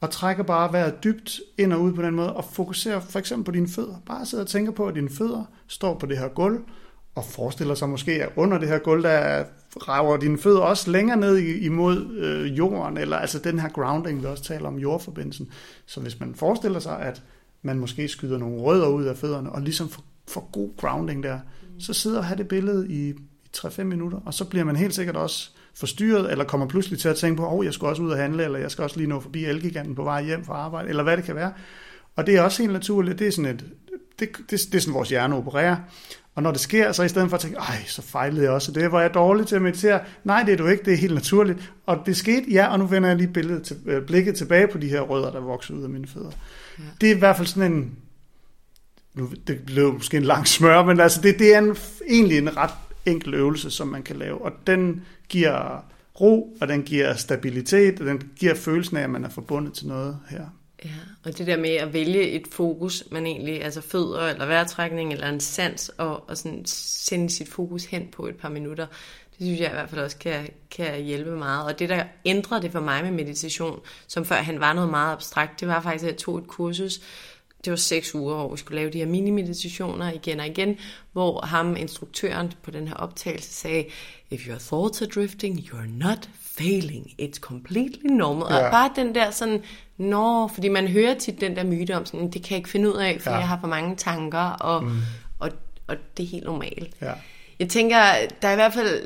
og 0.00 0.10
trækker 0.10 0.42
bare 0.42 0.72
vejret 0.72 1.04
dybt 1.04 1.40
ind 1.58 1.72
og 1.72 1.80
ud 1.80 1.92
på 1.92 2.02
den 2.02 2.14
måde, 2.14 2.32
og 2.32 2.44
fokuserer 2.44 3.00
for 3.00 3.18
eksempel 3.18 3.44
på 3.44 3.50
dine 3.50 3.68
fødder. 3.68 3.96
Bare 4.06 4.26
sidde 4.26 4.42
og 4.42 4.46
tænke 4.46 4.72
på, 4.72 4.86
at 4.86 4.94
dine 4.94 5.10
fødder 5.10 5.44
står 5.66 5.94
på 5.94 6.06
det 6.06 6.18
her 6.18 6.28
gulv, 6.28 6.60
og 7.18 7.24
forestiller 7.24 7.74
sig 7.74 7.88
måske, 7.88 8.12
at 8.12 8.28
under 8.36 8.58
det 8.58 8.68
her 8.68 8.78
gulv, 8.78 9.02
der 9.02 9.44
rager 9.88 10.16
dine 10.16 10.38
fødder 10.38 10.60
også 10.60 10.90
længere 10.90 11.16
ned 11.16 11.38
imod 11.38 12.16
øh, 12.16 12.58
jorden, 12.58 12.96
eller 12.96 13.16
altså 13.16 13.38
den 13.38 13.58
her 13.58 13.68
grounding, 13.68 14.20
vi 14.20 14.26
også 14.26 14.44
taler 14.44 14.68
om, 14.68 14.78
jordforbindelsen. 14.78 15.48
Så 15.86 16.00
hvis 16.00 16.20
man 16.20 16.34
forestiller 16.34 16.78
sig, 16.78 17.00
at 17.00 17.22
man 17.62 17.78
måske 17.78 18.08
skyder 18.08 18.38
nogle 18.38 18.60
rødder 18.60 18.88
ud 18.88 19.04
af 19.04 19.16
fødderne, 19.16 19.52
og 19.52 19.62
ligesom 19.62 19.88
får, 19.88 20.02
får 20.28 20.48
god 20.52 20.70
grounding 20.76 21.22
der, 21.22 21.38
mm. 21.74 21.80
så 21.80 21.92
sidder 21.92 22.18
og 22.18 22.24
have 22.24 22.38
det 22.38 22.48
billede 22.48 22.88
i, 22.88 23.08
i 23.08 23.14
3-5 23.56 23.82
minutter, 23.82 24.18
og 24.24 24.34
så 24.34 24.44
bliver 24.44 24.64
man 24.64 24.76
helt 24.76 24.94
sikkert 24.94 25.16
også 25.16 25.50
forstyrret, 25.74 26.30
eller 26.30 26.44
kommer 26.44 26.68
pludselig 26.68 26.98
til 26.98 27.08
at 27.08 27.16
tænke 27.16 27.36
på, 27.36 27.46
at 27.46 27.52
oh, 27.52 27.64
jeg 27.64 27.74
skal 27.74 27.88
også 27.88 28.02
ud 28.02 28.10
og 28.10 28.16
handle, 28.16 28.44
eller 28.44 28.58
jeg 28.58 28.70
skal 28.70 28.82
også 28.82 28.96
lige 28.96 29.08
nå 29.08 29.20
forbi 29.20 29.44
Elgiganten 29.44 29.94
på 29.94 30.02
vej 30.02 30.24
hjem 30.24 30.44
fra 30.44 30.54
arbejde, 30.54 30.88
eller 30.88 31.02
hvad 31.02 31.16
det 31.16 31.24
kan 31.24 31.34
være. 31.34 31.52
Og 32.16 32.26
det 32.26 32.36
er 32.36 32.42
også 32.42 32.62
helt 32.62 32.72
naturligt, 32.72 33.18
det 33.18 33.26
er 33.26 33.32
sådan 33.32 33.54
et, 33.54 33.64
det, 34.18 34.28
det, 34.38 34.50
det 34.50 34.74
er 34.74 34.80
sådan, 34.80 34.94
vores 34.94 35.08
hjerne 35.08 35.36
opererer. 35.36 35.76
Og 36.38 36.42
når 36.42 36.50
det 36.50 36.60
sker, 36.60 36.92
så 36.92 37.02
i 37.02 37.08
stedet 37.08 37.30
for 37.30 37.36
at 37.36 37.40
tænke, 37.40 37.58
ej, 37.58 37.84
så 37.86 38.02
fejlede 38.02 38.42
jeg 38.42 38.50
også, 38.50 38.72
det 38.72 38.92
var 38.92 39.00
jeg 39.00 39.14
dårlig 39.14 39.46
til 39.46 39.56
at 39.56 39.62
meditere. 39.62 40.00
Nej, 40.24 40.42
det 40.42 40.52
er 40.52 40.56
du 40.56 40.66
ikke, 40.66 40.84
det 40.84 40.92
er 40.92 40.96
helt 40.96 41.14
naturligt. 41.14 41.72
Og 41.86 41.98
det 42.06 42.16
skete, 42.16 42.50
ja, 42.50 42.66
og 42.66 42.78
nu 42.78 42.86
vender 42.86 43.08
jeg 43.08 43.16
lige 43.18 43.28
billedet 43.28 43.62
til, 43.62 43.76
øh, 43.86 44.06
blikket 44.06 44.34
tilbage 44.34 44.68
på 44.68 44.78
de 44.78 44.88
her 44.88 45.00
rødder, 45.00 45.30
der 45.30 45.40
vokser 45.40 45.74
ud 45.74 45.82
af 45.82 45.88
mine 45.88 46.06
fødder. 46.06 46.30
Ja. 46.78 46.84
Det 47.00 47.10
er 47.10 47.14
i 47.14 47.18
hvert 47.18 47.36
fald 47.36 47.46
sådan 47.46 47.72
en, 47.72 47.96
nu, 49.14 49.30
det 49.46 49.60
blev 49.66 49.92
måske 49.92 50.16
en 50.16 50.22
lang 50.22 50.48
smør, 50.48 50.84
men 50.84 51.00
altså 51.00 51.20
det, 51.20 51.38
det 51.38 51.54
er 51.54 51.58
en, 51.58 51.76
egentlig 52.08 52.38
en 52.38 52.56
ret 52.56 52.74
enkel 53.06 53.34
øvelse, 53.34 53.70
som 53.70 53.88
man 53.88 54.02
kan 54.02 54.16
lave. 54.16 54.44
Og 54.44 54.52
den 54.66 55.04
giver 55.28 55.84
ro, 56.20 56.56
og 56.60 56.68
den 56.68 56.82
giver 56.82 57.14
stabilitet, 57.14 58.00
og 58.00 58.06
den 58.06 58.22
giver 58.36 58.54
følelsen 58.54 58.96
af, 58.96 59.02
at 59.02 59.10
man 59.10 59.24
er 59.24 59.28
forbundet 59.28 59.72
til 59.72 59.86
noget 59.86 60.18
her. 60.30 60.46
Ja, 60.84 60.90
og 61.24 61.38
det 61.38 61.46
der 61.46 61.56
med 61.56 61.70
at 61.70 61.92
vælge 61.92 62.30
et 62.30 62.46
fokus, 62.46 63.04
man 63.10 63.26
egentlig, 63.26 63.64
altså 63.64 63.80
fødder 63.80 64.20
eller 64.20 64.46
vejrtrækning 64.46 65.12
eller 65.12 65.28
en 65.28 65.40
sans, 65.40 65.88
og, 65.88 66.28
og 66.28 66.36
sådan 66.36 66.62
sende 66.66 67.30
sit 67.30 67.48
fokus 67.48 67.84
hen 67.84 68.08
på 68.12 68.26
et 68.26 68.36
par 68.36 68.48
minutter, 68.48 68.86
det 69.38 69.46
synes 69.46 69.60
jeg 69.60 69.70
i 69.70 69.72
hvert 69.72 69.90
fald 69.90 70.00
også 70.00 70.16
kan, 70.18 70.48
kan 70.70 71.02
hjælpe 71.02 71.30
meget. 71.30 71.66
Og 71.66 71.78
det, 71.78 71.88
der 71.88 72.04
ændrede 72.24 72.62
det 72.62 72.72
for 72.72 72.80
mig 72.80 73.04
med 73.04 73.10
meditation, 73.10 73.80
som 74.06 74.24
før 74.24 74.36
han 74.36 74.60
var 74.60 74.72
noget 74.72 74.90
meget 74.90 75.12
abstrakt, 75.12 75.60
det 75.60 75.68
var 75.68 75.80
faktisk, 75.80 76.04
at 76.04 76.10
jeg 76.10 76.18
tog 76.18 76.38
et 76.38 76.46
kursus, 76.46 77.00
det 77.64 77.70
var 77.70 77.76
seks 77.76 78.14
uger, 78.14 78.34
hvor 78.34 78.50
vi 78.50 78.56
skulle 78.56 78.76
lave 78.76 78.90
de 78.90 78.98
her 78.98 79.06
mini-meditationer 79.06 80.12
igen 80.12 80.40
og 80.40 80.46
igen, 80.46 80.76
hvor 81.12 81.40
ham, 81.40 81.76
instruktøren 81.76 82.52
på 82.62 82.70
den 82.70 82.88
her 82.88 82.94
optagelse, 82.94 83.52
sagde, 83.52 83.84
if 84.30 84.48
your 84.48 84.58
thoughts 84.58 85.02
are 85.02 85.10
drifting, 85.10 85.58
you're 85.58 85.90
not 85.90 86.28
failing. 86.58 87.06
It's 87.22 87.38
completely 87.40 88.10
normal. 88.10 88.46
Ja. 88.50 88.64
Og 88.64 88.70
bare 88.70 88.90
den 88.96 89.14
der 89.14 89.30
sådan, 89.30 89.62
nå, 89.96 90.48
fordi 90.48 90.68
man 90.68 90.88
hører 90.88 91.14
tit 91.14 91.40
den 91.40 91.56
der 91.56 91.64
myte 91.64 91.96
om 91.96 92.06
sådan, 92.06 92.30
det 92.30 92.42
kan 92.42 92.50
jeg 92.50 92.56
ikke 92.56 92.68
finde 92.68 92.88
ud 92.88 92.96
af, 92.96 93.18
for 93.20 93.30
ja. 93.30 93.36
jeg 93.36 93.48
har 93.48 93.58
for 93.60 93.68
mange 93.68 93.96
tanker, 93.96 94.38
og, 94.38 94.84
mm. 94.84 94.98
og, 95.38 95.50
og 95.86 95.96
det 96.16 96.22
er 96.22 96.28
helt 96.28 96.44
normalt. 96.44 96.94
Ja. 97.02 97.12
Jeg 97.58 97.68
tænker, 97.68 97.96
der 98.42 98.48
er 98.48 98.52
i 98.52 98.56
hvert 98.56 98.74
fald, 98.74 99.02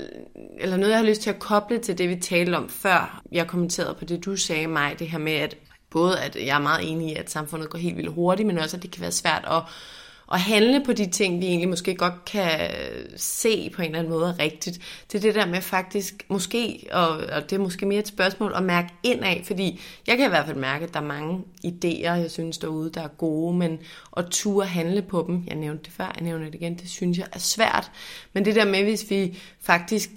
eller 0.61 0.77
noget, 0.77 0.91
jeg 0.91 0.99
har 0.99 1.07
lyst 1.07 1.23
til 1.23 1.31
at 1.31 1.39
koble 1.39 1.79
til 1.79 1.99
det, 1.99 2.09
vi 2.09 2.17
talte 2.17 2.57
om 2.57 2.69
før. 2.69 3.23
Jeg 3.33 3.47
kommenterede 3.47 3.95
på 3.99 4.05
det, 4.05 4.25
du 4.25 4.37
sagde 4.37 4.67
mig, 4.67 4.99
det 4.99 5.09
her 5.09 5.19
med, 5.19 5.33
at 5.33 5.57
både 5.91 6.21
at 6.21 6.37
jeg 6.47 6.57
er 6.57 6.63
meget 6.63 6.91
enig 6.91 7.13
i, 7.13 7.15
at 7.15 7.31
samfundet 7.31 7.71
går 7.71 7.79
helt 7.79 7.97
vildt 7.97 8.13
hurtigt, 8.13 8.47
men 8.47 8.59
også, 8.59 8.77
at 8.77 8.83
det 8.83 8.91
kan 8.91 9.03
være 9.03 9.13
svært 9.13 9.45
at 9.51 9.63
at 10.33 10.41
handle 10.41 10.83
på 10.85 10.93
de 10.93 11.11
ting, 11.11 11.41
vi 11.41 11.47
egentlig 11.47 11.69
måske 11.69 11.95
godt 11.95 12.25
kan 12.25 12.71
se 13.17 13.71
på 13.71 13.83
en 13.83 13.87
eller 13.87 13.99
anden 13.99 14.13
måde 14.13 14.29
er 14.29 14.39
rigtigt. 14.39 14.81
Det 15.13 15.19
er 15.19 15.23
det 15.23 15.35
der 15.35 15.47
med 15.47 15.61
faktisk, 15.61 16.27
måske, 16.29 16.87
og, 16.93 17.09
og 17.09 17.51
det 17.51 17.53
er 17.53 17.61
måske 17.61 17.87
mere 17.87 17.99
et 17.99 18.09
spørgsmål, 18.09 18.53
at 18.57 18.63
mærke 18.63 18.89
ind 19.03 19.25
af, 19.25 19.43
fordi 19.47 19.81
jeg 20.07 20.17
kan 20.17 20.27
i 20.27 20.29
hvert 20.29 20.47
fald 20.47 20.57
mærke, 20.59 20.85
at 20.85 20.95
der 20.95 21.01
er 21.01 21.05
mange 21.05 21.41
idéer, 21.67 22.13
jeg 22.13 22.31
synes 22.31 22.59
derude, 22.59 22.91
der 22.91 23.03
er 23.03 23.09
gode, 23.09 23.57
men 23.57 23.79
at 24.17 24.25
ture 24.31 24.67
handle 24.67 25.03
på 25.03 25.25
dem, 25.29 25.45
jeg 25.47 25.57
nævnte 25.57 25.85
det 25.85 25.93
før, 25.93 26.13
jeg 26.15 26.25
nævner 26.25 26.45
det 26.45 26.55
igen, 26.55 26.79
det 26.79 26.91
synes 26.91 27.19
jeg 27.19 27.27
er 27.33 27.39
svært. 27.39 27.91
Men 28.33 28.45
det 28.45 28.55
der 28.55 28.65
med, 28.65 28.83
hvis 28.83 29.11
vi 29.11 29.39
faktisk 29.61 30.11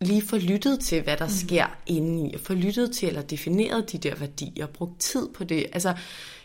lige 0.00 0.22
får 0.22 0.36
lyttet 0.36 0.80
til, 0.80 1.02
hvad 1.02 1.16
der 1.16 1.24
mm. 1.24 1.30
sker 1.30 1.66
indeni, 1.86 2.34
og 2.34 2.40
får 2.40 2.54
lyttet 2.54 2.92
til, 2.92 3.08
eller 3.08 3.22
defineret 3.22 3.92
de 3.92 3.98
der 3.98 4.14
værdier, 4.14 4.66
brugt 4.66 5.00
tid 5.00 5.28
på 5.34 5.44
det. 5.44 5.66
Altså, 5.72 5.94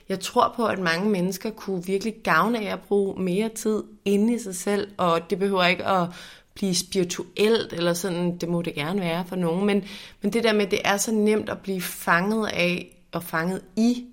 jeg 0.09 0.19
tror 0.19 0.53
på, 0.55 0.65
at 0.65 0.79
mange 0.79 1.09
mennesker 1.09 1.49
kunne 1.49 1.85
virkelig 1.85 2.15
gavne 2.23 2.59
af 2.59 2.73
at 2.73 2.81
bruge 2.81 3.23
mere 3.23 3.49
tid 3.49 3.83
inde 4.05 4.33
i 4.33 4.39
sig 4.39 4.55
selv, 4.55 4.91
og 4.97 5.29
det 5.29 5.39
behøver 5.39 5.65
ikke 5.65 5.85
at 5.85 6.07
blive 6.53 6.75
spirituelt, 6.75 7.73
eller 7.73 7.93
sådan, 7.93 8.37
det 8.37 8.49
må 8.49 8.61
det 8.61 8.73
gerne 8.73 9.01
være 9.01 9.25
for 9.25 9.35
nogen, 9.35 9.65
men, 9.65 9.83
men 10.21 10.33
det 10.33 10.43
der 10.43 10.53
med, 10.53 10.67
det 10.67 10.79
er 10.85 10.97
så 10.97 11.11
nemt 11.11 11.49
at 11.49 11.59
blive 11.59 11.81
fanget 11.81 12.47
af, 12.47 12.93
og 13.11 13.23
fanget 13.23 13.61
i 13.75 14.05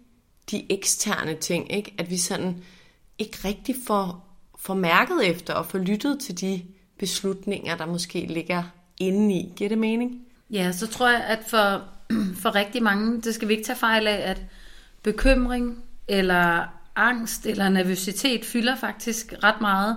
de 0.50 0.72
eksterne 0.72 1.34
ting, 1.34 1.72
ikke? 1.72 1.94
at 1.98 2.10
vi 2.10 2.16
sådan 2.16 2.64
ikke 3.18 3.38
rigtig 3.44 3.76
får, 3.86 4.36
får 4.58 4.74
mærket 4.74 5.28
efter, 5.28 5.54
og 5.54 5.66
får 5.66 5.78
lyttet 5.78 6.20
til 6.20 6.40
de 6.40 6.62
beslutninger, 6.98 7.76
der 7.76 7.86
måske 7.86 8.26
ligger 8.26 8.62
inde 8.98 9.34
i. 9.34 9.52
Giver 9.56 9.68
det 9.68 9.78
mening? 9.78 10.20
Ja, 10.50 10.72
så 10.72 10.86
tror 10.86 11.08
jeg, 11.08 11.24
at 11.24 11.38
for, 11.46 11.84
for 12.42 12.54
rigtig 12.54 12.82
mange, 12.82 13.20
det 13.20 13.34
skal 13.34 13.48
vi 13.48 13.52
ikke 13.52 13.66
tage 13.66 13.78
fejl 13.78 14.06
af, 14.06 14.30
at 14.30 14.42
bekymring 15.04 15.84
eller 16.08 16.64
angst 16.96 17.46
eller 17.46 17.68
nervøsitet 17.68 18.44
fylder 18.44 18.76
faktisk 18.76 19.34
ret 19.42 19.60
meget. 19.60 19.96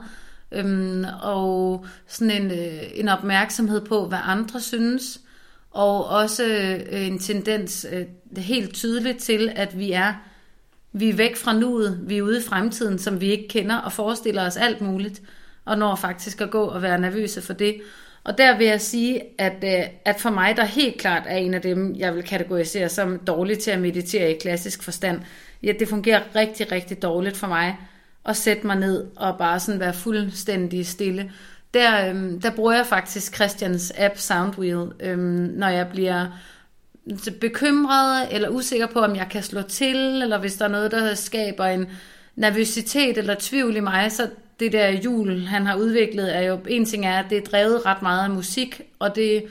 Øhm, 0.51 1.05
og 1.21 1.85
sådan 2.07 2.41
en, 2.41 2.51
øh, 2.51 2.83
en 2.93 3.09
opmærksomhed 3.09 3.81
på, 3.85 4.07
hvad 4.07 4.19
andre 4.23 4.61
synes, 4.61 5.19
og 5.71 6.07
også 6.07 6.43
øh, 6.43 7.07
en 7.07 7.19
tendens 7.19 7.85
øh, 7.91 8.05
helt 8.37 8.73
tydeligt 8.73 9.19
til, 9.19 9.51
at 9.55 9.77
vi 9.79 9.91
er 9.91 10.13
vi 10.91 11.09
er 11.09 11.15
væk 11.15 11.35
fra 11.35 11.53
nuet, 11.53 11.99
vi 12.03 12.17
er 12.17 12.21
ude 12.21 12.39
i 12.39 12.43
fremtiden, 12.43 12.99
som 12.99 13.21
vi 13.21 13.31
ikke 13.31 13.47
kender, 13.47 13.75
og 13.75 13.91
forestiller 13.91 14.45
os 14.45 14.57
alt 14.57 14.81
muligt, 14.81 15.21
og 15.65 15.77
når 15.77 15.95
faktisk 15.95 16.41
at 16.41 16.51
gå 16.51 16.63
og 16.63 16.81
være 16.81 16.99
nervøse 16.99 17.41
for 17.41 17.53
det. 17.53 17.81
Og 18.27 18.37
der 18.37 18.57
vil 18.57 18.67
jeg 18.67 18.81
sige, 18.81 19.21
at, 19.37 19.63
øh, 19.63 19.89
at 20.05 20.19
for 20.19 20.29
mig, 20.29 20.57
der 20.57 20.65
helt 20.65 20.97
klart 20.97 21.23
er 21.25 21.37
en 21.37 21.53
af 21.53 21.61
dem, 21.61 21.95
jeg 21.95 22.15
vil 22.15 22.23
kategorisere 22.23 22.89
som 22.89 23.19
dårlig 23.19 23.59
til 23.59 23.71
at 23.71 23.79
meditere 23.79 24.31
i 24.31 24.37
klassisk 24.39 24.83
forstand. 24.83 25.21
Ja, 25.63 25.71
det 25.79 25.87
fungerer 25.87 26.21
rigtig, 26.35 26.71
rigtig 26.71 27.01
dårligt 27.01 27.37
for 27.37 27.47
mig 27.47 27.77
at 28.25 28.37
sætte 28.37 28.67
mig 28.67 28.75
ned 28.75 29.05
og 29.15 29.37
bare 29.37 29.59
sådan 29.59 29.79
være 29.79 29.93
fuldstændig 29.93 30.87
stille. 30.87 31.31
Der, 31.73 32.09
øhm, 32.09 32.41
der 32.41 32.51
bruger 32.51 32.73
jeg 32.73 32.85
faktisk 32.85 33.35
Christians 33.35 33.93
app 33.97 34.17
Soundwheel, 34.17 34.91
øhm, 34.99 35.53
når 35.55 35.67
jeg 35.67 35.87
bliver 35.89 36.27
bekymret 37.41 38.27
eller 38.31 38.49
usikker 38.49 38.87
på, 38.87 38.99
om 38.99 39.15
jeg 39.15 39.27
kan 39.31 39.43
slå 39.43 39.61
til, 39.61 40.21
eller 40.21 40.39
hvis 40.39 40.55
der 40.55 40.65
er 40.65 40.69
noget, 40.69 40.91
der 40.91 41.13
skaber 41.13 41.65
en 41.65 41.87
nervøsitet 42.35 43.17
eller 43.17 43.35
tvivl 43.39 43.75
i 43.75 43.79
mig, 43.79 44.11
så 44.11 44.29
det 44.59 44.71
der 44.71 44.89
jul, 44.89 45.41
han 45.41 45.65
har 45.65 45.75
udviklet, 45.75 46.35
er 46.35 46.41
jo, 46.41 46.59
en 46.67 46.85
ting 46.85 47.05
er, 47.05 47.19
at 47.19 47.25
det 47.29 47.37
er 47.37 47.41
drevet 47.41 47.85
ret 47.85 48.01
meget 48.01 48.23
af 48.23 48.29
musik, 48.29 48.81
og 48.99 49.15
det 49.15 49.43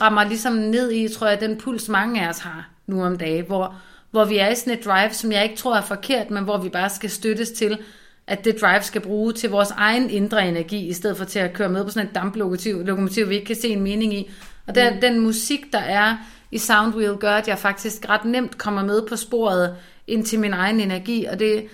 rammer 0.00 0.24
ligesom 0.24 0.52
ned 0.52 0.92
i, 0.92 1.08
tror 1.08 1.26
jeg, 1.26 1.40
den 1.40 1.58
puls 1.58 1.88
mange 1.88 2.24
af 2.24 2.28
os 2.28 2.38
har 2.38 2.70
nu 2.86 3.04
om 3.04 3.18
dagen, 3.18 3.44
hvor, 3.46 3.74
hvor 4.10 4.24
vi 4.24 4.38
er 4.38 4.48
i 4.48 4.54
sådan 4.54 4.78
et 4.78 4.84
drive, 4.84 5.12
som 5.12 5.32
jeg 5.32 5.42
ikke 5.42 5.56
tror 5.56 5.76
er 5.76 5.82
forkert, 5.82 6.30
men 6.30 6.44
hvor 6.44 6.58
vi 6.58 6.68
bare 6.68 6.90
skal 6.90 7.10
støttes 7.10 7.50
til, 7.50 7.78
at 8.26 8.44
det 8.44 8.60
drive 8.60 8.82
skal 8.82 9.00
bruge 9.00 9.32
til 9.32 9.50
vores 9.50 9.70
egen 9.70 10.10
indre 10.10 10.48
energi, 10.48 10.86
i 10.86 10.92
stedet 10.92 11.16
for 11.16 11.24
til 11.24 11.38
at 11.38 11.52
køre 11.52 11.68
med 11.68 11.84
på 11.84 11.90
sådan 11.90 12.08
et 12.08 12.14
damplokomotiv, 12.14 12.84
lokomotiv, 12.84 13.28
vi 13.28 13.34
ikke 13.34 13.46
kan 13.46 13.56
se 13.56 13.68
en 13.68 13.82
mening 13.82 14.14
i. 14.14 14.30
Og 14.66 14.74
der, 14.74 14.94
mm. 14.94 15.00
den 15.00 15.20
musik, 15.20 15.72
der 15.72 15.78
er 15.78 16.16
i 16.50 16.58
Soundwheel, 16.58 17.16
gør, 17.16 17.34
at 17.34 17.48
jeg 17.48 17.58
faktisk 17.58 18.08
ret 18.08 18.24
nemt 18.24 18.58
kommer 18.58 18.84
med 18.84 19.02
på 19.08 19.16
sporet 19.16 19.76
ind 20.06 20.24
til 20.24 20.40
min 20.40 20.52
egen 20.52 20.80
energi, 20.80 21.24
og 21.24 21.38
det, 21.38 21.64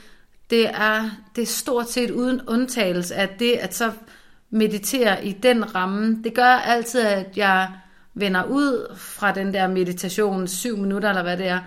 det 0.51 0.69
er, 0.69 1.11
det 1.37 1.43
er 1.43 1.47
stort 1.47 1.91
set 1.91 2.11
uden 2.11 2.41
undtagelse, 2.47 3.15
at 3.15 3.39
det 3.39 3.53
at 3.53 3.75
så 3.75 3.93
meditere 4.51 5.25
i 5.25 5.33
den 5.33 5.75
ramme, 5.75 6.23
det 6.25 6.35
gør 6.35 6.45
altid, 6.45 7.01
at 7.01 7.37
jeg 7.37 7.69
vender 8.15 8.45
ud 8.45 8.97
fra 8.97 9.33
den 9.33 9.55
der 9.55 9.69
meditation, 9.69 10.49
syv 10.49 10.77
minutter 10.77 11.09
eller 11.09 11.23
hvad 11.23 11.37
det 11.37 11.49
er, 11.49 11.61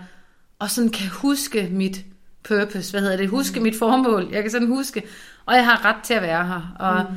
og 0.58 0.70
sådan 0.70 0.90
kan 0.90 1.08
huske 1.08 1.68
mit 1.70 2.04
purpose, 2.42 2.90
hvad 2.90 3.00
hedder 3.00 3.16
det, 3.16 3.28
huske 3.28 3.60
mm. 3.60 3.62
mit 3.62 3.78
formål, 3.78 4.28
jeg 4.32 4.42
kan 4.42 4.50
sådan 4.50 4.68
huske, 4.68 5.02
og 5.46 5.54
jeg 5.54 5.64
har 5.64 5.84
ret 5.84 6.02
til 6.04 6.14
at 6.14 6.22
være 6.22 6.46
her, 6.46 6.76
og 6.78 7.06
mm. 7.10 7.16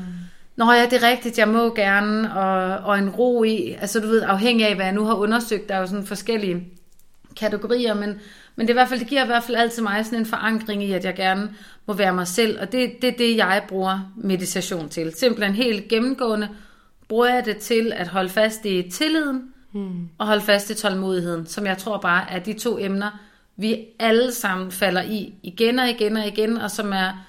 når 0.55 0.73
jeg 0.73 0.87
det 0.91 1.03
er 1.03 1.09
rigtigt, 1.09 1.37
jeg 1.37 1.47
må 1.47 1.75
gerne, 1.75 2.33
og, 2.35 2.77
og 2.77 2.97
en 2.97 3.09
ro 3.09 3.43
i, 3.43 3.75
altså 3.81 3.99
du 3.99 4.07
ved, 4.07 4.21
afhængig 4.21 4.67
af 4.67 4.75
hvad 4.75 4.85
jeg 4.85 4.93
nu 4.93 5.05
har 5.05 5.13
undersøgt, 5.13 5.69
der 5.69 5.75
er 5.75 5.79
jo 5.79 5.87
sådan 5.87 6.05
forskellige 6.05 6.67
kategorier, 7.35 7.93
men 7.93 8.19
men 8.55 8.67
det, 8.67 8.71
er 8.71 8.73
i 8.73 8.79
hvert 8.79 8.89
fald, 8.89 8.99
det 8.99 9.07
giver 9.07 9.23
i 9.23 9.27
hvert 9.27 9.43
fald 9.43 9.57
altid 9.57 9.83
mig 9.83 10.05
sådan 10.05 10.19
en 10.19 10.25
forankring 10.25 10.83
i, 10.83 10.91
at 10.91 11.05
jeg 11.05 11.15
gerne 11.15 11.53
må 11.85 11.93
være 11.93 12.13
mig 12.13 12.27
selv. 12.27 12.61
Og 12.61 12.71
det, 12.71 12.91
det 13.01 13.07
er 13.07 13.17
det, 13.17 13.37
jeg 13.37 13.63
bruger 13.67 14.11
meditation 14.15 14.89
til. 14.89 15.13
Simpelthen 15.15 15.55
helt 15.55 15.87
gennemgående 15.87 16.49
bruger 17.07 17.25
jeg 17.25 17.45
det 17.45 17.57
til 17.57 17.93
at 17.95 18.07
holde 18.07 18.29
fast 18.29 18.65
i 18.65 18.89
tilliden 18.91 19.53
hmm. 19.71 20.09
og 20.17 20.27
holde 20.27 20.41
fast 20.41 20.69
i 20.69 20.75
tålmodigheden, 20.75 21.45
som 21.45 21.65
jeg 21.65 21.77
tror 21.77 21.97
bare 21.97 22.31
er 22.31 22.39
de 22.39 22.53
to 22.53 22.77
emner, 22.79 23.19
vi 23.57 23.85
alle 23.99 24.31
sammen 24.31 24.71
falder 24.71 25.03
i 25.03 25.33
igen 25.43 25.79
og 25.79 25.89
igen 25.89 26.17
og 26.17 26.27
igen, 26.27 26.57
og 26.57 26.71
som 26.71 26.93
er 26.93 27.25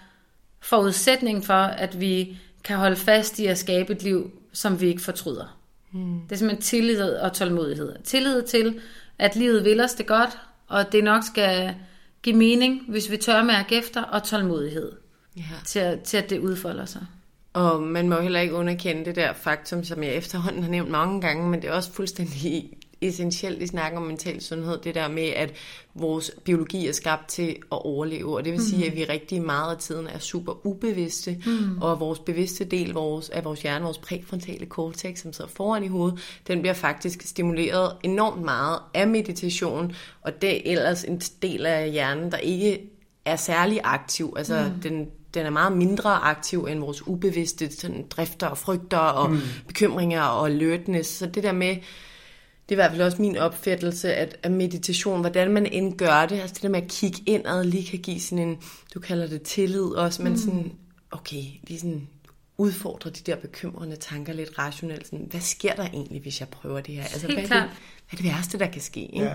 forudsætning 0.61 1.45
for, 1.45 1.55
at 1.55 2.01
vi 2.01 2.39
kan 2.64 2.77
holde 2.77 2.97
fast 2.97 3.39
i 3.39 3.47
at 3.47 3.59
skabe 3.59 3.93
et 3.93 4.03
liv, 4.03 4.31
som 4.53 4.81
vi 4.81 4.87
ikke 4.87 5.03
fortryder. 5.03 5.59
Hmm. 5.91 6.20
Det 6.20 6.33
er 6.33 6.37
simpelthen 6.37 6.62
tillid 6.62 7.03
og 7.03 7.33
tålmodighed. 7.33 7.95
Tillid 8.05 8.43
til, 8.43 8.81
at 9.18 9.37
livet 9.37 9.64
vil 9.64 9.81
os 9.81 9.95
det 9.95 10.07
godt, 10.07 10.39
og 10.69 10.93
det 10.93 11.05
nok 11.05 11.23
skal 11.23 11.75
give 12.23 12.37
mening, 12.37 12.83
hvis 12.89 13.11
vi 13.11 13.17
tør 13.17 13.43
mærke 13.43 13.77
efter, 13.77 14.03
og 14.03 14.23
tålmodighed 14.23 14.93
ja. 15.37 15.43
til, 15.64 15.79
at, 15.79 16.03
til 16.03 16.17
at 16.17 16.31
det 16.31 16.39
udfolder 16.39 16.85
sig. 16.85 17.07
Og 17.53 17.83
man 17.83 18.09
må 18.09 18.21
heller 18.21 18.41
ikke 18.41 18.55
underkende 18.55 19.05
det 19.05 19.17
der 19.17 19.33
faktum, 19.33 19.85
som 19.85 20.03
jeg 20.03 20.14
efterhånden 20.14 20.62
har 20.62 20.71
nævnt 20.71 20.91
mange 20.91 21.21
gange, 21.21 21.49
men 21.49 21.62
det 21.62 21.69
er 21.71 21.75
også 21.75 21.93
fuldstændig 21.93 22.71
essentielt 23.09 23.63
i 23.63 23.67
snakken 23.67 23.99
om 23.99 24.07
mental 24.07 24.43
sundhed, 24.43 24.79
det 24.79 24.95
der 24.95 25.09
med, 25.09 25.29
at 25.29 25.55
vores 25.95 26.31
biologi 26.45 26.87
er 26.87 26.93
skabt 26.93 27.29
til 27.29 27.49
at 27.49 27.57
overleve, 27.85 28.37
og 28.37 28.45
det 28.45 28.53
vil 28.53 28.61
sige, 28.61 28.85
mm. 28.85 28.91
at 28.91 28.97
vi 28.97 29.05
rigtig 29.05 29.43
meget 29.43 29.75
af 29.75 29.79
tiden 29.79 30.07
er 30.07 30.19
super 30.19 30.67
ubevidste, 30.67 31.43
mm. 31.47 31.83
og 31.83 32.01
vores 32.01 32.19
bevidste 32.19 32.65
del 32.65 32.93
vores, 32.93 33.31
af 33.31 33.45
vores 33.45 33.63
hjerne, 33.63 33.85
vores 33.85 33.99
præfrontale 33.99 34.67
cortex, 34.67 35.19
som 35.19 35.33
sidder 35.33 35.51
foran 35.51 35.85
i 35.85 35.89
hovedet, 35.89 36.19
den 36.47 36.61
bliver 36.61 36.75
faktisk 36.75 37.23
stimuleret 37.23 37.93
enormt 38.03 38.43
meget 38.43 38.79
af 38.95 39.09
meditation, 39.09 39.93
og 40.23 40.43
det 40.43 40.57
er 40.57 40.73
ellers 40.73 41.05
en 41.05 41.21
del 41.43 41.67
af 41.67 41.91
hjernen, 41.91 42.33
der 42.33 42.39
ikke 42.39 42.91
er 43.25 43.37
særlig 43.37 43.81
aktiv, 43.85 44.35
altså 44.37 44.71
mm. 44.75 44.81
den 44.81 45.07
den 45.37 45.47
er 45.47 45.51
meget 45.51 45.77
mindre 45.77 46.11
aktiv 46.11 46.67
end 46.71 46.81
vores 46.81 47.07
ubevidste 47.07 47.73
sådan, 47.73 48.07
drifter 48.11 48.47
og 48.47 48.59
frygter 48.59 48.99
og 48.99 49.31
mm. 49.31 49.39
bekymringer 49.67 50.23
og 50.23 50.49
alertness. 50.49 51.11
Så 51.11 51.27
det 51.27 51.43
der 51.43 51.53
med, 51.53 51.77
det 52.69 52.75
er 52.75 52.75
i 52.75 52.83
hvert 52.83 52.91
fald 52.91 53.03
også 53.03 53.23
min 53.23 53.37
opfattelse, 53.37 54.14
at, 54.14 54.37
at 54.43 54.53
meditation, 54.53 55.21
hvordan 55.21 55.51
man 55.51 55.67
end 55.67 55.99
gør 55.99 56.27
det, 56.27 56.41
altså 56.41 56.55
det 56.55 56.62
der 56.62 56.69
med 56.69 56.83
at 56.83 56.89
kigge 56.89 57.23
indad, 57.27 57.64
lige 57.64 57.91
kan 57.91 57.99
give 57.99 58.21
sådan 58.21 58.49
en, 58.49 58.59
du 58.95 59.01
kalder 59.01 59.27
det 59.27 59.43
tillid 59.43 59.85
også, 59.85 60.23
men 60.23 60.33
mm. 60.33 60.39
sådan, 60.39 60.73
okay, 61.11 61.43
lige 61.62 61.81
sådan 61.81 62.09
udfordre 62.59 63.11
de 63.11 63.21
der 63.27 63.37
bekymrende 63.37 63.97
tanker 63.97 64.33
lidt 64.33 64.59
rationelt. 64.59 65.07
Sådan, 65.07 65.27
hvad 65.31 65.41
sker 65.41 65.75
der 65.75 65.85
egentlig, 65.85 66.23
hvis 66.23 66.41
jeg 66.41 66.49
prøver 66.49 66.81
det 66.81 66.95
her? 66.95 67.03
Altså, 67.03 67.27
hvad, 67.27 67.37
er 67.37 67.41
det, 67.41 67.49
hvad 67.49 67.59
er 68.12 68.17
det 68.17 68.25
værste, 68.25 68.59
der 68.59 68.67
kan 68.67 68.83
ske? 68.83 69.01
Ikke? 69.01 69.25
Ja. 69.25 69.35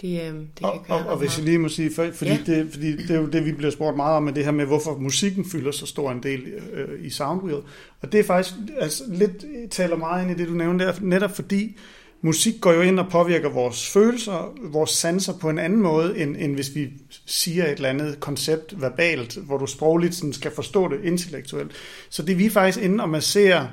Det, 0.00 0.22
øh, 0.22 0.34
det 0.34 0.62
og, 0.62 0.84
og, 0.88 1.06
og 1.06 1.18
hvis 1.18 1.36
jeg 1.36 1.44
lige 1.44 1.58
må 1.58 1.68
sige, 1.68 1.94
for, 1.94 2.10
fordi, 2.14 2.30
ja. 2.30 2.38
det, 2.46 2.68
fordi 2.72 2.96
det 2.96 3.10
er 3.10 3.20
jo 3.20 3.26
det, 3.26 3.44
vi 3.44 3.52
bliver 3.52 3.70
spurgt 3.70 3.96
meget 3.96 4.16
om, 4.16 4.22
med 4.22 4.32
det 4.32 4.44
her 4.44 4.50
med, 4.50 4.66
hvorfor 4.66 4.98
musikken 4.98 5.50
fylder 5.50 5.70
så 5.70 5.86
stor 5.86 6.12
en 6.12 6.22
del 6.22 6.40
øh, 6.72 7.06
i 7.06 7.10
Soundwheel. 7.10 7.62
Og 8.00 8.12
det 8.12 8.20
er 8.20 8.24
faktisk 8.24 8.54
altså, 8.78 9.04
lidt, 9.08 9.44
taler 9.70 9.96
meget 9.96 10.22
ind 10.22 10.30
i 10.30 10.42
det, 10.42 10.48
du 10.48 10.54
nævnte 10.54 10.84
der, 10.84 10.92
netop 11.00 11.36
fordi 11.36 11.76
musik 12.20 12.60
går 12.60 12.72
jo 12.72 12.80
ind 12.80 13.00
og 13.00 13.10
påvirker 13.10 13.48
vores 13.48 13.90
følelser, 13.90 14.54
vores 14.62 14.90
sanser 14.90 15.38
på 15.38 15.50
en 15.50 15.58
anden 15.58 15.82
måde, 15.82 16.18
end, 16.18 16.36
end 16.38 16.54
hvis 16.54 16.74
vi 16.74 16.88
siger 17.26 17.64
et 17.64 17.72
eller 17.72 17.88
andet 17.88 18.20
koncept 18.20 18.80
verbalt, 18.80 19.36
hvor 19.36 19.58
du 19.58 19.66
sprogligt 19.66 20.14
sådan 20.14 20.32
skal 20.32 20.54
forstå 20.54 20.88
det 20.88 21.04
intellektuelt. 21.04 21.72
Så 22.08 22.22
det 22.22 22.32
er 22.32 22.36
vi 22.36 22.50
faktisk 22.50 22.84
inde 22.84 23.02
og 23.02 23.08
masserer 23.08 23.66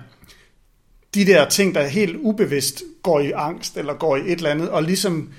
de 1.13 1.25
der 1.25 1.49
ting, 1.49 1.75
der 1.75 1.87
helt 1.87 2.15
ubevidst 2.15 2.83
går 3.03 3.19
i 3.19 3.31
angst, 3.31 3.77
eller 3.77 3.93
går 3.93 4.17
i 4.17 4.21
et 4.21 4.31
eller 4.31 4.49
andet, 4.49 4.69
og 4.69 4.83
ligesom 4.83 5.29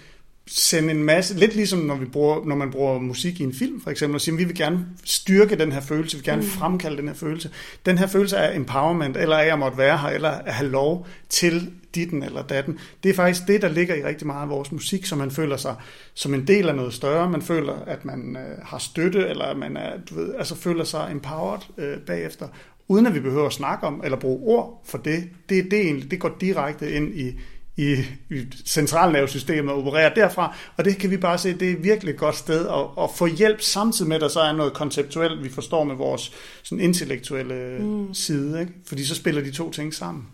sende 0.47 0.91
en 0.91 1.05
masse, 1.05 1.39
lidt 1.39 1.55
ligesom 1.55 1.79
når, 1.79 1.97
vi 1.97 2.05
bruger, 2.05 2.45
når 2.45 2.57
man 2.57 2.71
bruger 2.71 2.99
musik 2.99 3.41
i 3.41 3.43
en 3.43 3.55
film 3.55 3.81
for 3.81 3.91
eksempel, 3.91 4.15
og 4.15 4.21
siger, 4.21 4.37
vi 4.37 4.45
vil 4.45 4.57
gerne 4.57 4.87
styrke 5.05 5.57
den 5.57 5.73
her 5.73 5.81
følelse, 5.81 6.17
vi 6.17 6.21
vil 6.21 6.25
gerne 6.25 6.43
mm. 6.43 6.49
fremkalde 6.49 6.97
den 6.97 7.09
her 7.09 7.15
følelse. 7.15 7.51
Den 7.87 7.99
her 7.99 8.07
følelse 8.07 8.37
af 8.37 8.57
empowerment, 8.57 9.17
eller 9.17 9.37
af 9.37 9.53
at 9.53 9.59
måtte 9.59 9.79
være 9.79 9.99
her, 9.99 10.09
eller 10.09 10.31
at 10.31 10.55
have 10.55 10.71
lov 10.71 11.07
til 11.29 11.71
ditten 11.95 12.23
eller 12.23 12.43
datten. 12.43 12.79
Det 13.03 13.11
er 13.11 13.15
faktisk 13.15 13.47
det, 13.49 13.63
der 13.63 13.69
ligger 13.69 13.95
i 13.95 14.05
rigtig 14.05 14.27
meget 14.27 14.43
af 14.43 14.49
vores 14.49 14.73
musik, 14.73 15.07
så 15.07 15.17
man 15.17 15.31
føler 15.31 15.57
sig 15.57 15.75
som 16.15 16.35
en 16.35 16.47
del 16.47 16.69
af 16.69 16.75
noget 16.75 16.95
større. 16.95 17.31
Man 17.31 17.43
føler, 17.43 17.75
at 17.87 18.05
man 18.05 18.37
øh, 18.37 18.59
har 18.63 18.79
støtte, 18.79 19.29
eller 19.29 19.55
man 19.55 19.77
er, 19.77 19.93
du 20.11 20.15
ved, 20.15 20.35
altså 20.39 20.55
føler 20.57 20.85
sig 20.85 21.09
empowered 21.11 21.61
øh, 21.79 21.99
bagefter, 21.99 22.49
uden 22.89 23.07
at 23.07 23.15
vi 23.15 23.21
behøver 23.21 23.47
at 23.47 23.53
snakke 23.53 23.87
om 23.87 24.01
eller 24.05 24.19
bruge 24.19 24.57
ord 24.57 24.83
for 24.85 24.99
det. 24.99 25.29
Det, 25.49 25.71
det, 25.71 25.81
egentlig, 25.81 26.11
det 26.11 26.21
går 26.21 26.37
direkte 26.41 26.93
ind 26.93 27.15
i, 27.15 27.41
i, 27.77 27.95
i 28.31 28.47
centralnervesystemet 28.67 29.73
og 29.73 29.79
opererer 29.79 30.15
derfra. 30.15 30.57
Og 30.77 30.85
det 30.85 30.99
kan 30.99 31.11
vi 31.11 31.17
bare 31.17 31.39
se, 31.39 31.59
det 31.59 31.71
er 31.71 31.77
virkelig 31.77 32.13
et 32.13 32.19
godt 32.19 32.37
sted 32.37 32.69
at, 32.69 33.05
at 33.05 33.11
få 33.17 33.27
hjælp 33.27 33.61
samtidig 33.61 34.09
med, 34.09 34.17
at 34.17 34.23
der 34.23 34.29
så 34.29 34.41
er 34.41 34.53
noget 34.53 34.73
konceptuelt, 34.73 35.45
vi 35.45 35.49
forstår 35.49 35.85
med 35.85 35.95
vores 35.95 36.33
sådan 36.63 36.85
intellektuelle 36.85 37.79
mm. 37.81 38.15
side. 38.15 38.61
Ikke? 38.61 38.73
Fordi 38.87 39.05
så 39.05 39.15
spiller 39.15 39.43
de 39.43 39.51
to 39.51 39.71
ting 39.71 39.95
sammen. 39.95 40.27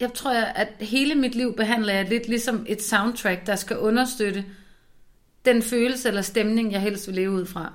Jeg 0.00 0.12
tror, 0.14 0.32
at 0.34 0.68
hele 0.80 1.14
mit 1.14 1.34
liv 1.34 1.56
behandler 1.56 1.94
jeg 1.94 2.08
lidt 2.08 2.28
ligesom 2.28 2.66
et 2.68 2.82
soundtrack, 2.82 3.46
der 3.46 3.56
skal 3.56 3.78
understøtte 3.78 4.44
den 5.44 5.62
følelse 5.62 6.08
eller 6.08 6.22
stemning, 6.22 6.72
jeg 6.72 6.80
helst 6.80 7.06
vil 7.06 7.14
leve 7.14 7.30
ud 7.30 7.46
fra. 7.46 7.72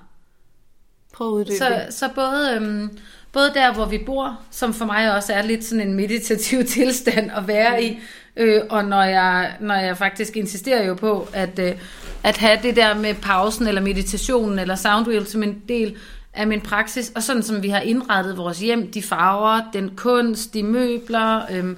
Prøv 1.14 1.40
at 1.40 1.48
så, 1.48 1.86
så 1.90 2.10
både, 2.16 2.56
øhm, 2.56 2.98
både 3.32 3.52
der, 3.54 3.74
hvor 3.74 3.86
vi 3.86 3.98
bor, 3.98 4.40
som 4.52 4.74
for 4.74 4.86
mig 4.86 5.16
også 5.16 5.34
er 5.34 5.42
lidt 5.42 5.66
sådan 5.66 5.88
en 5.88 5.94
meditativ 5.94 6.66
tilstand 6.78 7.32
at 7.32 7.48
være 7.48 7.84
i, 7.84 8.00
øh, 8.36 8.62
og 8.70 8.86
når 8.86 9.04
jeg, 9.04 9.56
når 9.60 9.76
jeg 9.76 9.98
faktisk 9.98 10.38
insisterer 10.38 10.86
jo 10.86 10.94
på, 10.94 11.28
at, 11.34 11.60
øh, 11.60 11.76
at 12.24 12.38
have 12.38 12.60
det 12.64 12.76
der 12.76 12.96
med 12.96 13.14
pausen, 13.14 13.68
eller 13.68 13.82
meditationen, 13.82 14.60
eller 14.60 14.76
soundwheel 14.76 15.28
som 15.28 15.44
en 15.44 15.62
del 15.70 15.96
af 16.34 16.48
min 16.48 16.62
praksis, 16.62 17.12
og 17.16 17.24
sådan 17.24 17.44
som 17.44 17.64
vi 17.64 17.70
har 17.70 17.80
indrettet 17.80 18.38
vores 18.38 18.60
hjem, 18.60 18.92
de 18.92 19.04
farver, 19.04 19.62
den 19.74 19.96
kunst, 19.96 20.54
de 20.54 20.64
møbler, 20.64 21.42
øh, 21.52 21.76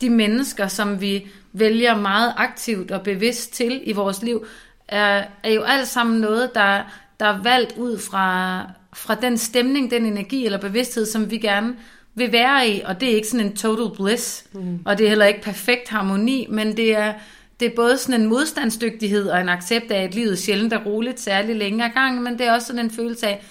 de 0.00 0.10
mennesker, 0.10 0.68
som 0.68 1.00
vi 1.00 1.26
vælger 1.52 1.96
meget 1.96 2.34
aktivt 2.36 2.90
og 2.90 3.02
bevidst 3.02 3.54
til 3.54 3.80
i 3.84 3.92
vores 3.92 4.22
liv, 4.22 4.46
er, 4.88 5.24
er 5.42 5.52
jo 5.52 5.62
alt 5.62 5.88
sammen 5.88 6.20
noget, 6.20 6.54
der, 6.54 6.82
der 7.20 7.26
er 7.26 7.42
valgt 7.42 7.76
ud 7.76 7.98
fra, 7.98 8.62
fra 8.94 9.14
den 9.14 9.38
stemning, 9.38 9.90
den 9.90 10.06
energi 10.06 10.46
eller 10.46 10.58
bevidsthed, 10.58 11.06
som 11.06 11.30
vi 11.30 11.38
gerne 11.38 11.76
vil 12.14 12.32
være 12.32 12.68
i. 12.68 12.82
Og 12.84 13.00
det 13.00 13.10
er 13.10 13.16
ikke 13.16 13.28
sådan 13.28 13.46
en 13.46 13.56
total 13.56 13.96
bliss, 13.96 14.44
mm. 14.52 14.78
og 14.84 14.98
det 14.98 15.04
er 15.04 15.08
heller 15.08 15.26
ikke 15.26 15.42
perfekt 15.42 15.88
harmoni, 15.88 16.46
men 16.50 16.76
det 16.76 16.96
er, 16.96 17.14
det 17.60 17.70
er 17.70 17.76
både 17.76 17.98
sådan 17.98 18.20
en 18.20 18.26
modstandsdygtighed 18.26 19.28
og 19.28 19.40
en 19.40 19.48
accept 19.48 19.90
af, 19.90 20.02
at 20.02 20.14
livet 20.14 20.38
sjældent 20.38 20.72
er 20.72 20.84
roligt, 20.84 21.20
særlig 21.20 21.56
længe 21.56 21.84
ad 21.84 21.90
gangen, 21.90 22.24
men 22.24 22.38
det 22.38 22.46
er 22.46 22.52
også 22.52 22.66
sådan 22.66 22.84
en 22.84 22.90
følelse 22.90 23.26
af, 23.26 23.42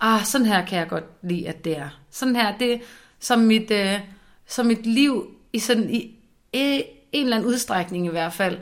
ah, 0.00 0.24
sådan 0.24 0.46
her 0.46 0.66
kan 0.66 0.78
jeg 0.78 0.88
godt 0.88 1.04
lide, 1.22 1.48
at 1.48 1.64
det 1.64 1.78
er. 1.78 2.00
Sådan 2.10 2.36
her, 2.36 2.58
det 2.58 2.80
som 3.20 3.38
mit, 3.38 3.70
øh, 3.70 4.00
som 4.46 4.66
mit 4.66 4.86
liv 4.86 5.26
i 5.52 5.58
sådan 5.58 5.90
i, 5.90 5.98
i 6.52 6.82
en 7.12 7.24
eller 7.24 7.36
anden 7.36 7.50
udstrækning 7.50 8.06
i 8.06 8.10
hvert 8.10 8.32
fald, 8.32 8.58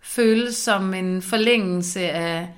føles 0.00 0.56
som 0.56 0.94
en 0.94 1.22
forlængelse 1.22 2.00
af 2.00 2.48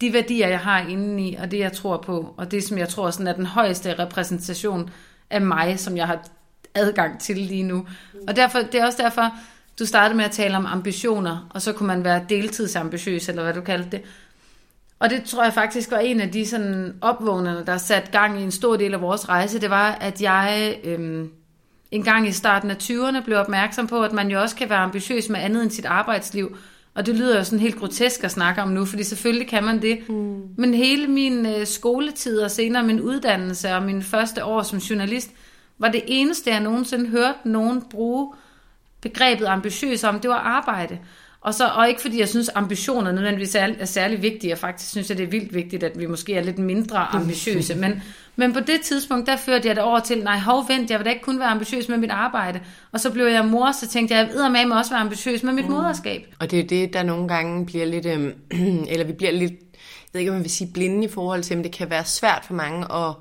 de 0.00 0.12
værdier, 0.12 0.48
jeg 0.48 0.58
har 0.60 0.80
indeni, 0.80 1.34
og 1.34 1.50
det, 1.50 1.58
jeg 1.58 1.72
tror 1.72 1.96
på, 1.96 2.34
og 2.36 2.50
det, 2.50 2.64
som 2.64 2.78
jeg 2.78 2.88
tror 2.88 3.10
sådan 3.10 3.26
er 3.26 3.32
den 3.32 3.46
højeste 3.46 3.98
repræsentation 3.98 4.90
af 5.30 5.40
mig, 5.40 5.78
som 5.80 5.96
jeg 5.96 6.06
har 6.06 6.24
adgang 6.74 7.20
til 7.20 7.36
lige 7.36 7.62
nu. 7.62 7.86
Og 8.28 8.36
derfor, 8.36 8.58
det 8.58 8.74
er 8.74 8.86
også 8.86 9.02
derfor, 9.02 9.32
du 9.78 9.86
startede 9.86 10.16
med 10.16 10.24
at 10.24 10.30
tale 10.30 10.56
om 10.56 10.66
ambitioner, 10.66 11.48
og 11.50 11.62
så 11.62 11.72
kunne 11.72 11.86
man 11.86 12.04
være 12.04 12.24
deltidsambitiøs, 12.28 13.28
eller 13.28 13.42
hvad 13.42 13.54
du 13.54 13.60
kaldte 13.60 13.90
det. 13.90 14.02
Og 14.98 15.10
det 15.10 15.24
tror 15.24 15.44
jeg 15.44 15.52
faktisk 15.52 15.90
var 15.90 15.98
en 15.98 16.20
af 16.20 16.30
de 16.30 16.46
sådan 16.46 16.94
opvågnerne, 17.00 17.66
der 17.66 17.76
satte 17.76 18.10
gang 18.10 18.40
i 18.40 18.42
en 18.42 18.50
stor 18.50 18.76
del 18.76 18.94
af 18.94 19.00
vores 19.00 19.28
rejse. 19.28 19.60
Det 19.60 19.70
var, 19.70 19.90
at 19.90 20.22
jeg 20.22 20.78
øhm, 20.84 21.30
en 21.90 22.02
gang 22.02 22.28
i 22.28 22.32
starten 22.32 22.70
af 22.70 22.76
20'erne 22.82 23.24
blev 23.24 23.38
opmærksom 23.38 23.86
på, 23.86 24.02
at 24.02 24.12
man 24.12 24.30
jo 24.30 24.40
også 24.40 24.56
kan 24.56 24.70
være 24.70 24.78
ambitiøs 24.78 25.28
med 25.28 25.40
andet 25.40 25.62
end 25.62 25.70
sit 25.70 25.84
arbejdsliv. 25.84 26.56
Og 26.98 27.06
det 27.06 27.14
lyder 27.14 27.38
jo 27.38 27.44
sådan 27.44 27.58
helt 27.58 27.76
grotesk 27.76 28.24
at 28.24 28.30
snakke 28.30 28.62
om 28.62 28.68
nu, 28.68 28.84
fordi 28.84 29.04
selvfølgelig 29.04 29.48
kan 29.48 29.64
man 29.64 29.82
det. 29.82 30.08
Mm. 30.08 30.42
Men 30.56 30.74
hele 30.74 31.06
min 31.06 31.46
øh, 31.46 31.66
skoletid 31.66 32.40
og 32.40 32.50
senere 32.50 32.82
min 32.82 33.00
uddannelse 33.00 33.74
og 33.74 33.82
min 33.82 34.02
første 34.02 34.44
år 34.44 34.62
som 34.62 34.78
journalist, 34.78 35.30
var 35.78 35.88
det 35.88 36.02
eneste, 36.06 36.50
jeg 36.50 36.60
nogensinde 36.60 37.08
hørte 37.08 37.38
nogen 37.44 37.82
bruge 37.90 38.34
begrebet 39.00 39.46
ambitiøs 39.46 40.04
om, 40.04 40.20
det 40.20 40.30
var 40.30 40.36
arbejde. 40.36 40.98
Og, 41.48 41.54
så, 41.54 41.68
og 41.68 41.88
ikke 41.88 42.00
fordi 42.00 42.20
jeg 42.20 42.28
synes, 42.28 42.50
ambitioner 42.54 43.12
nødvendigvis 43.12 43.54
er, 43.54 43.68
er 43.78 43.84
særlig 43.84 44.22
vigtige. 44.22 44.50
Jeg 44.50 44.58
faktisk 44.58 44.90
synes, 44.90 45.10
at 45.10 45.18
det 45.18 45.24
er 45.24 45.30
vildt 45.30 45.54
vigtigt, 45.54 45.82
at 45.82 45.98
vi 45.98 46.06
måske 46.06 46.34
er 46.34 46.42
lidt 46.42 46.58
mindre 46.58 46.98
ambitiøse. 46.98 47.74
Men, 47.74 48.02
men 48.36 48.52
på 48.52 48.60
det 48.60 48.80
tidspunkt, 48.84 49.26
der 49.26 49.36
førte 49.36 49.68
jeg 49.68 49.76
det 49.76 49.84
over 49.84 50.00
til, 50.00 50.24
nej, 50.24 50.38
hov, 50.38 50.68
vent, 50.68 50.90
jeg 50.90 50.98
vil 50.98 51.04
da 51.04 51.10
ikke 51.10 51.22
kun 51.22 51.38
være 51.38 51.48
ambitiøs 51.48 51.88
med 51.88 51.98
mit 51.98 52.10
arbejde. 52.10 52.60
Og 52.92 53.00
så 53.00 53.10
blev 53.10 53.26
jeg 53.26 53.44
mor, 53.44 53.72
så 53.72 53.88
tænkte 53.88 54.14
jeg, 54.14 54.30
jeg 54.34 54.66
med 54.68 54.76
også 54.76 54.90
være 54.90 55.00
ambitiøs 55.00 55.42
med 55.42 55.52
mit 55.52 55.64
mm. 55.64 55.70
moderskab. 55.70 56.34
Og 56.38 56.50
det 56.50 56.60
er 56.60 56.66
det, 56.66 56.92
der 56.92 57.02
nogle 57.02 57.28
gange 57.28 57.66
bliver 57.66 57.86
lidt, 57.86 58.06
øh, 58.06 58.32
eller 58.92 59.04
vi 59.04 59.12
bliver 59.12 59.32
lidt, 59.32 59.52
jeg 59.52 60.10
ved 60.12 60.20
ikke, 60.20 60.30
om 60.30 60.36
man 60.36 60.44
vil 60.44 60.50
sige 60.50 60.70
blinde 60.72 61.04
i 61.04 61.08
forhold 61.08 61.42
til, 61.42 61.56
men 61.56 61.64
det 61.64 61.72
kan 61.72 61.90
være 61.90 62.04
svært 62.04 62.44
for 62.46 62.54
mange 62.54 62.94
at 62.94 63.14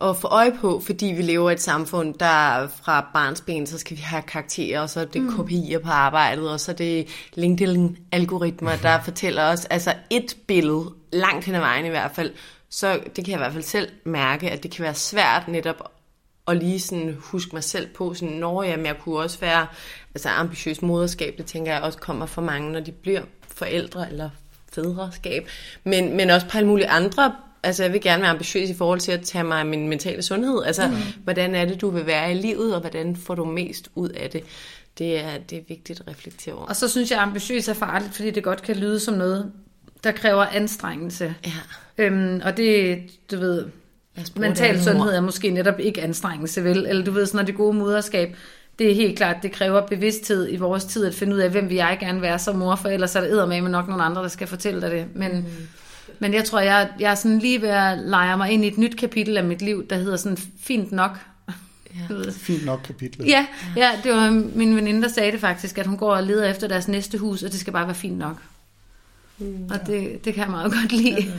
at 0.00 0.16
få 0.16 0.28
øje 0.28 0.52
på, 0.60 0.80
fordi 0.86 1.06
vi 1.06 1.22
lever 1.22 1.50
i 1.50 1.52
et 1.52 1.60
samfund, 1.60 2.14
der 2.14 2.68
fra 2.84 3.10
barnsben, 3.14 3.66
så 3.66 3.78
skal 3.78 3.96
vi 3.96 4.02
have 4.02 4.22
karakterer, 4.22 4.80
og 4.80 4.90
så 4.90 5.00
er 5.00 5.04
det 5.04 5.22
mm. 5.22 5.36
kopier 5.36 5.78
på 5.78 5.88
arbejdet, 5.88 6.50
og 6.50 6.60
så 6.60 6.72
er 6.72 6.76
det 6.76 7.08
LinkedIn-algoritmer, 7.34 8.76
der 8.82 9.02
fortæller 9.04 9.42
os, 9.42 9.64
altså 9.64 9.94
et 10.10 10.36
billede, 10.46 10.92
langt 11.12 11.44
hen 11.44 11.54
ad 11.54 11.60
vejen 11.60 11.86
i 11.86 11.88
hvert 11.88 12.10
fald, 12.14 12.32
så 12.70 13.00
det 13.16 13.24
kan 13.24 13.28
jeg 13.28 13.38
i 13.38 13.42
hvert 13.42 13.52
fald 13.52 13.64
selv 13.64 13.88
mærke, 14.04 14.50
at 14.50 14.62
det 14.62 14.70
kan 14.70 14.82
være 14.82 14.94
svært 14.94 15.48
netop 15.48 15.92
at 16.48 16.56
lige 16.56 16.80
sådan 16.80 17.16
huske 17.20 17.50
mig 17.52 17.64
selv 17.64 17.88
på, 17.94 18.14
sådan, 18.14 18.34
når 18.34 18.62
jamen, 18.62 18.86
jeg 18.86 18.98
kunne 18.98 19.18
også 19.18 19.38
være 19.38 19.66
altså 20.14 20.28
ambitiøs 20.28 20.82
moderskab, 20.82 21.34
det 21.38 21.46
tænker 21.46 21.72
jeg 21.72 21.82
også 21.82 21.98
kommer 21.98 22.26
for 22.26 22.42
mange, 22.42 22.72
når 22.72 22.80
de 22.80 22.92
bliver 22.92 23.22
forældre 23.48 24.10
eller 24.10 24.30
fædreskab, 24.72 25.48
men, 25.84 26.16
men 26.16 26.30
også 26.30 26.46
på 26.48 26.58
alle 26.58 26.68
mulige 26.68 26.88
andre 26.88 27.34
Altså, 27.66 27.82
jeg 27.82 27.92
vil 27.92 28.00
gerne 28.00 28.22
være 28.22 28.30
ambitiøs 28.30 28.70
i 28.70 28.74
forhold 28.74 29.00
til 29.00 29.12
at 29.12 29.20
tage 29.20 29.44
mig 29.44 29.58
af 29.58 29.66
min 29.66 29.88
mentale 29.88 30.22
sundhed. 30.22 30.62
Altså, 30.64 30.86
mm. 30.86 30.94
hvordan 31.24 31.54
er 31.54 31.64
det, 31.64 31.80
du 31.80 31.90
vil 31.90 32.06
være 32.06 32.32
i 32.32 32.34
livet, 32.34 32.74
og 32.74 32.80
hvordan 32.80 33.16
får 33.16 33.34
du 33.34 33.44
mest 33.44 33.88
ud 33.94 34.08
af 34.08 34.30
det? 34.30 34.42
Det 34.98 35.20
er, 35.24 35.38
det 35.50 35.58
er 35.58 35.62
vigtigt 35.68 36.00
at 36.00 36.08
reflektere 36.08 36.54
over. 36.54 36.66
Og 36.66 36.76
så 36.76 36.88
synes 36.88 37.10
jeg, 37.10 37.18
at 37.18 37.22
ambitiøs 37.22 37.68
er 37.68 37.74
farligt, 37.74 38.14
fordi 38.14 38.30
det 38.30 38.44
godt 38.44 38.62
kan 38.62 38.76
lyde 38.76 39.00
som 39.00 39.14
noget, 39.14 39.52
der 40.04 40.12
kræver 40.12 40.46
anstrengelse. 40.46 41.34
Ja. 41.46 42.04
Øhm, 42.04 42.40
og 42.44 42.56
det, 42.56 43.02
du 43.30 43.38
ved, 43.38 43.64
mental 44.36 44.82
sundhed 44.82 45.12
er 45.12 45.20
måske 45.20 45.50
netop 45.50 45.80
ikke 45.80 46.02
anstrengelse, 46.02 46.64
vel? 46.64 46.86
Eller 46.88 47.04
du 47.04 47.10
ved, 47.10 47.26
sådan, 47.26 47.38
når 47.38 47.44
det 47.44 47.54
gode 47.54 47.76
moderskab, 47.76 48.36
det 48.78 48.90
er 48.90 48.94
helt 48.94 49.16
klart, 49.16 49.36
det 49.42 49.52
kræver 49.52 49.86
bevidsthed 49.86 50.52
i 50.52 50.56
vores 50.56 50.84
tid 50.84 51.06
at 51.06 51.14
finde 51.14 51.34
ud 51.34 51.40
af, 51.40 51.50
hvem 51.50 51.68
vil 51.68 51.76
jeg 51.76 51.96
gerne 52.00 52.22
være 52.22 52.38
som 52.38 52.56
mor, 52.56 52.74
for 52.74 52.88
ellers 52.88 53.16
er 53.16 53.20
der 53.20 53.46
med 53.46 53.62
nok 53.62 53.88
nogle 53.88 54.02
andre, 54.02 54.22
der 54.22 54.28
skal 54.28 54.46
fortælle 54.46 54.80
dig 54.80 54.90
det. 54.90 55.06
Men, 55.14 55.36
mm. 55.36 55.68
Men 56.18 56.34
jeg 56.34 56.44
tror, 56.44 56.60
jeg, 56.60 56.88
jeg 57.00 57.10
er 57.10 57.14
sådan 57.14 57.38
lige 57.38 57.62
ved 57.62 57.68
at 57.68 57.98
lege 57.98 58.36
mig 58.36 58.50
ind 58.50 58.64
i 58.64 58.68
et 58.68 58.78
nyt 58.78 58.96
kapitel 58.96 59.36
af 59.36 59.44
mit 59.44 59.62
liv, 59.62 59.88
der 59.88 59.96
hedder 59.96 60.16
sådan 60.16 60.38
fint 60.60 60.92
nok. 60.92 61.18
Ja. 62.10 62.30
Fint 62.30 62.64
nok 62.64 62.80
kapitel. 62.84 63.26
Ja, 63.26 63.46
ja, 63.76 63.90
det 64.04 64.12
var 64.12 64.30
min 64.54 64.76
veninde, 64.76 65.02
der 65.02 65.08
sagde 65.08 65.32
det 65.32 65.40
faktisk, 65.40 65.78
at 65.78 65.86
hun 65.86 65.96
går 65.96 66.14
og 66.14 66.22
leder 66.22 66.50
efter 66.50 66.68
deres 66.68 66.88
næste 66.88 67.18
hus, 67.18 67.42
og 67.42 67.52
det 67.52 67.60
skal 67.60 67.72
bare 67.72 67.86
være 67.86 67.94
fint 67.94 68.18
nok. 68.18 68.42
Mm, 69.38 69.70
og 69.70 69.86
det, 69.86 70.24
det 70.24 70.34
kan 70.34 70.42
jeg 70.42 70.50
meget 70.50 70.72
godt 70.72 70.92
lide. 70.92 71.32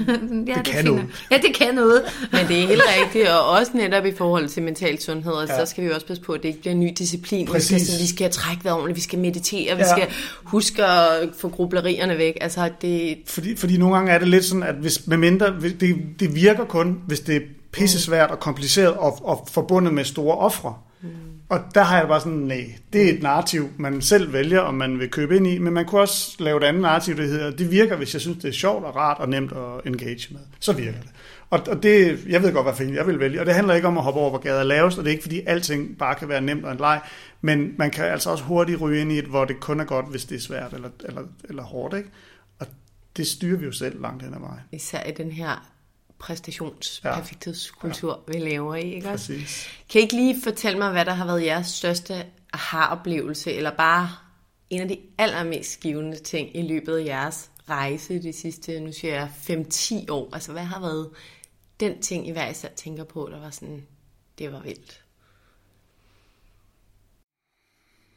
Ja, 0.48 0.54
ja. 0.54 0.58
det, 0.58 0.66
det 0.66 0.74
kan 0.74 0.86
noget. 0.86 1.06
Ja, 1.32 1.38
det 1.38 1.56
kan 1.56 1.76
noget. 1.76 2.02
Men 2.32 2.48
det 2.48 2.64
er 2.64 2.68
helt 2.68 2.82
rigtigt, 3.04 3.30
og 3.30 3.50
også 3.50 3.72
netop 3.76 4.06
i 4.06 4.12
forhold 4.12 4.50
til 4.50 4.64
mental 4.64 5.02
sundhed, 5.02 5.34
ja. 5.34 5.60
så 5.60 5.66
skal 5.66 5.84
vi 5.84 5.92
også 5.92 6.08
passe 6.08 6.24
på, 6.24 6.34
at 6.34 6.44
det 6.44 6.50
ikke 6.50 6.60
bliver 6.60 6.74
en 6.74 6.80
ny 6.80 6.94
disciplin. 6.98 7.50
Vi 7.54 7.60
skal, 7.60 7.86
sådan, 7.86 8.02
vi 8.02 8.08
skal 8.08 8.32
trække 8.32 8.64
vejret 8.64 8.78
ordentligt, 8.78 8.96
vi 8.96 9.02
skal 9.02 9.20
meditere, 9.20 9.76
vi 9.76 9.82
ja. 9.82 9.92
skal 9.92 10.08
huske 10.44 10.86
at 10.86 11.30
få 11.38 11.50
grublerierne 11.50 12.18
væk. 12.18 12.38
Altså, 12.42 12.70
det... 12.82 13.18
fordi, 13.26 13.56
fordi 13.56 13.78
nogle 13.78 13.96
gange 13.96 14.12
er 14.12 14.20
det 14.20 14.28
lidt 14.28 14.46
sådan, 14.46 14.64
at 14.64 14.76
hvis, 14.76 15.08
med 15.08 15.18
mindre, 15.18 15.54
det, 15.80 15.96
det 16.20 16.36
virker 16.36 16.66
kun, 16.66 17.02
hvis 17.08 17.20
det 17.20 17.36
er 17.36 17.42
pissesvært 17.72 18.32
og 18.32 18.40
kompliceret 18.40 18.94
og, 18.94 19.26
og 19.26 19.48
forbundet 19.52 19.94
med 19.94 20.04
store 20.04 20.38
ofre. 20.38 20.74
Og 21.50 21.60
der 21.76 21.84
har 21.84 22.00
jeg 22.00 22.08
bare 22.08 22.20
sådan, 22.20 22.38
nej, 22.38 22.76
det 22.94 23.10
er 23.10 23.14
et 23.14 23.24
narrativ, 23.24 23.70
man 23.78 24.02
selv 24.02 24.34
vælger, 24.34 24.60
om 24.60 24.74
man 24.74 25.00
vil 25.00 25.10
købe 25.10 25.36
ind 25.36 25.48
i, 25.48 25.58
men 25.58 25.74
man 25.74 25.86
kunne 25.86 26.02
også 26.02 26.36
lave 26.40 26.58
et 26.58 26.64
andet 26.64 26.82
narrativ, 26.82 27.18
der 27.18 27.24
hedder, 27.24 27.52
det 27.52 27.72
virker, 27.72 27.96
hvis 27.96 28.14
jeg 28.14 28.22
synes, 28.22 28.38
det 28.38 28.48
er 28.48 28.54
sjovt 28.54 28.86
og 28.86 28.96
rart 28.96 29.18
og 29.20 29.30
nemt 29.30 29.52
at 29.52 29.86
engage 29.86 30.34
med. 30.34 30.42
Så 30.60 30.74
virker 30.74 31.00
det. 31.02 31.10
Og, 31.50 31.60
og 31.70 31.84
det, 31.84 32.26
jeg 32.28 32.44
ved 32.44 32.54
godt, 32.54 32.66
hvad 32.66 32.74
fint 32.74 32.96
jeg 32.96 33.08
vil 33.08 33.20
vælge. 33.20 33.40
Og 33.40 33.46
det 33.46 33.54
handler 33.54 33.74
ikke 33.74 33.88
om 33.88 33.98
at 33.98 34.04
hoppe 34.04 34.20
over, 34.20 34.30
hvor 34.30 34.40
gader 34.40 34.60
er 34.60 34.64
lavest, 34.64 34.98
og 34.98 35.04
det 35.04 35.10
er 35.10 35.12
ikke, 35.12 35.24
fordi 35.24 35.42
alting 35.46 35.98
bare 35.98 36.16
kan 36.16 36.30
være 36.30 36.42
nemt 36.42 36.66
og 36.66 36.72
en 36.72 36.78
leg, 36.78 37.02
men 37.42 37.74
man 37.78 37.92
kan 37.92 38.06
altså 38.06 38.30
også 38.30 38.44
hurtigt 38.44 38.82
ryge 38.82 39.02
ind 39.02 39.12
i 39.12 39.20
et, 39.20 39.26
hvor 39.26 39.46
det 39.46 39.60
kun 39.60 39.80
er 39.80 39.86
godt, 39.86 40.10
hvis 40.10 40.26
det 40.26 40.36
er 40.36 40.40
svært 40.40 40.74
eller, 40.74 40.90
eller, 41.06 41.22
eller 41.44 41.64
hårdt. 41.64 41.98
Ikke? 41.98 42.10
Og 42.60 42.68
det 43.18 43.28
styrer 43.28 43.58
vi 43.58 43.66
jo 43.66 43.72
selv 43.72 44.02
langt 44.02 44.24
hen 44.24 44.34
ad 44.34 44.40
vejen. 44.40 44.62
Især 44.72 45.04
i 45.04 45.12
den 45.12 45.32
her 45.32 45.77
præstationsperfekthedskultur, 46.20 48.24
ja. 48.28 48.34
vi 48.34 48.40
lever 48.40 48.76
i. 48.76 48.94
Ikke 48.94 49.10
også? 49.10 49.34
Præcis. 49.34 49.70
Kan 49.90 50.00
I 50.00 50.04
ikke 50.04 50.16
lige 50.16 50.42
fortælle 50.44 50.78
mig, 50.78 50.92
hvad 50.92 51.06
der 51.06 51.14
har 51.14 51.26
været 51.26 51.44
jeres 51.44 51.68
største 51.68 52.26
aha-oplevelse, 52.54 53.54
eller 53.54 53.72
bare 53.72 54.10
en 54.70 54.82
af 54.82 54.88
de 54.88 55.00
allermest 55.18 55.80
givende 55.80 56.18
ting 56.18 56.58
i 56.58 56.62
løbet 56.62 56.98
af 56.98 57.06
jeres 57.06 57.52
rejse 57.70 58.22
de 58.22 58.34
sidste, 58.34 58.80
nu 58.80 58.92
siger 58.92 59.14
jeg, 59.14 59.32
5-10 59.50 60.12
år? 60.12 60.30
Altså, 60.34 60.52
hvad 60.52 60.64
har 60.64 60.80
været 60.80 61.10
den 61.80 62.02
ting, 62.02 62.28
I 62.28 62.32
hver 62.32 62.50
især 62.50 62.70
tænker 62.70 63.04
på, 63.04 63.30
der 63.32 63.40
var 63.40 63.50
sådan, 63.50 63.88
det 64.38 64.52
var 64.52 64.62
vildt? 64.62 65.04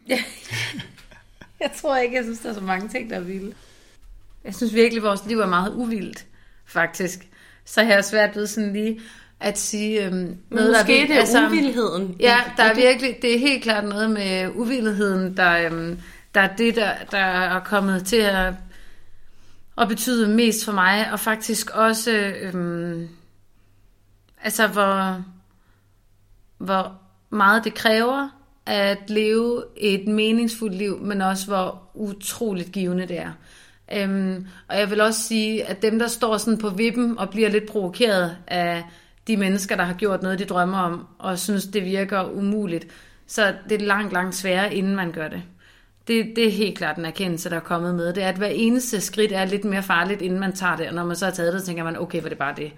Ja. 0.08 0.24
jeg 1.60 1.72
tror 1.76 1.96
ikke, 1.96 2.16
jeg 2.16 2.24
synes, 2.24 2.38
der 2.38 2.50
er 2.50 2.54
så 2.54 2.60
mange 2.60 2.88
ting, 2.88 3.10
der 3.10 3.16
er 3.16 3.20
vilde. 3.20 3.54
Jeg 4.44 4.54
synes 4.54 4.74
virkelig, 4.74 4.96
at 4.96 5.08
vores 5.08 5.26
liv 5.26 5.40
er 5.40 5.46
meget 5.46 5.74
uvildt, 5.74 6.26
faktisk. 6.64 7.29
Så 7.70 7.80
jeg 7.80 7.94
har 7.94 8.02
svært 8.02 8.36
ved 8.36 8.46
sådan 8.46 8.72
lige 8.72 9.00
at 9.40 9.58
sige 9.58 10.06
øhm, 10.06 10.36
noget, 10.50 10.70
måske 10.70 10.92
der 10.92 11.02
er 11.02 11.06
det 11.06 11.16
er 11.16 11.20
altså, 11.20 11.46
uvildheden. 11.46 12.16
Ja, 12.20 12.36
der 12.56 12.62
er 12.62 12.74
virkelig, 12.74 13.16
det 13.22 13.34
er 13.34 13.38
helt 13.38 13.62
klart 13.62 13.84
noget 13.84 14.10
med 14.10 14.50
uvildheden, 14.54 15.36
der, 15.36 15.66
øhm, 15.66 15.98
der 16.34 16.40
er 16.40 16.56
det, 16.56 16.76
der, 16.76 16.92
der 17.10 17.18
er 17.18 17.60
kommet 17.60 18.06
til 18.06 18.16
at, 18.16 18.54
at 19.78 19.88
betyde 19.88 20.28
mest 20.28 20.64
for 20.64 20.72
mig, 20.72 21.12
og 21.12 21.20
faktisk 21.20 21.70
også, 21.70 22.10
øhm, 22.42 23.08
altså 24.42 24.66
hvor, 24.66 25.24
hvor 26.58 26.92
meget 27.30 27.64
det 27.64 27.74
kræver 27.74 28.28
at 28.66 29.10
leve 29.10 29.64
et 29.76 30.08
meningsfuldt 30.08 30.74
liv, 30.74 30.98
men 31.00 31.22
også 31.22 31.46
hvor 31.46 31.82
utroligt 31.94 32.72
givende 32.72 33.08
det 33.08 33.18
er. 33.18 33.32
Øhm, 33.92 34.46
og 34.68 34.78
jeg 34.78 34.90
vil 34.90 35.00
også 35.00 35.22
sige, 35.22 35.64
at 35.64 35.82
dem, 35.82 35.98
der 35.98 36.06
står 36.06 36.36
sådan 36.36 36.58
på 36.58 36.68
vippen 36.68 37.18
og 37.18 37.30
bliver 37.30 37.48
lidt 37.48 37.66
provokeret 37.66 38.36
af 38.46 38.84
de 39.26 39.36
mennesker, 39.36 39.76
der 39.76 39.84
har 39.84 39.94
gjort 39.94 40.22
noget, 40.22 40.38
de 40.38 40.44
drømmer 40.44 40.78
om, 40.78 41.06
og 41.18 41.38
synes, 41.38 41.64
det 41.64 41.84
virker 41.84 42.24
umuligt, 42.24 42.86
så 43.26 43.54
det 43.68 43.82
er 43.82 43.86
langt, 43.86 44.12
langt 44.12 44.34
sværere, 44.34 44.74
inden 44.74 44.96
man 44.96 45.12
gør 45.12 45.28
det. 45.28 45.42
Det, 46.08 46.32
det 46.36 46.46
er 46.46 46.50
helt 46.50 46.78
klart 46.78 46.96
en 46.96 47.04
erkendelse, 47.04 47.50
der 47.50 47.56
er 47.56 47.60
kommet 47.60 47.94
med. 47.94 48.12
Det 48.12 48.22
er, 48.22 48.28
at 48.28 48.36
hver 48.36 48.46
eneste 48.46 49.00
skridt 49.00 49.32
er 49.32 49.44
lidt 49.44 49.64
mere 49.64 49.82
farligt, 49.82 50.22
inden 50.22 50.40
man 50.40 50.52
tager 50.52 50.76
det, 50.76 50.88
og 50.88 50.94
når 50.94 51.04
man 51.04 51.16
så 51.16 51.24
har 51.24 51.32
taget 51.32 51.52
det, 51.52 51.60
så 51.60 51.66
tænker 51.66 51.84
man, 51.84 51.98
okay, 51.98 52.22
var 52.22 52.28
det 52.28 52.38
bare 52.38 52.54
det. 52.56 52.72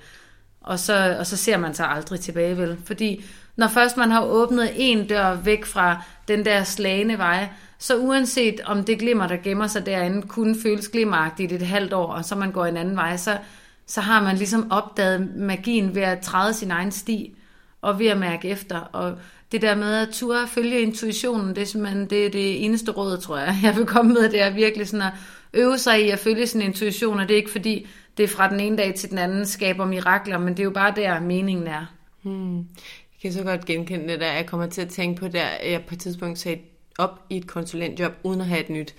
Og 0.60 0.78
så, 0.78 1.16
og 1.18 1.26
så 1.26 1.36
ser 1.36 1.56
man 1.56 1.74
sig 1.74 1.88
aldrig 1.88 2.20
tilbage, 2.20 2.56
vel? 2.56 2.78
Fordi 2.84 3.24
når 3.56 3.68
først 3.68 3.96
man 3.96 4.10
har 4.10 4.24
åbnet 4.24 4.70
en 4.76 5.06
dør 5.06 5.34
væk 5.34 5.64
fra 5.64 6.02
den 6.28 6.44
der 6.44 6.64
slagende 6.64 7.18
vej, 7.18 7.48
så 7.82 7.96
uanset 7.96 8.60
om 8.60 8.84
det 8.84 8.98
glimmer, 8.98 9.26
der 9.26 9.36
gemmer 9.36 9.66
sig 9.66 9.86
derinde, 9.86 10.22
kun 10.22 10.56
føles 10.62 10.88
glimmeragtigt 10.88 11.52
et 11.52 11.62
halvt 11.62 11.92
år, 11.92 12.06
og 12.06 12.24
så 12.24 12.34
man 12.34 12.52
går 12.52 12.66
en 12.66 12.76
anden 12.76 12.96
vej, 12.96 13.16
så, 13.16 13.38
så 13.86 14.00
har 14.00 14.22
man 14.22 14.36
ligesom 14.36 14.70
opdaget 14.70 15.36
magien 15.36 15.94
ved 15.94 16.02
at 16.02 16.20
træde 16.20 16.54
sin 16.54 16.70
egen 16.70 16.90
sti, 16.90 17.36
og 17.80 17.98
ved 17.98 18.06
at 18.06 18.18
mærke 18.18 18.48
efter. 18.48 18.80
Og 18.80 19.18
det 19.52 19.62
der 19.62 19.74
med 19.74 19.94
at 19.94 20.08
turde 20.08 20.48
følge 20.48 20.80
intuitionen, 20.80 21.48
det 21.54 21.62
er 21.62 21.66
simpelthen 21.66 22.10
det, 22.10 22.26
er 22.26 22.30
det 22.30 22.64
eneste 22.64 22.92
råd, 22.92 23.18
tror 23.18 23.38
jeg, 23.38 23.58
jeg 23.64 23.76
vil 23.76 23.86
komme 23.86 24.12
med, 24.12 24.28
det 24.28 24.42
er 24.42 24.50
virkelig 24.50 24.88
sådan 24.88 25.06
at 25.06 25.12
øve 25.54 25.78
sig 25.78 26.06
i 26.06 26.10
at 26.10 26.18
følge 26.18 26.46
sin 26.46 26.60
intuition, 26.60 27.20
og 27.20 27.28
det 27.28 27.34
er 27.34 27.38
ikke 27.38 27.50
fordi, 27.50 27.86
det 28.16 28.30
fra 28.30 28.50
den 28.50 28.60
ene 28.60 28.76
dag 28.76 28.94
til 28.94 29.10
den 29.10 29.18
anden 29.18 29.46
skaber 29.46 29.84
mirakler, 29.84 30.38
men 30.38 30.48
det 30.48 30.60
er 30.60 30.64
jo 30.64 30.70
bare 30.70 30.92
der, 30.96 31.20
meningen 31.20 31.66
er. 31.66 31.86
Hmm. 32.22 32.56
Jeg 32.56 33.22
kan 33.22 33.32
så 33.32 33.42
godt 33.42 33.64
genkende 33.64 34.08
det 34.08 34.20
der. 34.20 34.32
Jeg 34.32 34.46
kommer 34.46 34.66
til 34.66 34.82
at 34.82 34.88
tænke 34.88 35.20
på 35.20 35.28
der, 35.28 35.46
jeg 35.64 35.84
på 35.88 35.94
et 35.94 36.00
tidspunkt 36.00 36.38
sagde 36.38 36.58
op 36.98 37.20
i 37.30 37.36
et 37.36 37.46
konsulentjob, 37.46 38.12
uden 38.22 38.40
at 38.40 38.46
have 38.46 38.60
et 38.60 38.70
nyt. 38.70 38.94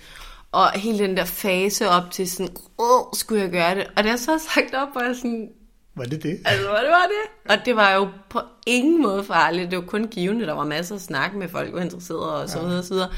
Og 0.52 0.70
hele 0.70 0.98
den 0.98 1.16
der 1.16 1.24
fase 1.24 1.88
op 1.88 2.10
til 2.10 2.30
sådan, 2.30 2.56
åh, 2.78 3.04
skulle 3.14 3.42
jeg 3.42 3.50
gøre 3.50 3.74
det? 3.74 3.86
Og 3.96 4.04
det 4.04 4.12
er 4.12 4.16
så 4.16 4.38
sagt 4.54 4.74
op, 4.74 4.88
og 4.94 5.04
jeg 5.04 5.16
sådan, 5.16 5.48
var 5.96 6.04
det 6.04 6.22
det? 6.22 6.40
Altså, 6.44 6.68
var 6.68 6.80
det 6.80 6.90
var 6.90 7.06
det? 7.06 7.50
Og 7.50 7.66
det 7.66 7.76
var 7.76 7.94
jo 7.94 8.08
på 8.30 8.40
ingen 8.66 9.02
måde 9.02 9.24
farligt. 9.24 9.70
Det 9.70 9.78
var 9.78 9.84
kun 9.84 10.08
givende. 10.08 10.46
Der 10.46 10.52
var 10.52 10.64
masser 10.64 10.94
af 10.94 11.00
snak 11.00 11.34
med 11.34 11.48
folk, 11.48 11.66
der 11.66 11.74
var 11.74 11.80
interesserede 11.80 12.42
og 12.42 12.48
så 12.48 12.60
videre 12.60 12.78
og 12.78 12.84
så 12.84 12.94
videre. 12.94 13.08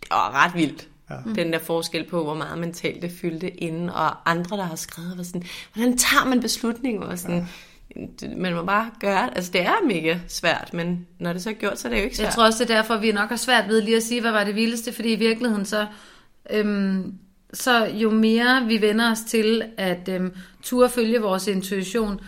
Det 0.00 0.10
var 0.10 0.44
ret 0.44 0.54
vildt. 0.54 0.88
Ja. 1.10 1.14
Den 1.34 1.52
der 1.52 1.58
forskel 1.58 2.08
på, 2.08 2.24
hvor 2.24 2.34
meget 2.34 2.58
mentalt 2.58 3.02
det 3.02 3.12
fyldte 3.20 3.50
inden. 3.50 3.90
Og 3.90 4.30
andre, 4.30 4.56
der 4.56 4.64
har 4.64 4.76
skrevet, 4.76 5.18
var 5.18 5.22
sådan, 5.22 5.42
hvordan 5.74 5.98
tager 5.98 6.24
man 6.24 6.40
beslutninger? 6.40 7.06
Og 7.06 7.18
sådan, 7.18 7.36
ja. 7.36 7.46
Man 8.36 8.54
må 8.54 8.64
bare 8.64 8.90
gøre 9.00 9.26
det. 9.26 9.32
Altså, 9.36 9.50
det 9.52 9.60
er 9.60 9.86
mega 9.86 10.18
svært, 10.28 10.74
men 10.74 11.06
når 11.18 11.32
det 11.32 11.42
så 11.42 11.50
er 11.50 11.54
gjort, 11.54 11.78
så 11.78 11.88
er 11.88 11.92
det 11.92 11.98
jo 11.98 12.04
ikke 12.04 12.16
svært. 12.16 12.26
Jeg 12.26 12.34
tror 12.34 12.44
også, 12.44 12.64
det 12.64 12.70
er 12.70 12.74
derfor, 12.74 12.96
vi 12.96 13.12
nok 13.12 13.28
har 13.28 13.36
svært 13.36 13.68
ved 13.68 13.82
lige 13.82 13.96
at 13.96 14.02
sige, 14.02 14.20
hvad 14.20 14.30
var 14.30 14.44
det 14.44 14.54
vildeste, 14.54 14.92
fordi 14.92 15.12
i 15.12 15.16
virkeligheden 15.16 15.64
så... 15.64 15.86
Øhm, 16.50 17.14
så 17.52 17.84
jo 17.84 18.10
mere 18.10 18.64
vi 18.66 18.80
vender 18.80 19.10
os 19.10 19.20
til 19.20 19.62
at 19.76 20.08
øhm, 20.08 20.32
turde 20.62 20.88
følge 20.88 21.20
vores 21.20 21.46
intuition, 21.46 22.20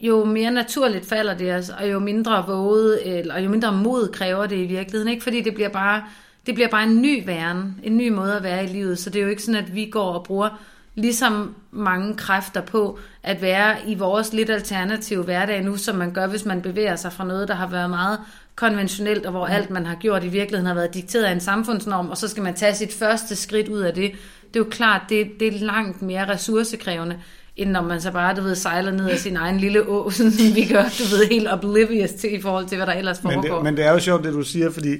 jo 0.00 0.24
mere 0.24 0.50
naturligt 0.50 1.06
falder 1.06 1.34
det 1.34 1.54
os, 1.54 1.68
og 1.68 1.90
jo 1.90 1.98
mindre 1.98 2.44
våget, 2.46 3.18
eller 3.18 3.38
jo 3.38 3.50
mindre 3.50 3.72
mod 3.72 4.08
kræver 4.08 4.46
det 4.46 4.56
i 4.56 4.66
virkeligheden. 4.66 5.08
Ikke 5.08 5.22
fordi 5.22 5.40
det 5.40 5.54
bliver 5.54 5.68
bare, 5.68 6.04
det 6.46 6.54
bliver 6.54 6.68
bare 6.68 6.82
en 6.82 7.02
ny 7.02 7.26
væren, 7.26 7.80
en 7.82 7.96
ny 7.96 8.08
måde 8.08 8.36
at 8.36 8.42
være 8.42 8.64
i 8.64 8.66
livet. 8.66 8.98
Så 8.98 9.10
det 9.10 9.18
er 9.18 9.22
jo 9.22 9.30
ikke 9.30 9.42
sådan, 9.42 9.64
at 9.64 9.74
vi 9.74 9.86
går 9.86 10.12
og 10.12 10.24
bruger 10.24 10.62
ligesom 10.94 11.54
mange 11.70 12.14
kræfter 12.14 12.60
på 12.60 12.98
at 13.22 13.42
være 13.42 13.76
i 13.86 13.94
vores 13.94 14.32
lidt 14.32 14.50
alternative 14.50 15.24
hverdag 15.24 15.62
nu, 15.62 15.76
som 15.76 15.96
man 15.96 16.12
gør, 16.12 16.26
hvis 16.26 16.44
man 16.44 16.62
bevæger 16.62 16.96
sig 16.96 17.12
fra 17.12 17.24
noget, 17.24 17.48
der 17.48 17.54
har 17.54 17.66
været 17.66 17.90
meget 17.90 18.18
konventionelt, 18.54 19.26
og 19.26 19.30
hvor 19.30 19.46
mm. 19.46 19.52
alt 19.52 19.70
man 19.70 19.86
har 19.86 19.94
gjort 19.94 20.24
i 20.24 20.28
virkeligheden 20.28 20.66
har 20.66 20.74
været 20.74 20.94
dikteret 20.94 21.24
af 21.24 21.32
en 21.32 21.40
samfundsnorm, 21.40 22.10
og 22.10 22.16
så 22.16 22.28
skal 22.28 22.42
man 22.42 22.54
tage 22.54 22.74
sit 22.74 22.92
første 22.92 23.36
skridt 23.36 23.68
ud 23.68 23.80
af 23.80 23.94
det. 23.94 24.12
Det 24.54 24.60
er 24.60 24.64
jo 24.64 24.70
klart, 24.70 25.02
det, 25.08 25.30
det 25.40 25.48
er 25.48 25.58
langt 25.58 26.02
mere 26.02 26.28
ressourcekrævende, 26.28 27.18
end 27.56 27.70
når 27.70 27.82
man 27.82 28.00
så 28.00 28.10
bare, 28.12 28.36
du 28.36 28.42
ved, 28.42 28.54
sejler 28.54 28.90
ned 28.92 29.08
af 29.08 29.18
sin 29.18 29.36
egen 29.36 29.60
lille 29.60 29.88
å, 29.88 30.10
sådan 30.10 30.32
som 30.38 30.54
vi 30.54 30.66
gør, 30.66 30.82
du 30.82 31.04
ved, 31.16 31.28
helt 31.30 31.48
oblivious 31.52 32.10
til 32.10 32.34
i 32.34 32.40
forhold 32.40 32.66
til, 32.66 32.76
hvad 32.76 32.86
der 32.86 32.92
ellers 32.92 33.20
foregår. 33.20 33.42
Men 33.42 33.50
det, 33.50 33.62
men 33.64 33.76
det 33.76 33.84
er 33.84 33.92
jo 33.92 33.98
sjovt, 33.98 34.24
det 34.24 34.32
du 34.32 34.42
siger, 34.42 34.70
fordi 34.70 34.96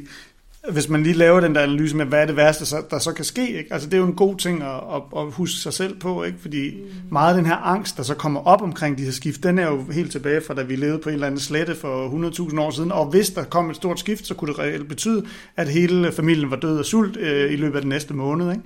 hvis 0.70 0.88
man 0.88 1.02
lige 1.02 1.14
laver 1.14 1.40
den 1.40 1.54
der 1.54 1.60
analyse 1.60 1.96
med, 1.96 2.06
hvad 2.06 2.22
er 2.22 2.26
det 2.26 2.36
værste, 2.36 2.76
der 2.90 2.98
så 2.98 3.12
kan 3.12 3.24
ske, 3.24 3.58
ikke? 3.58 3.72
Altså 3.72 3.88
det 3.88 3.94
er 3.94 3.98
jo 3.98 4.06
en 4.06 4.14
god 4.14 4.36
ting 4.36 4.62
at, 4.62 4.68
at, 4.68 5.02
at 5.16 5.32
huske 5.32 5.56
sig 5.56 5.72
selv 5.72 5.98
på, 5.98 6.22
ikke? 6.24 6.38
Fordi 6.40 6.74
mm. 6.74 7.12
meget 7.12 7.28
af 7.28 7.36
den 7.36 7.46
her 7.46 7.56
angst, 7.56 7.96
der 7.96 8.02
så 8.02 8.14
kommer 8.14 8.40
op 8.40 8.62
omkring 8.62 8.98
de 8.98 9.04
her 9.04 9.12
skift, 9.12 9.42
den 9.42 9.58
er 9.58 9.66
jo 9.66 9.84
helt 9.92 10.12
tilbage 10.12 10.40
fra, 10.46 10.54
da 10.54 10.62
vi 10.62 10.76
levede 10.76 10.98
på 10.98 11.08
en 11.08 11.14
eller 11.14 11.26
anden 11.26 11.40
slette 11.40 11.74
for 11.74 12.28
100.000 12.50 12.60
år 12.60 12.70
siden, 12.70 12.92
og 12.92 13.06
hvis 13.06 13.30
der 13.30 13.44
kom 13.44 13.70
et 13.70 13.76
stort 13.76 14.00
skift, 14.00 14.26
så 14.26 14.34
kunne 14.34 14.52
det 14.52 14.58
reelt 14.58 14.88
betyde, 14.88 15.26
at 15.56 15.68
hele 15.68 16.12
familien 16.12 16.50
var 16.50 16.56
død 16.56 16.78
af 16.78 16.84
sult 16.84 17.16
øh, 17.16 17.52
i 17.52 17.56
løbet 17.56 17.76
af 17.76 17.82
den 17.82 17.88
næste 17.88 18.14
måned, 18.14 18.50
ikke? 18.50 18.62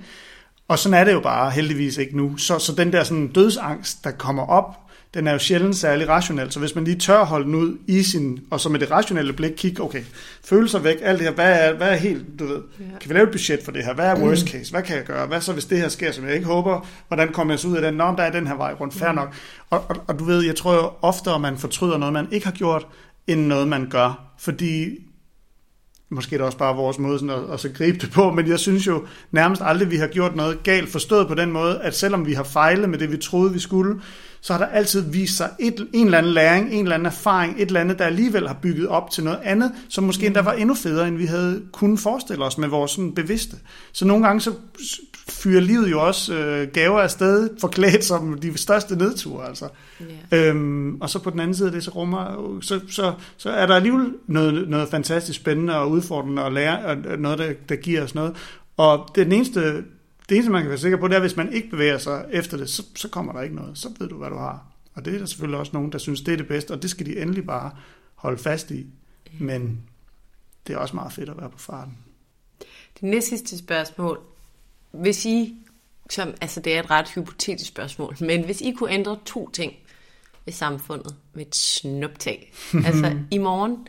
Og 0.67 0.79
sådan 0.79 0.99
er 0.99 1.03
det 1.03 1.13
jo 1.13 1.19
bare 1.19 1.51
heldigvis 1.51 1.97
ikke 1.97 2.17
nu. 2.17 2.37
Så, 2.37 2.59
så 2.59 2.75
den 2.75 2.91
der 2.91 3.03
sådan 3.03 3.27
dødsangst, 3.27 4.03
der 4.03 4.11
kommer 4.11 4.45
op, 4.45 4.86
den 5.13 5.27
er 5.27 5.31
jo 5.31 5.39
sjældent 5.39 5.75
særlig 5.75 6.09
rationel. 6.09 6.51
Så 6.51 6.59
hvis 6.59 6.75
man 6.75 6.83
lige 6.83 6.99
tør 6.99 7.23
holde 7.23 7.45
den 7.45 7.55
ud 7.55 7.77
i 7.87 8.03
sin, 8.03 8.39
og 8.51 8.59
så 8.59 8.69
med 8.69 8.79
det 8.79 8.91
rationelle 8.91 9.33
blik 9.33 9.51
kigge, 9.57 9.83
okay, 9.83 10.03
følelser 10.45 10.79
væk, 10.79 10.97
alt 11.01 11.19
det 11.19 11.27
her, 11.27 11.33
hvad 11.33 11.67
er, 11.67 11.73
hvad 11.73 11.89
er 11.89 11.95
helt, 11.95 12.25
du 12.39 12.45
ved, 12.45 12.61
ja. 12.79 12.85
kan 13.01 13.09
vi 13.09 13.15
lave 13.15 13.23
et 13.23 13.31
budget 13.31 13.59
for 13.63 13.71
det 13.71 13.85
her? 13.85 13.93
Hvad 13.93 14.05
er 14.05 14.23
worst 14.23 14.45
mm. 14.45 14.51
case? 14.51 14.71
Hvad 14.71 14.83
kan 14.83 14.95
jeg 14.95 15.05
gøre? 15.05 15.27
Hvad 15.27 15.41
så 15.41 15.53
hvis 15.53 15.65
det 15.65 15.77
her 15.77 15.89
sker, 15.89 16.11
som 16.11 16.25
jeg 16.25 16.33
ikke 16.33 16.45
håber? 16.45 16.87
Hvordan 17.07 17.31
kommer 17.31 17.53
jeg 17.53 17.59
så 17.59 17.67
ud 17.67 17.75
af 17.75 17.81
den? 17.81 17.93
Nå, 17.93 18.03
der 18.17 18.23
er 18.23 18.31
den 18.31 18.47
her 18.47 18.55
vej 18.55 18.73
rundt, 18.73 18.93
fair 18.93 19.11
mm. 19.11 19.15
nok. 19.15 19.33
Og, 19.69 19.85
og, 19.89 19.95
og, 20.07 20.19
du 20.19 20.23
ved, 20.23 20.43
jeg 20.43 20.55
tror 20.55 20.73
jo 20.73 20.91
oftere, 21.01 21.39
man 21.39 21.57
fortryder 21.57 21.97
noget, 21.97 22.13
man 22.13 22.27
ikke 22.31 22.45
har 22.45 22.53
gjort, 22.53 22.87
end 23.27 23.41
noget, 23.45 23.67
man 23.67 23.89
gør. 23.89 24.33
Fordi 24.39 24.99
måske 26.09 26.35
er 26.35 26.37
det 26.37 26.45
også 26.45 26.57
bare 26.57 26.75
vores 26.75 26.99
måde 26.99 27.19
sådan 27.19 27.43
at, 27.43 27.53
at 27.53 27.59
så 27.59 27.69
gribe 27.69 27.97
det 27.97 28.11
på, 28.11 28.31
men 28.31 28.47
jeg 28.47 28.59
synes 28.59 28.87
jo 28.87 29.05
nærmest 29.31 29.61
aldrig, 29.65 29.91
vi 29.91 29.97
har 29.97 30.07
gjort 30.07 30.35
noget 30.35 30.63
galt, 30.63 30.89
forstået 30.89 31.27
på 31.27 31.35
den 31.35 31.51
måde, 31.51 31.81
at 31.81 31.95
selvom 31.95 32.25
vi 32.25 32.33
har 32.33 32.43
fejlet 32.43 32.89
med 32.89 32.99
det, 32.99 33.11
vi 33.11 33.17
troede, 33.17 33.53
vi 33.53 33.59
skulle, 33.59 34.01
så 34.41 34.53
har 34.53 34.59
der 34.59 34.65
altid 34.65 35.01
vist 35.11 35.37
sig 35.37 35.49
et, 35.59 35.87
en 35.93 36.05
eller 36.05 36.17
anden 36.17 36.33
læring, 36.33 36.73
en 36.73 36.79
eller 36.79 36.95
anden 36.95 37.05
erfaring, 37.05 37.53
et 37.57 37.67
eller 37.67 37.79
andet, 37.79 37.99
der 37.99 38.05
alligevel 38.05 38.47
har 38.47 38.57
bygget 38.61 38.87
op 38.87 39.11
til 39.11 39.23
noget 39.23 39.39
andet, 39.43 39.71
som 39.89 40.03
måske 40.03 40.25
endda 40.25 40.41
var 40.41 40.53
endnu 40.53 40.75
federe, 40.75 41.07
end 41.07 41.17
vi 41.17 41.25
havde 41.25 41.61
kunnet 41.71 41.99
forestille 41.99 42.45
os 42.45 42.57
med 42.57 42.67
vores 42.67 42.91
sådan, 42.91 43.13
bevidste. 43.13 43.57
Så 43.91 44.05
nogle 44.05 44.25
gange 44.25 44.41
så 44.41 44.53
fyrer 45.29 45.61
livet 45.61 45.91
jo 45.91 46.07
også 46.07 46.33
øh, 46.33 46.67
gaver 46.67 46.99
afsted, 46.99 47.49
forklædt 47.61 48.03
som 48.03 48.39
de 48.39 48.57
største 48.57 48.95
nedture. 48.95 49.47
Altså. 49.47 49.67
Yeah. 50.31 50.49
Øhm, 50.49 51.01
og 51.01 51.09
så 51.09 51.19
på 51.19 51.29
den 51.29 51.39
anden 51.39 51.55
side 51.55 51.67
af 51.67 51.71
det, 51.71 51.83
så, 51.83 51.91
rummer, 51.91 52.57
så, 52.61 52.79
så, 52.89 53.13
så 53.37 53.49
er 53.49 53.65
der 53.65 53.75
alligevel 53.75 54.13
noget, 54.27 54.69
noget 54.69 54.89
fantastisk 54.89 55.39
spændende 55.39 55.75
og 55.75 55.91
udfordrende 55.91 56.43
at 56.43 56.53
lære, 56.53 56.85
og 56.85 56.97
noget, 57.19 57.39
der, 57.39 57.53
der 57.69 57.75
giver 57.75 58.03
os 58.03 58.15
noget. 58.15 58.35
Og 58.77 59.09
den 59.15 59.31
eneste 59.31 59.83
det 60.29 60.35
eneste, 60.35 60.51
man 60.51 60.61
kan 60.61 60.69
være 60.69 60.79
sikker 60.79 60.97
på, 60.97 61.07
det 61.07 61.13
er, 61.13 61.17
at 61.17 61.23
hvis 61.23 61.35
man 61.35 61.53
ikke 61.53 61.69
bevæger 61.69 61.97
sig 61.97 62.25
efter 62.31 62.57
det, 62.57 62.69
så, 62.69 62.83
så 62.95 63.09
kommer 63.09 63.33
der 63.33 63.41
ikke 63.41 63.55
noget. 63.55 63.77
Så 63.77 63.89
ved 63.99 64.07
du, 64.09 64.17
hvad 64.17 64.29
du 64.29 64.37
har. 64.37 64.65
Og 64.93 65.05
det 65.05 65.13
er 65.13 65.17
der 65.17 65.25
selvfølgelig 65.25 65.59
også 65.59 65.71
nogen, 65.73 65.91
der 65.91 65.97
synes, 65.97 66.21
det 66.21 66.33
er 66.33 66.37
det 66.37 66.47
bedste, 66.47 66.71
og 66.71 66.81
det 66.81 66.89
skal 66.89 67.05
de 67.05 67.21
endelig 67.21 67.45
bare 67.45 67.71
holde 68.15 68.37
fast 68.37 68.71
i. 68.71 68.87
Men 69.39 69.81
det 70.67 70.73
er 70.73 70.77
også 70.77 70.95
meget 70.95 71.13
fedt 71.13 71.29
at 71.29 71.37
være 71.37 71.49
på 71.49 71.59
farten. 71.59 71.97
Det 72.93 73.03
næste 73.03 73.29
sidste 73.29 73.57
spørgsmål. 73.57 74.19
Hvis 74.91 75.25
I, 75.25 75.55
som, 76.09 76.33
altså 76.41 76.59
det 76.59 76.75
er 76.75 76.79
et 76.79 76.89
ret 76.89 77.09
hypotetisk 77.09 77.67
spørgsmål, 77.67 78.17
men 78.19 78.45
hvis 78.45 78.61
I 78.61 78.71
kunne 78.71 78.91
ændre 78.91 79.19
to 79.25 79.49
ting 79.49 79.73
ved 80.45 80.53
samfundet 80.53 81.15
med 81.33 81.45
et 81.45 81.55
snuptag, 81.55 82.53
altså 82.85 83.19
i 83.31 83.37
morgen, 83.37 83.87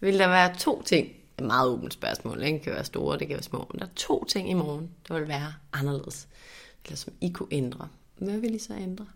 vil 0.00 0.18
der 0.18 0.28
være 0.28 0.56
to 0.58 0.82
ting, 0.82 1.08
et 1.38 1.44
meget 1.44 1.68
åbent 1.68 1.92
spørgsmål. 1.92 2.42
Ikke? 2.42 2.56
Det 2.56 2.62
kan 2.62 2.72
være 2.72 2.84
store, 2.84 3.18
det 3.18 3.26
kan 3.26 3.34
være 3.34 3.42
små. 3.42 3.70
Men 3.72 3.80
der 3.80 3.86
er 3.86 3.90
to 3.96 4.24
ting 4.24 4.50
i 4.50 4.54
morgen, 4.54 4.90
der 5.08 5.18
vil 5.18 5.28
være 5.28 5.54
anderledes. 5.72 6.28
Eller 6.84 6.96
som 6.96 7.12
I 7.20 7.28
kunne 7.28 7.48
ændre. 7.50 7.88
Hvad 8.18 8.38
vil 8.38 8.54
I 8.54 8.58
så 8.58 8.74
ændre? 8.74 9.06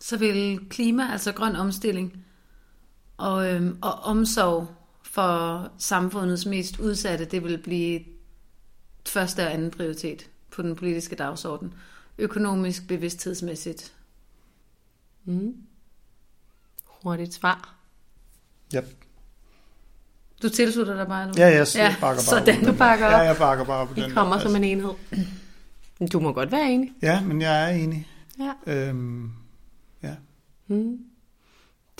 så 0.00 0.16
vil 0.16 0.68
klima, 0.70 1.12
altså 1.12 1.32
grøn 1.32 1.56
omstilling, 1.56 2.24
og, 3.16 3.52
øhm, 3.52 3.78
og 3.82 3.92
omsorg 3.92 4.68
for 5.02 5.68
samfundets 5.78 6.46
mest 6.46 6.78
udsatte, 6.78 7.24
det 7.24 7.44
vil 7.44 7.58
blive 7.58 8.04
første 9.06 9.40
og 9.40 9.52
anden 9.52 9.70
prioritet 9.70 10.30
på 10.50 10.62
den 10.62 10.76
politiske 10.76 11.16
dagsorden. 11.16 11.74
Økonomisk, 12.18 12.88
bevidsthedsmæssigt. 12.88 13.94
Mm. 15.24 15.56
Hurtigt 16.84 17.34
svar. 17.34 17.74
Ja. 18.72 18.82
Du 20.42 20.48
tilslutter 20.48 20.96
dig 20.96 21.06
bare 21.06 21.26
nu? 21.26 21.32
Ja, 21.36 21.46
jeg 21.46 21.66
ja, 21.74 21.94
bakker 22.00 22.22
bare 22.22 22.44
sådan. 22.44 22.64
Du 22.64 22.72
bakker 22.72 23.06
op. 23.06 23.12
Ja, 23.12 23.18
jeg 23.18 23.36
bakker 23.36 23.64
bare 23.64 23.86
på 23.86 23.94
Vi 23.94 24.02
den. 24.02 24.10
kommer 24.10 24.34
der. 24.36 24.42
som 24.42 24.56
en 24.56 24.64
enhed. 24.64 24.90
Du 26.12 26.20
må 26.20 26.32
godt 26.32 26.52
være 26.52 26.70
enig. 26.70 26.92
Ja, 27.02 27.20
men 27.20 27.42
jeg 27.42 27.64
er 27.64 27.68
enig. 27.76 28.08
Ja. 28.40 28.72
Øhm, 28.72 29.30
ja. 30.02 30.14
Mm. 30.66 30.98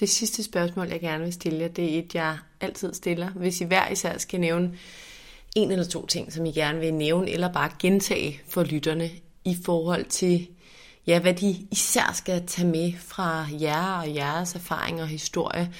Det 0.01 0.09
sidste 0.09 0.43
spørgsmål, 0.43 0.89
jeg 0.89 1.01
gerne 1.01 1.25
vil 1.25 1.33
stille 1.33 1.61
jer, 1.61 1.69
det 1.69 1.95
er 1.95 1.99
et, 1.99 2.15
jeg 2.15 2.37
altid 2.61 2.95
stiller. 2.95 3.31
Hvis 3.31 3.61
I 3.61 3.65
hver 3.65 3.89
især 3.89 4.19
skal 4.19 4.41
nævne 4.41 4.73
en 5.57 5.71
eller 5.71 5.85
to 5.85 6.07
ting, 6.07 6.33
som 6.33 6.47
I 6.47 6.53
gerne 6.53 6.81
vil 6.81 6.95
nævne, 6.95 7.31
eller 7.31 7.53
bare 7.53 7.71
gentage 7.79 8.41
for 8.49 8.63
lytterne 8.63 9.11
i 9.45 9.57
forhold 9.65 10.05
til, 10.05 10.49
ja, 11.07 11.19
hvad 11.21 11.35
de 11.35 11.67
især 11.71 12.13
skal 12.15 12.47
tage 12.47 12.69
med 12.69 12.93
fra 12.99 13.47
jer 13.61 14.01
og 14.03 14.15
jeres 14.15 14.55
erfaringer 14.55 15.03
og 15.03 15.09
historie 15.09 15.73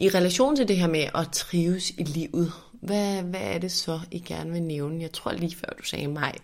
i 0.00 0.08
relation 0.08 0.56
til 0.56 0.68
det 0.68 0.76
her 0.76 0.88
med 0.88 1.04
at 1.14 1.28
trives 1.32 1.90
i 1.90 2.02
livet. 2.02 2.52
Hvad, 2.72 3.22
hvad 3.22 3.40
er 3.40 3.58
det 3.58 3.72
så, 3.72 4.00
I 4.10 4.18
gerne 4.18 4.52
vil 4.52 4.62
nævne? 4.62 5.02
Jeg 5.02 5.12
tror 5.12 5.32
lige 5.32 5.56
før 5.56 5.72
du 5.78 5.84
sagde 5.84 6.08
mig, 6.08 6.34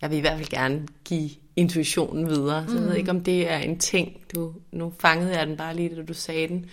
jeg 0.00 0.10
vil 0.10 0.18
i 0.18 0.20
hvert 0.20 0.36
fald 0.36 0.48
gerne 0.48 0.86
give 1.04 1.30
intuitionen 1.56 2.28
videre. 2.28 2.64
Så 2.68 2.74
jeg 2.74 2.84
ved 2.84 2.94
ikke, 2.94 3.10
om 3.10 3.24
det 3.24 3.50
er 3.50 3.58
en 3.58 3.78
ting. 3.78 4.16
Du, 4.34 4.54
nu 4.72 4.92
fangede 4.98 5.38
jeg 5.38 5.46
den 5.46 5.56
bare 5.56 5.76
lige, 5.76 5.96
da 5.96 6.02
du 6.02 6.14
sagde 6.14 6.48
den. 6.48 6.66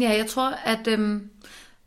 Ja, 0.00 0.10
jeg 0.10 0.26
tror, 0.26 0.50
at 0.64 0.88
øhm, 0.88 1.30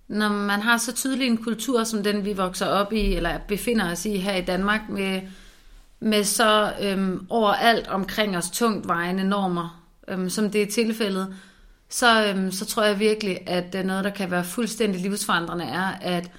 når 0.08 0.30
man 0.30 0.62
har 0.62 0.78
så 0.78 0.94
tydelig 0.94 1.28
en 1.28 1.38
kultur, 1.38 1.84
som 1.84 2.04
den 2.04 2.26
vi 2.26 2.34
vokser 2.34 2.66
op 2.66 2.94
i, 2.94 3.16
eller 3.16 3.40
befinder 3.48 3.92
os 3.92 4.06
i 4.06 4.18
her 4.18 4.36
i 4.36 4.42
Danmark, 4.42 4.82
med, 4.90 5.22
med 6.00 6.24
så 6.24 6.74
øhm, 6.82 7.26
overalt 7.30 7.88
omkring 7.88 8.38
os 8.38 8.50
tungt 8.50 8.88
vejende 8.88 9.24
normer, 9.24 9.86
øhm, 10.08 10.30
som 10.30 10.52
det 10.52 10.62
er 10.62 10.72
tilfældet, 10.72 11.36
så, 11.96 12.28
øhm, 12.28 12.52
så 12.52 12.66
tror 12.66 12.84
jeg 12.84 13.00
virkelig, 13.00 13.40
at 13.46 13.76
øh, 13.76 13.84
noget, 13.84 14.04
der 14.04 14.10
kan 14.10 14.32
være 14.32 14.44
fuldstændig 14.44 15.02
livsforandrende, 15.02 15.66
er 15.66 15.92
at 16.02 16.32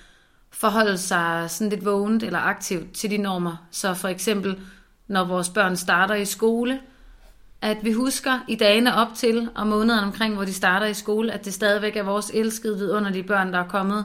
forholde 0.50 0.98
sig 0.98 1.50
sådan 1.50 1.70
lidt 1.70 1.84
vågent 1.84 2.22
eller 2.22 2.38
aktivt 2.38 2.92
til 2.92 3.10
de 3.10 3.18
normer. 3.18 3.66
Så 3.70 3.94
for 3.94 4.08
eksempel, 4.08 4.58
når 5.08 5.24
vores 5.24 5.48
børn 5.48 5.76
starter 5.76 6.14
i 6.14 6.24
skole, 6.24 6.80
at 7.62 7.76
vi 7.82 7.92
husker 7.92 8.44
i 8.48 8.54
dagene 8.54 8.94
op 8.94 9.08
til 9.14 9.48
og 9.54 9.66
månederne 9.66 10.06
omkring, 10.06 10.34
hvor 10.34 10.44
de 10.44 10.52
starter 10.52 10.86
i 10.86 10.94
skole, 10.94 11.32
at 11.32 11.44
det 11.44 11.54
stadigvæk 11.54 11.96
er 11.96 12.02
vores 12.02 12.30
elskede, 12.34 12.78
vidunderlige 12.78 13.24
børn, 13.24 13.52
der 13.52 13.58
er 13.58 13.68
kommet 13.68 14.04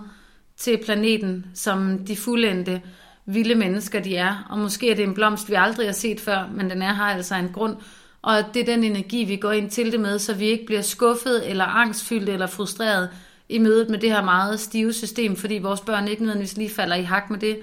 til 0.58 0.80
planeten, 0.86 1.46
som 1.54 2.06
de 2.06 2.16
fuldendte, 2.16 2.82
vilde 3.26 3.56
mennesker, 3.56 4.00
de 4.00 4.16
er. 4.16 4.48
Og 4.50 4.58
måske 4.58 4.92
er 4.92 4.96
det 4.96 5.04
en 5.04 5.14
blomst, 5.14 5.50
vi 5.50 5.56
aldrig 5.56 5.88
har 5.88 5.94
set 5.94 6.20
før, 6.20 6.50
men 6.54 6.70
den 6.70 6.82
er 6.82 6.94
har 6.94 7.12
altså 7.12 7.36
en 7.36 7.50
grund. 7.54 7.78
Og 8.22 8.40
at 8.40 8.46
det 8.54 8.62
er 8.62 8.66
den 8.66 8.84
energi, 8.84 9.24
vi 9.24 9.36
går 9.36 9.52
ind 9.52 9.70
til 9.70 9.92
det 9.92 10.00
med, 10.00 10.20
så 10.20 10.34
vi 10.34 10.46
ikke 10.46 10.66
bliver 10.66 10.82
skuffet 10.82 11.50
eller 11.50 11.66
angstfyldt 11.66 12.30
eller 12.30 12.48
frustreret 12.48 13.10
i 13.50 13.58
mødet 13.58 13.90
med 13.90 14.00
det 14.00 14.12
her 14.12 14.24
meget 14.24 14.60
stive 14.60 14.94
system, 14.94 15.36
fordi 15.36 15.58
vores 15.58 15.82
børn 15.82 16.08
ikke 16.08 16.22
nødvendigvis 16.22 16.58
lige 16.58 16.70
falder 16.70 16.96
i 16.96 17.04
hak 17.04 17.30
med 17.30 17.40
det. 17.40 17.60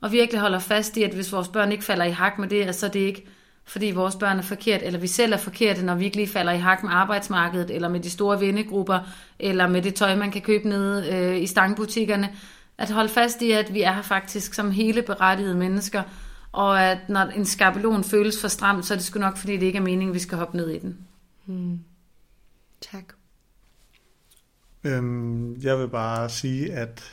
Og 0.00 0.12
virkelig 0.12 0.40
holder 0.40 0.58
fast 0.58 0.96
i, 0.96 1.02
at 1.02 1.14
hvis 1.14 1.32
vores 1.32 1.48
børn 1.48 1.72
ikke 1.72 1.84
falder 1.84 2.04
i 2.04 2.10
hak 2.10 2.38
med 2.38 2.48
det, 2.48 2.74
så 2.74 2.86
er 2.86 2.90
det 2.90 3.00
ikke 3.00 3.26
fordi 3.64 3.90
vores 3.90 4.16
børn 4.16 4.38
er 4.38 4.42
forkert, 4.42 4.82
eller 4.82 4.98
vi 4.98 5.06
selv 5.06 5.32
er 5.32 5.36
forkerte, 5.36 5.84
når 5.84 5.94
vi 5.94 6.04
ikke 6.04 6.16
lige 6.16 6.28
falder 6.28 6.52
i 6.52 6.58
hak 6.58 6.82
med 6.82 6.90
arbejdsmarkedet, 6.92 7.70
eller 7.70 7.88
med 7.88 8.00
de 8.00 8.10
store 8.10 8.40
vennegrupper, 8.40 8.98
eller 9.38 9.66
med 9.66 9.82
det 9.82 9.94
tøj, 9.94 10.16
man 10.16 10.30
kan 10.30 10.42
købe 10.42 10.68
nede 10.68 11.12
øh, 11.12 11.42
i 11.42 11.46
stangbutikkerne. 11.46 12.28
At 12.78 12.90
holde 12.90 13.08
fast 13.08 13.42
i, 13.42 13.50
at 13.50 13.74
vi 13.74 13.82
er 13.82 13.92
her 13.92 14.02
faktisk 14.02 14.54
som 14.54 14.70
hele 14.70 15.02
berettigede 15.02 15.54
mennesker, 15.54 16.02
og 16.52 16.82
at 16.82 16.98
når 17.08 17.20
en 17.20 17.44
skabelon 17.44 18.04
føles 18.04 18.40
for 18.40 18.48
stramt, 18.48 18.86
så 18.86 18.94
er 18.94 18.98
det 18.98 19.04
sgu 19.04 19.20
nok, 19.20 19.36
fordi 19.36 19.56
det 19.56 19.66
ikke 19.66 19.78
er 19.78 19.82
meningen, 19.82 20.14
vi 20.14 20.18
skal 20.18 20.38
hoppe 20.38 20.56
ned 20.56 20.70
i 20.70 20.78
den. 20.78 20.98
Tak. 22.80 23.04
Øhm, 24.84 25.60
jeg 25.60 25.78
vil 25.78 25.88
bare 25.88 26.28
sige, 26.28 26.72
at, 26.72 27.04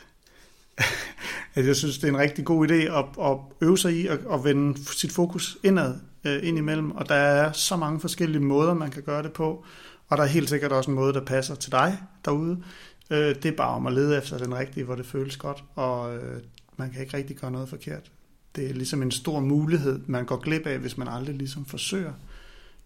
at 1.56 1.68
jeg 1.68 1.76
synes, 1.76 1.98
det 1.98 2.04
er 2.04 2.12
en 2.12 2.18
rigtig 2.18 2.46
god 2.46 2.68
idé 2.68 2.74
at, 2.74 3.06
at 3.22 3.38
øve 3.62 3.78
sig 3.78 3.94
i 3.94 4.08
at, 4.08 4.20
at 4.32 4.44
vende 4.44 4.80
sit 4.92 5.12
fokus 5.12 5.58
indad 5.64 5.96
øh, 6.26 6.48
ind 6.48 6.58
imellem. 6.58 6.92
Og 6.92 7.10
der 7.10 7.16
er 7.16 7.52
så 7.52 7.76
mange 7.76 8.00
forskellige 8.00 8.42
måder, 8.42 8.74
man 8.74 8.92
kan 8.92 9.04
gøre 9.04 9.24
det 9.24 9.34
på. 9.34 9.66
Og 10.10 10.18
der 10.18 10.24
er 10.24 10.28
helt 10.28 10.50
sikkert 10.50 10.72
også 10.72 10.92
en 10.92 10.96
måde, 10.96 11.14
der 11.14 11.26
passer 11.26 11.56
til 11.56 11.72
dig 11.72 11.98
derude. 12.26 12.64
Øh, 13.10 13.36
det 13.36 13.46
er 13.46 13.56
bare 13.58 13.76
om 13.76 13.88
at 13.88 13.94
lede 13.94 14.18
efter 14.18 14.38
den 14.38 14.56
rigtige, 14.56 14.84
hvor 14.84 14.96
det 14.96 15.06
føles 15.06 15.38
godt. 15.38 15.64
Og 15.76 16.16
øh, 16.16 16.42
man 16.78 16.92
kan 16.92 17.02
ikke 17.02 17.18
rigtig 17.18 17.38
gøre 17.38 17.52
noget 17.52 17.70
forkert. 17.70 18.12
Det 18.58 18.70
er 18.70 18.74
ligesom 18.74 19.02
en 19.02 19.12
stor 19.12 19.40
mulighed, 19.40 20.00
man 20.08 20.26
går 20.26 20.38
glip 20.38 20.66
af, 20.68 20.80
hvis 20.80 20.98
man 20.98 21.08
aldrig 21.08 21.36
ligesom 21.36 21.66
forsøger. 21.66 22.14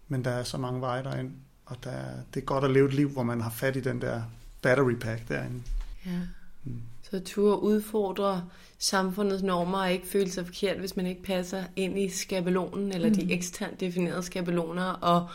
Men 0.08 0.24
der 0.24 0.30
er 0.30 0.44
så 0.44 0.58
mange 0.58 0.80
veje 0.80 1.04
derind. 1.04 1.32
Og 1.66 1.76
der, 1.84 1.90
er- 1.90 2.20
det 2.34 2.40
er 2.40 2.44
godt 2.44 2.64
at 2.64 2.70
leve 2.70 2.88
et 2.88 2.94
liv, 2.94 3.08
hvor 3.08 3.22
man 3.22 3.40
har 3.40 3.50
fat 3.50 3.76
i 3.76 3.80
den 3.80 4.00
der 4.00 4.22
battery 4.62 4.94
pack 4.94 5.28
derinde. 5.28 5.62
Ja. 6.06 6.10
Så 7.10 7.20
turde 7.20 7.62
udfordre 7.62 8.44
samfundets 8.78 9.42
normer 9.42 9.78
og 9.78 9.92
ikke 9.92 10.06
føle 10.06 10.30
sig 10.30 10.46
forkert, 10.46 10.78
hvis 10.78 10.96
man 10.96 11.06
ikke 11.06 11.22
passer 11.22 11.64
ind 11.76 11.98
i 11.98 12.08
skabelonen, 12.08 12.92
eller 12.92 13.10
de 13.10 13.32
eksternt 13.32 13.80
definerede 13.80 14.22
skabeloner, 14.22 14.84
og 14.84 15.28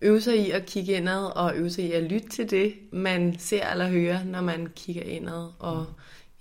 øve 0.00 0.20
sig 0.20 0.46
i 0.46 0.50
at 0.50 0.66
kigge 0.66 0.92
indad, 0.92 1.24
og 1.36 1.56
øve 1.56 1.70
sig 1.70 1.84
i 1.84 1.92
at 1.92 2.02
lytte 2.02 2.28
til 2.28 2.50
det, 2.50 2.74
man 2.92 3.38
ser 3.38 3.70
eller 3.70 3.88
hører, 3.88 4.24
når 4.24 4.40
man 4.40 4.68
kigger 4.76 5.02
indad, 5.02 5.50
og 5.58 5.86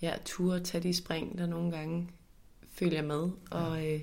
ja, 0.01 0.13
turde 0.26 0.59
tage 0.63 0.84
de 0.84 0.93
spring, 0.93 1.38
der 1.38 1.45
nogle 1.45 1.72
gange 1.72 2.09
følger 2.81 3.01
med, 3.01 3.29
og 3.51 3.87
øh, 3.87 3.99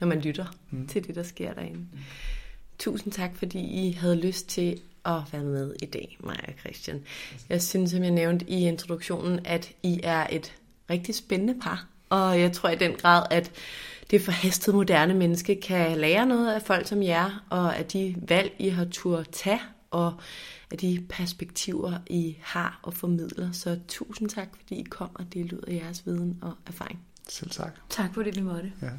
når 0.00 0.06
man 0.06 0.20
lytter 0.20 0.46
mm. 0.70 0.86
til 0.86 1.06
det, 1.06 1.14
der 1.14 1.22
sker 1.22 1.54
derinde. 1.54 1.78
Mm. 1.78 1.88
Tusind 2.78 3.12
tak, 3.12 3.36
fordi 3.36 3.58
I 3.58 3.92
havde 3.92 4.16
lyst 4.16 4.48
til 4.48 4.80
at 5.04 5.22
være 5.32 5.44
med 5.44 5.74
i 5.82 5.86
dag, 5.86 6.18
mig 6.20 6.40
og 6.48 6.54
Christian. 6.60 7.02
Jeg 7.48 7.62
synes, 7.62 7.90
som 7.90 8.02
jeg 8.02 8.10
nævnte 8.10 8.50
i 8.50 8.66
introduktionen, 8.66 9.40
at 9.46 9.72
I 9.82 10.00
er 10.02 10.26
et 10.30 10.54
rigtig 10.90 11.14
spændende 11.14 11.54
par. 11.62 11.86
Og 12.10 12.40
jeg 12.40 12.52
tror 12.52 12.68
i 12.68 12.76
den 12.76 12.92
grad, 12.92 13.26
at 13.30 13.52
det 14.10 14.22
forhastede 14.22 14.76
moderne 14.76 15.14
menneske 15.14 15.60
kan 15.60 15.98
lære 15.98 16.26
noget 16.26 16.54
af 16.54 16.62
folk 16.62 16.86
som 16.86 17.02
jer, 17.02 17.44
og 17.50 17.76
af 17.76 17.84
de 17.84 18.16
valg, 18.28 18.52
I 18.58 18.68
har 18.68 18.84
tur 18.84 19.22
tage, 19.22 19.60
og 19.90 20.14
af 20.70 20.78
de 20.78 21.06
perspektiver, 21.08 21.98
I 22.06 22.36
har 22.40 22.80
og 22.82 22.94
formidler. 22.94 23.52
Så 23.52 23.78
tusind 23.88 24.28
tak, 24.28 24.48
fordi 24.56 24.74
I 24.74 24.82
kom 24.82 25.10
og 25.14 25.34
delte 25.34 25.56
ud 25.56 25.62
af 25.62 25.72
jeres 25.74 26.06
viden 26.06 26.38
og 26.42 26.52
erfaring. 26.66 27.00
Selv 27.28 27.50
tak. 27.50 27.72
Tak 27.88 28.14
fordi 28.14 28.30
vi 28.30 28.42
måtte. 28.42 28.72
Ja. 28.82 28.90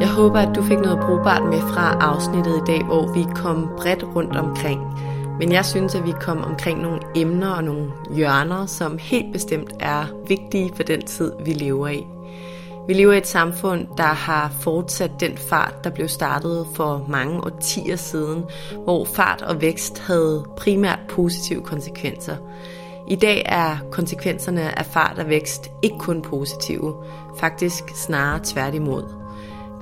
Jeg 0.00 0.10
håber, 0.16 0.38
at 0.38 0.56
du 0.56 0.62
fik 0.62 0.78
noget 0.78 1.00
brugbart 1.06 1.42
med 1.44 1.60
fra 1.60 1.98
afsnittet 2.00 2.56
i 2.56 2.64
dag, 2.66 2.84
hvor 2.84 3.12
vi 3.12 3.24
kom 3.34 3.68
bredt 3.76 4.04
rundt 4.04 4.36
omkring. 4.36 4.80
Men 5.38 5.52
jeg 5.52 5.64
synes, 5.64 5.94
at 5.94 6.06
vi 6.06 6.12
kom 6.20 6.38
omkring 6.38 6.82
nogle 6.82 7.00
emner 7.16 7.50
og 7.50 7.64
nogle 7.64 7.92
hjørner, 8.10 8.66
som 8.66 8.98
helt 8.98 9.32
bestemt 9.32 9.72
er 9.80 10.24
vigtige 10.28 10.72
for 10.76 10.82
den 10.82 11.06
tid, 11.06 11.32
vi 11.44 11.52
lever 11.52 11.88
i. 11.88 12.06
Vi 12.86 12.94
lever 12.94 13.12
i 13.12 13.18
et 13.18 13.26
samfund, 13.26 13.86
der 13.96 14.02
har 14.02 14.52
fortsat 14.60 15.10
den 15.20 15.36
fart, 15.36 15.84
der 15.84 15.90
blev 15.90 16.08
startet 16.08 16.66
for 16.74 17.04
mange 17.08 17.44
årtier 17.44 17.96
siden, 17.96 18.44
hvor 18.84 19.04
fart 19.04 19.42
og 19.42 19.60
vækst 19.60 19.98
havde 19.98 20.44
primært 20.56 20.98
positive 21.08 21.62
konsekvenser. 21.62 22.36
I 23.08 23.16
dag 23.16 23.42
er 23.46 23.76
konsekvenserne 23.90 24.78
af 24.78 24.86
fart 24.86 25.18
og 25.18 25.28
vækst 25.28 25.70
ikke 25.82 25.98
kun 25.98 26.22
positive, 26.22 26.94
faktisk 27.36 27.84
snarere 27.94 28.40
tværtimod. 28.44 29.04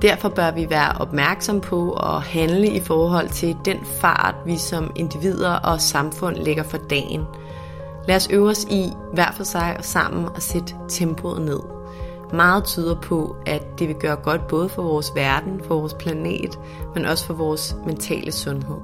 Derfor 0.01 0.29
bør 0.29 0.51
vi 0.51 0.69
være 0.69 1.01
opmærksom 1.01 1.61
på 1.61 1.93
at 1.93 2.21
handle 2.21 2.67
i 2.67 2.79
forhold 2.79 3.29
til 3.29 3.57
den 3.65 3.77
fart, 4.01 4.35
vi 4.45 4.57
som 4.57 4.91
individer 4.95 5.53
og 5.53 5.81
samfund 5.81 6.35
lægger 6.35 6.63
for 6.63 6.77
dagen. 6.77 7.21
Lad 8.07 8.15
os 8.15 8.29
øve 8.31 8.49
os 8.49 8.63
i, 8.63 8.89
hver 9.13 9.31
for 9.31 9.43
sig 9.43 9.75
og 9.77 9.85
sammen, 9.85 10.27
at 10.35 10.43
sætte 10.43 10.75
tempoet 10.89 11.41
ned. 11.41 11.78
Meget 12.33 12.63
tyder 12.63 12.95
på, 13.01 13.35
at 13.45 13.79
det 13.79 13.87
vil 13.87 13.95
gøre 13.95 14.15
godt 14.15 14.47
både 14.47 14.69
for 14.69 14.81
vores 14.83 15.11
verden, 15.15 15.61
for 15.63 15.75
vores 15.75 15.93
planet, 15.93 16.59
men 16.95 17.05
også 17.05 17.25
for 17.25 17.33
vores 17.33 17.75
mentale 17.85 18.31
sundhed. 18.31 18.77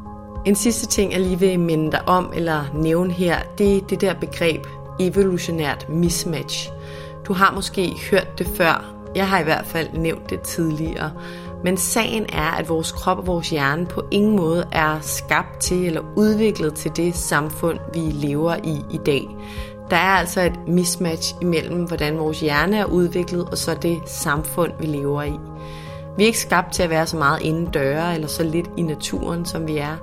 En 0.45 0.55
sidste 0.55 0.88
ting, 0.88 1.11
jeg 1.11 1.22
lige 1.22 1.39
vil 1.39 1.59
minde 1.59 1.91
dig 1.91 2.07
om 2.07 2.31
eller 2.35 2.63
nævne 2.73 3.11
her, 3.11 3.39
det 3.57 3.77
er 3.77 3.81
det 3.81 4.01
der 4.01 4.13
begreb 4.13 4.67
evolutionært 4.99 5.89
mismatch. 5.89 6.72
Du 7.27 7.34
har 7.34 7.53
måske 7.53 7.93
hørt 8.11 8.39
det 8.39 8.47
før, 8.47 8.95
jeg 9.15 9.30
har 9.30 9.39
i 9.39 9.43
hvert 9.43 9.65
fald 9.65 9.88
nævnt 9.93 10.30
det 10.30 10.41
tidligere. 10.41 11.11
Men 11.63 11.77
sagen 11.77 12.26
er, 12.34 12.51
at 12.51 12.69
vores 12.69 12.91
krop 12.91 13.17
og 13.17 13.27
vores 13.27 13.49
hjerne 13.49 13.85
på 13.85 14.03
ingen 14.11 14.35
måde 14.35 14.67
er 14.72 14.99
skabt 15.01 15.59
til 15.59 15.85
eller 15.85 16.01
udviklet 16.15 16.73
til 16.73 16.91
det 16.95 17.15
samfund, 17.15 17.80
vi 17.93 17.99
lever 17.99 18.55
i 18.63 18.81
i 18.91 18.97
dag. 19.05 19.27
Der 19.90 19.95
er 19.95 20.18
altså 20.18 20.41
et 20.41 20.68
mismatch 20.68 21.36
imellem, 21.41 21.84
hvordan 21.84 22.18
vores 22.18 22.40
hjerne 22.40 22.78
er 22.78 22.86
udviklet, 22.86 23.49
og 23.49 23.57
så 23.57 23.76
det 23.82 24.02
samfund, 24.06 24.72
vi 24.80 24.86
lever 24.86 25.24
i. 25.24 25.40
Vi 26.18 26.24
er 26.24 26.28
ikke 26.28 26.40
skabt 26.40 26.74
til 26.74 26.84
at 26.84 26.90
være 26.90 27.07
så 27.07 27.18
meget 27.18 27.41
inden 27.41 27.66
døre, 27.66 28.16
eller 28.16 28.28
så 28.28 28.44
lidt 28.44 28.70
i 28.78 28.82
naturen, 28.82 29.45
som 29.45 29.68
vi 29.68 29.78
er. 29.78 29.98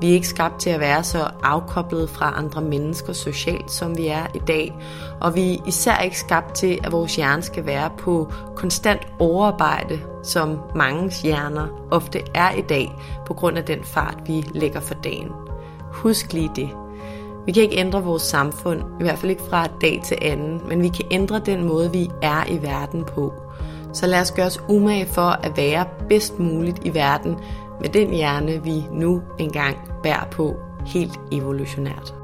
Vi 0.00 0.08
er 0.08 0.12
ikke 0.12 0.28
skabt 0.28 0.60
til 0.60 0.70
at 0.70 0.80
være 0.80 1.04
så 1.04 1.30
afkoblet 1.42 2.10
fra 2.10 2.34
andre 2.36 2.62
mennesker 2.62 3.12
socialt, 3.12 3.70
som 3.70 3.96
vi 3.96 4.06
er 4.06 4.26
i 4.34 4.38
dag. 4.38 4.74
Og 5.20 5.34
vi 5.34 5.54
er 5.54 5.62
især 5.66 5.98
ikke 5.98 6.18
skabt 6.18 6.54
til, 6.54 6.78
at 6.84 6.92
vores 6.92 7.16
hjerne 7.16 7.42
skal 7.42 7.66
være 7.66 7.90
på 7.98 8.32
konstant 8.56 9.06
overarbejde, 9.18 10.00
som 10.22 10.58
mange 10.74 11.10
hjerner 11.22 11.66
ofte 11.90 12.22
er 12.34 12.52
i 12.52 12.62
dag, 12.62 12.92
på 13.26 13.34
grund 13.34 13.58
af 13.58 13.64
den 13.64 13.84
fart, 13.84 14.18
vi 14.26 14.44
lægger 14.54 14.80
for 14.80 14.94
dagen. 14.94 15.28
Husk 15.92 16.32
lige 16.32 16.50
det. 16.56 16.87
Vi 17.46 17.52
kan 17.52 17.62
ikke 17.62 17.76
ændre 17.76 18.04
vores 18.04 18.22
samfund, 18.22 18.80
i 19.00 19.02
hvert 19.02 19.18
fald 19.18 19.30
ikke 19.30 19.42
fra 19.42 19.66
dag 19.80 20.00
til 20.04 20.18
anden, 20.22 20.60
men 20.68 20.82
vi 20.82 20.88
kan 20.88 21.04
ændre 21.10 21.38
den 21.38 21.64
måde, 21.64 21.92
vi 21.92 22.10
er 22.22 22.50
i 22.50 22.62
verden 22.62 23.04
på. 23.04 23.32
Så 23.92 24.06
lad 24.06 24.20
os 24.20 24.32
gøre 24.32 24.46
os 24.46 24.60
umage 24.68 25.06
for 25.06 25.22
at 25.22 25.56
være 25.56 25.86
bedst 26.08 26.38
muligt 26.38 26.78
i 26.84 26.94
verden 26.94 27.36
med 27.80 27.88
den 27.88 28.10
hjerne, 28.10 28.64
vi 28.64 28.84
nu 28.92 29.22
engang 29.38 29.76
bærer 30.02 30.24
på 30.30 30.56
helt 30.86 31.20
evolutionært. 31.32 32.17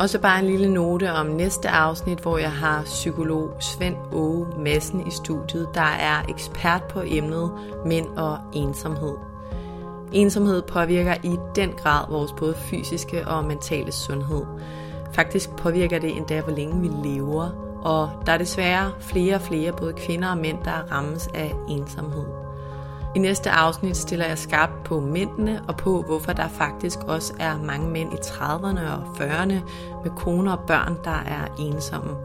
Og 0.00 0.10
så 0.10 0.18
bare 0.18 0.38
en 0.38 0.46
lille 0.46 0.74
note 0.74 1.12
om 1.12 1.26
næste 1.26 1.68
afsnit, 1.68 2.18
hvor 2.18 2.38
jeg 2.38 2.52
har 2.52 2.82
psykolog 2.82 3.50
Svend 3.60 3.96
Åge 4.12 4.46
Madsen 4.58 5.06
i 5.06 5.10
studiet, 5.10 5.68
der 5.74 5.80
er 5.80 6.22
ekspert 6.28 6.82
på 6.84 7.02
emnet 7.06 7.52
mænd 7.86 8.06
og 8.06 8.38
ensomhed. 8.52 9.14
Ensomhed 10.12 10.62
påvirker 10.62 11.14
i 11.22 11.36
den 11.54 11.72
grad 11.72 12.04
vores 12.10 12.32
både 12.32 12.54
fysiske 12.54 13.28
og 13.28 13.44
mentale 13.44 13.92
sundhed. 13.92 14.42
Faktisk 15.12 15.50
påvirker 15.56 15.98
det 15.98 16.16
endda, 16.16 16.40
hvor 16.40 16.52
længe 16.52 16.80
vi 16.80 17.08
lever, 17.08 17.48
og 17.82 18.10
der 18.26 18.32
er 18.32 18.38
desværre 18.38 18.92
flere 19.00 19.34
og 19.34 19.40
flere, 19.40 19.72
både 19.72 19.92
kvinder 19.92 20.30
og 20.30 20.38
mænd, 20.38 20.58
der 20.64 20.92
rammes 20.92 21.28
af 21.34 21.54
ensomhed. 21.68 22.49
I 23.14 23.18
næste 23.18 23.50
afsnit 23.50 23.96
stiller 23.96 24.26
jeg 24.26 24.38
skarpt 24.38 24.84
på 24.84 25.00
mændene 25.00 25.62
og 25.68 25.76
på, 25.76 26.02
hvorfor 26.02 26.32
der 26.32 26.48
faktisk 26.48 26.98
også 26.98 27.34
er 27.38 27.56
mange 27.56 27.90
mænd 27.90 28.12
i 28.12 28.16
30'erne 28.16 28.92
og 28.92 29.02
40'erne 29.16 29.54
med 30.04 30.10
koner 30.16 30.52
og 30.52 30.66
børn, 30.66 30.96
der 31.04 31.10
er 31.26 31.56
ensomme. 31.58 32.16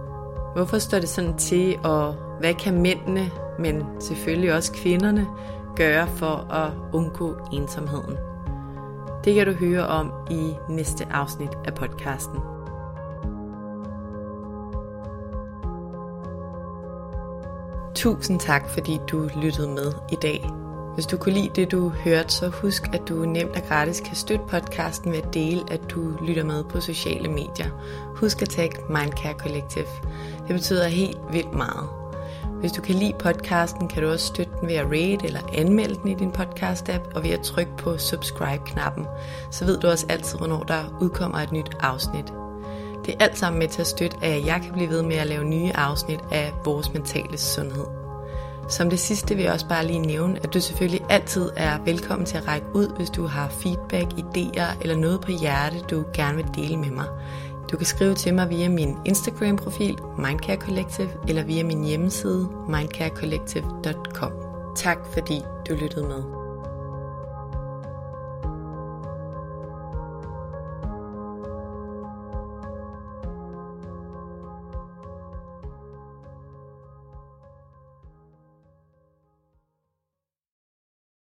Hvorfor 0.55 0.77
står 0.77 0.99
det 0.99 1.09
sådan 1.09 1.37
til, 1.37 1.79
og 1.83 2.15
hvad 2.39 2.53
kan 2.53 2.81
mændene, 2.81 3.31
men 3.59 3.83
selvfølgelig 3.99 4.53
også 4.53 4.73
kvinderne, 4.73 5.27
gøre 5.75 6.07
for 6.07 6.53
at 6.53 6.71
undgå 6.93 7.35
ensomheden? 7.53 8.17
Det 9.23 9.35
kan 9.35 9.45
du 9.45 9.51
høre 9.53 9.87
om 9.87 10.11
i 10.29 10.53
næste 10.69 11.07
afsnit 11.11 11.51
af 11.65 11.73
podcasten. 11.73 12.39
Tusind 17.95 18.39
tak, 18.39 18.69
fordi 18.69 18.99
du 19.11 19.29
lyttede 19.41 19.67
med 19.67 19.93
i 20.11 20.15
dag. 20.15 20.64
Hvis 20.95 21.05
du 21.05 21.17
kunne 21.17 21.33
lide 21.33 21.49
det, 21.55 21.71
du 21.71 21.89
hørte, 21.89 22.33
så 22.33 22.47
husk, 22.47 22.83
at 22.93 23.01
du 23.09 23.13
nemt 23.13 23.55
og 23.55 23.61
gratis 23.67 23.99
kan 23.99 24.15
støtte 24.15 24.45
podcasten 24.47 25.11
ved 25.11 25.17
at 25.17 25.33
dele, 25.33 25.63
at 25.71 25.81
du 25.89 26.17
lytter 26.21 26.43
med 26.43 26.63
på 26.63 26.81
sociale 26.81 27.29
medier. 27.29 27.69
Husk 28.15 28.41
at 28.41 28.49
tagge 28.49 28.77
Mindcare 28.89 29.33
Collective. 29.33 29.85
Det 30.47 30.55
betyder 30.55 30.87
helt 30.87 31.17
vildt 31.31 31.53
meget. 31.53 31.89
Hvis 32.59 32.71
du 32.71 32.81
kan 32.81 32.95
lide 32.95 33.13
podcasten, 33.19 33.87
kan 33.87 34.03
du 34.03 34.09
også 34.09 34.27
støtte 34.27 34.51
den 34.59 34.67
ved 34.67 34.75
at 34.75 34.85
rate 34.85 35.25
eller 35.25 35.39
anmelde 35.53 35.95
den 35.95 36.11
i 36.11 36.13
din 36.13 36.31
podcast-app 36.31 37.15
og 37.15 37.23
ved 37.23 37.29
at 37.29 37.41
trykke 37.41 37.71
på 37.77 37.97
subscribe-knappen. 37.97 39.05
Så 39.51 39.65
ved 39.65 39.79
du 39.79 39.87
også 39.87 40.05
altid, 40.09 40.37
hvornår 40.37 40.63
der 40.63 40.97
udkommer 41.01 41.37
et 41.37 41.51
nyt 41.51 41.77
afsnit. 41.79 42.33
Det 43.05 43.13
er 43.13 43.23
alt 43.23 43.37
sammen 43.37 43.59
med 43.59 43.67
til 43.67 43.81
at 43.81 43.87
støtte, 43.87 44.17
at 44.21 44.45
jeg 44.45 44.61
kan 44.63 44.73
blive 44.73 44.89
ved 44.89 45.01
med 45.01 45.15
at 45.15 45.27
lave 45.27 45.43
nye 45.43 45.71
afsnit 45.75 46.19
af 46.31 46.53
vores 46.65 46.93
mentale 46.93 47.37
sundhed. 47.37 48.04
Som 48.69 48.89
det 48.89 48.99
sidste 48.99 49.35
vil 49.35 49.43
jeg 49.43 49.53
også 49.53 49.67
bare 49.67 49.87
lige 49.87 49.99
nævne, 49.99 50.39
at 50.43 50.53
du 50.53 50.59
selvfølgelig 50.59 51.05
altid 51.09 51.49
er 51.55 51.79
velkommen 51.85 52.25
til 52.25 52.37
at 52.37 52.47
række 52.47 52.67
ud, 52.73 52.87
hvis 52.97 53.09
du 53.09 53.25
har 53.25 53.49
feedback, 53.49 54.13
idéer 54.13 54.81
eller 54.81 54.95
noget 54.95 55.21
på 55.21 55.31
hjerte, 55.31 55.79
du 55.91 56.03
gerne 56.13 56.35
vil 56.35 56.45
dele 56.55 56.77
med 56.77 56.89
mig. 56.89 57.07
Du 57.71 57.77
kan 57.77 57.85
skrive 57.85 58.15
til 58.15 58.33
mig 58.33 58.49
via 58.49 58.69
min 58.69 58.97
Instagram-profil, 59.05 59.97
Mindcare 60.17 60.57
Collective, 60.57 61.09
eller 61.27 61.43
via 61.43 61.63
min 61.63 61.83
hjemmeside, 61.83 62.49
mindcarecollective.com. 62.69 64.31
Tak 64.75 64.97
fordi 65.13 65.41
du 65.69 65.73
lyttede 65.73 66.07
med. 66.07 66.34